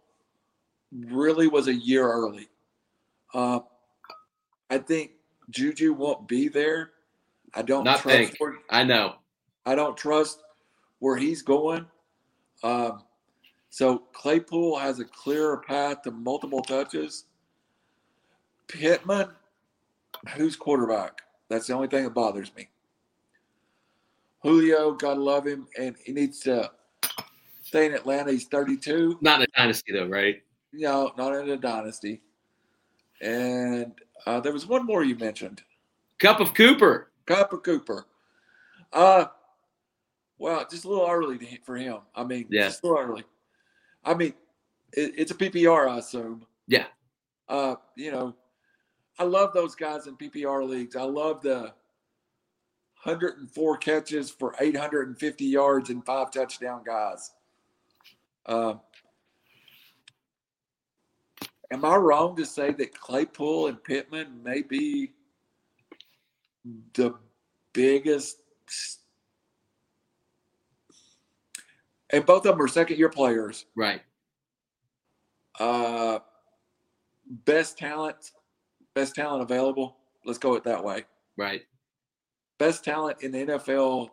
really 0.92 1.48
was 1.48 1.66
a 1.66 1.74
year 1.74 2.06
early. 2.08 2.48
Uh, 3.32 3.60
I 4.74 4.78
think 4.78 5.12
Juju 5.50 5.92
won't 5.92 6.26
be 6.26 6.48
there. 6.48 6.90
I 7.54 7.62
don't 7.62 7.84
Not 7.84 8.00
trust 8.00 8.16
think. 8.16 8.34
where, 8.40 8.54
I 8.70 8.82
know. 8.82 9.14
I 9.64 9.76
don't 9.76 9.96
trust 9.96 10.40
where 10.98 11.16
he's 11.16 11.42
going. 11.42 11.86
Um, 12.64 13.04
so 13.70 13.98
Claypool 14.12 14.76
has 14.78 14.98
a 14.98 15.04
clearer 15.04 15.58
path 15.58 16.02
to 16.02 16.10
multiple 16.10 16.60
touches. 16.60 17.26
Pittman, 18.66 19.28
who's 20.34 20.56
quarterback? 20.56 21.22
That's 21.48 21.68
the 21.68 21.74
only 21.74 21.86
thing 21.86 22.02
that 22.02 22.14
bothers 22.14 22.50
me. 22.56 22.68
Julio, 24.42 24.92
gotta 24.94 25.20
love 25.20 25.46
him, 25.46 25.68
and 25.78 25.94
he 26.04 26.12
needs 26.12 26.40
to 26.40 26.68
stay 27.62 27.86
in 27.86 27.94
Atlanta. 27.94 28.32
He's 28.32 28.46
32. 28.46 29.18
Not 29.20 29.40
in 29.40 29.44
a 29.44 29.56
dynasty 29.56 29.92
though, 29.92 30.08
right? 30.08 30.42
No, 30.72 31.12
not 31.16 31.32
in 31.36 31.48
a 31.48 31.56
dynasty. 31.56 32.22
And 33.20 33.92
uh, 34.26 34.40
there 34.40 34.52
was 34.52 34.66
one 34.66 34.84
more 34.86 35.04
you 35.04 35.16
mentioned. 35.16 35.62
Cup 36.18 36.40
of 36.40 36.54
Cooper. 36.54 37.10
Cup 37.26 37.52
of 37.52 37.62
Cooper. 37.62 38.06
Uh, 38.92 39.26
well, 40.38 40.66
just 40.70 40.84
a 40.84 40.88
little 40.88 41.08
early 41.08 41.38
to, 41.38 41.46
for 41.64 41.76
him. 41.76 41.98
I 42.14 42.24
mean, 42.24 42.46
Yeah. 42.50 42.64
just 42.68 42.82
a 42.84 42.86
little 42.88 43.02
early. 43.02 43.24
I 44.04 44.14
mean, 44.14 44.34
it, 44.92 45.12
it's 45.16 45.30
a 45.30 45.34
PPR, 45.34 45.88
I 45.88 45.98
assume. 45.98 46.44
Yeah. 46.66 46.86
Uh, 47.48 47.76
you 47.96 48.10
know, 48.12 48.34
I 49.18 49.24
love 49.24 49.52
those 49.52 49.74
guys 49.74 50.06
in 50.06 50.16
PPR 50.16 50.68
leagues. 50.68 50.96
I 50.96 51.02
love 51.02 51.40
the 51.42 51.72
104 53.02 53.76
catches 53.78 54.30
for 54.30 54.54
850 54.58 55.44
yards 55.44 55.90
and 55.90 56.04
five 56.04 56.30
touchdown 56.30 56.82
guys. 56.84 57.32
Um, 58.46 58.80
am 61.70 61.84
I 61.84 61.96
wrong 61.96 62.36
to 62.36 62.44
say 62.44 62.72
that 62.72 62.98
Claypool 62.98 63.68
and 63.68 63.82
Pittman 63.82 64.42
may 64.42 64.62
be 64.62 65.12
the 66.94 67.14
biggest? 67.72 68.38
And 72.10 72.24
both 72.24 72.46
of 72.46 72.56
them 72.56 72.62
are 72.62 72.68
second 72.68 72.98
year 72.98 73.08
players. 73.08 73.66
Right. 73.74 74.02
Uh, 75.58 76.18
best 77.44 77.78
talent, 77.78 78.32
best 78.94 79.14
talent 79.14 79.42
available. 79.42 79.96
Let's 80.24 80.38
go 80.38 80.54
it 80.54 80.64
that 80.64 80.82
way. 80.82 81.04
Right. 81.36 81.62
Best 82.58 82.84
talent 82.84 83.18
in 83.22 83.32
the 83.32 83.38
NFL. 83.46 84.10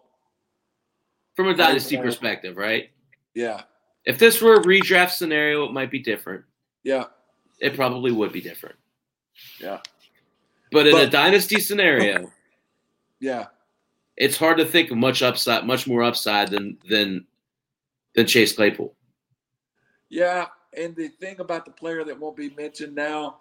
From 1.35 1.47
a 1.47 1.53
dynasty 1.53 1.97
perspective, 1.97 2.57
right? 2.57 2.89
Yeah, 3.33 3.61
If 4.05 4.19
this 4.19 4.41
were 4.41 4.55
a 4.55 4.61
redraft 4.63 5.11
scenario, 5.11 5.63
it 5.63 5.71
might 5.71 5.89
be 5.89 5.99
different. 5.99 6.43
yeah, 6.83 7.05
It 7.61 7.75
probably 7.75 8.11
would 8.11 8.33
be 8.33 8.41
different. 8.41 8.75
yeah, 9.59 9.79
But 10.71 10.87
in 10.87 10.95
a 10.95 11.09
dynasty 11.09 11.59
scenario, 11.59 12.31
yeah. 13.19 13.47
it's 14.17 14.35
hard 14.35 14.57
to 14.57 14.65
think 14.65 14.91
of 14.91 14.97
much 14.97 15.21
upside, 15.21 15.65
much 15.65 15.87
more 15.87 16.03
upside 16.03 16.49
than 16.49 16.77
than 16.89 17.25
than 18.15 18.25
Chase 18.25 18.53
Claypool. 18.53 18.93
Yeah, 20.09 20.47
and 20.75 20.95
the 20.95 21.07
thing 21.07 21.39
about 21.39 21.65
the 21.65 21.71
player 21.71 22.03
that 22.03 22.19
won't 22.19 22.35
be 22.35 22.49
mentioned 22.49 22.95
now, 22.95 23.37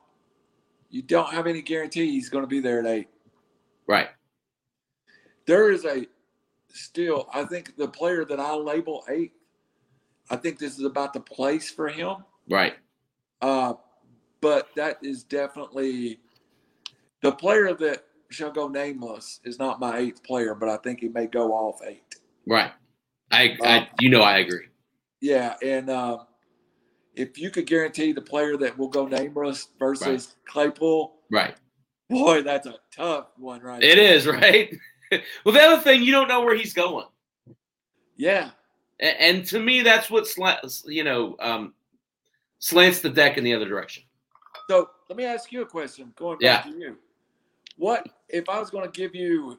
you 0.90 1.02
don't 1.02 1.32
have 1.32 1.47
any 1.47 1.62
guarantee 1.62 2.10
he's 2.10 2.28
going 2.28 2.44
to 2.44 2.48
be 2.48 2.60
there 2.60 2.80
at 2.80 2.86
eight. 2.86 3.09
Right. 3.86 4.09
There 5.47 5.72
is 5.72 5.84
a 5.84 6.06
still, 6.68 7.28
I 7.32 7.44
think 7.44 7.76
the 7.76 7.88
player 7.88 8.24
that 8.24 8.38
I 8.38 8.55
label 8.55 9.05
eight, 9.09 9.32
I 10.28 10.36
think 10.36 10.59
this 10.59 10.78
is 10.78 10.84
about 10.84 11.12
the 11.12 11.20
place 11.20 11.70
for 11.70 11.88
him. 11.88 12.18
Right. 12.48 12.74
Uh, 13.40 13.74
but 14.40 14.68
that 14.76 14.98
is 15.02 15.22
definitely 15.24 16.20
the 17.22 17.32
player 17.32 17.74
that 17.74 18.04
shall 18.30 18.50
go 18.50 18.68
nameless 18.68 19.40
is 19.44 19.58
not 19.58 19.80
my 19.80 19.98
eighth 19.98 20.22
player, 20.22 20.54
but 20.54 20.68
I 20.68 20.76
think 20.78 21.00
he 21.00 21.08
may 21.08 21.26
go 21.26 21.52
off 21.52 21.80
eight. 21.86 22.14
Right. 22.46 22.72
I, 23.30 23.56
I 23.62 23.78
Um, 23.78 23.86
you 23.98 24.08
know 24.08 24.22
I 24.22 24.38
agree. 24.38 24.66
Yeah, 25.20 25.54
and 25.62 25.90
um, 25.90 26.26
if 27.14 27.38
you 27.38 27.50
could 27.50 27.66
guarantee 27.66 28.12
the 28.12 28.22
player 28.22 28.56
that 28.56 28.76
will 28.78 28.88
go 28.88 29.06
nameless 29.06 29.68
versus 29.78 30.36
Claypool, 30.46 31.16
Right. 31.30 31.54
boy, 32.08 32.42
that's 32.42 32.66
a 32.66 32.76
tough 32.94 33.26
one, 33.36 33.60
right? 33.60 33.82
It 33.82 33.96
there. 33.96 34.14
is, 34.14 34.26
right? 34.26 34.74
well, 35.44 35.52
the 35.54 35.60
other 35.60 35.82
thing, 35.82 36.02
you 36.02 36.12
don't 36.12 36.28
know 36.28 36.40
where 36.42 36.56
he's 36.56 36.72
going. 36.72 37.06
Yeah, 38.16 38.50
A- 39.00 39.20
And 39.22 39.44
to 39.46 39.58
me, 39.60 39.82
that's 39.82 40.08
what 40.10 40.26
slants, 40.26 40.84
you 40.86 41.04
know, 41.04 41.36
um, 41.40 41.74
slants 42.60 43.00
the 43.00 43.10
deck 43.10 43.36
in 43.38 43.44
the 43.44 43.54
other 43.54 43.68
direction. 43.68 44.04
So 44.70 44.88
let 45.09 45.16
me 45.16 45.24
ask 45.24 45.51
you 45.51 45.62
a 45.62 45.66
question. 45.66 46.12
Going 46.14 46.38
back 46.38 46.62
to 46.62 46.70
you, 46.70 46.97
what 47.76 48.09
if 48.28 48.48
I 48.48 48.60
was 48.60 48.70
going 48.70 48.88
to 48.88 48.97
give 48.97 49.16
you, 49.16 49.59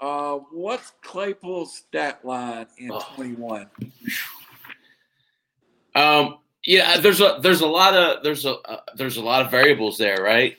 uh, 0.00 0.36
what's 0.50 0.94
Claypool's 1.02 1.76
stat 1.76 2.24
line 2.24 2.66
in 2.78 2.90
Oh. 2.90 3.04
21? 3.16 3.68
Um, 5.94 6.38
yeah, 6.64 6.96
there's 6.96 7.20
a 7.20 7.38
there's 7.42 7.60
a 7.60 7.66
lot 7.66 7.92
of 7.92 8.22
there's 8.22 8.46
a 8.46 8.54
uh, 8.60 8.80
there's 8.96 9.18
a 9.18 9.22
lot 9.22 9.42
of 9.44 9.50
variables 9.50 9.98
there, 9.98 10.22
right? 10.22 10.56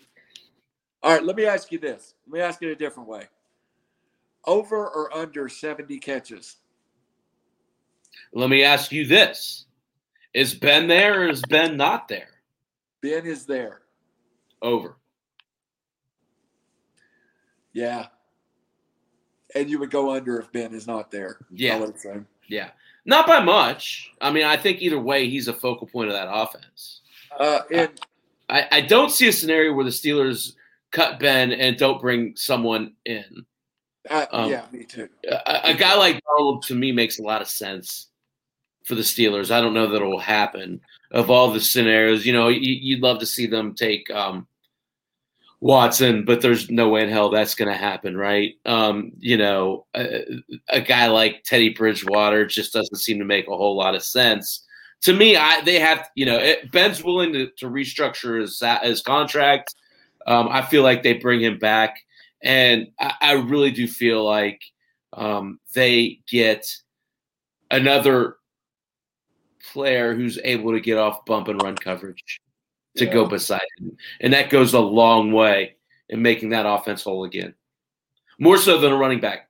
All 1.02 1.14
right, 1.14 1.24
let 1.24 1.36
me 1.36 1.48
ask 1.48 1.72
you 1.72 1.80
this. 1.80 2.14
Let 2.28 2.34
me 2.34 2.42
ask 2.42 2.62
it 2.62 2.70
a 2.70 2.76
different 2.76 3.10
way. 3.10 3.24
Over 4.46 4.78
or 4.78 5.12
under 5.12 5.50
70 5.50 5.98
catches? 6.02 6.58
Let 8.32 8.52
me 8.52 8.64
ask 8.64 8.92
you 8.92 9.08
this: 9.08 9.66
Is 10.36 10.54
Ben 10.54 10.88
there 10.88 11.24
or 11.24 11.30
is 11.30 11.42
Ben 11.50 11.76
not 11.76 12.08
there? 12.08 12.35
Ben 13.06 13.26
is 13.26 13.46
there. 13.46 13.82
Over. 14.64 14.98
Yeah. 17.74 18.08
And 19.54 19.70
you 19.70 19.78
would 19.80 19.92
go 19.92 20.12
under 20.14 20.40
if 20.40 20.52
Ben 20.52 20.74
is 20.74 20.88
not 20.88 21.12
there. 21.12 21.38
Yeah. 21.52 21.76
I 21.76 21.80
would 21.82 22.00
say. 22.00 22.16
Yeah, 22.48 22.70
not 23.06 23.26
by 23.26 23.40
much. 23.44 24.12
I 24.22 24.32
mean, 24.32 24.44
I 24.44 24.56
think 24.58 24.82
either 24.82 25.00
way, 25.00 25.30
he's 25.30 25.48
a 25.48 25.54
focal 25.54 25.88
point 25.88 26.10
of 26.10 26.14
that 26.14 26.28
offense. 26.32 27.02
Uh, 27.40 27.62
and 27.72 27.90
I, 28.50 28.68
I 28.72 28.82
don't 28.82 29.12
see 29.12 29.28
a 29.28 29.34
scenario 29.34 29.74
where 29.74 29.86
the 29.86 29.92
Steelers 29.92 30.54
cut 30.92 31.20
Ben 31.20 31.52
and 31.52 31.78
don't 31.78 32.00
bring 32.00 32.36
someone 32.36 32.94
in. 33.06 33.46
uh, 34.10 34.26
Um, 34.32 34.52
yeah, 34.52 34.66
me 34.72 34.84
too. 34.84 35.10
A, 35.28 35.70
a 35.70 35.74
guy 35.74 35.96
like 35.96 36.22
Darnold 36.24 36.64
to 36.68 36.76
me 36.76 36.92
makes 36.92 37.18
a 37.20 37.24
lot 37.24 37.42
of 37.42 37.48
sense 37.48 38.10
for 38.86 38.96
the 38.96 39.02
Steelers. 39.02 39.52
I 39.52 39.62
don't 39.62 39.74
know 39.74 39.88
that 39.88 40.02
it 40.02 40.06
will 40.06 40.20
happen. 40.20 40.80
Of 41.12 41.30
all 41.30 41.52
the 41.52 41.60
scenarios, 41.60 42.26
you 42.26 42.34
know, 42.34 42.48
you, 42.48 42.96
would 42.96 43.04
love 43.04 43.20
to 43.20 43.26
see 43.26 43.48
them 43.48 43.74
take 43.74 44.10
um, 44.12 44.48
Watson, 45.60 46.26
but 46.26 46.42
there's 46.42 46.70
no 46.70 46.90
way 46.90 47.04
in 47.04 47.10
hell 47.10 47.30
that's 47.30 47.56
going 47.56 47.72
to 47.72 47.78
happen, 47.78 48.16
right? 48.16 48.56
Um, 48.66 49.14
you 49.20 49.38
know, 49.38 49.86
a, 49.96 50.24
a, 50.70 50.82
guy 50.82 51.08
like 51.08 51.44
Teddy 51.44 51.70
Bridgewater 51.70 52.46
just 52.46 52.74
doesn't 52.74 52.98
seem 52.98 53.20
to 53.20 53.26
make 53.26 53.48
a 53.48 53.56
whole 53.58 53.76
lot 53.76 53.96
of 53.96 54.04
sense. 54.04 54.64
To 55.02 55.14
me, 55.14 55.38
I 55.38 55.62
they 55.62 55.80
have, 55.80 56.10
you 56.16 56.26
know, 56.26 56.38
it, 56.38 56.72
Ben's 56.72 57.04
willing 57.04 57.34
to, 57.34 57.48
to 57.58 57.68
restructure 57.68 58.40
his 58.40 58.62
his 58.84 59.02
contract. 59.02 59.74
Um, 60.28 60.48
I 60.50 60.62
feel 60.62 60.84
like 60.84 61.04
they 61.04 61.14
bring 61.14 61.42
him 61.42 61.60
back, 61.60 61.98
and 62.42 62.88
I, 63.00 63.14
I 63.22 63.32
really 63.34 63.72
do 63.72 63.88
feel 63.88 64.24
like 64.24 64.62
um, 65.14 65.60
they 65.74 66.20
get 66.28 66.68
another 67.72 68.38
player 69.74 70.14
who's 70.14 70.40
able 70.44 70.72
to 70.72 70.80
get 70.80 70.98
off 70.98 71.26
bump 71.26 71.48
and 71.48 71.62
run 71.62 71.76
coverage 71.76 72.42
to 72.98 73.06
yeah. 73.06 73.14
go 73.14 73.26
beside 73.26 73.62
him. 73.78 73.98
And 74.22 74.34
that 74.34 74.50
goes 74.50 74.74
a 74.74 74.80
long 74.80 75.32
way 75.32 75.76
in 76.10 76.22
making 76.22 76.50
that 76.50 76.66
offense 76.66 77.04
whole 77.04 77.24
again. 77.24 77.54
More 78.40 78.58
so 78.58 78.80
than 78.80 78.92
a 78.92 78.98
running 78.98 79.20
back. 79.20 79.50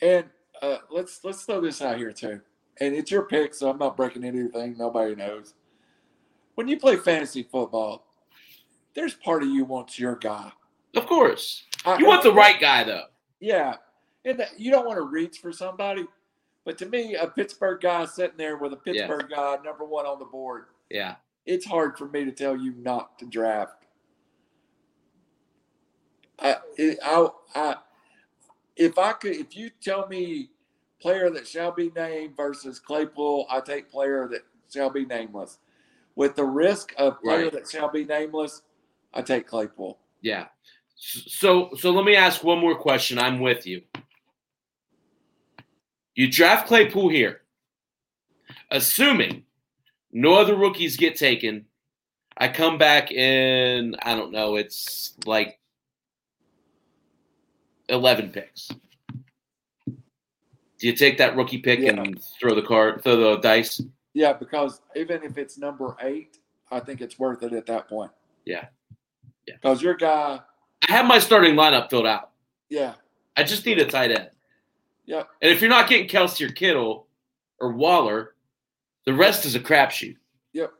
And 0.00 0.26
uh, 0.62 0.78
let's 0.90 1.20
let's 1.24 1.44
throw 1.44 1.60
this 1.60 1.82
out 1.82 1.98
here 1.98 2.12
too. 2.12 2.40
And 2.80 2.94
it's 2.94 3.10
your 3.10 3.22
pick, 3.22 3.54
so 3.54 3.68
I'm 3.70 3.78
not 3.78 3.96
breaking 3.96 4.24
anything. 4.24 4.76
Nobody 4.78 5.16
knows. 5.16 5.54
When 6.54 6.68
you 6.68 6.78
play 6.78 6.96
fantasy 6.96 7.42
football, 7.42 8.06
there's 8.94 9.14
part 9.14 9.42
of 9.42 9.48
you 9.48 9.64
wants 9.64 9.98
your 9.98 10.16
guy. 10.16 10.52
Of 10.94 11.06
course. 11.06 11.64
You 11.86 11.92
I, 11.92 12.02
want 12.02 12.22
the 12.22 12.32
right 12.32 12.60
guy 12.60 12.84
though. 12.84 13.04
Yeah. 13.40 13.76
And 14.24 14.44
you 14.56 14.70
don't 14.70 14.86
want 14.86 14.98
to 14.98 15.04
reach 15.04 15.38
for 15.38 15.52
somebody. 15.52 16.04
But 16.64 16.78
to 16.78 16.86
me, 16.86 17.14
a 17.14 17.26
Pittsburgh 17.26 17.80
guy 17.80 18.04
sitting 18.04 18.36
there 18.36 18.56
with 18.56 18.72
a 18.72 18.76
Pittsburgh 18.76 19.26
yeah. 19.30 19.36
guy 19.36 19.56
number 19.64 19.84
one 19.84 20.06
on 20.06 20.18
the 20.18 20.24
board. 20.24 20.66
Yeah 20.90 21.16
it's 21.48 21.64
hard 21.64 21.96
for 21.96 22.06
me 22.08 22.24
to 22.26 22.30
tell 22.30 22.56
you 22.56 22.74
not 22.76 23.18
to 23.18 23.24
draft. 23.24 23.86
I, 26.38 26.56
I, 26.78 27.28
I, 27.54 27.76
if 28.76 28.98
I 28.98 29.12
could, 29.14 29.34
if 29.34 29.56
you 29.56 29.70
tell 29.80 30.06
me 30.08 30.50
player 31.00 31.30
that 31.30 31.48
shall 31.48 31.72
be 31.72 31.90
named 31.96 32.36
versus 32.36 32.78
Claypool, 32.78 33.46
I 33.50 33.60
take 33.60 33.90
player 33.90 34.28
that 34.28 34.42
shall 34.72 34.90
be 34.90 35.06
nameless. 35.06 35.58
With 36.16 36.36
the 36.36 36.44
risk 36.44 36.92
of 36.98 37.20
player 37.22 37.44
right. 37.44 37.52
that 37.52 37.70
shall 37.70 37.90
be 37.90 38.04
nameless, 38.04 38.62
I 39.14 39.22
take 39.22 39.46
Claypool. 39.46 39.98
Yeah. 40.20 40.46
So, 40.96 41.70
so 41.78 41.92
let 41.92 42.04
me 42.04 42.14
ask 42.14 42.44
one 42.44 42.58
more 42.58 42.76
question. 42.76 43.18
I'm 43.18 43.40
with 43.40 43.66
you. 43.66 43.82
You 46.18 46.28
draft 46.28 46.66
Claypool 46.66 47.10
here, 47.10 47.42
assuming 48.72 49.44
no 50.10 50.34
other 50.34 50.56
rookies 50.56 50.96
get 50.96 51.14
taken. 51.14 51.66
I 52.36 52.48
come 52.48 52.76
back 52.76 53.12
in, 53.12 53.94
I 54.02 54.16
don't 54.16 54.32
know, 54.32 54.56
it's 54.56 55.14
like 55.26 55.60
11 57.88 58.30
picks. 58.30 58.66
Do 59.86 59.94
you 60.88 60.92
take 60.92 61.18
that 61.18 61.36
rookie 61.36 61.58
pick 61.58 61.78
yeah. 61.78 61.90
and 61.90 62.20
throw 62.40 62.52
the 62.52 62.62
card, 62.62 63.04
throw 63.04 63.14
the 63.14 63.36
dice? 63.36 63.80
Yeah, 64.12 64.32
because 64.32 64.80
even 64.96 65.22
if 65.22 65.38
it's 65.38 65.56
number 65.56 65.96
eight, 66.00 66.38
I 66.72 66.80
think 66.80 67.00
it's 67.00 67.16
worth 67.20 67.44
it 67.44 67.52
at 67.52 67.66
that 67.66 67.88
point. 67.88 68.10
Yeah. 68.44 68.64
Yeah. 69.46 69.54
Because 69.62 69.80
your 69.80 69.94
guy. 69.94 70.40
I 70.88 70.92
have 70.92 71.06
my 71.06 71.20
starting 71.20 71.54
lineup 71.54 71.90
filled 71.90 72.08
out. 72.08 72.30
Yeah. 72.68 72.94
I 73.36 73.44
just 73.44 73.64
need 73.64 73.78
a 73.78 73.84
tight 73.84 74.10
end. 74.10 74.30
Yeah. 75.08 75.22
And 75.40 75.50
if 75.50 75.62
you're 75.62 75.70
not 75.70 75.88
getting 75.88 76.06
Kelce 76.06 76.46
or 76.46 76.52
Kittle 76.52 77.06
or 77.60 77.72
Waller, 77.72 78.34
the 79.06 79.14
rest 79.14 79.46
is 79.46 79.54
a 79.54 79.60
crapshoot. 79.60 80.16
Yep. 80.52 80.70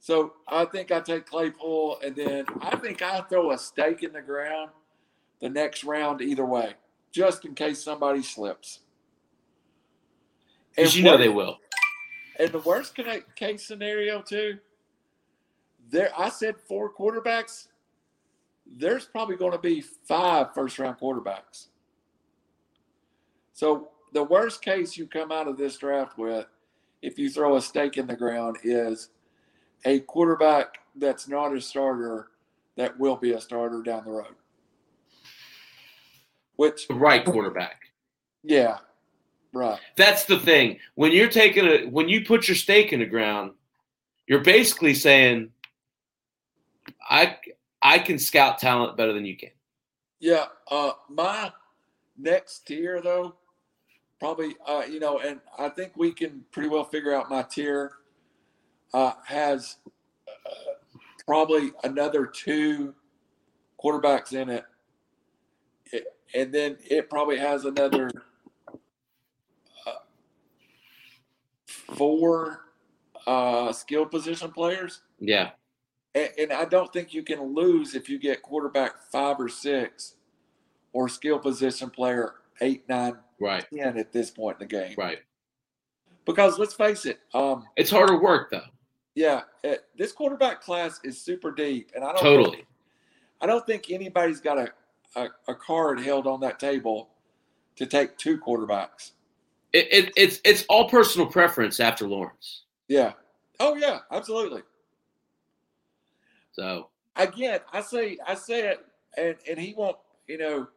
So 0.00 0.32
I 0.48 0.64
think 0.64 0.90
I 0.90 0.98
take 0.98 1.24
Claypool, 1.24 2.00
and 2.04 2.16
then 2.16 2.46
I 2.60 2.74
think 2.74 3.00
I 3.00 3.20
throw 3.20 3.52
a 3.52 3.58
stake 3.58 4.02
in 4.02 4.12
the 4.12 4.20
ground 4.20 4.72
the 5.40 5.48
next 5.48 5.84
round 5.84 6.20
either 6.20 6.44
way, 6.44 6.74
just 7.12 7.44
in 7.44 7.54
case 7.54 7.80
somebody 7.80 8.22
slips. 8.22 8.80
Because 10.74 10.96
you 10.96 11.04
know 11.04 11.16
they 11.16 11.28
will. 11.28 11.58
And 12.40 12.50
the 12.50 12.58
worst 12.58 12.98
case 13.36 13.64
scenario 13.64 14.20
too, 14.20 14.58
there 15.90 16.10
I 16.18 16.28
said 16.28 16.56
four 16.58 16.92
quarterbacks. 16.92 17.68
There's 18.66 19.04
probably 19.04 19.36
going 19.36 19.52
to 19.52 19.58
be 19.58 19.80
five 19.80 20.52
first 20.54 20.80
round 20.80 20.98
quarterbacks. 20.98 21.68
So 23.54 23.88
the 24.12 24.24
worst 24.24 24.62
case 24.62 24.96
you 24.96 25.06
come 25.06 25.32
out 25.32 25.48
of 25.48 25.56
this 25.56 25.78
draft 25.78 26.18
with 26.18 26.46
if 27.04 27.18
you 27.18 27.30
throw 27.30 27.56
a 27.56 27.60
stake 27.60 27.96
in 27.98 28.06
the 28.06 28.16
ground, 28.16 28.56
is 28.64 29.10
a 29.84 30.00
quarterback 30.00 30.78
that's 30.96 31.28
not 31.28 31.54
a 31.54 31.60
starter 31.60 32.28
that 32.76 32.98
will 32.98 33.16
be 33.16 33.32
a 33.32 33.40
starter 33.40 33.82
down 33.82 34.04
the 34.04 34.10
road. 34.10 34.34
Which 36.56 36.88
the 36.88 36.94
right 36.94 37.24
quarterback. 37.24 37.80
Yeah. 38.42 38.78
Right. 39.52 39.78
That's 39.96 40.24
the 40.24 40.38
thing. 40.38 40.78
When 40.94 41.12
you're 41.12 41.28
taking 41.28 41.66
a 41.66 41.86
when 41.86 42.08
you 42.08 42.24
put 42.24 42.48
your 42.48 42.56
stake 42.56 42.92
in 42.92 43.00
the 43.00 43.06
ground, 43.06 43.52
you're 44.26 44.42
basically 44.42 44.94
saying 44.94 45.50
I 47.08 47.36
I 47.82 47.98
can 47.98 48.18
scout 48.18 48.58
talent 48.58 48.96
better 48.96 49.12
than 49.12 49.26
you 49.26 49.36
can. 49.36 49.50
Yeah. 50.20 50.46
Uh 50.70 50.92
my 51.08 51.52
next 52.16 52.66
tier 52.66 53.00
though 53.00 53.34
probably, 54.24 54.56
uh, 54.66 54.82
you 54.90 54.98
know, 54.98 55.18
and 55.18 55.38
I 55.58 55.68
think 55.68 55.92
we 55.96 56.10
can 56.10 56.46
pretty 56.50 56.70
well 56.70 56.84
figure 56.84 57.12
out 57.12 57.28
my 57.28 57.42
tier 57.42 57.92
uh, 58.94 59.12
has 59.26 59.76
uh, 60.26 60.72
probably 61.26 61.72
another 61.82 62.24
two 62.24 62.94
quarterbacks 63.78 64.32
in 64.32 64.48
it. 64.48 64.64
it. 65.92 66.06
and 66.34 66.54
then 66.54 66.78
it 66.88 67.10
probably 67.10 67.36
has 67.36 67.66
another 67.66 68.10
uh, 69.86 69.92
four 71.66 72.60
uh, 73.26 73.72
skill 73.72 74.06
position 74.06 74.50
players. 74.50 75.02
Yeah. 75.20 75.50
And, 76.14 76.30
and 76.38 76.52
I 76.54 76.64
don't 76.64 76.90
think 76.94 77.12
you 77.12 77.22
can 77.22 77.54
lose 77.54 77.94
if 77.94 78.08
you 78.08 78.18
get 78.18 78.40
quarterback 78.40 79.02
five 79.12 79.38
or 79.38 79.50
six 79.50 80.14
or 80.94 81.10
skill 81.10 81.38
position 81.38 81.90
player 81.90 82.36
eight, 82.62 82.88
nine, 82.88 83.16
right. 83.40 83.64
10 83.74 83.98
at 83.98 84.12
this 84.12 84.30
point 84.30 84.58
in 84.60 84.68
the 84.68 84.74
game. 84.74 84.94
Right. 84.96 85.18
Because 86.24 86.58
let's 86.58 86.74
face 86.74 87.04
it, 87.04 87.20
um, 87.34 87.64
it's 87.76 87.90
harder 87.90 88.18
work 88.18 88.50
though. 88.50 88.62
Yeah, 89.14 89.42
it, 89.62 89.84
this 89.96 90.10
quarterback 90.12 90.60
class 90.60 91.00
is 91.04 91.20
super 91.20 91.52
deep, 91.52 91.92
and 91.94 92.02
I 92.02 92.08
don't 92.08 92.22
totally. 92.22 92.56
Think, 92.56 92.68
I 93.40 93.46
don't 93.46 93.64
think 93.64 93.90
anybody's 93.90 94.40
got 94.40 94.58
a, 94.58 94.72
a, 95.14 95.28
a 95.48 95.54
card 95.54 96.00
held 96.00 96.26
on 96.26 96.40
that 96.40 96.58
table 96.58 97.10
to 97.76 97.86
take 97.86 98.16
two 98.16 98.38
quarterbacks. 98.38 99.12
It, 99.72 99.88
it, 99.92 100.12
it's 100.16 100.40
it's 100.44 100.64
all 100.68 100.88
personal 100.88 101.26
preference 101.26 101.80
after 101.80 102.06
Lawrence. 102.08 102.62
Yeah. 102.88 103.12
Oh 103.60 103.74
yeah, 103.76 103.98
absolutely. 104.10 104.62
So 106.52 106.88
again, 107.16 107.60
I 107.72 107.80
say 107.82 108.18
I 108.26 108.34
say 108.34 108.68
it, 108.68 108.86
and 109.16 109.36
and 109.48 109.58
he 109.58 109.74
won't. 109.74 109.96
You 110.26 110.38
know, 110.38 110.68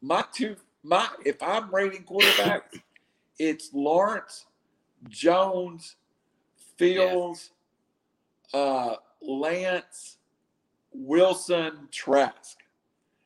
my 0.00 0.24
two 0.32 0.56
my 0.82 1.08
if 1.24 1.42
I'm 1.42 1.72
rating 1.74 2.04
quarterbacks, 2.04 2.80
it's 3.38 3.70
Lawrence, 3.72 4.46
Jones, 5.08 5.96
Fields, 6.76 7.50
yeah. 8.52 8.60
uh, 8.60 8.96
Lance, 9.20 10.18
Wilson, 10.92 11.88
Trask, 11.90 12.58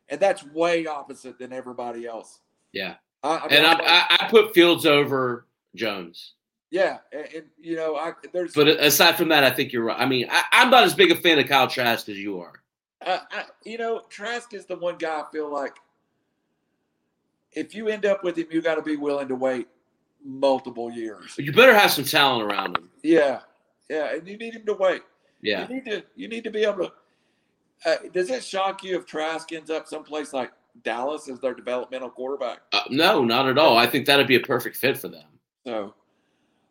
and 0.09 0.21
that's 0.21 0.45
way 0.47 0.87
opposite 0.87 1.39
than 1.39 1.53
everybody 1.53 2.07
else. 2.07 2.41
Yeah, 2.73 2.95
I, 3.23 3.39
I 3.39 3.49
mean, 3.49 3.53
and 3.53 3.67
I, 3.67 3.73
I, 3.73 4.17
I 4.21 4.29
put 4.31 4.55
Fields 4.55 4.87
over 4.87 5.47
Jones. 5.75 6.35
Yeah, 6.71 6.99
and, 7.13 7.27
and, 7.35 7.45
you 7.61 7.77
know, 7.77 7.97
I 7.97 8.13
there's. 8.33 8.53
But 8.53 8.69
aside 8.69 9.17
from 9.17 9.29
that, 9.29 9.45
I 9.45 9.51
think 9.51 9.73
you're 9.73 9.85
right. 9.85 9.99
I 9.99 10.07
mean, 10.07 10.27
I, 10.31 10.63
am 10.63 10.71
not 10.71 10.85
as 10.85 10.95
big 10.95 11.11
a 11.11 11.17
fan 11.17 11.39
of 11.39 11.47
Kyle 11.47 11.69
Trask 11.69 12.09
as 12.09 12.19
you 12.19 12.41
are. 12.41 12.61
Uh, 13.05 13.21
I, 13.31 13.45
you 13.65 13.79
know, 13.79 14.03
Trask 14.11 14.53
is 14.53 14.67
the 14.67 14.77
one 14.77 14.99
guy 14.99 15.21
I 15.21 15.25
feel 15.31 15.51
like 15.51 15.77
if 17.53 17.75
you 17.75 17.89
end 17.89 18.07
up 18.07 18.23
with 18.23 18.37
him, 18.37 18.47
you 18.51 18.61
got 18.63 18.77
to 18.77 18.83
be 18.83 18.97
willing 18.97 19.29
to 19.29 19.35
wait 19.35 19.69
multiple 20.25 20.91
years. 20.91 21.35
You 21.39 21.53
better 21.53 21.75
have 21.75 21.91
some 21.91 22.05
talent 22.05 22.51
around 22.51 22.77
him. 22.77 22.91
Yeah, 23.03 23.41
yeah, 23.89 24.15
and 24.15 24.27
you 24.27 24.37
need 24.37 24.55
him 24.55 24.67
to 24.67 24.75
wait. 24.75 25.03
Yeah, 25.43 25.69
you 25.69 25.75
need 25.75 25.85
to 25.87 26.03
you 26.15 26.29
need 26.29 26.45
to 26.45 26.51
be 26.51 26.65
able 26.65 26.87
to. 26.87 26.93
Uh, 27.85 27.97
does 28.13 28.31
it 28.31 28.43
shock 28.43 28.83
you 28.83 28.99
if 28.99 29.07
Trask 29.07 29.53
ends 29.53 29.71
up 29.71 29.87
someplace 29.87 30.33
like 30.33 30.51
Dallas 30.83 31.29
as 31.29 31.41
their 31.41 31.55
developmental 31.55 32.11
quarterback? 32.11 32.61
Uh, 32.73 32.81
no, 32.91 33.25
not 33.25 33.49
at 33.49 33.59
all. 33.59 33.77
I 33.77 33.87
think 33.87 34.07
that'd 34.07 34.27
be 34.27 34.37
a 34.37 34.41
perfect 34.41 34.77
fit 34.77 34.97
for 34.97 35.09
them. 35.09 35.27
So, 35.67 35.95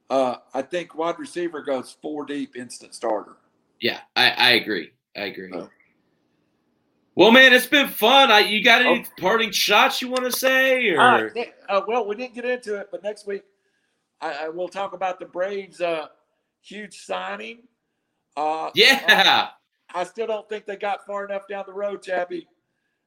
uh, 0.10 0.38
I 0.54 0.62
think 0.64 0.96
wide 0.96 1.20
receiver 1.20 1.62
goes 1.62 1.96
four 2.02 2.26
deep, 2.26 2.56
instant 2.56 2.96
starter. 2.96 3.38
Yeah, 3.80 4.00
I, 4.16 4.32
I 4.32 4.52
agree. 4.52 4.92
I 5.16 5.26
agree. 5.26 5.52
Well, 7.16 7.32
man, 7.32 7.54
it's 7.54 7.66
been 7.66 7.88
fun. 7.88 8.30
I, 8.30 8.40
you 8.40 8.62
got 8.64 8.82
any 8.82 9.06
oh. 9.08 9.22
parting 9.22 9.52
shots 9.52 10.02
you 10.02 10.10
want 10.10 10.26
to 10.26 10.38
say? 10.38 10.90
Or 10.90 11.00
uh, 11.00 11.44
uh, 11.70 11.82
well, 11.88 12.06
we 12.06 12.16
didn't 12.16 12.36
get 12.36 12.44
into 12.46 12.76
it, 12.76 12.90
but 12.92 13.04
next 13.04 13.26
week 13.26 13.44
I, 14.20 14.46
I 14.46 14.50
will 14.50 14.68
talk 14.68 14.94
about 14.94 15.20
the 15.20 15.26
Braves. 15.26 15.80
Uh, 15.80 16.08
huge 16.62 17.00
signing. 17.00 17.60
Uh, 18.36 18.70
Yeah. 18.76 19.50
I 19.94 20.04
still 20.04 20.28
don't 20.28 20.48
think 20.50 20.66
they 20.66 20.76
got 20.76 21.06
far 21.06 21.24
enough 21.26 21.48
down 21.48 21.64
the 21.68 21.74
road, 21.74 22.02
Chappy. 22.04 22.48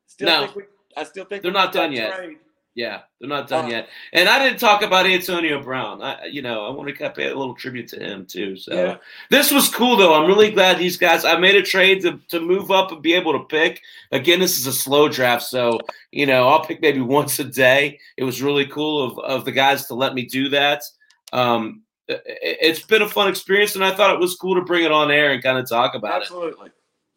Still 0.06 0.26
No. 0.26 0.44
think 0.46 0.56
we, 0.56 0.62
I 0.96 1.04
still 1.04 1.26
think 1.26 1.42
They're 1.42 1.52
not 1.52 1.72
done 1.72 1.92
yet. 1.92 2.16
trade. 2.16 2.38
Yeah, 2.78 3.00
they're 3.18 3.28
not 3.28 3.48
done 3.48 3.64
Uh, 3.64 3.70
yet. 3.70 3.88
And 4.12 4.28
I 4.28 4.38
didn't 4.38 4.60
talk 4.60 4.82
about 4.82 5.04
Antonio 5.04 5.60
Brown. 5.60 6.00
I, 6.00 6.26
you 6.26 6.42
know, 6.42 6.64
I 6.64 6.70
want 6.70 6.88
to 6.96 7.10
pay 7.10 7.26
a 7.26 7.34
little 7.36 7.56
tribute 7.56 7.88
to 7.88 7.98
him 7.98 8.24
too. 8.24 8.54
So 8.56 8.72
Yeah. 8.72 8.96
this 9.30 9.50
was 9.50 9.68
cool, 9.68 9.96
though. 9.96 10.14
I'm 10.14 10.28
really 10.28 10.52
glad 10.52 10.78
these 10.78 10.96
guys. 10.96 11.24
I 11.24 11.36
made 11.38 11.56
a 11.56 11.62
trade 11.62 12.02
to 12.02 12.20
to 12.28 12.38
move 12.38 12.70
up 12.70 12.92
and 12.92 13.02
be 13.02 13.14
able 13.14 13.32
to 13.32 13.44
pick. 13.46 13.82
Again, 14.12 14.38
this 14.38 14.56
is 14.60 14.68
a 14.68 14.72
slow 14.72 15.08
draft, 15.08 15.42
so 15.42 15.80
you 16.12 16.24
know 16.24 16.46
I'll 16.46 16.64
pick 16.64 16.80
maybe 16.80 17.00
once 17.18 17.40
a 17.40 17.44
day. 17.44 17.98
It 18.16 18.22
was 18.22 18.40
really 18.42 18.66
cool 18.66 19.02
of 19.02 19.18
of 19.18 19.44
the 19.44 19.50
guys 19.52 19.86
to 19.86 19.94
let 19.94 20.14
me 20.14 20.22
do 20.26 20.48
that. 20.50 20.84
Um, 21.32 21.82
it, 22.06 22.22
it's 22.26 22.84
been 22.84 23.02
a 23.02 23.08
fun 23.08 23.26
experience, 23.26 23.74
and 23.74 23.84
I 23.84 23.90
thought 23.92 24.14
it 24.14 24.20
was 24.20 24.36
cool 24.36 24.54
to 24.54 24.62
bring 24.62 24.84
it 24.84 24.92
on 24.92 25.10
air 25.10 25.32
and 25.32 25.42
kind 25.42 25.58
of 25.58 25.68
talk 25.68 25.96
about 25.96 26.18
it. 26.22 26.30
Absolutely. 26.30 26.70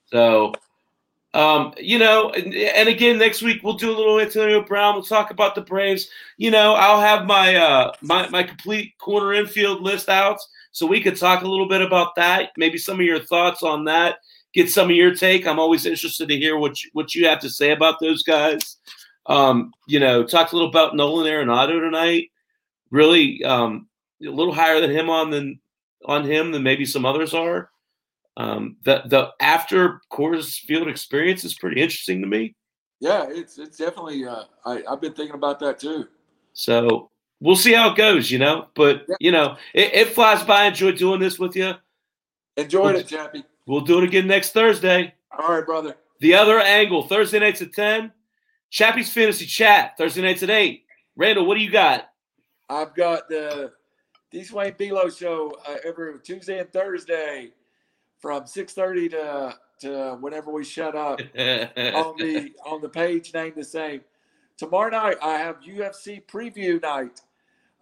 So, 0.07 0.53
um, 1.33 1.73
you 1.77 1.97
know, 1.97 2.29
and, 2.31 2.53
and 2.53 2.89
again, 2.89 3.17
next 3.17 3.41
week 3.41 3.63
we'll 3.63 3.75
do 3.75 3.89
a 3.89 3.95
little 3.97 4.19
Antonio 4.19 4.63
Brown. 4.63 4.95
We'll 4.95 5.03
talk 5.03 5.31
about 5.31 5.55
the 5.55 5.61
Braves. 5.61 6.09
You 6.37 6.51
know, 6.51 6.73
I'll 6.73 6.99
have 6.99 7.25
my 7.25 7.55
uh 7.55 7.93
my 8.01 8.27
my 8.29 8.43
complete 8.43 8.97
corner 8.97 9.33
infield 9.33 9.81
list 9.81 10.09
out, 10.09 10.39
so 10.71 10.85
we 10.85 11.01
could 11.01 11.15
talk 11.15 11.43
a 11.43 11.47
little 11.47 11.69
bit 11.69 11.81
about 11.81 12.15
that. 12.15 12.51
Maybe 12.57 12.77
some 12.77 12.99
of 12.99 13.05
your 13.05 13.19
thoughts 13.19 13.63
on 13.63 13.85
that. 13.85 14.17
Get 14.53 14.69
some 14.69 14.89
of 14.89 14.95
your 14.95 15.15
take. 15.15 15.47
I'm 15.47 15.59
always 15.59 15.85
interested 15.85 16.27
to 16.27 16.37
hear 16.37 16.57
what 16.57 16.83
you, 16.83 16.89
what 16.91 17.15
you 17.15 17.25
have 17.27 17.39
to 17.39 17.49
say 17.49 17.71
about 17.71 18.01
those 18.01 18.23
guys. 18.23 18.77
Um, 19.25 19.71
you 19.87 20.01
know, 20.01 20.25
talked 20.25 20.51
a 20.51 20.55
little 20.55 20.69
about 20.69 20.97
Nolan 20.97 21.31
Arenado 21.31 21.79
tonight. 21.79 22.31
Really, 22.89 23.41
um, 23.45 23.87
a 24.21 24.29
little 24.29 24.53
higher 24.53 24.81
than 24.81 24.91
him 24.91 25.09
on 25.09 25.29
than 25.29 25.61
on 26.05 26.25
him 26.25 26.51
than 26.51 26.63
maybe 26.63 26.85
some 26.85 27.05
others 27.05 27.33
are. 27.33 27.69
Um, 28.37 28.77
the 28.83 29.03
the 29.07 29.29
after 29.39 30.01
Coors 30.11 30.59
Field 30.59 30.87
experience 30.87 31.43
is 31.43 31.53
pretty 31.53 31.81
interesting 31.81 32.21
to 32.21 32.27
me. 32.27 32.55
Yeah, 32.99 33.25
it's 33.29 33.57
it's 33.57 33.77
definitely. 33.77 34.25
Uh, 34.25 34.43
I 34.65 34.83
I've 34.89 35.01
been 35.01 35.13
thinking 35.13 35.35
about 35.35 35.59
that 35.59 35.79
too. 35.79 36.07
So 36.53 37.09
we'll 37.39 37.55
see 37.55 37.73
how 37.73 37.91
it 37.91 37.97
goes, 37.97 38.31
you 38.31 38.39
know. 38.39 38.67
But 38.75 39.05
Yeah. 39.07 39.15
you 39.19 39.31
know, 39.31 39.57
it, 39.73 39.93
it 39.93 40.07
flies 40.09 40.43
by. 40.43 40.65
Enjoy 40.65 40.91
doing 40.91 41.19
this 41.19 41.39
with 41.39 41.55
you. 41.55 41.73
Enjoyed 42.57 42.83
Well, 42.83 42.95
it, 42.97 43.07
Chappy. 43.07 43.43
We'll 43.65 43.81
do 43.81 43.97
it 43.99 44.03
again 44.05 44.27
next 44.27 44.51
Thursday. 44.51 45.13
All 45.37 45.49
right, 45.55 45.65
brother. 45.65 45.95
The 46.19 46.35
other 46.35 46.59
angle, 46.59 47.03
Thursday 47.07 47.39
nights 47.39 47.61
at 47.61 47.73
ten. 47.73 48.11
Chappy's 48.69 49.11
Fantasy 49.11 49.45
Chat, 49.45 49.97
Thursday 49.97 50.21
nights 50.21 50.43
at 50.43 50.49
eight. 50.49 50.85
Randall, 51.17 51.45
what 51.45 51.55
do 51.57 51.61
you 51.61 51.71
got? 51.71 52.09
I've 52.69 52.95
got 52.95 53.27
the 53.27 53.73
D 54.31 54.43
Swain 54.43 54.73
Below 54.77 55.09
show 55.09 55.51
uh, 55.67 55.75
every 55.85 56.17
Tuesday 56.21 56.59
and 56.59 56.71
Thursday 56.71 57.49
from 58.21 58.47
six 58.47 58.73
thirty 58.73 59.09
to 59.09 59.55
to 59.79 60.17
whenever 60.21 60.51
we 60.51 60.63
shut 60.63 60.95
up 60.95 61.19
on 61.37 62.15
the 62.17 62.53
on 62.65 62.81
the 62.81 62.89
page 62.89 63.33
named 63.33 63.55
the 63.55 63.63
same. 63.63 64.01
Tomorrow 64.57 64.91
night 64.91 65.17
I 65.21 65.37
have 65.37 65.57
UFC 65.61 66.23
preview 66.25 66.81
night. 66.81 67.21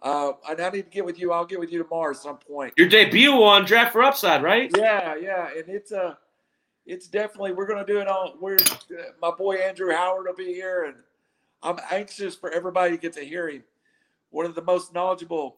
Uh, 0.02 0.32
and 0.48 0.58
I 0.62 0.70
need 0.70 0.84
to 0.84 0.90
get 0.90 1.04
with 1.04 1.18
you. 1.18 1.30
I'll 1.30 1.44
get 1.44 1.60
with 1.60 1.70
you 1.70 1.82
tomorrow 1.82 2.12
at 2.12 2.16
some 2.16 2.38
point. 2.38 2.72
Your 2.78 2.88
debut 2.88 3.32
on 3.32 3.66
Draft 3.66 3.92
for 3.92 4.02
Upside, 4.02 4.42
right? 4.42 4.70
Yeah, 4.74 5.14
yeah, 5.16 5.50
and 5.54 5.68
it's 5.68 5.92
uh 5.92 6.14
it's 6.86 7.06
definitely 7.06 7.52
we're 7.52 7.66
gonna 7.66 7.84
do 7.84 8.00
it 8.00 8.08
on. 8.08 8.32
We're 8.40 8.56
uh, 8.56 9.12
my 9.20 9.30
boy 9.30 9.56
Andrew 9.56 9.92
Howard 9.92 10.26
will 10.26 10.34
be 10.34 10.54
here, 10.54 10.84
and 10.84 10.94
I'm 11.62 11.78
anxious 11.90 12.34
for 12.34 12.50
everybody 12.50 12.92
to 12.92 12.96
get 12.96 13.12
to 13.14 13.20
hear 13.20 13.48
him. 13.48 13.62
One 14.30 14.46
of 14.46 14.54
the 14.54 14.62
most 14.62 14.94
knowledgeable. 14.94 15.56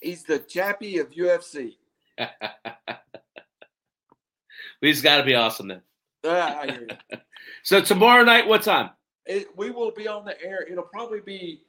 He's 0.00 0.22
the 0.24 0.38
Chappy 0.38 0.98
of 0.98 1.10
UFC. 1.10 1.76
He's 4.80 5.02
got 5.02 5.18
to 5.18 5.24
be 5.24 5.34
awesome 5.34 5.68
then. 5.68 5.82
Ah, 6.24 6.60
I 6.60 6.66
hear. 6.66 6.88
So 7.62 7.80
tomorrow 7.80 8.24
night, 8.24 8.46
what 8.46 8.62
time? 8.62 8.90
It, 9.26 9.48
we 9.54 9.70
will 9.70 9.90
be 9.90 10.08
on 10.08 10.24
the 10.24 10.40
air. 10.42 10.66
It'll 10.70 10.82
probably 10.82 11.20
be. 11.20 11.60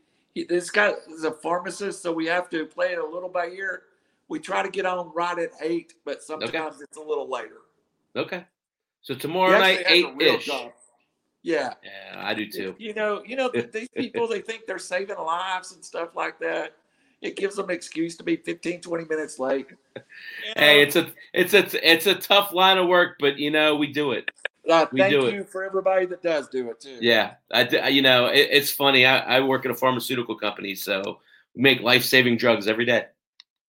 This 0.47 0.69
guy 0.69 0.93
is 1.09 1.25
a 1.25 1.31
pharmacist, 1.31 2.01
so 2.01 2.13
we 2.13 2.25
have 2.27 2.49
to 2.51 2.65
play 2.65 2.93
it 2.93 2.97
a 2.97 3.05
little 3.05 3.27
by 3.27 3.47
ear. 3.47 3.83
We 4.29 4.39
try 4.39 4.63
to 4.63 4.69
get 4.69 4.85
on 4.85 5.11
right 5.13 5.37
at 5.37 5.49
eight, 5.61 5.95
but 6.05 6.23
sometimes 6.23 6.79
it's 6.79 6.95
a 6.95 7.01
little 7.01 7.29
later. 7.29 7.57
Okay. 8.15 8.45
So 9.01 9.13
tomorrow 9.15 9.59
night, 9.59 9.83
eight 9.87 10.05
ish. 10.21 10.49
Yeah. 11.43 11.73
Yeah, 11.83 12.15
I 12.15 12.33
do 12.33 12.49
too. 12.49 12.75
You 12.77 12.93
know, 12.93 13.21
you 13.25 13.35
know, 13.35 13.51
these 13.73 13.89
people 13.89 14.27
they 14.27 14.39
think 14.39 14.65
they're 14.67 14.79
saving 14.79 15.17
lives 15.17 15.73
and 15.73 15.83
stuff 15.83 16.15
like 16.15 16.39
that. 16.39 16.77
It 17.21 17.35
gives 17.35 17.55
them 17.55 17.69
an 17.69 17.75
excuse 17.75 18.17
to 18.17 18.23
be 18.23 18.35
15, 18.35 18.81
20 18.81 19.05
minutes 19.05 19.39
late. 19.39 19.67
Hey, 20.57 20.81
it's 20.81 20.95
a 20.95 21.11
it's 21.33 21.53
a 21.53 21.89
it's 21.89 22.05
a 22.07 22.15
tough 22.15 22.53
line 22.53 22.77
of 22.77 22.87
work, 22.87 23.17
but 23.19 23.37
you 23.37 23.51
know 23.51 23.75
we 23.75 23.87
do 23.87 24.11
it. 24.11 24.29
uh, 24.69 24.85
we 24.91 24.99
thank 24.99 25.11
do 25.11 25.25
it. 25.27 25.49
for 25.49 25.63
everybody 25.63 26.05
that 26.07 26.21
does 26.21 26.49
do 26.49 26.69
it 26.69 26.79
too. 26.81 26.97
Yeah, 26.99 27.35
I 27.53 27.87
you 27.89 28.01
know 28.01 28.25
it, 28.27 28.49
it's 28.51 28.71
funny. 28.71 29.05
I, 29.05 29.19
I 29.19 29.39
work 29.41 29.65
at 29.65 29.71
a 29.71 29.75
pharmaceutical 29.75 30.35
company, 30.35 30.75
so 30.75 31.19
we 31.55 31.61
make 31.61 31.81
life 31.81 32.03
saving 32.03 32.37
drugs 32.37 32.67
every 32.67 32.85
day. 32.85 33.05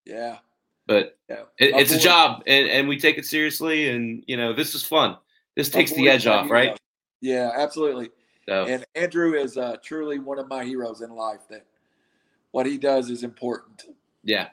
Yeah. 0.04 0.38
But 0.86 1.16
Yeah. 1.28 1.42
it, 1.58 1.74
it's 1.76 1.92
a 1.92 1.98
job, 1.98 2.42
and, 2.46 2.68
and 2.68 2.88
we 2.88 2.98
take 2.98 3.18
it 3.18 3.24
seriously. 3.26 3.88
And 3.88 4.24
you 4.26 4.36
know 4.36 4.52
this 4.52 4.74
is 4.74 4.84
fun. 4.84 5.16
This 5.56 5.68
takes 5.68 5.92
the 5.92 6.04
boy 6.04 6.10
edge 6.10 6.26
off, 6.26 6.50
right? 6.50 6.78
Yeah, 7.20 7.50
absolutely. 7.54 8.10
So 8.48 8.64
And 8.64 8.84
Andrew 8.96 9.34
is 9.34 9.56
uh, 9.56 9.76
truly 9.82 10.18
one 10.18 10.38
of 10.38 10.48
my 10.48 10.64
heroes 10.64 11.00
in 11.02 11.10
life. 11.10 11.40
That 11.48 11.64
what 12.52 12.66
he 12.66 12.78
does 12.78 13.10
is 13.10 13.24
important. 13.24 13.84
yeah. 14.22 14.48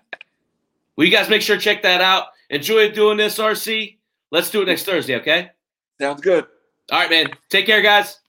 Well, 0.96 1.06
you 1.08 1.14
guys 1.14 1.30
make 1.30 1.42
sure 1.42 1.56
to 1.56 1.62
check 1.62 1.82
that 1.84 2.02
out. 2.02 2.26
Enjoy 2.50 2.92
doing 2.92 3.16
this, 3.16 3.38
RC. 3.40 3.96
Let's 4.32 4.50
do 4.50 4.62
it 4.62 4.66
next 4.66 4.84
Thursday, 4.84 5.16
okay? 5.16 5.52
Sounds 5.98 6.20
good. 6.20 6.46
All 6.92 7.00
right, 7.00 7.10
man. 7.10 7.28
Take 7.50 7.66
care, 7.66 7.82
guys. 7.82 8.20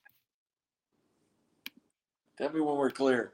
Tell 2.39 2.51
me 2.51 2.61
when 2.61 2.77
we're 2.77 2.91
clear. 2.91 3.33